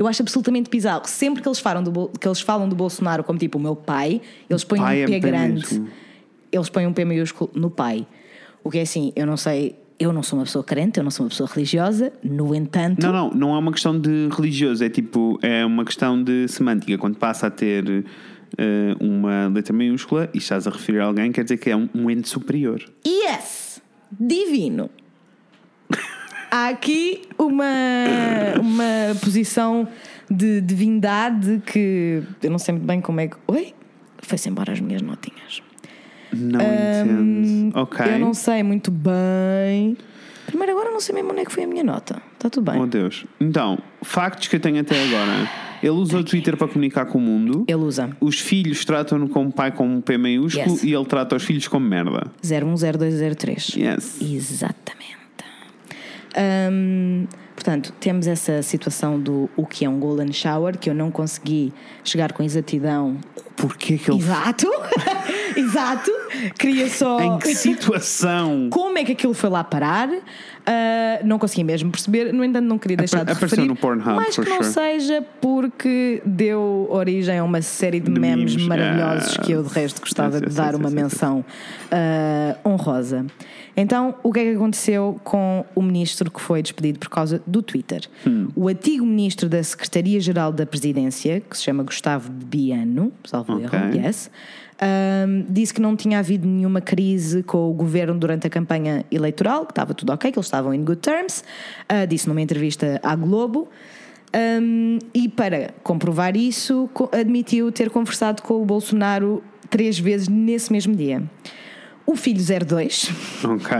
Eu 0.00 0.08
acho 0.08 0.22
absolutamente 0.22 0.70
bizarro. 0.70 1.02
Sempre 1.04 1.42
que 1.42 1.48
eles 1.48 1.58
falam 1.58 1.82
do, 1.84 2.08
que 2.18 2.26
eles 2.26 2.40
falam 2.40 2.66
do 2.66 2.74
Bolsonaro 2.74 3.22
como 3.22 3.38
tipo 3.38 3.58
o 3.58 3.60
meu 3.60 3.76
pai, 3.76 4.22
eles 4.48 4.64
põem 4.64 4.80
Pai 4.80 5.00
um 5.00 5.02
é 5.02 5.06
P 5.06 5.12
P 5.12 5.20
grande. 5.20 5.52
maiúsculo. 5.52 5.88
Eles 6.50 6.70
põem 6.70 6.86
um 6.86 6.92
P 6.94 7.04
maiúsculo 7.04 7.50
no 7.54 7.70
pai. 7.70 8.06
O 8.64 8.70
que 8.70 8.78
é 8.78 8.80
assim, 8.80 9.12
eu 9.14 9.26
não 9.26 9.36
sei, 9.36 9.76
eu 9.98 10.10
não 10.10 10.22
sou 10.22 10.38
uma 10.38 10.46
pessoa 10.46 10.64
crente, 10.64 10.98
eu 10.98 11.04
não 11.04 11.10
sou 11.10 11.26
uma 11.26 11.28
pessoa 11.28 11.46
religiosa, 11.52 12.14
no 12.24 12.54
entanto. 12.54 13.06
Não, 13.06 13.12
não, 13.12 13.30
não 13.30 13.54
é 13.54 13.58
uma 13.58 13.72
questão 13.72 14.00
de 14.00 14.30
religioso, 14.34 14.82
é 14.82 14.88
tipo, 14.88 15.38
é 15.42 15.66
uma 15.66 15.84
questão 15.84 16.24
de 16.24 16.48
semântica. 16.48 16.96
Quando 16.96 17.18
passa 17.18 17.48
a 17.48 17.50
ter 17.50 18.06
eh, 18.56 18.96
uma 18.98 19.48
letra 19.48 19.74
maiúscula 19.74 20.30
e 20.32 20.38
estás 20.38 20.66
a 20.66 20.70
referir 20.70 21.00
a 21.00 21.04
alguém, 21.04 21.30
quer 21.30 21.42
dizer 21.42 21.58
que 21.58 21.68
é 21.68 21.76
um, 21.76 21.90
um 21.94 22.10
ente 22.10 22.26
superior. 22.26 22.82
Yes! 23.06 23.82
Divino! 24.18 24.88
Há 26.50 26.68
aqui 26.68 27.22
uma, 27.38 27.64
uma 28.60 29.14
posição 29.22 29.86
de 30.30 30.60
divindade 30.60 31.62
que 31.66 32.22
eu 32.42 32.50
não 32.50 32.58
sei 32.58 32.72
muito 32.74 32.86
bem 32.86 33.00
como 33.00 33.20
é 33.20 33.28
que. 33.28 33.36
Oi? 33.46 33.74
Foi-se 34.22 34.48
embora 34.48 34.72
as 34.72 34.80
minhas 34.80 35.02
notinhas. 35.02 35.62
Não 36.32 36.60
entendo. 36.60 37.78
Ok. 37.78 38.06
Eu 38.06 38.18
não 38.18 38.34
sei 38.34 38.62
muito 38.62 38.90
bem. 38.90 39.96
Primeiro, 40.46 40.72
agora 40.72 40.90
não 40.90 41.00
sei 41.00 41.14
mesmo 41.14 41.30
onde 41.30 41.40
é 41.40 41.44
que 41.44 41.52
foi 41.52 41.64
a 41.64 41.66
minha 41.66 41.84
nota. 41.84 42.20
Está 42.34 42.50
tudo 42.50 42.70
bem. 42.70 42.80
Oh 42.80 42.86
Deus. 42.86 43.24
Então, 43.40 43.78
factos 44.02 44.48
que 44.48 44.56
eu 44.56 44.60
tenho 44.60 44.80
até 44.80 45.00
agora. 45.04 45.48
Ele 45.82 45.90
usa 45.92 46.18
o 46.18 46.24
Twitter 46.24 46.56
para 46.56 46.68
comunicar 46.68 47.06
com 47.06 47.18
o 47.18 47.20
mundo. 47.20 47.64
Ele 47.66 47.78
usa 47.82 48.10
Os 48.20 48.38
filhos 48.38 48.84
tratam-no 48.84 49.28
como 49.28 49.50
pai 49.50 49.72
com 49.72 49.86
um 49.86 50.00
P 50.00 50.18
maiúsculo 50.18 50.72
Yes. 50.74 50.82
e 50.84 50.92
ele 50.92 51.04
trata 51.06 51.36
os 51.36 51.42
filhos 51.44 51.66
como 51.68 51.86
merda. 51.88 52.30
010203. 52.42 53.76
Yes. 53.76 54.20
Exatamente. 54.20 55.19
Hum, 56.36 57.26
portanto, 57.54 57.92
temos 58.00 58.26
essa 58.26 58.62
situação 58.62 59.18
do 59.18 59.48
o 59.56 59.66
que 59.66 59.84
é 59.84 59.88
um 59.88 59.98
Golden 59.98 60.32
Shower, 60.32 60.78
que 60.78 60.88
eu 60.88 60.94
não 60.94 61.10
consegui 61.10 61.72
chegar 62.04 62.32
com 62.32 62.42
exatidão. 62.42 63.16
Porquê 63.56 63.98
que 63.98 64.10
ele. 64.10 64.20
Exato! 64.20 64.66
Exato! 65.56 66.10
Queria 66.58 66.88
só. 66.88 67.20
Em 67.20 67.38
que 67.38 67.54
situação? 67.54 68.68
Como 68.70 68.96
é 68.96 69.04
que 69.04 69.12
aquilo 69.12 69.34
foi 69.34 69.50
lá 69.50 69.62
parar? 69.62 70.08
Ah, 70.66 71.20
não 71.24 71.38
consegui 71.38 71.64
mesmo 71.64 71.90
perceber, 71.90 72.32
no 72.32 72.44
entanto, 72.44 72.66
não 72.66 72.78
queria 72.78 72.96
deixar 72.96 73.24
de 73.24 73.32
apareceu 73.32 73.48
referir. 73.48 73.68
no 73.68 73.76
Pornhub, 73.76 74.14
mais 74.14 74.36
for 74.36 74.44
que 74.44 74.50
não 74.50 74.62
sure. 74.62 74.72
seja 74.72 75.24
porque 75.40 76.22
deu 76.24 76.86
origem 76.90 77.38
a 77.38 77.44
uma 77.44 77.62
série 77.62 77.98
de, 77.98 78.10
De 78.10 78.20
memes 78.20 78.54
memes, 78.54 78.66
maravilhosos 78.68 79.32
yes. 79.32 79.36
que 79.38 79.52
eu, 79.52 79.62
de 79.62 79.68
resto, 79.68 80.00
gostava 80.00 80.40
de 80.40 80.54
dar 80.54 80.74
uma 80.74 80.90
menção 80.90 81.44
ah, 81.90 82.56
honrosa. 82.64 83.26
Então, 83.80 84.14
o 84.22 84.32
que 84.32 84.40
é 84.40 84.44
que 84.44 84.56
aconteceu 84.56 85.20
com 85.24 85.64
o 85.74 85.82
ministro 85.82 86.30
que 86.30 86.40
foi 86.40 86.62
despedido 86.62 86.98
por 86.98 87.08
causa 87.08 87.42
do 87.46 87.62
Twitter? 87.62 88.02
Hum. 88.26 88.48
O 88.54 88.68
antigo 88.68 89.04
ministro 89.06 89.48
da 89.48 89.62
Secretaria-Geral 89.62 90.52
da 90.52 90.66
Presidência, 90.66 91.40
que 91.40 91.56
se 91.56 91.64
chama 91.64 91.82
Gustavo 91.82 92.30
Biano, 92.30 93.12
salvo 93.24 93.54
Ok. 93.54 93.64
erro, 93.64 93.96
yes, 93.96 94.30
um, 94.82 95.44
disse 95.48 95.74
que 95.74 95.80
não 95.80 95.94
tinha 95.94 96.18
havido 96.18 96.46
nenhuma 96.46 96.80
crise 96.80 97.42
com 97.42 97.70
o 97.70 97.72
governo 97.72 98.18
durante 98.18 98.46
a 98.46 98.50
campanha 98.50 99.04
eleitoral, 99.10 99.66
que 99.66 99.72
estava 99.72 99.92
tudo 99.92 100.12
ok, 100.12 100.32
que 100.32 100.38
eles 100.38 100.46
estavam 100.46 100.72
in 100.72 100.84
good 100.84 101.00
terms. 101.00 101.44
Uh, 101.90 102.06
disse 102.06 102.28
numa 102.28 102.40
entrevista 102.40 103.00
à 103.02 103.14
Globo. 103.14 103.68
Um, 104.32 104.98
e 105.12 105.28
para 105.28 105.74
comprovar 105.82 106.36
isso, 106.36 106.88
admitiu 107.12 107.72
ter 107.72 107.90
conversado 107.90 108.42
com 108.42 108.62
o 108.62 108.64
Bolsonaro 108.64 109.42
três 109.68 109.98
vezes 109.98 110.28
nesse 110.28 110.72
mesmo 110.72 110.94
dia. 110.94 111.22
O 112.06 112.16
filho 112.16 112.40
02 112.42 113.10
Ok. 113.44 113.76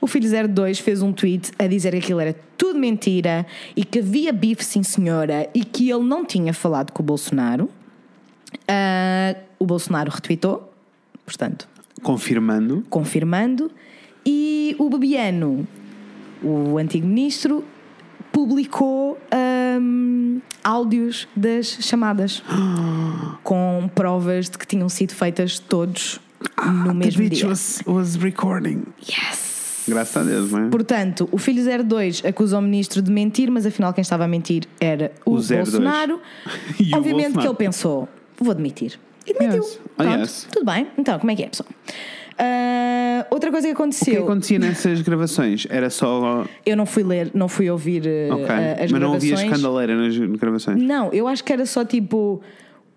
o 0.00 0.06
filho 0.06 0.48
02 0.48 0.78
fez 0.80 1.02
um 1.02 1.12
tweet 1.12 1.52
a 1.58 1.66
dizer 1.66 1.92
que 1.92 1.98
aquilo 1.98 2.20
era 2.20 2.34
tudo 2.56 2.78
mentira 2.78 3.46
e 3.76 3.84
que 3.84 4.00
havia 4.00 4.32
bife, 4.32 4.64
sim 4.64 4.82
senhora, 4.82 5.48
e 5.54 5.64
que 5.64 5.88
ele 5.90 6.04
não 6.04 6.24
tinha 6.24 6.52
falado 6.52 6.90
com 6.92 7.02
o 7.02 7.06
Bolsonaro. 7.06 7.70
Ah, 8.66 9.36
o 9.58 9.64
Bolsonaro 9.66 10.10
retweetou, 10.10 10.72
portanto, 11.24 11.68
Confirmando. 12.02 12.84
confirmando. 12.90 13.70
E 14.26 14.74
o 14.78 14.88
Bebiano, 14.90 15.66
o 16.42 16.76
antigo 16.78 17.06
ministro, 17.06 17.64
publicou 18.32 19.18
ahm, 19.30 20.38
áudios 20.64 21.28
das 21.36 21.66
chamadas 21.80 22.42
com 23.44 23.88
provas 23.94 24.48
de 24.50 24.58
que 24.58 24.66
tinham 24.66 24.88
sido 24.88 25.14
feitas 25.14 25.58
todos 25.58 26.20
no 26.66 26.88
The 26.88 26.94
mesmo 26.94 27.28
dia. 27.28 27.46
was, 27.48 27.82
was 27.86 28.16
recording. 28.16 28.84
Yes! 29.08 29.84
Graças 29.88 30.16
a 30.16 30.22
Deus, 30.28 30.52
não 30.52 30.66
é? 30.66 30.68
Portanto, 30.68 31.28
o 31.32 31.38
filho 31.38 31.62
02 31.84 32.22
acusa 32.24 32.58
o 32.58 32.62
ministro 32.62 33.00
de 33.02 33.10
mentir, 33.10 33.50
mas 33.50 33.64
afinal 33.66 33.92
quem 33.92 34.02
estava 34.02 34.24
a 34.24 34.28
mentir 34.28 34.64
era 34.80 35.10
o, 35.24 35.32
O 35.32 35.40
02. 35.40 35.48
Bolsonaro. 35.70 36.20
E 36.78 36.94
o 36.94 36.96
Obviamente 36.98 37.32
Bolsonaro. 37.32 37.40
que 37.40 37.46
ele 37.48 37.54
pensou, 37.56 38.08
vou 38.38 38.54
demitir. 38.54 38.98
E 39.26 39.32
demitiu. 39.34 39.62
Yes. 39.62 39.80
Oh, 39.84 40.02
Pronto, 40.02 40.18
yes. 40.20 40.48
tudo 40.50 40.64
bem. 40.66 40.86
Então, 40.96 41.18
como 41.18 41.30
é 41.30 41.36
que 41.36 41.42
é, 41.44 41.48
pessoal? 41.48 41.68
Ah, 42.38 43.26
outra 43.30 43.50
coisa 43.50 43.66
que 43.66 43.72
O 43.72 43.76
que 43.76 43.82
aconteceu, 43.82 44.22
acontecia 44.24 44.58
nessas 44.60 45.00
gravações? 45.02 45.66
Era 45.68 45.90
só. 45.90 46.46
eu 46.64 46.76
não 46.76 46.86
fui 46.86 47.02
ler, 47.02 47.30
não 47.34 47.48
fui 47.48 47.68
ouvir 47.70 48.02
ah, 48.30 48.34
Ok. 48.34 48.46
ah, 48.48 48.84
as 48.84 48.92
Mas 48.92 49.00
não 49.00 49.14
havia 49.14 49.30
gravações. 49.34 49.50
escandaleira 49.56 49.96
nas 49.96 50.16
gravações. 50.38 50.82
Não, 50.82 51.12
eu 51.12 51.26
acho 51.28 51.42
que 51.44 51.52
era 51.52 51.66
só 51.66 51.84
tipo. 51.84 52.40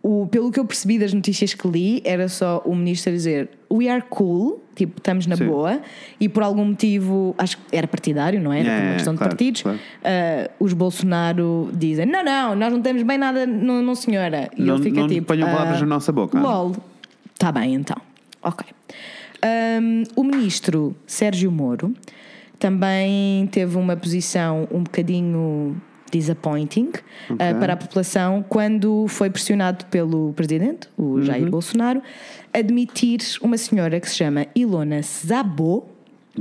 O, 0.06 0.28
pelo 0.28 0.51
que 0.51 0.60
eu 0.60 0.66
percebi 0.66 0.99
das 0.99 1.14
notícias 1.14 1.54
que 1.54 1.66
li, 1.66 2.01
era 2.04 2.28
só 2.28 2.62
o 2.66 2.76
ministro 2.76 3.10
a 3.12 3.16
dizer 3.16 3.49
We 3.72 3.88
are 3.88 4.04
cool, 4.10 4.62
tipo, 4.76 4.97
estamos 4.99 5.26
na 5.26 5.38
Sim. 5.38 5.47
boa, 5.47 5.80
e 6.20 6.28
por 6.28 6.43
algum 6.43 6.66
motivo, 6.66 7.34
acho 7.38 7.56
que 7.58 7.64
era 7.76 7.88
partidário, 7.88 8.39
não 8.41 8.51
era? 8.51 8.68
É, 8.70 8.78
por 8.80 8.86
uma 8.86 8.93
questão 8.95 9.16
claro, 9.16 9.30
de 9.30 9.36
partidos. 9.36 9.62
claro. 9.62 9.80
ah, 10.04 10.51
os 10.60 10.74
Bolsonaro 10.74 11.70
dizem: 11.74 12.06
Não, 12.06 12.22
não, 12.22 12.54
nós 12.54 12.74
não 12.74 12.82
temos 12.82 13.01
bem 13.04 13.18
nada, 13.18 13.47
não, 13.47 13.82
não 13.82 13.95
senhora. 13.95 14.49
E 14.58 14.62
Não- 14.62 14.76
ele 14.76 14.84
fica 14.84 14.99
não 14.99 15.08
tipo. 15.08 15.26
ponham 15.28 15.47
palavras 15.49 15.78
ah, 15.78 15.80
na 15.80 15.86
nossa 15.86 16.12
boca. 16.12 16.38
LOL. 16.38 16.76
Está 17.34 17.49
bem 17.54 17.74
então. 17.74 17.97
Ok. 18.43 18.68
Ahm, 19.41 20.04
o 20.18 20.24
ministro 20.24 20.93
Sérgio 21.08 21.49
Moro 21.51 21.93
também 22.60 23.47
teve 23.47 23.78
uma 23.78 23.95
posição 23.95 24.68
um 24.72 24.84
bocadinho 24.84 25.82
disappointing 26.14 26.91
ah, 27.32 27.55
para 27.59 27.74
a 27.74 27.78
população 27.78 28.45
quando 28.47 29.07
foi 29.07 29.30
pressionado 29.30 29.86
pelo 29.86 30.32
presidente, 30.34 30.88
o 30.97 31.03
Uhum. 31.03 31.24
Jair 31.24 31.49
Bolsonaro, 31.49 32.01
admitir 32.53 33.20
uma 33.41 33.57
senhora 33.57 33.99
que 33.99 34.09
se 34.09 34.16
chama 34.16 34.45
Ilona 34.55 35.01
Szabo, 35.01 35.86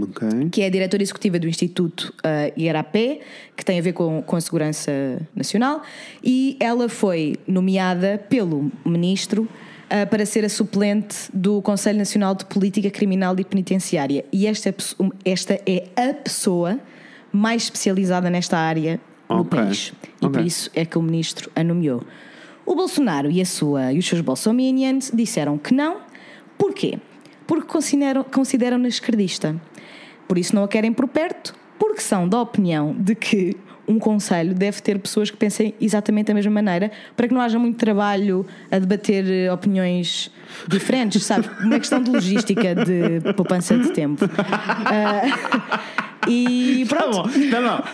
Ok. 0.00 0.48
que 0.50 0.62
é 0.62 0.66
a 0.66 0.70
diretora 0.70 1.02
executiva 1.02 1.38
do 1.38 1.46
Instituto 1.48 2.14
uh, 2.24 2.52
IRAP, 2.58 3.20
que 3.56 3.64
tem 3.64 3.78
a 3.78 3.82
ver 3.82 3.92
com, 3.92 4.22
com 4.22 4.36
a 4.36 4.40
segurança 4.40 4.90
nacional, 5.34 5.82
e 6.22 6.56
ela 6.60 6.88
foi 6.88 7.36
nomeada 7.46 8.18
pelo 8.28 8.70
ministro 8.86 9.42
uh, 9.42 10.06
para 10.08 10.24
ser 10.24 10.44
a 10.44 10.48
suplente 10.48 11.16
do 11.32 11.60
Conselho 11.62 11.98
Nacional 11.98 12.34
de 12.34 12.44
Política 12.46 12.90
Criminal 12.90 13.34
e 13.38 13.44
Penitenciária. 13.44 14.24
E 14.32 14.46
esta, 14.46 14.70
é 14.70 14.74
esta 15.24 15.60
é 15.66 15.84
a 15.96 16.14
pessoa 16.14 16.78
mais 17.30 17.64
especializada 17.64 18.28
nesta 18.30 18.58
área 18.58 19.00
no 19.36 19.44
país. 19.44 19.92
E 20.16 20.20
por 20.20 20.28
Ok. 20.30 20.42
isso 20.44 20.70
é 20.74 20.84
que 20.84 20.96
o 20.98 21.02
ministro 21.02 21.50
a 21.54 21.62
nomeou. 21.64 22.02
O 22.64 22.74
Bolsonaro 22.74 23.30
e, 23.30 23.40
a 23.40 23.44
sua, 23.44 23.92
e 23.92 23.98
os 23.98 24.06
seus 24.06 24.20
bolsominions 24.20 25.10
disseram 25.12 25.58
que 25.58 25.74
não. 25.74 25.98
Porquê? 26.56 26.98
Porque 27.46 27.66
consideram, 27.66 28.22
consideram-na 28.24 28.88
esquerdista. 28.88 29.60
Por 30.28 30.38
isso 30.38 30.54
não 30.54 30.62
a 30.62 30.68
querem 30.68 30.92
por 30.92 31.08
perto, 31.08 31.54
porque 31.78 32.00
são 32.00 32.28
da 32.28 32.40
opinião 32.40 32.94
de 32.96 33.14
que 33.16 33.56
um 33.88 33.98
conselho 33.98 34.54
deve 34.54 34.80
ter 34.80 34.96
pessoas 35.00 35.28
que 35.28 35.36
pensem 35.36 35.74
exatamente 35.80 36.28
da 36.28 36.34
mesma 36.34 36.52
maneira, 36.52 36.92
para 37.16 37.26
que 37.26 37.34
não 37.34 37.40
haja 37.40 37.58
muito 37.58 37.76
trabalho 37.78 38.46
a 38.70 38.78
debater 38.78 39.28
eh, 39.28 39.52
opiniões 39.52 40.30
diferentes, 40.68 41.24
sabes? 41.24 41.50
Uma 41.60 41.80
questão 41.80 42.00
de 42.00 42.08
logística, 42.12 42.76
de 42.76 43.32
poupança 43.34 43.76
de 43.76 43.90
tempo. 43.92 44.24
Ah, 44.86 45.80
e 46.28 46.86
Tá 46.88 46.96
pronto. 46.96 47.28
bom, 47.28 47.50
tá 47.50 47.60
bom. 47.60 47.84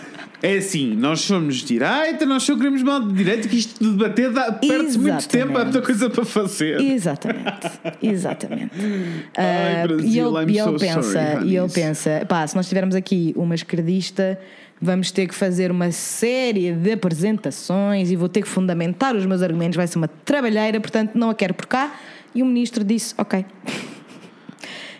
É 0.41 0.57
assim, 0.57 0.95
nós 0.95 1.21
somos 1.21 1.57
direita, 1.57 2.25
nós 2.25 2.43
só 2.43 2.55
queremos 2.55 2.81
mal 2.81 3.01
de 3.01 3.13
direita, 3.13 3.47
que 3.47 3.57
isto 3.57 3.83
de 3.83 3.91
debater 3.91 4.31
perde-se 4.61 4.97
muito 4.97 5.27
tempo, 5.27 5.57
há 5.57 5.63
muita 5.65 5.81
coisa 5.81 6.09
para 6.09 6.23
fazer. 6.23 6.79
Exatamente, 6.79 7.69
exatamente. 8.01 8.71
Ai, 9.35 9.81
Ah, 9.83 9.87
Brasil, 9.87 10.07
e 10.07 10.19
ele, 10.19 10.53
e 10.53 10.59
ele 10.59 10.63
so 10.63 10.77
pensa, 10.77 11.41
e 11.43 11.57
ele 11.57 11.69
pensa, 11.69 12.25
pá, 12.27 12.47
se 12.47 12.55
nós 12.55 12.69
tivermos 12.69 12.95
aqui 12.95 13.33
uma 13.35 13.53
esquerdista, 13.53 14.39
vamos 14.81 15.11
ter 15.11 15.27
que 15.27 15.35
fazer 15.35 15.71
uma 15.71 15.91
série 15.91 16.71
de 16.71 16.93
apresentações 16.93 18.09
e 18.09 18.15
vou 18.15 18.29
ter 18.29 18.41
que 18.41 18.47
fundamentar 18.47 19.15
os 19.15 19.25
meus 19.25 19.41
argumentos, 19.41 19.75
vai 19.75 19.87
ser 19.87 19.97
uma 19.97 20.07
trabalheira, 20.07 20.79
portanto 20.79 21.15
não 21.15 21.29
a 21.29 21.35
quero 21.35 21.53
por 21.53 21.65
cá. 21.65 21.93
E 22.33 22.41
o 22.41 22.45
ministro 22.45 22.83
disse, 22.83 23.13
ok. 23.17 23.45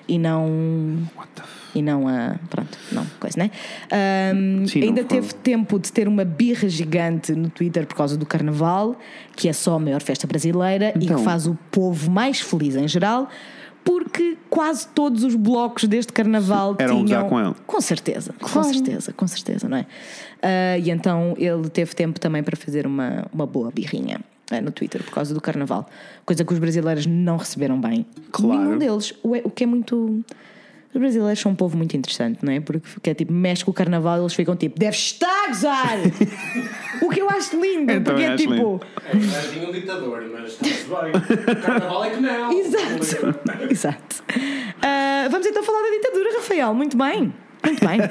E 0.07 0.17
não. 0.17 1.07
What 1.15 1.29
the 1.35 1.58
E 1.75 1.81
não 1.81 2.07
a. 2.07 2.35
Pronto, 2.49 2.77
não, 2.91 3.05
coisa, 3.19 3.37
né? 3.37 3.51
Ahm, 3.91 4.65
Sim, 4.65 4.83
ainda 4.83 5.03
teve 5.03 5.33
tempo 5.35 5.77
de 5.79 5.91
ter 5.91 6.07
uma 6.07 6.25
birra 6.25 6.67
gigante 6.67 7.33
no 7.33 7.49
Twitter 7.49 7.85
por 7.85 7.95
causa 7.95 8.17
do 8.17 8.25
Carnaval, 8.25 8.97
que 9.35 9.47
é 9.47 9.53
só 9.53 9.75
a 9.75 9.79
maior 9.79 10.01
festa 10.01 10.25
brasileira 10.25 10.93
e 10.99 11.05
Então. 11.05 11.17
que 11.17 11.23
faz 11.23 11.45
o 11.47 11.57
povo 11.69 12.09
mais 12.09 12.39
feliz 12.41 12.75
em 12.75 12.87
geral, 12.87 13.29
porque 13.83 14.37
quase 14.49 14.87
todos 14.89 15.23
os 15.23 15.35
blocos 15.35 15.83
deste 15.85 16.11
Carnaval 16.11 16.75
Eram 16.79 17.05
tinham. 17.05 17.07
já 17.07 17.23
com 17.23 17.39
ele. 17.39 17.55
Com 17.67 17.81
certeza, 17.81 18.33
com 18.39 18.47
Claro. 18.47 18.67
certeza, 18.73 19.13
com 19.13 19.27
certeza, 19.27 19.69
não 19.69 19.77
é? 19.77 19.85
Ah, 20.41 20.77
e 20.77 20.89
então 20.89 21.33
ele 21.37 21.69
teve 21.69 21.93
tempo 21.93 22.19
também 22.19 22.41
para 22.43 22.57
fazer 22.57 22.85
uma, 22.87 23.25
uma 23.31 23.45
boa 23.45 23.71
birrinha. 23.71 24.19
ah, 24.51 24.59
No 24.61 24.71
Twitter 24.71 25.03
por 25.03 25.13
causa 25.13 25.33
do 25.33 25.39
carnaval, 25.41 25.87
coisa 26.25 26.43
que 26.43 26.51
os 26.51 26.59
brasileiros 26.59 27.05
não 27.05 27.37
receberam 27.37 27.79
bem. 27.79 28.05
Claro. 28.31 28.59
Nenhum 28.63 28.77
deles, 28.77 29.13
o, 29.23 29.35
o 29.37 29.49
que 29.51 29.63
é 29.63 29.67
muito. 29.67 30.23
Os 30.93 30.99
brasileiros 30.99 31.39
são 31.39 31.51
um 31.51 31.55
povo 31.55 31.77
muito 31.77 31.95
interessante, 31.95 32.43
não 32.43 32.51
é? 32.51 32.59
Porque 32.59 33.11
é 33.11 33.13
tipo, 33.13 33.31
mexe 33.31 33.63
com 33.63 33.69
o 33.69 33.73
carnaval 33.73 34.17
e 34.17 34.21
eles 34.21 34.33
ficam 34.33 34.55
tipo, 34.55 34.79
deve 34.79 34.95
estar 34.95 35.45
a 35.45 35.47
gozar! 35.47 35.97
o 37.01 37.09
que 37.09 37.21
eu 37.21 37.29
acho 37.29 37.61
lindo, 37.61 37.91
Eu 37.91 38.01
porque 38.01 38.23
é 38.23 38.35
tipo. 38.35 38.53
lindo. 38.53 38.81
É, 39.05 39.51
tinha 39.51 39.69
um 39.69 39.71
ditador, 39.71 40.23
mas 40.31 40.51
está-se 40.53 40.85
bem. 40.85 41.53
O 41.53 41.61
carnaval 41.61 42.05
é 42.05 42.09
que 42.09 42.21
não. 42.21 42.51
Exato, 42.51 43.39
exato. 43.69 44.23
Ah, 44.81 45.27
vamos 45.29 45.45
então 45.45 45.61
falar 45.63 45.83
da 45.83 45.89
ditadura, 45.89 46.33
Rafael. 46.37 46.73
Muito 46.73 46.97
bem, 46.97 47.33
muito 47.63 47.85
bem. 47.87 47.99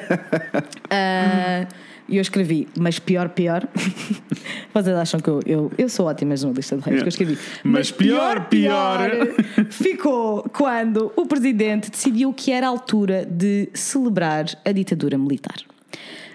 Ah, 0.91 1.67
E 2.09 2.17
eu 2.17 2.23
escrevi, 2.23 2.67
mas 2.79 2.99
pior, 2.99 3.29
pior. 3.29 3.69
Vocês 4.73 4.97
acham 4.97 5.21
que 5.21 5.29
eu, 5.29 5.41
eu, 5.45 5.73
eu 5.77 5.89
sou 5.89 6.07
ótima 6.07 6.37
jornalista 6.37 6.77
de 6.77 6.83
reis, 6.83 6.99
que 7.01 7.05
eu 7.05 7.09
escrevi. 7.09 7.39
Mas 7.63 7.91
pior, 7.91 8.49
pior. 8.49 9.11
ficou 9.71 10.43
quando 10.45 11.13
o 11.17 11.27
presidente 11.27 11.91
decidiu 11.91 12.33
que 12.33 12.51
era 12.51 12.67
a 12.67 12.71
altura 12.71 13.27
de 13.27 13.69
celebrar 13.75 14.47
a 14.65 14.73
ditadura 14.73 15.19
militar. 15.19 15.57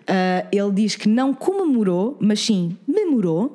Ah, 0.07 0.45
ele 0.51 0.71
diz 0.71 0.95
que 0.95 1.07
não 1.07 1.33
comemorou, 1.33 2.17
mas 2.19 2.39
sim 2.41 2.77
memorou 2.87 3.53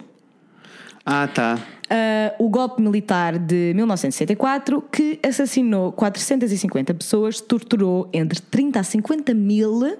Ah, 1.04 1.28
tá. 1.28 1.58
Uh, 1.90 2.44
o 2.44 2.50
golpe 2.50 2.82
militar 2.82 3.38
de 3.38 3.72
1964 3.74 4.82
que 4.92 5.18
assassinou 5.26 5.90
450 5.92 6.92
pessoas, 6.92 7.40
torturou 7.40 8.10
entre 8.12 8.38
30 8.42 8.80
a 8.80 8.82
50 8.82 9.32
mil 9.32 9.98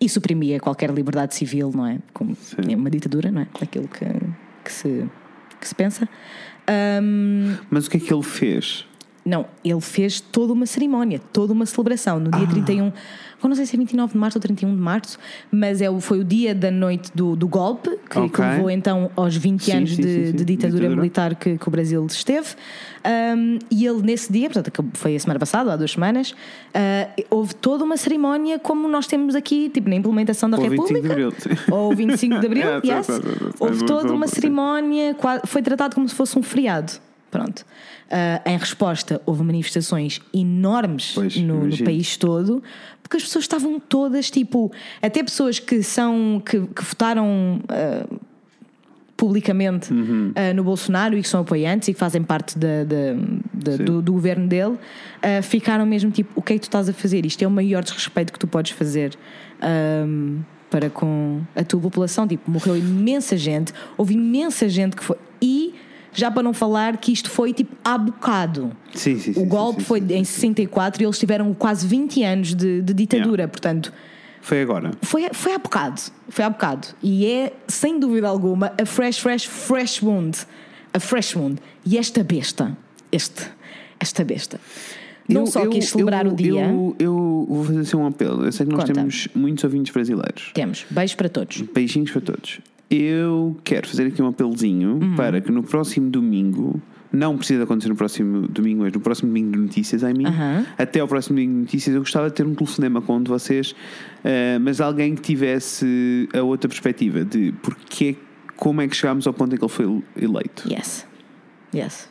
e 0.00 0.08
suprimia 0.08 0.60
qualquer 0.60 0.90
liberdade 0.90 1.34
civil, 1.34 1.70
não 1.74 1.86
é? 1.86 1.98
Como 2.12 2.36
é 2.68 2.76
uma 2.76 2.90
ditadura, 2.90 3.30
não 3.30 3.42
é? 3.42 3.46
Aquilo 3.60 3.88
que, 3.88 4.04
que, 4.64 4.72
se, 4.72 5.06
que 5.60 5.68
se 5.68 5.74
pensa. 5.74 6.08
Um, 7.02 7.56
Mas 7.70 7.86
o 7.86 7.90
que 7.90 7.96
é 7.96 8.00
que 8.00 8.12
ele 8.12 8.22
fez? 8.22 8.86
Não, 9.26 9.44
ele 9.64 9.80
fez 9.80 10.20
toda 10.20 10.52
uma 10.52 10.66
cerimónia, 10.66 11.20
toda 11.32 11.52
uma 11.52 11.66
celebração 11.66 12.20
no 12.20 12.30
Ah. 12.32 12.38
dia 12.38 12.46
31. 12.46 12.92
Eu 13.42 13.50
não 13.50 13.54
sei 13.54 13.66
se 13.66 13.76
é 13.76 13.78
29 13.78 14.14
de 14.14 14.18
março 14.18 14.38
ou 14.38 14.42
31 14.42 14.74
de 14.74 14.80
março, 14.80 15.18
mas 15.52 15.82
é, 15.82 15.90
o- 15.90 16.00
foi 16.00 16.18
o 16.20 16.24
dia 16.24 16.54
da 16.54 16.70
noite 16.70 17.10
do, 17.14 17.36
do 17.36 17.46
golpe, 17.46 17.90
que, 17.90 18.06
que 18.08 18.18
Ok. 18.18 18.44
levou 18.44 18.70
então 18.70 19.10
aos 19.14 19.36
20 19.36 19.64
Sim, 19.64 19.72
anos 19.72 19.90
sim, 19.94 20.02
de, 20.02 20.26
sim, 20.28 20.32
de 20.32 20.44
ditadura, 20.44 20.78
Ditadura. 20.80 20.96
militar 20.96 21.34
que, 21.34 21.58
que 21.58 21.68
o 21.68 21.70
Brasil 21.70 22.04
esteve. 22.06 22.48
Um, 23.36 23.58
e 23.70 23.86
ele, 23.86 24.02
nesse 24.02 24.32
dia, 24.32 24.48
portanto, 24.50 24.84
foi 24.94 25.14
a 25.14 25.20
semana 25.20 25.38
passada, 25.38 25.72
há 25.72 25.76
duas 25.76 25.92
semanas, 25.92 26.30
uh, 26.32 27.24
houve 27.30 27.54
toda 27.54 27.84
uma 27.84 27.96
cerimónia 27.96 28.58
como 28.58 28.88
nós 28.88 29.06
temos 29.06 29.34
aqui, 29.34 29.68
tipo 29.68 29.88
na 29.88 29.96
implementação 29.96 30.48
da 30.48 30.56
Ou 30.56 30.62
25 30.70 30.86
de 31.02 31.08
República. 31.08 31.52
Abril. 31.52 31.76
Ou 31.76 31.94
25 31.94 32.40
de 32.40 32.46
Abril, 32.46 32.62
É, 32.66 32.80
yes. 32.84 33.06
sim, 33.06 33.12
sim, 33.12 33.22
sim. 33.22 33.50
Houve 33.60 33.78
Sim, 33.80 33.86
toda 33.86 34.12
uma 34.12 34.26
cerimónia, 34.26 35.14
foi 35.44 35.62
tratado 35.62 35.94
como 35.94 36.08
se 36.08 36.14
fosse 36.14 36.38
um 36.38 36.42
feriado. 36.42 36.92
Pronto. 37.30 37.66
Ah, 38.10 38.40
em 38.46 38.56
resposta, 38.56 39.20
houve 39.26 39.42
manifestações 39.42 40.20
enormes 40.32 41.10
Pois, 41.12 41.36
no, 41.36 41.66
no 41.66 41.78
país 41.84 42.16
todo, 42.16 42.62
porque 43.02 43.16
as 43.16 43.24
pessoas 43.24 43.42
estavam 43.44 43.80
todas, 43.80 44.30
tipo, 44.30 44.70
até 45.02 45.24
pessoas 45.24 45.58
que 45.58 45.82
são 45.82 46.40
que, 46.44 46.60
que 46.68 46.84
votaram 46.84 47.60
ah, 47.68 48.06
publicamente 49.16 49.92
Uhum. 49.92 50.32
ah, 50.34 50.52
no 50.52 50.62
Bolsonaro 50.62 51.16
e 51.16 51.22
que 51.22 51.28
são 51.28 51.40
apoiantes 51.40 51.88
e 51.88 51.94
que 51.94 51.98
fazem 51.98 52.22
parte 52.22 52.58
da- 52.58 52.84
da- 52.84 53.72
Sim. 53.76 53.84
do, 53.84 54.02
do 54.02 54.12
governo 54.12 54.46
dele, 54.46 54.76
ah, 55.22 55.42
ficaram 55.42 55.86
mesmo 55.86 56.10
tipo: 56.10 56.30
o 56.36 56.42
que 56.42 56.52
é 56.52 56.56
que 56.56 56.60
tu 56.60 56.64
estás 56.68 56.88
a 56.88 56.92
fazer? 56.92 57.24
Isto 57.24 57.42
é 57.42 57.46
o 57.46 57.50
maior 57.50 57.82
desrespeito 57.82 58.32
que 58.32 58.38
tu 58.38 58.46
podes 58.46 58.72
fazer. 58.72 59.16
ahm, 59.60 60.40
para 60.68 60.90
com 60.90 61.40
a 61.54 61.62
tua 61.64 61.80
população, 61.80 62.26
tipo, 62.26 62.50
morreu 62.50 62.76
imensa 62.76 63.36
gente, 63.36 63.72
houve 63.96 64.14
imensa 64.14 64.68
gente 64.68 64.94
que 64.96 65.02
foi. 65.02 65.16
E 65.40 65.74
já 66.16 66.30
para 66.30 66.42
não 66.42 66.52
falar 66.52 66.96
que 66.96 67.12
isto 67.12 67.30
foi 67.30 67.52
tipo 67.52 67.76
há 67.84 67.96
bocado. 67.98 68.72
Sim, 68.94 69.18
sim, 69.18 69.32
sim, 69.34 69.40
O 69.40 69.44
sim, 69.44 69.48
golpe 69.48 69.82
foi 69.84 70.00
em 70.00 70.24
sim. 70.24 70.40
64 70.56 71.02
e 71.02 71.04
eles 71.06 71.18
tiveram 71.18 71.52
quase 71.54 71.86
20 71.86 72.22
anos 72.24 72.54
de, 72.54 72.80
de 72.82 72.94
ditadura, 72.94 73.42
Yeah. 73.42 73.48
portanto. 73.52 73.92
Foi 74.40 74.62
agora. 74.62 74.92
Foi, 75.02 75.28
foi 75.32 75.52
há 75.54 75.58
bocado, 75.58 76.00
foi 76.28 76.44
há 76.44 76.50
bocado. 76.50 76.88
E 77.02 77.26
é, 77.26 77.52
sem 77.66 77.98
dúvida 77.98 78.28
alguma, 78.28 78.72
a 78.80 78.86
fresh, 78.86 79.18
fresh, 79.18 79.44
fresh 79.46 80.02
wound. 80.02 80.38
A 80.94 81.00
fresh 81.00 81.34
wound. 81.36 81.60
E 81.84 81.98
esta 81.98 82.22
besta, 82.22 82.76
este, 83.12 83.42
esta 83.98 84.24
besta, 84.24 84.60
não 85.28 85.40
Eu- 85.42 85.46
só 85.48 85.64
eu- 85.64 85.70
quis 85.70 85.88
celebrar 85.88 86.24
eu- 86.26 86.32
o 86.32 86.36
dia, 86.36 86.66
Eu, 86.68 86.96
eu 86.98 87.46
vou 87.48 87.64
fazer 87.64 87.80
assim 87.80 87.96
um 87.96 88.06
apelo. 88.06 88.44
Eu 88.44 88.52
sei 88.52 88.64
que 88.64 88.72
nós 88.72 88.82
Conta. 88.82 88.92
temos 88.94 89.28
muitos 89.34 89.64
ouvintes 89.64 89.92
brasileiros. 89.92 90.52
temos 90.54 90.86
beijos 90.88 91.16
para 91.16 91.28
todos. 91.28 91.60
Beijinhos 91.74 92.10
para 92.12 92.20
todos. 92.20 92.60
Eu 92.90 93.56
quero 93.64 93.88
fazer 93.88 94.06
aqui 94.06 94.22
um 94.22 94.28
apelozinho 94.28 94.98
Uhum. 95.02 95.16
para 95.16 95.40
que 95.40 95.50
no 95.50 95.62
próximo 95.62 96.08
domingo, 96.08 96.80
não 97.12 97.36
precisa 97.36 97.64
acontecer 97.64 97.88
no 97.88 97.96
próximo 97.96 98.46
domingo, 98.46 98.82
mas 98.82 98.92
no 98.92 99.00
próximo 99.00 99.28
domingo 99.28 99.52
de 99.52 99.58
notícias, 99.58 100.02
I 100.02 100.12
mean, 100.14 100.28
Aham. 100.28 100.66
até 100.78 101.00
ao 101.00 101.08
próximo 101.08 101.34
domingo 101.36 101.52
de 101.54 101.60
notícias, 101.62 101.94
eu 101.94 102.00
gostava 102.02 102.28
de 102.28 102.34
ter 102.36 102.46
um 102.46 102.54
telefonema 102.54 103.00
com 103.02 103.16
um 103.16 103.22
de 103.22 103.28
vocês, 103.28 103.74
eh, 104.22 104.58
mas 104.60 104.80
alguém 104.80 105.14
que 105.14 105.22
tivesse 105.22 106.28
a 106.32 106.42
outra 106.42 106.68
perspectiva 106.68 107.24
de 107.24 107.52
porque, 107.62 108.16
como 108.56 108.80
é 108.80 108.86
que 108.88 108.94
chegámos 108.94 109.26
ao 109.26 109.32
ponto 109.32 109.54
em 109.54 109.58
que 109.58 109.64
ele 109.64 109.72
foi 109.72 110.02
eleito. 110.20 110.70
Yes. 110.70 111.06
Yes. 111.74 112.08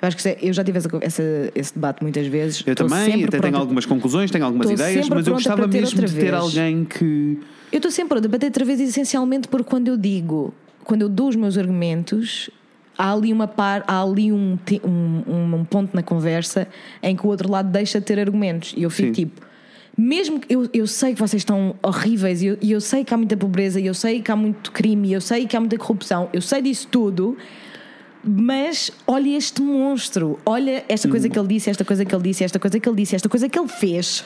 Eu 0.00 0.08
acho 0.08 0.16
que 0.18 0.28
é- 0.28 0.38
eu 0.42 0.52
já 0.52 0.62
tive 0.62 0.76
essa, 0.78 0.88
essa- 1.00 1.22
esse 1.54 1.74
debate 1.74 2.02
muitas 2.02 2.26
vezes. 2.26 2.62
Eu 2.66 2.72
Estou 2.74 2.86
também, 2.86 3.14
até 3.24 3.30
tenho 3.30 3.40
pronta- 3.42 3.58
algumas 3.58 3.86
conclusões, 3.86 4.30
tenho 4.30 4.44
algumas 4.44 4.70
ideias, 4.70 5.08
mas 5.08 5.26
eu 5.26 5.32
gostava 5.34 5.62
para 5.62 5.68
ter 5.70 5.80
mesmo 5.80 6.02
de 6.04 6.14
ter 6.14 6.34
alguém 6.34 6.84
que. 6.84 7.38
Eu 7.72 7.78
estou 7.78 7.90
sempre 7.90 8.18
a 8.18 8.20
debater 8.20 8.46
outra 8.48 8.64
vez, 8.64 8.80
essencialmente 8.80 9.48
porque 9.48 9.68
quando 9.68 9.88
eu 9.88 9.96
digo, 9.96 10.54
quando 10.84 11.02
eu 11.02 11.08
dou 11.08 11.28
os 11.28 11.36
meus 11.36 11.58
argumentos, 11.58 12.48
há 12.96 13.12
ali 13.12 13.32
uma 13.32 13.46
par, 13.48 13.84
há 13.86 14.02
ali 14.02 14.32
um, 14.32 14.58
um, 14.84 15.54
um- 15.56 15.64
ponto 15.64 15.94
na 15.94 16.02
conversa 16.02 16.68
em 17.02 17.16
que 17.16 17.26
o 17.26 17.28
outro 17.28 17.50
lado 17.50 17.70
deixa 17.70 17.98
de 18.00 18.06
ter 18.06 18.18
argumentos. 18.18 18.72
E 18.76 18.82
eu 18.82 18.90
fico 18.90 19.08
Sim. 19.08 19.12
tipo. 19.26 19.46
Mesmo 19.98 20.38
que 20.40 20.54
eu, 20.54 20.68
eu 20.74 20.86
sei 20.86 21.14
que 21.14 21.20
vocês 21.20 21.40
estão 21.40 21.74
horríveis 21.82 22.42
e 22.42 22.46
eu, 22.48 22.58
e 22.60 22.70
eu 22.70 22.80
sei 22.82 23.02
que 23.02 23.14
há 23.14 23.16
muita 23.16 23.34
pobreza 23.36 23.80
e 23.80 23.86
eu 23.86 23.94
sei 23.94 24.20
que 24.20 24.30
há 24.30 24.36
muito 24.36 24.70
crime 24.70 25.08
e 25.08 25.12
eu 25.14 25.20
sei 25.22 25.46
que 25.46 25.56
há 25.56 25.60
muita 25.60 25.78
corrupção, 25.78 26.28
eu 26.34 26.42
sei 26.42 26.60
disso 26.60 26.86
tudo, 26.90 27.34
mas 28.26 28.90
olha 29.06 29.36
este 29.36 29.62
monstro, 29.62 30.38
olha 30.44 30.84
esta 30.88 31.08
coisa 31.08 31.28
que 31.28 31.38
ele 31.38 31.48
disse, 31.48 31.70
esta 31.70 31.84
coisa 31.84 32.04
que 32.04 32.14
ele 32.14 32.22
disse, 32.24 32.42
esta 32.44 32.58
coisa 32.58 32.80
que 32.80 32.88
ele 32.88 32.96
disse, 32.96 33.14
esta 33.14 33.28
coisa 33.28 33.48
que 33.48 33.58
ele 33.58 33.68
fez. 33.68 34.24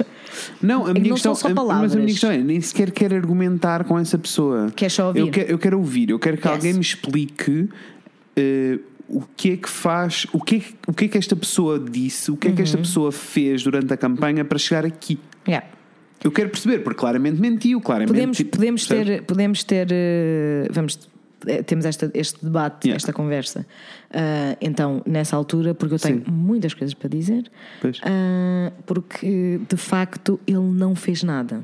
Não, 0.62 0.86
a 0.86 0.92
minha 0.94 1.09
não 1.09 1.14
questão, 1.14 1.34
são 1.34 1.34
só 1.34 1.48
a- 1.48 1.51
mas 1.51 1.59
a 1.59 1.66
palavras. 1.66 1.94
minha 1.94 2.07
questão 2.07 2.30
é, 2.30 2.38
nem 2.38 2.61
sequer 2.61 2.90
quero 2.90 3.14
argumentar 3.14 3.84
com 3.84 3.98
essa 3.98 4.16
pessoa. 4.16 4.72
Quer 4.74 4.90
só 4.90 5.09
ouvir? 5.09 5.20
Eu 5.20 5.28
quero, 5.30 5.51
eu 5.51 5.59
quero 5.59 5.78
ouvir, 5.78 6.11
eu 6.11 6.18
quero 6.18 6.36
que 6.38 6.46
Yes. 6.48 6.57
alguém 6.57 6.72
me 6.74 6.80
explique 6.80 7.68
eh, 8.36 8.78
o 9.09 9.22
que 9.36 9.51
é 9.53 9.57
que 9.57 9.68
faz, 9.68 10.26
o 10.32 10.40
que 10.40 10.57
é, 10.57 10.59
que- 10.61 10.74
o 10.86 10.92
que 10.94 11.05
é 11.05 11.09
que 11.09 11.18
esta 11.18 11.34
pessoa 11.36 11.78
disse, 11.78 12.30
o 12.30 12.36
que 12.36 12.48
é 12.48 12.53
que 12.53 12.62
esta 12.62 12.76
Uhum. 12.76 12.82
pessoa 12.84 13.12
fez 13.12 13.62
durante 13.62 13.92
a 13.92 13.96
campanha 13.96 14.44
para 14.44 14.56
chegar 14.59 14.86
aqui. 14.86 15.18
Yeah. 15.47 15.66
Eu 16.22 16.31
quero 16.31 16.48
perceber, 16.51 16.81
porque 16.81 17.01
claramente 17.01 17.40
mentiu, 17.40 17.81
claramente. 17.81 18.12
Podemos, 18.12 18.36
tipo, 18.36 18.51
podemos 18.56 18.86
percebes? 18.86 19.16
ter, 19.18 19.22
podemos 19.24 19.64
ter, 19.64 19.89
eh, 19.90 20.68
vamos, 20.70 21.09
temos 21.66 21.84
esta, 21.84 22.10
este 22.14 22.44
debate, 22.44 22.86
Yeah. 22.86 22.96
esta 22.96 23.12
conversa. 23.12 23.66
Ah, 24.12 24.56
então, 24.60 25.02
nessa 25.06 25.36
altura, 25.36 25.74
porque 25.74 25.94
eu 25.94 25.98
tenho 25.98 26.18
Sim. 26.24 26.30
muitas 26.30 26.74
coisas 26.74 26.94
para 26.94 27.08
dizer, 27.08 27.50
Pois. 27.80 28.00
ah, 28.04 28.72
porque 28.86 29.60
de 29.68 29.76
facto 29.76 30.38
ele 30.46 30.58
não 30.58 30.94
fez 30.94 31.22
nada. 31.22 31.62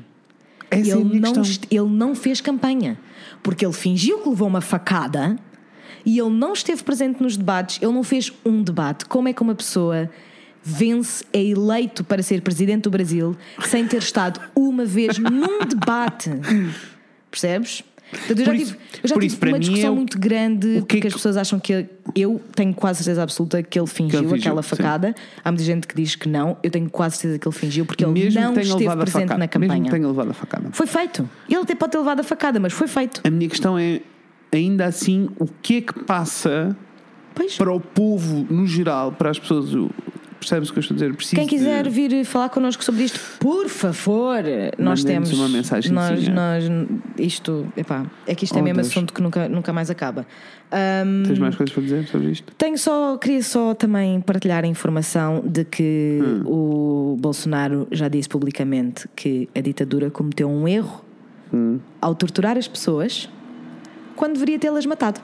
Essa 0.69 0.89
é 0.91 0.93
a 0.93 0.97
ele, 0.97 1.05
minha 1.05 1.21
não, 1.21 1.41
ele 1.71 1.89
não 1.95 2.15
fez 2.15 2.41
campanha. 2.41 2.97
Porque 3.41 3.65
ele 3.65 3.73
fingiu 3.73 4.19
que 4.19 4.29
levou 4.29 4.47
uma 4.47 4.61
facada 4.61 5.37
e 6.05 6.19
ele 6.19 6.29
não 6.29 6.53
esteve 6.53 6.83
presente 6.83 7.21
nos 7.21 7.37
debates, 7.37 7.79
ele 7.81 7.91
não 7.93 8.03
fez 8.03 8.31
um 8.45 8.61
debate. 8.61 9.05
Como 9.05 9.27
é 9.27 9.33
que 9.33 9.41
uma 9.41 9.55
pessoa 9.55 10.09
vence, 10.61 11.23
é 11.31 11.41
eleito 11.41 12.03
para 12.03 12.21
ser 12.21 12.41
presidente 12.41 12.83
do 12.83 12.89
Brasil 12.89 13.35
sem 13.61 13.87
ter 13.87 13.99
estado 13.99 14.41
uma 14.53 14.83
vez 14.85 15.17
num 15.17 15.59
debate? 15.65 16.29
Percebes? 17.31 17.83
Portanto, 18.09 18.29
eu 18.31 18.37
já 18.37 18.45
Por 18.45 18.51
tive, 18.57 18.63
isso- 18.63 18.77
eu 19.03 19.09
já 19.09 19.15
tive 19.15 19.25
isso, 19.27 19.37
uma 19.45 19.59
discussão 19.59 19.87
é 19.87 19.91
o- 19.91 19.95
muito 19.95 20.19
grande 20.19 20.67
que 20.67 20.75
é 20.77 20.79
porque 20.79 20.97
as 20.97 21.03
que- 21.03 21.09
pessoas 21.19 21.37
acham 21.37 21.59
que 21.59 21.85
eu 22.15 22.41
tenho 22.55 22.73
quase 22.73 23.03
certeza 23.03 23.23
absoluta 23.23 23.61
que 23.61 23.77
ele 23.79 23.87
fingiu, 23.87 24.19
fingiu, 24.21 24.35
aquela 24.37 24.63
sim. 24.63 24.69
facada. 24.69 25.13
Há 25.43 25.51
muita 25.51 25.63
gente 25.63 25.85
que 25.87 25.95
diz 25.95 26.15
que 26.15 26.29
não. 26.29 26.57
Eu 26.63 26.71
tenho 26.71 26.89
quase 26.89 27.17
certeza 27.17 27.39
que 27.39 27.47
ele 27.47 27.55
fingiu 27.55 27.85
porque 27.85 28.03
ele 28.05 28.13
mesmo 28.13 28.39
não 28.41 28.53
que 28.53 28.61
esteve 28.61 28.95
presente 28.95 29.29
na 29.29 29.37
Mesmo 29.37 29.49
campanha. 29.49 29.83
que 29.83 29.89
tenha 29.91 30.07
levado 30.07 30.31
a 30.31 30.33
facada. 30.33 30.69
Foi 30.71 30.87
feito. 30.87 31.29
Ele 31.49 31.59
até 31.59 31.75
pode 31.75 31.91
ter 31.91 31.97
levado 31.97 32.19
a 32.21 32.23
facada, 32.23 32.59
mas 32.59 32.71
foi 32.73 32.87
feito. 32.87 33.21
A 33.25 33.29
minha 33.29 33.49
questão 33.49 33.77
é, 33.77 33.99
ainda 34.53 34.85
assim, 34.85 35.29
o 35.37 35.45
que 35.61 35.77
é 35.77 35.81
que 35.81 35.99
passa 36.05 36.75
Pois. 37.35 37.57
para 37.57 37.71
o 37.73 37.79
povo 37.79 38.47
no 38.49 38.65
geral, 38.65 39.11
para 39.11 39.29
as 39.31 39.37
pessoas. 39.39 39.67
Percebes 40.39 40.69
o 40.69 40.73
que 40.73 40.79
eu 40.79 40.81
estou 40.81 40.95
a 40.95 40.99
dizer? 40.99 41.13
Preciso 41.15 41.35
Quem 41.35 41.47
quiser 41.47 41.83
de- 41.83 41.89
vir 41.89 42.23
falar 42.25 42.49
connosco 42.49 42.83
sobre 42.83 43.03
isto, 43.03 43.19
por 43.39 43.67
favor, 43.69 44.43
nós 44.77 45.03
temos. 45.03 45.31
uma 45.33 45.49
mensagenzinha. 45.49 45.99
nós, 45.99 46.27
nós, 46.29 46.63
isto, 47.17 47.67
epá, 47.75 48.05
é 48.25 48.35
que 48.35 48.45
isto 48.45 48.55
é 48.57 48.61
Oh, 48.61 48.63
mesmo 48.63 48.75
Deus. 48.81 48.87
assunto 48.91 49.13
que 49.13 49.21
nunca, 49.21 49.49
nunca 49.49 49.73
mais 49.73 49.89
acaba. 49.89 50.27
Ahm, 50.71 51.23
Tens 51.25 51.39
mais 51.39 51.55
coisas 51.55 51.73
para 51.73 51.83
dizer 51.83 52.07
sobre 52.07 52.29
isto? 52.31 52.53
tenho 52.57 52.77
só, 52.77 53.17
queria 53.17 53.41
só 53.41 53.73
também 53.73 54.21
partilhar 54.21 54.63
a 54.63 54.67
informação 54.67 55.41
de 55.45 55.63
que 55.65 56.19
Hum. 56.21 56.43
o 56.45 57.17
Bolsonaro 57.19 57.87
já 57.91 58.07
disse 58.07 58.29
publicamente 58.29 59.07
que 59.15 59.49
a 59.55 59.61
ditadura 59.61 60.09
cometeu 60.11 60.49
um 60.49 60.67
erro 60.67 61.03
Hum. 61.53 61.79
ao 62.01 62.13
torturar 62.13 62.57
as 62.57 62.67
pessoas 62.67 63.29
quando 64.15 64.33
deveria 64.33 64.59
tê-las 64.59 64.85
matado. 64.85 65.19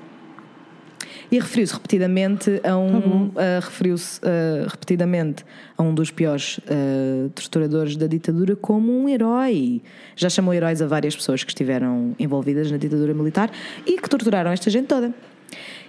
E 1.32 1.40
referiu-se 1.40 1.74
repetidamente 1.74 2.62
a 2.64 2.78
um 2.78 3.30
Tá 3.30 3.42
a- 3.42 3.60
referiu-se 3.60 4.20
uh, 4.20 4.68
repetidamente 4.70 5.44
a 5.78 5.84
um 5.84 5.94
dos 5.94 6.12
piores 6.12 6.58
uh, 6.60 7.30
torturadores 7.30 7.96
da 7.96 8.08
ditadura 8.08 8.56
como 8.56 8.92
um 8.92 9.10
herói. 9.10 9.82
Já 10.16 10.30
chamou 10.30 10.54
heróis 10.54 10.82
a 10.82 10.88
várias 10.88 11.16
pessoas 11.16 11.44
que 11.44 11.50
estiveram 11.52 12.16
envolvidas 12.20 12.70
na 12.72 12.78
ditadura 12.78 13.14
militar 13.14 13.50
e 13.86 13.98
que 14.00 14.10
torturaram 14.10 14.52
esta 14.52 14.70
gente 14.70 14.88
toda. 14.88 15.14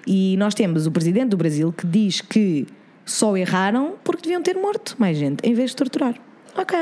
E 0.07 0.37
nós 0.39 0.55
temos 0.55 0.87
o 0.87 0.91
presidente 0.91 1.31
do 1.31 1.37
Brasil 1.37 1.73
que 1.73 1.87
diz 1.87 2.21
que 2.21 2.67
só 3.05 3.37
erraram 3.37 3.95
porque 4.03 4.23
deviam 4.23 4.43
ter 4.43 4.55
morto 4.55 4.95
mais 4.99 5.17
gente 5.19 5.41
em 5.43 5.55
vez 5.55 5.71
de 5.71 5.77
torturar. 5.77 6.15
Ok, 6.57 6.79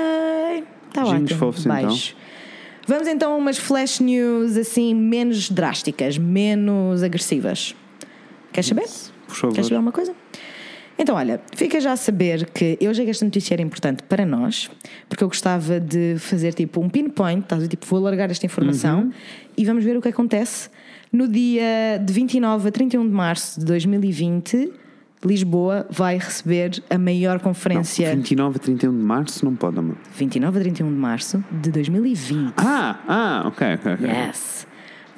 está 0.89 1.05
ótimo. 1.05 1.29
fofos, 1.39 1.65
então. 1.65 1.97
Vamos 2.87 3.07
então 3.09 3.33
a 3.33 3.37
umas 3.37 3.59
flash 3.59 4.01
news 4.01 4.57
assim 4.57 4.95
menos 4.95 5.49
drásticas, 5.51 6.19
menos 6.19 7.03
agressivas. 7.03 7.75
Queres 8.53 8.67
saber? 8.67 8.85
Por 9.27 9.35
favor. 9.37 9.53
Queres 9.55 9.67
saber 9.67 9.77
alguma 9.77 9.93
coisa? 9.93 10.15
Então, 10.99 11.17
olha, 11.17 11.41
fica 11.57 11.81
já 11.81 11.93
a 11.93 11.97
saber 11.97 12.47
que 12.51 12.77
eu 12.81 12.91
achei 12.91 13.05
que 13.05 13.11
esta 13.11 13.25
notícia 13.25 13.55
era 13.55 13.63
importante 13.63 14.03
para 14.03 14.27
nós, 14.27 14.71
porque 15.09 15.25
eu 15.25 15.29
gostava 15.29 15.81
de 15.81 16.17
fazer 16.19 16.53
tipo 16.53 16.81
um 16.81 16.89
pinpoint, 16.89 17.41
estás 17.43 17.67
tipo, 17.67 17.87
vou 17.87 17.99
alargar 17.99 18.31
esta 18.31 18.45
informação 18.47 19.01
Uhum. 19.05 19.13
e 19.57 19.65
vamos 19.65 19.83
ver 19.85 19.97
o 19.97 20.03
que 20.03 20.09
acontece 20.09 20.69
no 21.11 21.27
dia 21.27 21.99
de 22.05 22.13
29 22.13 22.69
a 22.69 22.71
31 22.71 23.05
de 23.09 23.13
março 23.15 23.59
de 23.59 23.67
2020. 23.67 24.73
Lisboa 25.25 25.87
vai 25.89 26.19
receber 26.19 26.83
a 26.91 26.99
maior 26.99 27.39
conferência. 27.41 28.13
29 28.15 28.57
a 28.57 28.59
31 28.59 28.91
de 28.99 29.05
março 29.05 29.45
não 29.45 29.55
pode, 29.55 29.79
amor. 29.79 29.97
29 30.17 30.59
a 30.59 30.63
31 30.63 30.89
de 30.89 30.95
março 30.95 31.45
de 31.51 31.71
2020. 31.71 32.55
Ah, 32.57 32.99
ah, 33.09 33.43
ok, 33.47 33.75
ok. 33.75 33.93
ok. 33.95 34.09
Yes. 34.09 34.67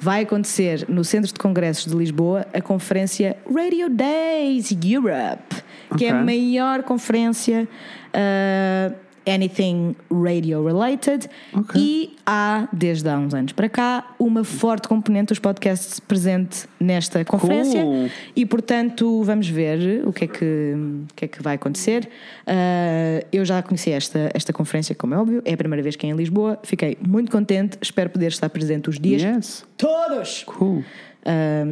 Vai 0.05 0.21
acontecer 0.21 0.85
no 0.87 1.03
Centro 1.03 1.33
de 1.33 1.39
Congressos 1.39 1.91
de 1.91 1.97
Lisboa 1.97 2.45
a 2.53 2.61
conferência 2.61 3.35
Radio 3.51 3.89
Days 3.89 4.69
Europe, 4.83 5.63
que 5.97 6.05
é 6.05 6.11
a 6.11 6.21
maior 6.21 6.83
conferência 6.83 7.67
uh, 8.13 9.04
anything 9.27 9.95
radio 10.11 10.63
related. 10.65 11.27
Ok. 11.53 11.79
E 11.81 12.15
há, 12.25 12.67
desde 12.71 13.07
há 13.09 13.17
uns 13.17 13.33
anos 13.33 13.51
para 13.53 13.67
cá, 13.69 14.15
uma 14.19 14.43
forte 14.43 14.87
componente 14.87 15.27
dos 15.27 15.39
podcasts 15.39 15.99
presente 15.99 16.67
nesta 16.79 17.23
conferência. 17.25 17.81
Cool. 17.81 18.09
E 18.35 18.45
portanto, 18.45 19.23
vamos 19.23 19.47
ver 19.49 20.07
o 20.07 20.13
que 20.13 20.25
é 20.25 20.27
que, 20.27 20.73
o 20.75 21.13
que, 21.15 21.25
é 21.25 21.27
que 21.27 21.41
vai 21.41 21.55
acontecer. 21.55 22.07
Uh, 22.47 23.25
eu 23.31 23.43
já 23.45 23.61
conheci 23.63 23.91
esta, 23.91 24.29
esta 24.33 24.53
conferência, 24.53 24.93
como 24.95 25.13
é 25.13 25.17
óbvio, 25.17 25.41
é 25.45 25.53
a 25.53 25.57
primeira 25.57 25.81
vez 25.83 25.95
que 25.95 26.05
é 26.05 26.09
em 26.09 26.13
Lisboa. 26.15 26.59
Fiquei 26.63 26.97
muito 27.05 27.31
contente, 27.31 27.77
espero 27.81 28.09
poder 28.09 28.27
estar 28.27 28.49
presente 28.49 28.89
os 28.89 28.99
dias 28.99 29.21
Yes. 29.23 29.65
todos 29.77 30.43
Cool. 30.43 30.77
uh, 30.79 30.83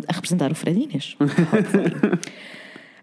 a 0.07 0.13
representar 0.13 0.51
o 0.51 0.55
Fred 0.55 0.79
Inês. 0.79 1.15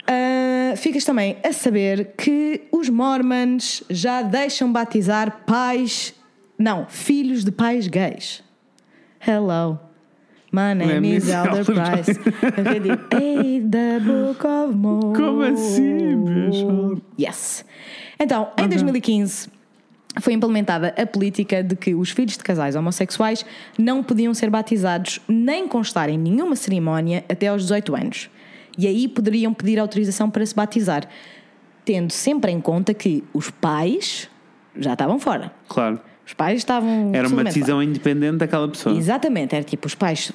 Uh, 0.03 0.77
ficas 0.77 1.05
também 1.05 1.37
a 1.45 1.53
saber 1.53 2.15
que 2.17 2.63
os 2.73 2.89
Mormons 2.89 3.83
já 3.91 4.23
deixam 4.23 4.73
batizar 4.73 5.45
pais, 5.47 6.15
não, 6.59 6.87
filhos 6.89 7.45
de 7.45 7.53
pais 7.53 7.87
gays. 7.87 8.43
Hello. 9.27 9.79
My 10.53 10.75
name 10.75 11.17
is 11.17 11.29
Elder 11.29 11.63
Price. 11.67 12.19
Eu 12.57 12.81
digo, 12.81 12.99
Hey, 13.15 13.61
the 13.61 14.01
Book 14.01 14.45
of 14.45 14.75
Mormon. 14.75 15.13
Como 15.13 15.43
assim, 15.43 16.17
bicho? 16.25 17.03
Yes. 17.19 17.65
Então, 18.19 18.51
em 18.59 18.69
2015 18.69 19.49
foi 20.21 20.33
implementada 20.33 20.93
a 20.99 21.07
política 21.07 21.63
de 21.63 21.77
que 21.77 21.95
os 21.95 22.11
filhos 22.11 22.37
de 22.37 22.43
casais 22.43 22.75
homossexuais 22.75 23.47
não 23.79 24.03
podiam 24.03 24.35
ser 24.35 24.51
batizados 24.51 25.21
nem 25.29 25.69
constar 25.69 26.09
em 26.09 26.19
nenhuma 26.19 26.57
cerimónia 26.57 27.25
até 27.29 27.47
aos 27.47 27.63
18 27.63 27.95
anos. 27.95 28.31
E 28.79 28.87
aí 28.87 29.09
poderiam 29.09 29.53
pedir 29.53 29.79
autorização 29.79 30.31
para 30.31 30.45
se 30.45 30.55
batizar, 30.55 31.09
tendo 31.85 32.13
sempre 32.13 32.51
em 32.51 32.61
conta 32.61 32.95
que 32.95 33.25
os 33.33 33.51
pais 33.51 34.29
já 34.79 34.93
estavam 34.93 35.19
fora. 35.19 35.53
Claro. 35.69 36.01
Os 36.27 36.33
pais 36.33 36.59
estavam. 36.59 37.11
Era 37.13 37.29
uma 37.29 37.43
decisão 37.43 37.83
independente 37.83 38.37
daquela 38.37 38.69
pessoa. 38.69 38.97
Exatamente, 38.97 39.55
era 39.55 39.65
tipo, 39.65 39.87
os 39.87 39.95
pais 39.95 40.33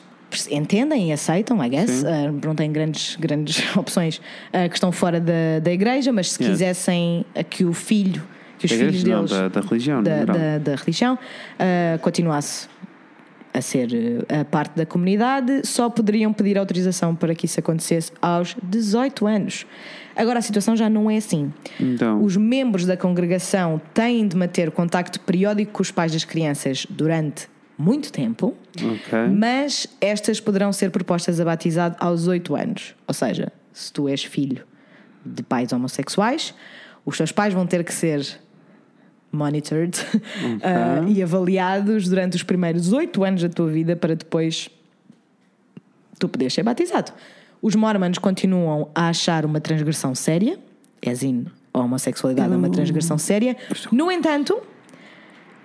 entendem 0.52 1.10
e 1.10 1.14
aceitam, 1.14 1.64
I 1.64 1.70
guess, 1.70 2.03
uh, 2.03 2.45
não 2.45 2.56
têm 2.56 2.72
grandes, 2.72 3.16
grandes 3.16 3.64
opções 3.78 4.18
uh, 4.18 4.68
que 4.70 4.76
estão 4.76 4.91
fora 4.91 5.20
da, 5.20 5.60
da 5.64 5.72
igreja, 5.72 6.12
mas 6.12 6.32
se 6.32 6.40
quisessem 6.40 7.26
uh, 7.34 7.44
que 7.45 7.64
o 7.64 7.72
filho, 7.72 8.22
que 8.60 8.66
os 8.66 8.72
Da 8.72 8.78
filhos 8.78 8.95
igreja, 8.95 9.16
não, 9.16 9.26
deles 9.26 9.32
da, 9.32 9.48
da 9.48 9.62
religião, 9.62 10.03
da, 10.03 10.26
da, 10.26 10.57
da 10.57 10.76
religião 10.76 11.14
uh, 11.16 11.99
continuasse 11.99 12.68
a 13.56 13.61
ser 13.61 13.88
uh, 13.88 14.41
a 14.41 14.44
parte 14.44 14.76
da 14.76 14.86
comunidade, 14.86 15.61
só 15.65 15.90
poderiam 15.90 16.34
pedir 16.34 16.57
autorização 16.57 17.15
para 17.15 17.34
que 17.34 17.45
isso 17.45 17.60
acontecesse 17.60 18.11
aos 18.22 18.56
18 18.61 19.26
anos. 19.26 19.65
Agora 20.14 20.40
a 20.40 20.41
situação 20.41 20.76
já 20.76 20.90
não 20.90 21.10
é 21.10 21.18
assim. 21.18 21.53
Então, 21.80 22.22
Os 22.22 22.36
membros 22.36 22.86
da 22.86 22.98
congregação 22.98 23.82
têm 23.94 24.27
de 24.27 24.36
manter 24.36 24.72
contacto 24.72 25.19
periódico 25.22 25.72
com 25.72 25.82
os 25.82 25.91
pais 25.91 26.11
das 26.11 26.26
crianças 26.26 26.86
durante 26.90 27.48
muito 27.77 28.11
tempo, 28.11 28.56
ok. 28.76 29.27
mas 29.34 29.88
estas 29.99 30.40
poderão 30.40 30.72
ser 30.72 30.91
propostas 30.91 31.40
a 31.40 31.45
batizado 31.45 31.95
aos 31.99 32.27
8 32.27 32.56
anos. 32.56 32.95
Ou 33.07 33.14
seja, 33.14 33.52
se 33.72 33.91
tu 33.91 34.07
és 34.07 34.23
filho 34.23 34.64
de 35.26 35.44
pais 35.44 35.72
homossexuais, 35.72 36.53
os 37.06 37.18
teus 37.18 37.32
pais 37.32 37.53
vão 37.53 37.65
ter 37.65 37.84
que 37.84 37.94
ser 37.94 38.26
monitored 39.36 39.98
ah, 40.64 41.03
e 41.10 41.22
avaliados 41.22 42.07
durante 42.07 42.36
os 42.36 42.44
primeiros 42.44 42.91
8 42.91 43.24
anos 43.24 43.41
da 43.44 43.49
tua 43.49 43.68
vida 43.68 43.95
para 43.95 44.16
depois 44.16 44.70
tu 46.18 46.28
poderes 46.30 46.53
ser 46.53 46.64
batizado. 46.64 47.12
Os 47.62 47.76
mormons 47.76 48.18
continuam 48.18 48.90
a 48.94 49.10
achar 49.10 49.45
uma 49.45 49.60
transgressão 49.60 50.14
séria, 50.16 50.57
as 51.06 51.24
in, 51.24 51.45
a 51.74 51.80
homossexualidade 51.80 52.53
é 52.53 52.56
uma 52.56 52.70
transgressão 52.70 53.18
séria. 53.18 53.56
No 53.91 54.12
entanto, 54.12 54.62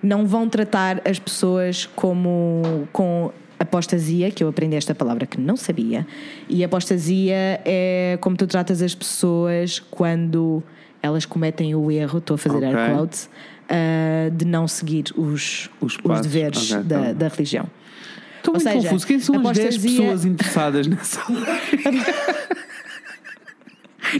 não 0.01 0.25
vão 0.25 0.49
tratar 0.49 1.01
as 1.05 1.19
pessoas 1.19 1.85
como 1.95 2.87
com 2.91 3.31
apostasia, 3.59 4.31
que 4.31 4.43
eu 4.43 4.47
aprendi 4.47 4.75
esta 4.75 4.95
palavra 4.95 5.25
que 5.27 5.39
não 5.39 5.55
sabia. 5.55 6.05
E 6.49 6.63
apostasia 6.63 7.61
é 7.63 8.17
como 8.19 8.35
tu 8.35 8.47
tratas 8.47 8.81
as 8.81 8.95
pessoas 8.95 9.79
quando 9.79 10.63
elas 11.01 11.25
cometem 11.25 11.75
o 11.75 11.91
erro, 11.91 12.17
estou 12.19 12.35
a 12.35 12.37
fazer 12.37 12.57
Ok. 12.57 12.75
air 12.75 12.95
quotes, 12.95 13.29
ah, 13.71 14.29
de 14.29 14.45
não 14.45 14.67
seguir 14.67 15.05
os, 15.15 15.69
Os 15.79 15.97
os, 16.03 16.21
deveres 16.21 16.71
Ok, 16.71 16.83
da, 16.83 16.99
tá. 16.99 17.13
da 17.13 17.27
religião. 17.29 17.67
Estou 18.37 18.55
Ou 18.55 18.59
muito 18.59 18.71
seja, 18.73 18.87
confuso. 18.89 19.07
Quem 19.07 19.19
são 19.19 19.35
as 19.35 19.57
10 19.57 19.59
apostasia- 19.75 19.89
pessoas 20.01 20.25
interessadas 20.25 20.87
nessa 20.87 21.21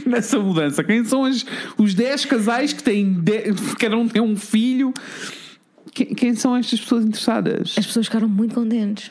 Nessa 0.06 0.38
mudança, 0.38 0.82
quem 0.82 1.04
são 1.04 1.24
as, 1.24 1.44
os 1.76 1.92
10 1.92 2.24
casais 2.24 2.72
que 2.72 2.82
têm 2.82 3.12
de, 3.12 3.52
que 3.52 3.76
cada 3.76 3.96
um 3.96 4.08
tem 4.08 4.22
um 4.22 4.36
filho? 4.36 4.94
Quem, 5.92 6.06
quem 6.14 6.34
são 6.34 6.56
estas 6.56 6.80
pessoas 6.80 7.04
interessadas? 7.04 7.74
As 7.76 7.84
pessoas 7.86 8.06
ficaram 8.06 8.26
muito 8.28 8.54
contentes. 8.54 9.10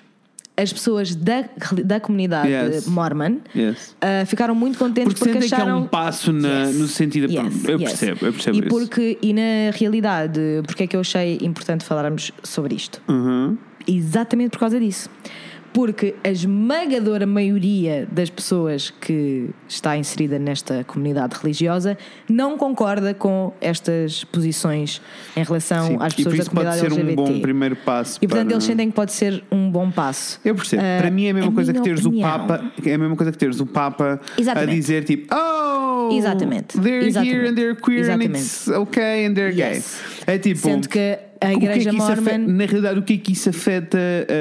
As 0.61 0.71
pessoas 0.71 1.15
da, 1.15 1.45
da 1.83 1.99
comunidade 1.99 2.49
Yes. 2.49 2.85
mormon 2.87 3.37
Yes. 3.55 3.95
ah, 4.01 4.25
ficaram 4.25 4.53
muito 4.53 4.77
contentes 4.77 5.13
Porque, 5.13 5.31
porque, 5.31 5.41
sentem 5.45 5.49
que 5.49 5.55
é 5.55 5.57
acharam 5.57 5.81
um 5.83 5.87
passo 5.87 6.31
na- 6.31 6.65
Yes. 6.65 6.75
no 6.77 6.87
sentido 6.87 7.27
de. 7.27 7.35
Yes, 7.35 7.65
eu 7.67 7.79
percebo, 7.79 8.25
eu 8.25 8.33
percebo 8.33 8.57
e 8.57 8.59
isso. 8.59 8.69
porque 8.69 9.17
e 9.21 9.33
na 9.33 9.71
realidade 9.73 10.39
porque 10.67 10.83
é 10.83 10.87
que 10.87 10.95
eu 10.95 11.01
achei 11.01 11.37
importante 11.41 11.83
falarmos 11.83 12.31
sobre 12.43 12.75
isto 12.75 13.01
Uhum. 13.07 13.57
exatamente 13.87 14.51
por 14.51 14.59
causa 14.59 14.79
disso 14.79 15.09
Porque 15.73 16.15
a 16.23 16.29
esmagadora 16.29 17.25
maioria 17.25 18.07
das 18.11 18.29
pessoas 18.29 18.89
que 18.89 19.49
está 19.67 19.95
inserida 19.97 20.37
nesta 20.37 20.83
comunidade 20.83 21.37
religiosa 21.41 21.97
não 22.29 22.57
concorda 22.57 23.13
com 23.13 23.53
estas 23.61 24.23
posições 24.25 25.01
em 25.35 25.43
relação 25.43 25.87
Sim, 25.87 25.97
às 25.99 26.13
e 26.13 26.17
pessoas 26.17 26.35
da 26.35 26.41
isso 26.43 26.51
pode 26.51 26.65
comunidade 26.67 26.79
ser 26.79 26.91
um 26.93 27.07
LGBT. 27.07 27.33
bom 27.33 27.41
primeiro 27.41 27.75
passo. 27.77 28.19
E 28.21 28.27
portanto 28.27 28.47
para... 28.47 28.55
eles 28.55 28.63
sentem 28.65 28.89
que 28.89 28.95
pode 28.95 29.11
ser 29.13 29.43
um 29.51 29.71
bom 29.71 29.89
passo. 29.89 30.39
Eu 30.43 30.55
percebo. 30.55 30.81
Ah, 30.81 30.97
Para 31.01 31.11
mim 31.11 31.25
é 31.25 31.29
a 31.29 31.33
mesma 31.33 31.51
a 31.51 31.53
coisa 31.53 31.73
que 31.73 31.81
teres 31.81 32.05
opinião. 32.05 32.29
o 32.29 32.31
Papa, 32.31 32.71
é 32.85 32.93
a 32.93 32.97
mesma 32.97 33.15
coisa 33.15 33.31
que 33.31 33.37
teres 33.37 33.59
o 33.59 33.65
Papa 33.65 34.19
a 34.37 34.41
Exatamente. 34.41 34.75
dizer 34.75 35.03
tipo, 35.05 35.33
oh, 35.33 36.09
Exatamente. 36.11 36.77
they're 36.79 37.07
Exatamente. 37.07 37.35
here 37.37 37.49
and 37.49 37.55
they're 37.55 37.75
queer 37.75 37.99
and 38.11 38.21
Exatamente. 38.21 38.39
it's 38.39 38.67
okay 38.67 39.25
and 39.25 39.33
they're 39.35 39.53
gay. 39.53 39.75
Yes. 39.75 40.01
É 40.27 40.37
tipo, 40.37 40.59
Sendo 40.59 40.89
que 40.89 41.17
a 41.41 41.47
que 41.47 41.53
é 41.53 41.57
Igreja 41.57 41.89
que 41.89 41.95
Mormon. 41.97 42.13
afeta- 42.13 42.37
na 42.37 42.65
realidade, 42.65 42.99
o 42.99 43.03
que 43.03 43.13
é 43.13 43.17
que 43.17 43.31
isso 43.33 43.49
afeta 43.49 43.97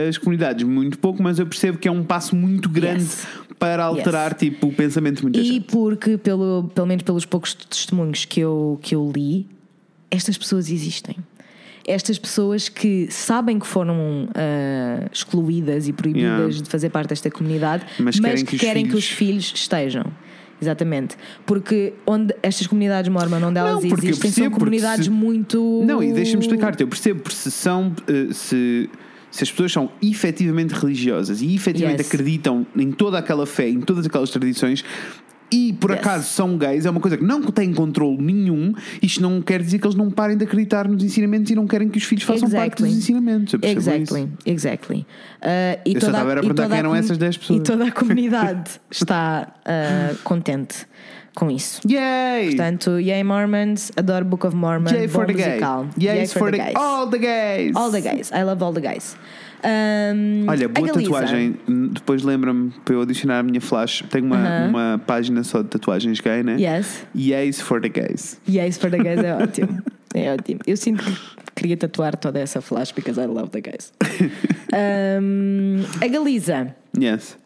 as 0.08 0.18
comunidades? 0.18 0.64
Muito 0.66 0.98
pouco, 0.98 1.22
mas 1.22 1.38
eu 1.38 1.46
percebo 1.46 1.78
que 1.78 1.88
é 1.88 1.90
um 1.90 2.02
passo 2.04 2.36
muito 2.36 2.68
grande 2.68 3.02
Yes. 3.04 3.26
para 3.58 3.84
alterar 3.84 4.34
tipo, 4.34 4.68
o 4.68 4.72
pensamento 4.72 5.16
de 5.16 5.22
muita 5.22 5.38
E 5.40 5.44
gente. 5.44 5.66
porque, 5.72 6.16
pelo, 6.18 6.70
pelo 6.74 6.86
menos 6.86 7.02
pelos 7.02 7.24
poucos 7.24 7.54
testemunhos 7.54 8.24
que 8.24 8.40
eu, 8.40 8.78
que 8.82 8.94
eu 8.94 9.10
li, 9.14 9.46
estas 10.10 10.36
pessoas 10.38 10.70
existem. 10.70 11.16
Estas 11.86 12.18
pessoas 12.18 12.68
que 12.68 13.08
sabem 13.10 13.58
que 13.58 13.66
foram 13.66 14.28
ah, 14.34 15.08
excluídas 15.12 15.88
e 15.88 15.92
proibidas 15.92 16.30
Yeah. 16.30 16.62
de 16.62 16.68
fazer 16.68 16.90
parte 16.90 17.08
desta 17.08 17.30
comunidade, 17.30 17.84
Mas 17.98 18.20
mas, 18.20 18.30
querem 18.30 18.44
que 18.44 18.50
que 18.50 18.58
querem 18.58 18.84
que 18.84 18.90
filhos- 18.90 19.04
os 19.04 19.10
filhos 19.10 19.52
estejam. 19.56 20.04
Exatamente. 20.60 21.16
Porque 21.46 21.92
onde 22.06 22.34
estas 22.42 22.66
comunidades 22.66 23.08
mormon, 23.10 23.48
onde 23.48 23.58
elas 23.58 23.72
Não, 23.72 23.78
existem, 23.78 24.12
são 24.12 24.20
percebo, 24.20 24.50
porque 24.50 24.58
comunidades 24.64 25.04
se- 25.06 25.10
muito. 25.10 25.82
Não, 25.86 26.02
e 26.02 26.12
deixa-me 26.12 26.42
explicar-te, 26.42 26.82
eu 26.82 26.88
percebo, 26.88 27.20
porque 27.20 27.36
se 27.36 27.50
são. 27.50 27.94
eh, 28.08 28.32
Se, 28.32 28.88
se 29.30 29.44
as 29.44 29.50
pessoas 29.50 29.70
são 29.72 29.90
efetivamente 30.02 30.72
religiosas 30.72 31.40
e 31.40 31.54
efetivamente 31.54 32.00
Yes. 32.00 32.08
acreditam 32.12 32.66
em 32.76 32.90
toda 32.90 33.16
aquela 33.16 33.46
fé, 33.46 33.68
em 33.68 33.80
todas 33.80 34.04
aquelas 34.04 34.28
tradições. 34.30 34.84
E 35.52 35.72
por 35.72 35.90
Yes. 35.90 36.00
acaso 36.00 36.24
são 36.28 36.56
gays, 36.56 36.86
é 36.86 36.90
uma 36.90 37.00
coisa 37.00 37.16
que 37.16 37.24
não 37.24 37.42
tem 37.42 37.72
controle 37.72 38.18
nenhum. 38.22 38.72
Isto 39.02 39.20
não 39.22 39.42
quer 39.42 39.60
dizer 39.62 39.78
que 39.78 39.86
eles 39.86 39.96
não 39.96 40.10
parem 40.10 40.36
de 40.36 40.44
acreditar 40.44 40.86
nos 40.88 41.02
ensinamentos 41.02 41.50
e 41.50 41.54
não 41.54 41.66
querem 41.66 41.88
que 41.88 41.98
os 41.98 42.04
filhos 42.04 42.24
façam 42.24 42.48
parte 42.48 42.82
Exactly. 42.82 42.88
dos 42.88 42.96
ensinamentos. 42.98 43.54
Exactly, 43.62 44.20
isso. 44.22 44.28
exactly. 44.46 45.06
Ah, 45.42 45.78
e 45.84 45.94
Eu 45.94 46.00
só 46.00 46.06
toda 46.06 46.12
estava 46.18 46.30
era 46.30 46.40
a 46.40 46.42
perguntar 46.42 46.68
quem 46.68 46.78
eram 46.78 46.94
essas 46.94 47.18
10 47.18 47.36
pessoas. 47.36 47.60
E 47.60 47.62
toda 47.62 47.84
a 47.86 47.90
comunidade 47.92 48.70
está 48.90 49.48
ah, 49.64 50.14
contente 50.24 50.86
com 51.34 51.50
isso. 51.50 51.80
Yay! 51.88 52.48
Portanto, 52.48 52.98
Yay 53.00 53.22
Mormons, 53.24 53.92
adoro 53.96 54.24
Book 54.24 54.46
of 54.46 54.54
Mormon, 54.56 54.90
Yay 54.92 55.08
for 55.08 55.26
the 55.26 55.32
gay. 55.32 55.46
musical. 55.60 55.86
Yay 55.98 56.26
for 56.26 56.50
the 56.50 56.58
guys. 56.58 56.74
All 56.76 57.08
the 57.08 57.18
gays! 57.18 57.76
All 57.76 57.90
the 57.90 58.00
guys. 58.00 58.30
I 58.32 58.42
love 58.42 58.62
all 58.64 58.72
the 58.72 58.80
guys. 58.80 59.16
Um, 59.62 60.46
Olha, 60.48 60.68
boa 60.68 60.88
tatuagem. 60.88 61.56
Depois 61.92 62.22
lembra-me 62.22 62.72
para 62.84 62.94
eu 62.94 63.02
adicionar 63.02 63.40
a 63.40 63.42
minha 63.42 63.60
flash. 63.60 64.02
Tenho 64.10 64.24
uma, 64.26 64.36
Aham. 64.36 64.68
uma 64.68 65.02
página 65.06 65.42
só 65.44 65.62
de 65.62 65.68
tatuagens 65.68 66.20
gay, 66.20 66.42
né? 66.42 66.56
Yes. 66.58 67.06
Yays 67.14 67.60
for 67.60 67.80
the 67.80 67.88
gays. 67.88 68.40
Yes 68.48 68.78
for 68.78 68.90
the 68.90 68.98
guys 68.98 69.18
é 69.22 69.34
ótimo. 69.42 69.82
É 70.14 70.32
ótimo. 70.32 70.60
Eu 70.66 70.76
sinto 70.76 71.04
que 71.04 71.12
queria 71.54 71.76
tatuar 71.76 72.16
toda 72.16 72.38
essa 72.38 72.60
flash 72.60 72.92
because 72.92 73.20
I 73.20 73.26
love 73.26 73.50
the 73.50 73.60
guys. 73.60 73.92
Um, 74.72 75.82
a 76.00 76.08
Galisa. 76.08 76.74
Yes. 76.98 77.36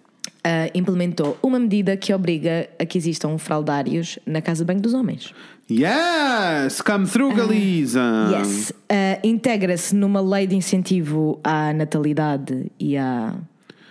ah, 0.44 0.68
implementou 0.74 1.38
uma 1.42 1.58
medida 1.58 1.96
que 1.96 2.12
obriga 2.12 2.68
a 2.78 2.84
que 2.84 2.98
existam 2.98 3.36
fraldários 3.38 4.18
na 4.26 4.40
casa 4.40 4.64
de 4.64 4.66
banho 4.66 4.80
dos 4.80 4.94
homens. 4.94 5.34
Yes! 5.70 6.82
Come 6.82 7.06
through, 7.06 7.34
Galiza! 7.34 8.30
Yes. 8.30 8.72
Ah, 8.88 9.18
Integra-se 9.24 9.94
numa 9.94 10.20
lei 10.20 10.46
de 10.46 10.54
incentivo 10.54 11.40
à 11.42 11.72
natalidade 11.72 12.70
e 12.78 12.96
à 12.96 13.34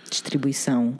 distribuição 0.08 0.96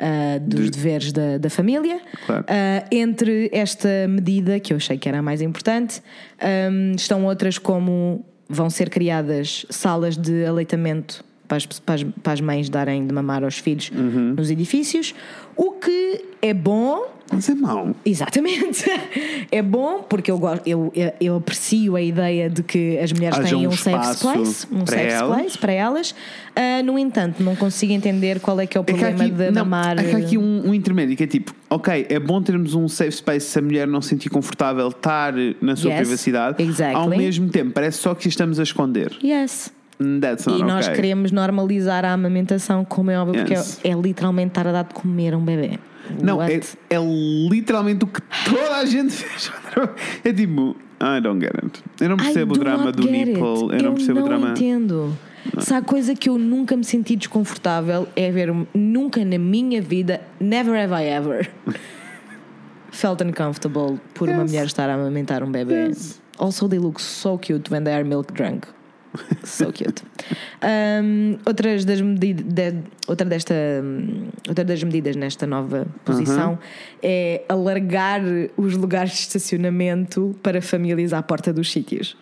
ah, 0.00 0.38
dos 0.40 0.70
deveres 0.70 1.12
da, 1.12 1.38
da 1.38 1.48
família. 1.48 2.00
Claro. 2.26 2.44
Ah, 2.48 2.84
entre 2.90 3.48
esta 3.52 4.08
medida, 4.08 4.58
que 4.58 4.72
eu 4.72 4.76
achei 4.76 4.98
que 4.98 5.08
era 5.08 5.18
a 5.18 5.22
mais 5.22 5.40
importante, 5.40 6.02
ahm, 6.40 6.94
estão 6.96 7.24
outras 7.24 7.58
como 7.58 8.24
vão 8.48 8.68
ser 8.68 8.90
criadas 8.90 9.64
salas 9.70 10.16
de 10.16 10.44
aleitamento 10.44 11.24
para 11.48 11.56
as, 11.58 11.66
para 11.66 11.94
as- 11.96 12.04
para 12.22 12.32
as 12.32 12.40
mães 12.40 12.68
darem 12.68 13.06
de 13.06 13.12
mamar 13.12 13.44
aos 13.44 13.58
filhos 13.58 13.90
nos 13.90 14.50
edifícios, 14.50 15.14
o 15.56 15.72
que 15.72 16.24
é 16.40 16.54
bom 16.54 17.02
Mas 17.30 17.48
é 17.48 17.54
mau. 17.54 17.94
Exatamente. 18.04 18.84
É 19.50 19.60
bom 19.62 20.02
porque 20.08 20.30
eu, 20.30 20.38
gosto, 20.38 20.66
eu, 20.66 20.90
eu, 20.94 21.12
eu 21.20 21.36
aprecio 21.36 21.94
a 21.96 22.00
ideia 22.02 22.48
de 22.48 22.62
que 22.62 22.98
as 22.98 23.12
mulheres 23.12 23.38
Haja 23.38 23.48
têm 23.56 23.66
um 23.66 23.70
um 23.70 23.72
safe 23.72 24.20
place, 24.20 24.66
um 24.72 24.84
para 24.84 24.96
safe 24.96 25.08
elas. 25.10 25.36
place 25.36 25.58
para 25.58 25.72
elas. 25.72 26.14
Ah, 26.56 26.82
no 26.82 26.98
entanto, 26.98 27.42
não 27.42 27.54
consigo 27.56 27.92
entender 27.92 28.40
qual 28.40 28.58
é 28.60 28.66
que 28.66 28.76
é 28.78 28.80
o 28.80 28.82
É 28.82 28.84
problema 28.84 29.24
aqui, 29.24 29.30
de 29.30 29.50
não, 29.50 29.64
mamar. 29.64 29.98
é 29.98 30.04
que 30.04 30.14
há 30.16 30.18
aqui 30.18 30.38
um, 30.38 30.68
um 30.68 30.74
intermédio 30.74 31.16
que 31.16 31.24
é 31.24 31.26
tipo, 31.26 31.54
ok, 31.68 32.06
é 32.08 32.18
bom 32.18 32.40
termos 32.42 32.74
um 32.74 32.88
safe 32.88 33.12
space 33.12 33.46
se 33.46 33.58
a 33.58 33.62
mulher 33.62 33.86
não 33.86 34.00
se 34.00 34.08
sentir 34.10 34.30
confortável 34.30 34.88
estar 34.88 35.34
na 35.60 35.76
sua 35.76 35.90
Yes, 35.90 36.00
privacidade. 36.00 36.62
exactly. 36.62 36.96
Ao 36.96 37.08
mesmo 37.08 37.48
tempo, 37.50 37.72
parece 37.72 37.98
só 37.98 38.14
que 38.14 38.26
estamos 38.28 38.58
a 38.58 38.62
esconder. 38.62 39.12
Yes. 39.22 39.72
That's 40.20 40.46
not 40.46 40.60
E 40.60 40.64
nós 40.64 40.86
okay. 40.86 40.96
queremos 40.96 41.32
normalizar 41.32 42.04
a 42.04 42.12
amamentação, 42.12 42.84
como 42.84 43.10
é 43.10 43.18
óbvio, 43.18 43.40
Yes. 43.40 43.74
porque 43.76 43.88
é, 43.88 43.92
é 43.92 43.94
literalmente 43.94 44.48
estar 44.48 44.66
a 44.66 44.72
dar 44.72 44.84
de 44.84 44.94
comer 44.94 45.34
a 45.34 45.38
um 45.38 45.44
bebê. 45.44 45.78
Não, 46.22 46.42
é, 46.42 46.54
é 46.90 46.96
literalmente 47.50 48.04
o 48.04 48.06
que 48.08 48.20
toda 48.48 48.76
a 48.76 48.84
gente 48.84 49.12
fez. 49.14 49.50
É 50.24 50.32
tipo, 50.32 50.76
I 51.00 51.20
don't 51.20 51.40
get 51.44 51.54
it. 51.62 51.82
Eu 52.00 52.08
não 52.10 52.16
I 52.16 52.22
percebo 52.22 52.54
o 52.54 52.58
drama 52.58 52.92
do 52.92 53.02
nipple. 53.04 53.34
Eu 53.72 53.82
não 53.82 53.94
percebo 53.94 54.20
o 54.20 54.22
drama. 54.24 54.50
entendo. 54.50 55.16
Se 55.58 55.74
há 55.74 55.82
coisa 55.82 56.14
que 56.14 56.28
eu 56.28 56.38
nunca 56.38 56.76
me 56.76 56.84
senti 56.84 57.16
desconfortável 57.16 58.06
é 58.14 58.30
ver 58.30 58.52
nunca 58.74 59.24
na 59.24 59.38
minha 59.38 59.82
vida, 59.82 60.20
never 60.40 60.74
have 60.76 60.92
I 60.94 61.08
ever 61.08 61.50
felt 62.90 63.20
uncomfortable 63.22 63.98
por 64.14 64.28
uma 64.28 64.42
Yes. 64.42 64.50
mulher 64.50 64.66
estar 64.66 64.88
a 64.90 64.94
amamentar 64.94 65.42
um 65.42 65.50
bebê. 65.50 65.88
Yes. 65.88 66.20
Also, 66.38 66.68
they 66.68 66.78
look 66.78 67.00
so 67.00 67.38
cute 67.38 67.70
when 67.72 67.84
they 67.84 67.92
are 67.94 68.04
milk 68.04 68.32
drunk. 68.32 68.66
So 69.44 69.66
cute. 69.66 70.02
Um, 70.62 71.36
outras 71.44 71.84
das 71.84 72.00
medidas, 72.00 72.44
de- 72.46 72.78
outra, 73.06 73.26
desta, 73.28 73.54
outra 74.48 74.64
das 74.64 74.82
medidas 74.82 75.16
nesta 75.16 75.46
nova 75.46 75.86
posição 76.04 76.58
é 77.02 77.42
alargar 77.48 78.20
os 78.56 78.76
lugares 78.76 79.12
de 79.12 79.18
estacionamento 79.18 80.34
para 80.42 80.62
famílias 80.62 81.12
à 81.12 81.22
porta 81.22 81.52
dos 81.52 81.70
sítios. 81.70 82.16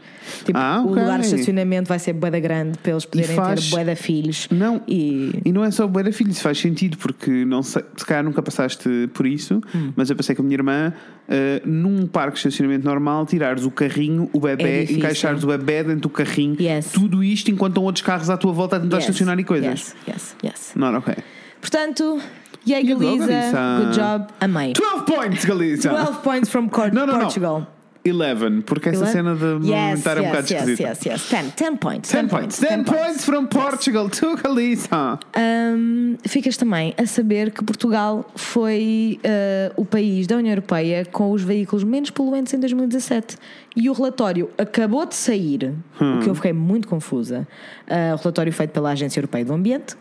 Tipo, 0.45 0.59
Ah, 0.59 0.81
o 0.81 0.91
ok. 0.91 1.03
lugar 1.03 1.21
de 1.21 1.27
estacionamento 1.27 1.89
vai 1.89 1.99
ser 1.99 2.13
bué 2.13 2.31
da 2.31 2.39
grande 2.41 2.79
para 2.79 2.93
eles 2.93 3.05
poderem 3.05 3.35
faz- 3.37 3.65
ter 3.69 3.71
bué 3.77 3.85
da 3.85 3.97
filhos. 3.97 4.49
Não. 4.51 4.81
E 4.87 5.41
E 5.45 5.53
não 5.53 5.65
é 5.65 5.71
só 5.71 5.87
bué 5.87 6.03
da 6.03 6.13
filho, 6.13 6.31
isso 6.31 6.43
faz 6.43 6.59
sentido, 6.59 6.97
porque 6.99 7.45
não 7.45 7.63
sei, 7.63 7.83
se 7.97 8.05
calhar 8.07 8.23
nunca 8.25 8.43
passaste 8.43 8.89
por 9.15 9.27
isso, 9.27 9.61
Hum. 9.75 9.93
mas 9.97 10.09
eu 10.11 10.17
passei 10.17 10.35
com 10.35 10.43
a 10.43 10.45
minha 10.45 10.57
irmã 10.57 10.93
eh, 11.31 11.63
num 11.65 12.07
parque 12.09 12.33
de 12.33 12.39
estacionamento 12.41 12.85
normal, 12.85 13.25
tirares 13.25 13.65
o 13.65 13.71
carrinho, 13.71 14.29
o 14.33 14.47
É 14.49 14.57
bebê, 14.57 14.81
difícil. 14.81 14.99
encaixares 14.99 15.45
o 15.45 15.47
bebê 15.47 15.85
dentro 15.85 16.01
do 16.03 16.11
carrinho, 16.11 16.57
Yes. 16.61 16.91
tudo 16.93 17.23
isto 17.23 17.51
enquanto 17.51 17.71
estão 17.75 17.85
outros 17.85 18.05
carros 18.05 18.29
à 18.29 18.37
tua 18.37 18.53
volta 18.53 18.77
a 18.77 18.81
tentar 18.81 18.97
Yes, 18.97 19.05
estacionar 19.07 19.39
e 19.39 19.45
coisas. 19.45 19.71
Yes, 19.71 19.97
yes, 20.09 20.37
yes. 20.45 20.73
Not 20.75 20.97
ok. 20.99 21.15
Portanto, 21.61 22.19
yay 22.67 22.83
Galiza, 22.83 23.27
Galiza. 23.27 23.79
good 23.85 23.95
job, 23.97 24.27
amei. 24.41 24.73
12 24.73 25.05
points, 25.07 25.45
Galiza! 25.45 25.91
12 25.91 26.19
points 26.23 26.49
from 26.51 26.69
Cor-. 26.69 26.91
Portugal. 27.21 27.67
11, 28.07 28.63
porque 28.63 28.89
essa 28.89 29.05
Eleven? 29.05 29.13
cena 29.13 29.35
de 29.35 29.45
yes, 29.45 29.53
movimentar 29.53 30.17
é 30.17 30.21
um 30.21 30.25
yes, 30.25 30.31
bocado 30.31 30.53
yes, 30.53 30.63
esquisita. 30.63 30.89
yes, 30.89 31.07
yes. 31.07 31.31
10, 31.31 31.53
10 31.55 31.79
points. 31.79 32.11
10 32.11 32.29
points. 32.29 32.61
10 32.61 32.85
points 32.85 33.25
from 33.25 33.47
Portugal 33.47 34.09
to 34.09 34.37
Galiza. 34.37 35.19
Um, 35.37 36.17
ficas 36.27 36.57
também 36.57 36.95
a 36.97 37.07
saber 37.07 37.51
que 37.51 37.63
Portugal 37.63 38.31
foi 38.35 39.21
uh, 39.25 39.81
o 39.81 39.85
país 39.85 40.27
da 40.27 40.37
União 40.37 40.53
Europeia 40.53 41.05
com 41.05 41.31
os 41.33 41.43
veículos 41.43 41.85
menos 41.85 42.11
poluentes 42.11 42.55
em 42.55 42.59
2017. 42.59 43.37
E 43.77 43.89
o 43.89 43.93
relatório 43.93 44.51
acabou 44.59 45.07
de 45.07 45.15
sair, 45.15 45.75
o 46.01 46.21
que 46.21 46.29
eu 46.29 46.35
fiquei 46.35 46.53
muito 46.53 46.89
confusa. 46.89 47.47
Uh, 47.87 48.15
o 48.15 48.17
relatório 48.17 48.53
feito 48.53 48.71
pela 48.71 48.91
Agência 48.91 49.21
Europeia 49.21 49.45
do 49.45 49.53
Ambiente 49.53 49.97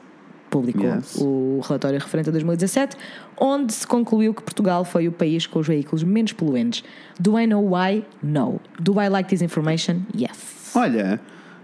publicou 0.49 0.85
Yes. 0.85 1.15
o 1.19 1.59
relatório 1.63 1.99
referente 1.99 2.29
a 2.29 2.31
2017, 2.31 2.95
onde 3.39 3.73
se 3.73 3.85
concluiu 3.87 4.33
que 4.33 4.41
Portugal 4.41 4.83
foi 4.83 5.07
o 5.07 5.11
país 5.11 5.45
com 5.47 5.59
os 5.59 5.67
veículos 5.67 6.03
menos 6.03 6.33
poluentes. 6.33 6.83
Do 7.19 7.37
I 7.39 7.45
know 7.47 7.63
why? 7.73 8.05
No. 8.21 8.59
Do 8.79 8.99
I 9.01 9.07
like 9.09 9.29
this 9.29 9.41
information? 9.41 10.01
Yes. 10.15 10.71
Olha, 10.75 11.19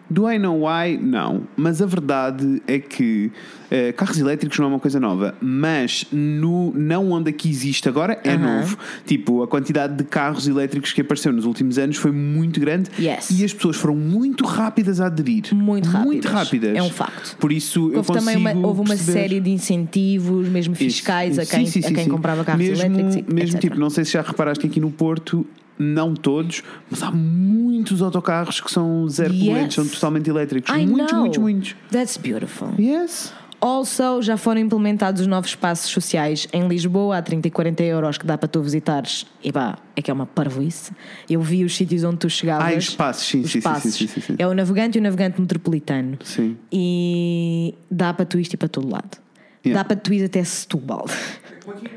do 0.10 0.30
I 0.30 0.38
know 0.38 0.66
why? 0.68 0.98
Não. 0.98 1.44
Mas 1.56 1.82
a 1.82 1.86
verdade 1.86 2.62
é 2.68 2.80
que 2.80 3.32
eh, 3.72 3.92
carros 3.92 4.20
elétricos 4.20 4.58
não 4.60 4.66
é 4.66 4.70
uma 4.70 4.80
coisa 4.80 5.00
nova, 5.00 5.34
mas 5.42 6.06
no, 6.12 6.72
não 6.76 7.12
onde 7.12 7.30
aqui 7.30 7.50
existe 7.50 7.90
agora 7.90 8.20
é 8.24 8.34
Aham. 8.34 8.60
novo. 8.60 8.78
Tipo, 9.06 9.42
a 9.44 9.48
quantidade 9.48 9.96
de 9.96 10.04
carros 10.04 10.48
elétricos 10.48 10.94
que 10.94 11.02
apareceu 11.02 11.34
nos 11.34 11.46
últimos 11.46 11.78
anos 11.78 11.98
foi 11.98 12.12
muito 12.12 12.60
grande 12.60 12.90
Yes. 13.00 13.30
e 13.32 13.44
as 13.44 13.54
pessoas 13.54 13.76
foram 13.78 13.96
muito 13.96 14.46
rápidas 14.46 15.02
a 15.02 15.08
aderir. 15.08 15.44
Muito 15.54 15.86
rápidas. 15.90 16.06
Muito 16.06 16.28
rápidas. 16.28 16.76
É 16.78 16.84
um 16.84 16.90
facto. 16.90 17.36
Por 17.38 17.52
isso 17.52 17.90
eu 17.92 17.98
Houve 17.98 18.08
também 18.14 18.36
consigo 18.36 18.60
uma, 18.60 18.68
houve 18.68 18.80
uma 18.82 18.88
perceber- 18.90 19.12
série 19.20 19.40
de 19.40 19.50
incentivos, 19.50 20.48
mesmo 20.48 20.76
fiscais, 20.76 21.40
a 21.40 21.44
Isso. 21.44 21.52
quem, 21.52 21.66
Sim, 21.66 21.82
sim, 21.82 21.88
a 21.88 21.92
quem 21.94 22.04
sim. 22.06 22.10
comprava 22.10 22.44
carros 22.44 22.62
mesmo, 22.66 22.86
elétricos. 22.86 23.34
Mesmo 23.34 23.58
etc. 23.58 23.62
tipo, 23.62 23.80
não 23.80 23.90
sei 23.90 24.06
se 24.06 24.12
já 24.14 24.22
reparaste 24.22 24.62
que 24.62 24.68
aqui 24.68 24.80
no 24.80 24.92
Porto, 24.92 25.46
não 25.78 26.14
todos, 26.14 26.64
mas 26.90 27.04
há 27.04 27.12
muitos 27.12 28.02
autocarros 28.02 28.62
que 28.62 28.72
são 28.72 29.08
zero 29.10 29.34
Yes. 29.34 29.44
poluentes, 29.46 29.76
são 29.76 29.88
totalmente 29.88 30.30
elétricos. 30.30 30.70
I 30.76 30.86
muitos, 30.86 31.12
know. 31.12 31.22
muitos, 31.22 31.38
muitos. 31.40 31.76
That's 31.92 32.18
beautiful. 32.18 32.70
Yes. 32.80 33.34
Also, 33.62 34.22
já 34.22 34.38
foram 34.38 34.62
implementados 34.62 35.22
os 35.22 35.28
novos 35.28 35.50
espaços 35.52 35.90
sociais 35.90 36.48
em 36.54 36.68
Lisboa 36.68 37.18
a 37.18 37.22
30 37.22 37.48
e 37.48 37.52
40 37.52 37.84
euros 37.84 38.18
que 38.18 38.26
dá 38.26 38.38
para 38.38 38.48
tu 38.48 38.62
visitares. 38.62 39.26
E 39.44 39.52
pá, 39.52 39.78
é 39.96 40.02
que 40.02 40.12
é 40.12 40.14
uma 40.14 40.26
parvoíce. 40.26 40.92
Eu 41.28 41.42
vi 41.42 41.64
os 41.64 41.76
sítios 41.76 42.04
onde 42.04 42.18
tu 42.18 42.30
chegavas. 42.30 42.74
Ah, 42.74 42.78
os 42.78 42.84
espaços, 42.90 43.26
sim, 43.28 43.40
Os 43.42 43.46
sim, 43.48 43.52
sim, 43.54 43.58
espaços. 43.60 43.94
sim, 43.96 44.08
sim, 44.08 44.22
sim. 44.22 44.36
É 44.38 44.46
o 44.46 44.54
navegante 44.54 44.98
e 44.98 45.02
o 45.02 45.04
navegante 45.04 45.42
metropolitano. 45.42 46.18
Sim. 46.24 46.58
E 46.72 47.74
dá 47.90 48.14
para 48.14 48.26
tu 48.26 48.38
ir 48.40 48.56
para 48.58 48.68
todo 48.68 48.88
lado. 48.88 49.18
Yeah. 49.66 49.82
Dá 49.82 49.86
para 49.88 49.96
tu 50.00 50.14
ir 50.14 50.24
até 50.26 50.44
Setúbal. 50.44 51.06
É 51.52 51.56
como 51.64 51.78
aqui. 51.78 51.90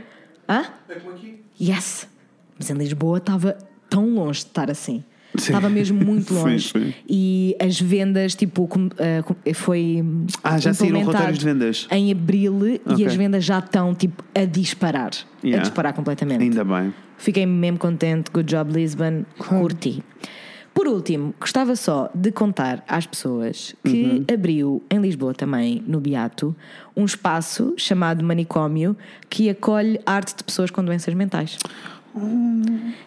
Hã? 0.49 0.65
É 0.89 0.95
como 0.95 1.15
aqui. 1.17 1.43
Yes! 1.61 2.09
Mas 2.59 2.71
em 2.71 2.75
Lisboa 2.75 3.19
estava 3.19 3.59
tão 3.89 4.09
longe 4.15 4.41
de 4.41 4.47
estar 4.47 4.71
assim. 4.71 5.03
Sim. 5.37 5.53
Estava 5.53 5.69
mesmo 5.69 6.03
muito 6.05 6.33
Sim, 6.35 6.41
longe. 6.41 6.69
sim. 6.71 6.95
E 7.09 7.55
as 7.61 7.79
vendas, 7.81 8.35
tipo, 8.35 8.67
com- 8.67 8.89
foi. 9.55 10.03
Ah, 10.43 10.59
já 10.59 10.73
saíram 10.73 11.01
relatórios 11.01 11.39
de 11.39 11.45
vendas? 11.45 11.87
Em 11.91 12.11
abril 12.11 12.57
Ok. 12.87 12.97
e 12.97 13.07
as 13.07 13.15
vendas 13.15 13.45
já 13.45 13.59
estão, 13.59 13.95
tipo, 13.95 14.25
a 14.35 14.45
disparar. 14.47 15.11
Yeah. 15.45 15.61
A 15.61 15.63
disparar 15.63 15.93
completamente. 15.93 16.43
Ainda 16.43 16.65
bem. 16.65 16.93
Fiquei 17.19 17.45
mesmo 17.47 17.79
contente. 17.79 18.31
Good 18.33 18.49
job, 18.51 18.73
Lisbon. 18.73 19.25
Curti. 19.37 20.03
Por 20.73 20.87
último, 20.87 21.35
gostava 21.41 21.75
só 21.75 22.09
de 22.15 22.31
contar 22.31 22.85
às 22.87 23.05
pessoas 23.05 23.75
que 23.85 24.03
Uhum. 24.05 24.25
abriu 24.33 24.83
em 24.89 25.01
Lisboa 25.01 25.35
também, 25.35 25.83
no 25.89 25.99
Beato, 26.01 26.55
um 26.97 27.05
espaço 27.05 27.75
chamado 27.77 28.23
Manicômio 28.25 28.97
que 29.29 29.51
acolhe 29.51 29.99
arte 30.07 30.37
de 30.37 30.45
pessoas 30.45 30.71
com 30.71 30.85
doenças 30.85 31.13
mentais. 31.15 31.59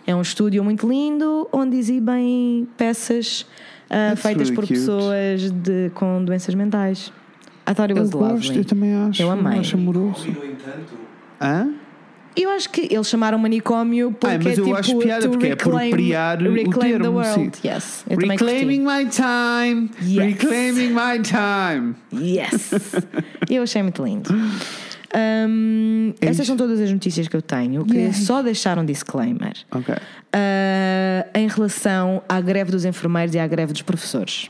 É 0.06 0.16
um 0.16 0.22
estúdio 0.22 0.64
muito 0.64 0.88
lindo 0.88 1.48
onde 1.52 1.78
exibem 1.78 2.68
peças 2.78 3.46
ah, 3.90 4.10
That's 4.10 4.22
feitas 4.22 4.50
really 4.50 4.56
por 4.56 4.62
cute. 4.68 4.74
pessoas 4.80 5.52
de, 5.52 5.92
com 5.96 6.24
doenças 6.24 6.56
mentais. 6.56 7.12
I 7.70 7.74
thought 7.74 7.92
it 7.92 7.98
Eu 7.98 8.02
was 8.04 8.10
gosto, 8.12 8.58
eu 8.58 8.66
também 8.66 8.94
acho. 8.96 9.22
Eu 9.22 9.30
amei. 9.32 9.60
acho 9.60 9.76
amoroso. 9.78 10.28
E 10.28 10.32
no 10.32 10.46
entanto, 10.46 10.94
Hã? 11.40 11.70
Eu 12.34 12.50
acho 12.52 12.70
que 12.70 12.88
eles 12.90 13.10
chamaram 13.10 13.38
manicômio 13.38 14.14
porque 14.14 14.36
Ah, 14.36 14.40
mas 14.42 14.58
eu 14.58 14.64
é 14.64 14.68
tipo 14.68 14.78
acho 14.78 14.98
piada, 15.00 15.28
porque 15.28 15.48
é 15.48 15.50
reclaim, 15.50 15.88
apropriar 15.88 16.42
o 16.42 16.54
reclaim 16.54 16.92
the 16.94 17.00
termo, 17.00 17.18
world. 17.18 17.58
sim. 17.58 17.68
Yes, 17.68 18.06
Reclaiming 18.08 18.80
my 18.86 19.06
time. 19.10 19.90
Yes. 20.02 20.40
Reclaiming 20.40 20.90
my 20.94 21.20
time. 21.22 21.96
Yes, 22.14 22.72
eu 23.50 23.64
achei 23.64 23.84
muito 23.84 24.02
lindo. 24.06 24.30
Hum, 25.16 26.14
É 26.22 26.28
essas 26.28 26.48
são 26.48 26.56
todas 26.56 26.80
as 26.80 26.92
notícias 26.92 27.28
que 27.28 27.36
eu 27.36 27.42
tenho. 27.42 27.82
Eu 27.82 27.86
queria 27.86 28.04
Yay. 28.04 28.14
só 28.14 28.42
deixar 28.42 28.78
um 28.80 28.86
disclaimer 28.86 29.54
Ok. 29.72 29.94
ah, 30.34 31.28
em 31.36 31.48
relação 31.48 32.22
à 32.30 32.40
greve 32.40 32.72
dos 32.72 32.86
enfermeiros 32.86 33.36
e 33.36 33.40
à 33.40 33.46
greve 33.48 33.74
dos 33.74 33.82
professores. 33.82 34.50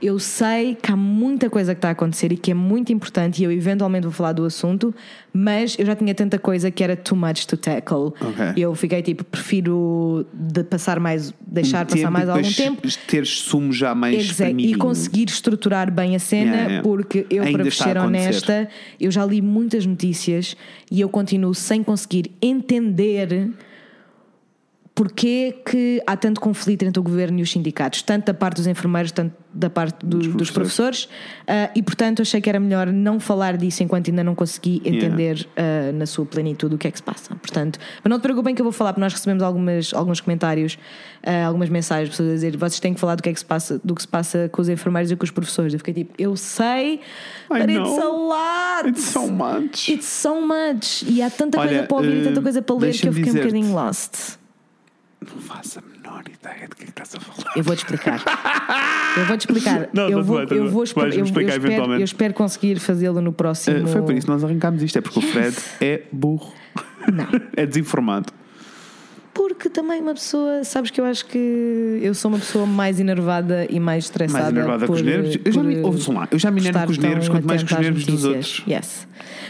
Eu 0.00 0.18
sei 0.18 0.76
que 0.76 0.92
há 0.92 0.96
muita 0.96 1.50
coisa 1.50 1.74
que 1.74 1.78
está 1.78 1.88
a 1.88 1.92
acontecer 1.92 2.32
e 2.32 2.36
que 2.36 2.50
é 2.50 2.54
muito 2.54 2.92
importante, 2.92 3.40
e 3.40 3.44
eu 3.44 3.50
eventualmente 3.50 4.04
vou 4.04 4.12
falar 4.12 4.32
do 4.32 4.44
assunto, 4.44 4.94
mas 5.32 5.76
eu 5.78 5.84
já 5.84 5.96
tinha 5.96 6.14
tanta 6.14 6.38
coisa 6.38 6.70
que 6.70 6.84
era 6.84 6.96
too 6.96 7.16
much 7.16 7.46
to 7.46 7.56
tackle. 7.56 8.12
Ok. 8.20 8.52
Eu 8.56 8.74
fiquei 8.74 9.02
tipo, 9.02 9.24
prefiro 9.24 10.24
de 10.32 10.62
passar 10.62 11.00
mais, 11.00 11.34
deixar 11.46 11.84
passar 11.84 11.98
Tempo, 11.98 12.12
mais 12.12 12.28
algum 12.28 12.52
tempo. 12.52 12.82
Teres 13.06 13.40
sumo 13.40 13.72
já 13.72 13.94
mais 13.94 14.16
Exact. 14.16 14.54
E 14.58 14.74
conseguir 14.74 15.28
estruturar 15.28 15.90
bem 15.90 16.14
a 16.14 16.18
cena, 16.18 16.48
Yeah, 16.48 16.68
yeah. 16.68 16.82
porque 16.82 17.26
eu, 17.28 17.42
Ainda 17.42 17.58
para 17.58 17.70
ser 17.70 17.98
honesta, 17.98 18.68
eu 19.00 19.10
já 19.10 19.24
li 19.24 19.42
muitas 19.42 19.84
notícias 19.84 20.56
e 20.90 21.00
eu 21.00 21.08
continuo 21.08 21.54
sem 21.54 21.82
conseguir 21.82 22.30
entender 22.40 23.50
porque 24.98 25.54
que 25.64 26.02
há 26.04 26.16
tanto 26.16 26.40
conflito 26.40 26.82
entre 26.82 26.98
o 26.98 27.02
governo 27.04 27.38
e 27.38 27.42
os 27.42 27.52
sindicatos, 27.52 28.02
tanto 28.02 28.26
da 28.26 28.34
parte 28.34 28.56
dos 28.56 28.66
enfermeiros, 28.66 29.12
tanto 29.12 29.32
da 29.54 29.70
parte 29.70 30.04
do- 30.04 30.18
dos 30.18 30.50
professores, 30.50 31.08
Ah, 31.46 31.70
e 31.74 31.82
portanto 31.82 32.20
achei 32.20 32.40
que 32.40 32.48
era 32.50 32.58
melhor 32.58 32.88
não 32.88 33.20
falar 33.20 33.56
disso 33.56 33.82
enquanto 33.82 34.08
ainda 34.10 34.22
não 34.24 34.34
consegui 34.34 34.82
entender 34.84 35.48
ah, 35.56 35.92
na 35.92 36.04
sua 36.04 36.26
plenitude 36.26 36.74
o 36.74 36.78
que 36.78 36.88
é 36.88 36.90
que 36.90 36.98
se 36.98 37.02
passa. 37.04 37.32
Portanto, 37.36 37.78
mas 38.02 38.10
não 38.10 38.18
te 38.18 38.22
preocupem 38.22 38.56
que 38.56 38.60
eu 38.60 38.64
vou 38.64 38.72
falar, 38.72 38.92
porque 38.92 39.00
nós 39.00 39.12
recebemos 39.12 39.40
algumas, 39.42 39.94
alguns 39.94 40.20
comentários, 40.20 40.76
ah, 41.22 41.46
algumas 41.46 41.68
mensagens, 41.68 42.08
pessoas 42.10 42.30
a 42.30 42.32
dizer 42.34 42.56
vocês 42.56 42.80
têm 42.80 42.92
que 42.92 42.98
falar 42.98 43.14
do 43.14 43.22
que 43.22 43.28
é 43.28 43.32
que 43.32 43.38
se 43.38 43.46
passa, 43.46 43.80
do 43.84 43.94
que 43.94 44.02
se 44.02 44.08
passa 44.08 44.48
com 44.50 44.60
os 44.60 44.68
enfermeiros 44.68 45.12
e 45.12 45.16
com 45.16 45.22
os 45.24 45.30
professores. 45.30 45.72
Eu 45.72 45.78
fiquei 45.78 45.94
tipo, 45.94 46.12
eu 46.18 46.34
sei, 46.36 46.94
I 46.94 47.00
but 47.48 47.70
it's 47.70 47.98
a 47.98 48.08
lot. 48.08 48.88
It's 48.88 49.04
so 49.04 49.28
much. 49.30 49.88
It's 49.92 50.06
so 50.06 50.40
much. 50.44 51.04
E 51.08 51.22
há 51.22 51.30
tanta 51.30 51.56
Olha, 51.60 51.68
coisa 51.68 51.82
para 51.86 51.96
ouvir 51.96 52.16
e 52.20 52.24
tanta 52.24 52.40
eh, 52.40 52.42
coisa 52.42 52.62
para 52.62 52.76
ler 52.76 52.92
que 52.94 53.08
eu 53.08 53.12
fiquei 53.12 53.30
um 53.32 53.36
bocadinho 53.36 53.72
lost. 53.72 54.38
Não 55.20 55.42
faço 55.42 55.80
a 55.80 55.82
menor 55.82 56.22
ideia 56.26 56.68
que 56.68 56.82
é 56.82 56.84
que 56.84 56.90
estás 56.90 57.14
a 57.14 57.20
falar. 57.20 57.56
Eu 57.56 57.64
vou-te 57.64 57.78
explicar. 57.78 58.22
Eu 59.16 59.24
vou-te 59.26 59.40
explicar. 59.40 59.88
Não, 59.92 60.08
eu 60.08 60.22
vou, 60.22 60.42
eu 60.42 60.70
vou 60.70 60.84
explicar. 60.84 61.12
Eu, 61.12 61.18
eu 61.18 61.24
explicar 61.24 61.50
espero, 61.50 61.66
eventualmente. 61.66 62.00
eu 62.00 62.04
espero 62.04 62.34
conseguir 62.34 62.78
fazê-lo 62.78 63.20
no 63.20 63.32
próximo. 63.32 63.84
Uh, 63.84 63.88
foi 63.88 64.02
por 64.02 64.14
isso 64.14 64.26
que 64.26 64.32
nós 64.32 64.44
arrancámos 64.44 64.82
isto, 64.82 64.96
é 64.96 65.00
porque 65.00 65.18
o 65.18 65.22
Fred 65.22 65.56
é 65.80 66.02
burro. 66.12 66.52
Não. 67.12 67.26
é 67.56 67.66
desinformado. 67.66 68.32
Porque 69.34 69.68
também 69.68 70.00
uma 70.00 70.14
pessoa, 70.14 70.64
sabes 70.64 70.90
que 70.90 71.00
eu 71.00 71.04
acho 71.04 71.24
que 71.26 72.00
eu 72.02 72.12
sou 72.12 72.30
uma 72.30 72.38
pessoa 72.38 72.66
mais 72.66 72.98
enervada 72.98 73.66
e 73.70 73.78
mais 73.78 74.04
estressada. 74.04 74.44
Mais 74.44 74.54
enervada 74.54 74.86
com 74.86 74.92
por, 74.92 74.96
os 74.96 75.02
nervos. 75.02 75.38
Eu 75.44 75.52
já, 75.52 75.62
me, 75.62 75.78
ouçam 75.78 76.14
lá, 76.14 76.28
eu 76.30 76.38
já 76.38 76.50
me 76.50 76.60
enervo 76.60 76.84
com 76.84 76.90
os 76.90 76.98
nervos, 76.98 77.28
quanto 77.28 77.46
mais 77.46 77.62
com 77.62 77.74
os 77.74 77.80
nervos 77.80 78.04
dos 78.04 78.24
outros. 78.24 78.64
Yes. 78.68 79.06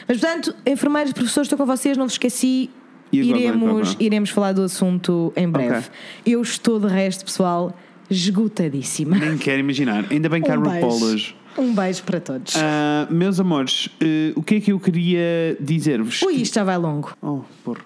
Mas 0.07 0.19
portanto, 0.19 0.55
enfermeiros, 0.67 1.13
professores, 1.13 1.47
estou 1.47 1.59
com 1.59 1.65
vocês, 1.65 1.97
não 1.97 2.05
vos 2.05 2.15
esqueci. 2.15 2.71
Iremos, 3.13 3.97
iremos 3.99 4.31
falar 4.31 4.53
do 4.53 4.63
assunto 4.63 5.33
em 5.37 5.49
breve. 5.49 5.79
Ok. 5.79 5.89
Eu 6.27 6.43
estou 6.43 6.79
de 6.81 6.87
resto, 6.87 7.25
pessoal, 7.25 7.77
esgotadíssima. 8.11 9.17
Nem 9.17 9.37
quero 9.39 9.61
imaginar. 9.61 10.05
Ainda 10.11 10.29
bem 10.29 10.43
que 10.43 10.51
há 10.51 10.55
Um 10.59 10.63
RuPaul 10.63 10.81
beijo. 11.01 11.05
hoje. 11.07 11.37
Um 11.57 11.75
beijo 11.75 12.03
para 12.05 12.21
todos. 12.21 12.55
Ah, 12.57 13.07
meus 13.11 13.41
amores, 13.41 13.87
uh, 13.87 14.33
o 14.37 14.43
que 14.43 14.57
é 14.57 14.61
que 14.61 14.73
eu 14.73 14.79
queria 14.79 15.57
dizer-vos? 15.61 16.23
Ui, 16.23 16.35
isto 16.35 16.55
já 16.55 16.65
vai 16.65 16.79
longo. 16.79 17.17
Oh, 17.21 17.41
porra. 17.65 17.81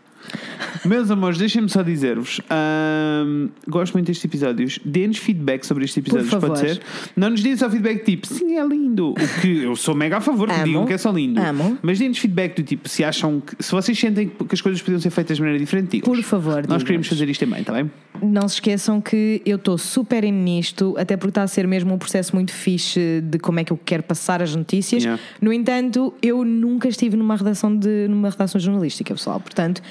Meus 0.84 1.10
amores, 1.10 1.38
deixem-me 1.38 1.68
só 1.68 1.82
dizer-vos. 1.82 2.40
ahm, 2.50 3.48
gosto 3.68 3.92
muito 3.94 4.06
destes 4.06 4.24
episódios. 4.24 4.78
Dê-nos 4.84 5.18
feedback 5.18 5.64
sobre 5.64 5.84
estes 5.84 5.98
episódios, 5.98 6.30
pode 6.34 6.58
ser? 6.58 6.80
Não 7.16 7.30
nos 7.30 7.42
deem 7.42 7.56
só 7.56 7.68
feedback 7.70 8.04
tipo, 8.04 8.26
sim, 8.26 8.56
é 8.56 8.66
lindo. 8.66 9.10
O 9.10 9.40
que 9.40 9.62
eu 9.62 9.76
sou 9.76 9.94
mega 9.94 10.18
a 10.18 10.20
favor 10.20 10.48
que 10.48 10.54
Amo. 10.54 10.64
digam 10.64 10.86
que 10.86 10.92
é 10.92 10.98
só 10.98 11.10
lindo. 11.10 11.40
Amo. 11.40 11.78
Mas 11.82 11.98
deem-nos 11.98 12.18
feedback 12.18 12.56
do 12.56 12.62
tipo, 12.62 12.88
se 12.88 13.04
acham 13.04 13.40
que. 13.40 13.62
Se 13.62 13.72
vocês 13.72 13.98
sentem 13.98 14.28
que 14.28 14.54
as 14.54 14.60
coisas 14.60 14.80
podiam 14.82 15.00
ser 15.00 15.10
feitas 15.10 15.36
de 15.36 15.42
maneira 15.42 15.58
diferente, 15.62 15.90
digam. 15.92 16.12
Por 16.12 16.22
favor, 16.22 16.66
Nós 16.68 16.82
queremos 16.82 17.06
fazer 17.08 17.28
isto 17.28 17.40
também, 17.44 17.60
está 17.60 17.72
bem? 17.72 17.90
Não 18.22 18.46
se 18.48 18.54
esqueçam 18.56 19.00
que 19.00 19.42
eu 19.44 19.56
estou 19.56 19.76
super 19.78 20.22
nisto, 20.22 20.94
até 20.98 21.16
porque 21.16 21.30
está 21.30 21.42
a 21.42 21.46
ser 21.46 21.66
mesmo 21.66 21.92
um 21.94 21.98
processo 21.98 22.34
muito 22.34 22.52
fixe 22.52 23.20
de 23.22 23.38
como 23.38 23.58
é 23.60 23.64
que 23.64 23.72
eu 23.72 23.80
quero 23.84 24.02
passar 24.02 24.40
as 24.42 24.54
notícias. 24.54 25.02
Yeah. 25.02 25.20
No 25.40 25.52
entanto, 25.52 26.14
eu 26.22 26.44
nunca 26.44 26.88
estive 26.88 27.16
numa 27.16 27.34
redação 27.36 27.74
de 27.76 28.06
numa 28.08 28.30
redação 28.30 28.60
jornalística, 28.60 29.12
pessoal. 29.14 29.40
Portanto, 29.40 29.82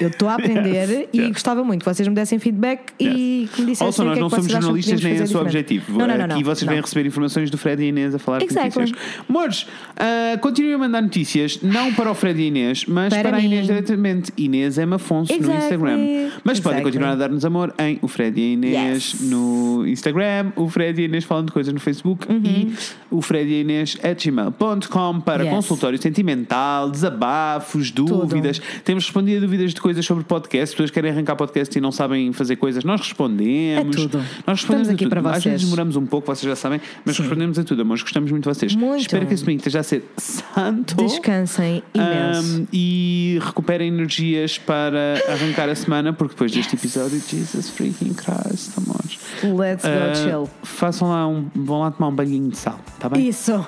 eu 0.00 0.10
estou 0.14 0.28
a 0.28 0.34
aprender 0.36 0.88
Yes, 0.88 1.08
e 1.12 1.18
yes. 1.20 1.28
gostava 1.32 1.62
muito 1.62 1.80
que 1.84 1.94
vocês 1.94 2.08
me 2.08 2.14
dessem 2.14 2.38
feedback 2.38 2.92
e 2.98 3.48
que 3.54 3.60
me 3.62 3.66
dissessem 3.72 3.86
Also, 3.86 4.02
o 4.02 4.04
nós 4.06 4.14
que 4.14 4.18
é 4.18 4.22
não 4.22 4.28
que 4.30 4.36
somos 4.36 4.50
jornalistas 4.52 5.02
nem 5.02 5.16
é 5.16 5.24
o 5.24 5.40
objetivo. 5.40 5.92
Não, 5.98 6.06
não, 6.06 6.16
não, 6.18 6.24
Aqui 6.24 6.34
não, 6.34 6.42
vocês 6.42 6.62
não. 6.62 6.72
vêm 6.72 6.80
receber 6.80 7.06
informações 7.06 7.50
do 7.50 7.58
Fred 7.58 7.82
e 7.82 7.88
Inês 7.88 8.14
a 8.14 8.18
falar 8.18 8.38
de 8.38 8.44
Exactly. 8.46 8.82
notícias. 8.82 9.24
Amores, 9.28 9.66
ah, 9.96 10.38
continuem 10.38 10.74
a 10.74 10.78
mandar 10.78 11.02
notícias, 11.02 11.60
não 11.62 11.92
para 11.92 12.10
o 12.10 12.14
Fred 12.14 12.40
e 12.40 12.46
Inês, 12.48 12.84
mas 12.86 13.12
Para 13.12 13.22
para, 13.22 13.36
a. 13.36 13.40
Inês 13.40 13.66
diretamente. 13.66 14.32
Inês 14.36 14.78
M. 14.78 14.94
Afonso 14.94 15.32
no 15.32 15.38
Exactly. 15.38 15.64
Instagram. 15.64 15.96
Mas 16.42 16.60
podem 16.60 16.78
Exactly. 16.78 16.82
continuar 16.82 17.10
a 17.12 17.14
dar-nos 17.16 17.44
amor 17.44 17.74
em 17.78 17.98
o 18.02 18.08
Fred 18.08 18.40
e 18.40 18.52
Inês 18.54 19.16
no 19.20 19.84
Instagram, 19.86 20.52
o 20.56 20.68
Fred 20.68 21.00
e 21.00 21.04
Inês 21.06 21.24
falando 21.24 21.46
de 21.46 21.52
coisas 21.52 21.72
no 21.72 21.80
Facebook 21.80 22.26
e 22.30 22.72
o 23.10 23.20
Fred 23.20 23.50
e 23.50 23.60
Inês 23.60 23.96
at 24.02 24.22
gmail.com 24.24 25.20
para 25.20 25.44
Uhum. 25.44 25.50
Consultório 25.50 26.00
sentimental, 26.00 26.90
desabafos, 26.90 27.90
dúvidas. 27.90 28.60
Temos 28.84 29.04
respondido 29.04 29.38
a 29.38 29.40
dúvidas 29.40 29.74
de 29.74 29.80
coisas 29.80 30.03
sobre 30.04 30.24
podcast. 30.24 30.74
Pessoas 30.74 30.90
que 30.90 30.94
querem 30.94 31.10
arrancar 31.10 31.36
podcast 31.36 31.76
e 31.76 31.80
não 31.80 31.90
sabem 31.92 32.32
fazer 32.32 32.56
coisas, 32.56 32.84
nós 32.84 33.00
respondemos. 33.00 33.96
É 33.96 34.00
tudo. 34.00 34.18
Nós 34.18 34.26
respondemos 34.60 34.62
Estamos 34.62 34.88
aqui 34.90 35.04
tudo. 35.04 35.10
para 35.10 35.20
Às 35.20 35.26
vocês. 35.42 35.44
vezes 35.52 35.64
demoramos 35.66 35.96
um 35.96 36.06
pouco, 36.06 36.26
vocês 36.34 36.48
já 36.48 36.56
sabem, 36.56 36.80
mas 37.04 37.18
respondemos 37.18 37.58
a 37.58 37.64
tudo, 37.64 37.82
amores. 37.82 38.02
Gostamos 38.02 38.30
muito 38.30 38.44
de 38.48 38.54
vocês. 38.54 38.74
Muito. 38.74 39.00
Espero 39.00 39.26
que 39.26 39.34
esse 39.34 39.42
domingo 39.44 39.58
esteja 39.60 39.80
a 39.80 39.82
ser 39.82 40.04
santo. 40.16 40.94
Descansem 40.96 41.82
imenso. 41.94 42.62
Um, 42.62 42.66
e 42.72 43.38
recuperem 43.42 43.88
energias 43.88 44.58
para 44.58 45.14
arrancar 45.28 45.68
a 45.68 45.74
semana, 45.74 46.12
porque 46.12 46.34
depois 46.34 46.52
deste 46.52 46.74
episódio, 46.76 47.20
Jesus 47.28 47.70
freaking 47.70 48.14
Christ, 48.14 48.72
amores. 48.78 49.18
Let's 49.42 49.84
go 49.84 49.94
Uh, 49.94 50.16
chill. 50.16 50.50
Façam 50.62 51.08
lá 51.08 51.26
um. 51.26 51.46
Vão 51.54 51.80
lá 51.80 51.90
tomar 51.90 52.08
um 52.08 52.14
banhinho 52.14 52.50
de 52.50 52.56
sal, 52.58 52.78
está 52.94 53.08
bem? 53.08 53.28
Isso! 53.28 53.64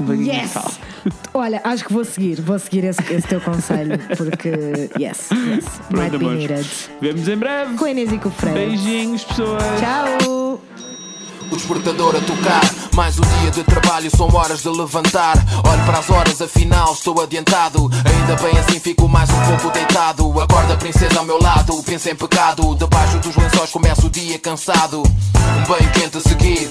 Yes! 0.00 0.54
Olha, 1.32 1.60
acho 1.64 1.84
que 1.84 1.92
vou 1.92 2.04
seguir, 2.04 2.40
vou 2.40 2.58
seguir 2.58 2.84
esse, 2.84 3.00
esse 3.12 3.26
teu 3.28 3.40
conselho, 3.40 3.98
porque 4.16 4.48
yes, 4.98 5.28
yes, 5.30 5.64
might 5.90 6.10
Pronto, 6.10 6.18
be 6.18 6.26
amores. 6.26 6.38
needed. 6.48 6.66
Vemos 7.00 7.28
em 7.28 7.36
breve. 7.36 7.74
Com 7.76 7.84
a 7.84 7.90
Inês 7.90 8.12
e 8.12 8.18
com 8.18 8.28
o 8.28 8.32
Fred. 8.32 8.54
Beijinhos, 8.54 9.24
pessoas. 9.24 9.62
Tchau! 9.80 10.60
O 11.48 11.54
despertador 11.56 12.16
a 12.16 12.20
tocar, 12.22 12.60
mais 12.92 13.16
um 13.20 13.22
dia 13.40 13.52
de 13.52 13.62
trabalho, 13.62 14.10
são 14.10 14.26
horas 14.34 14.62
de 14.62 14.68
levantar. 14.68 15.36
Olho 15.64 15.84
para 15.84 15.98
as 16.00 16.10
horas, 16.10 16.42
afinal 16.42 16.92
estou 16.92 17.22
adiantado. 17.22 17.88
Ainda 18.04 18.34
bem 18.42 18.58
assim 18.58 18.80
fico 18.80 19.08
mais 19.08 19.30
um 19.30 19.46
pouco 19.46 19.70
deitado. 19.72 20.40
Acorda, 20.40 20.76
princesa 20.76 21.20
ao 21.20 21.24
meu 21.24 21.40
lado, 21.40 21.80
pensa 21.84 22.10
em 22.10 22.16
pecado. 22.16 22.74
Debaixo 22.74 23.18
dos 23.18 23.36
lençóis 23.36 23.70
começa 23.70 24.04
o 24.04 24.10
dia 24.10 24.36
cansado. 24.40 25.04
Um 25.04 25.62
banho 25.68 25.92
quente 25.92 26.18
a 26.18 26.20
seguir. 26.20 26.68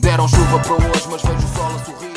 Deram 0.00 0.26
chuva 0.26 0.58
para 0.58 0.72
hoje, 0.74 1.08
mas 1.08 1.22
vejo 1.22 1.46
o 1.46 1.54
sol 1.54 1.66
a 1.66 1.84
sorrir. 1.84 2.11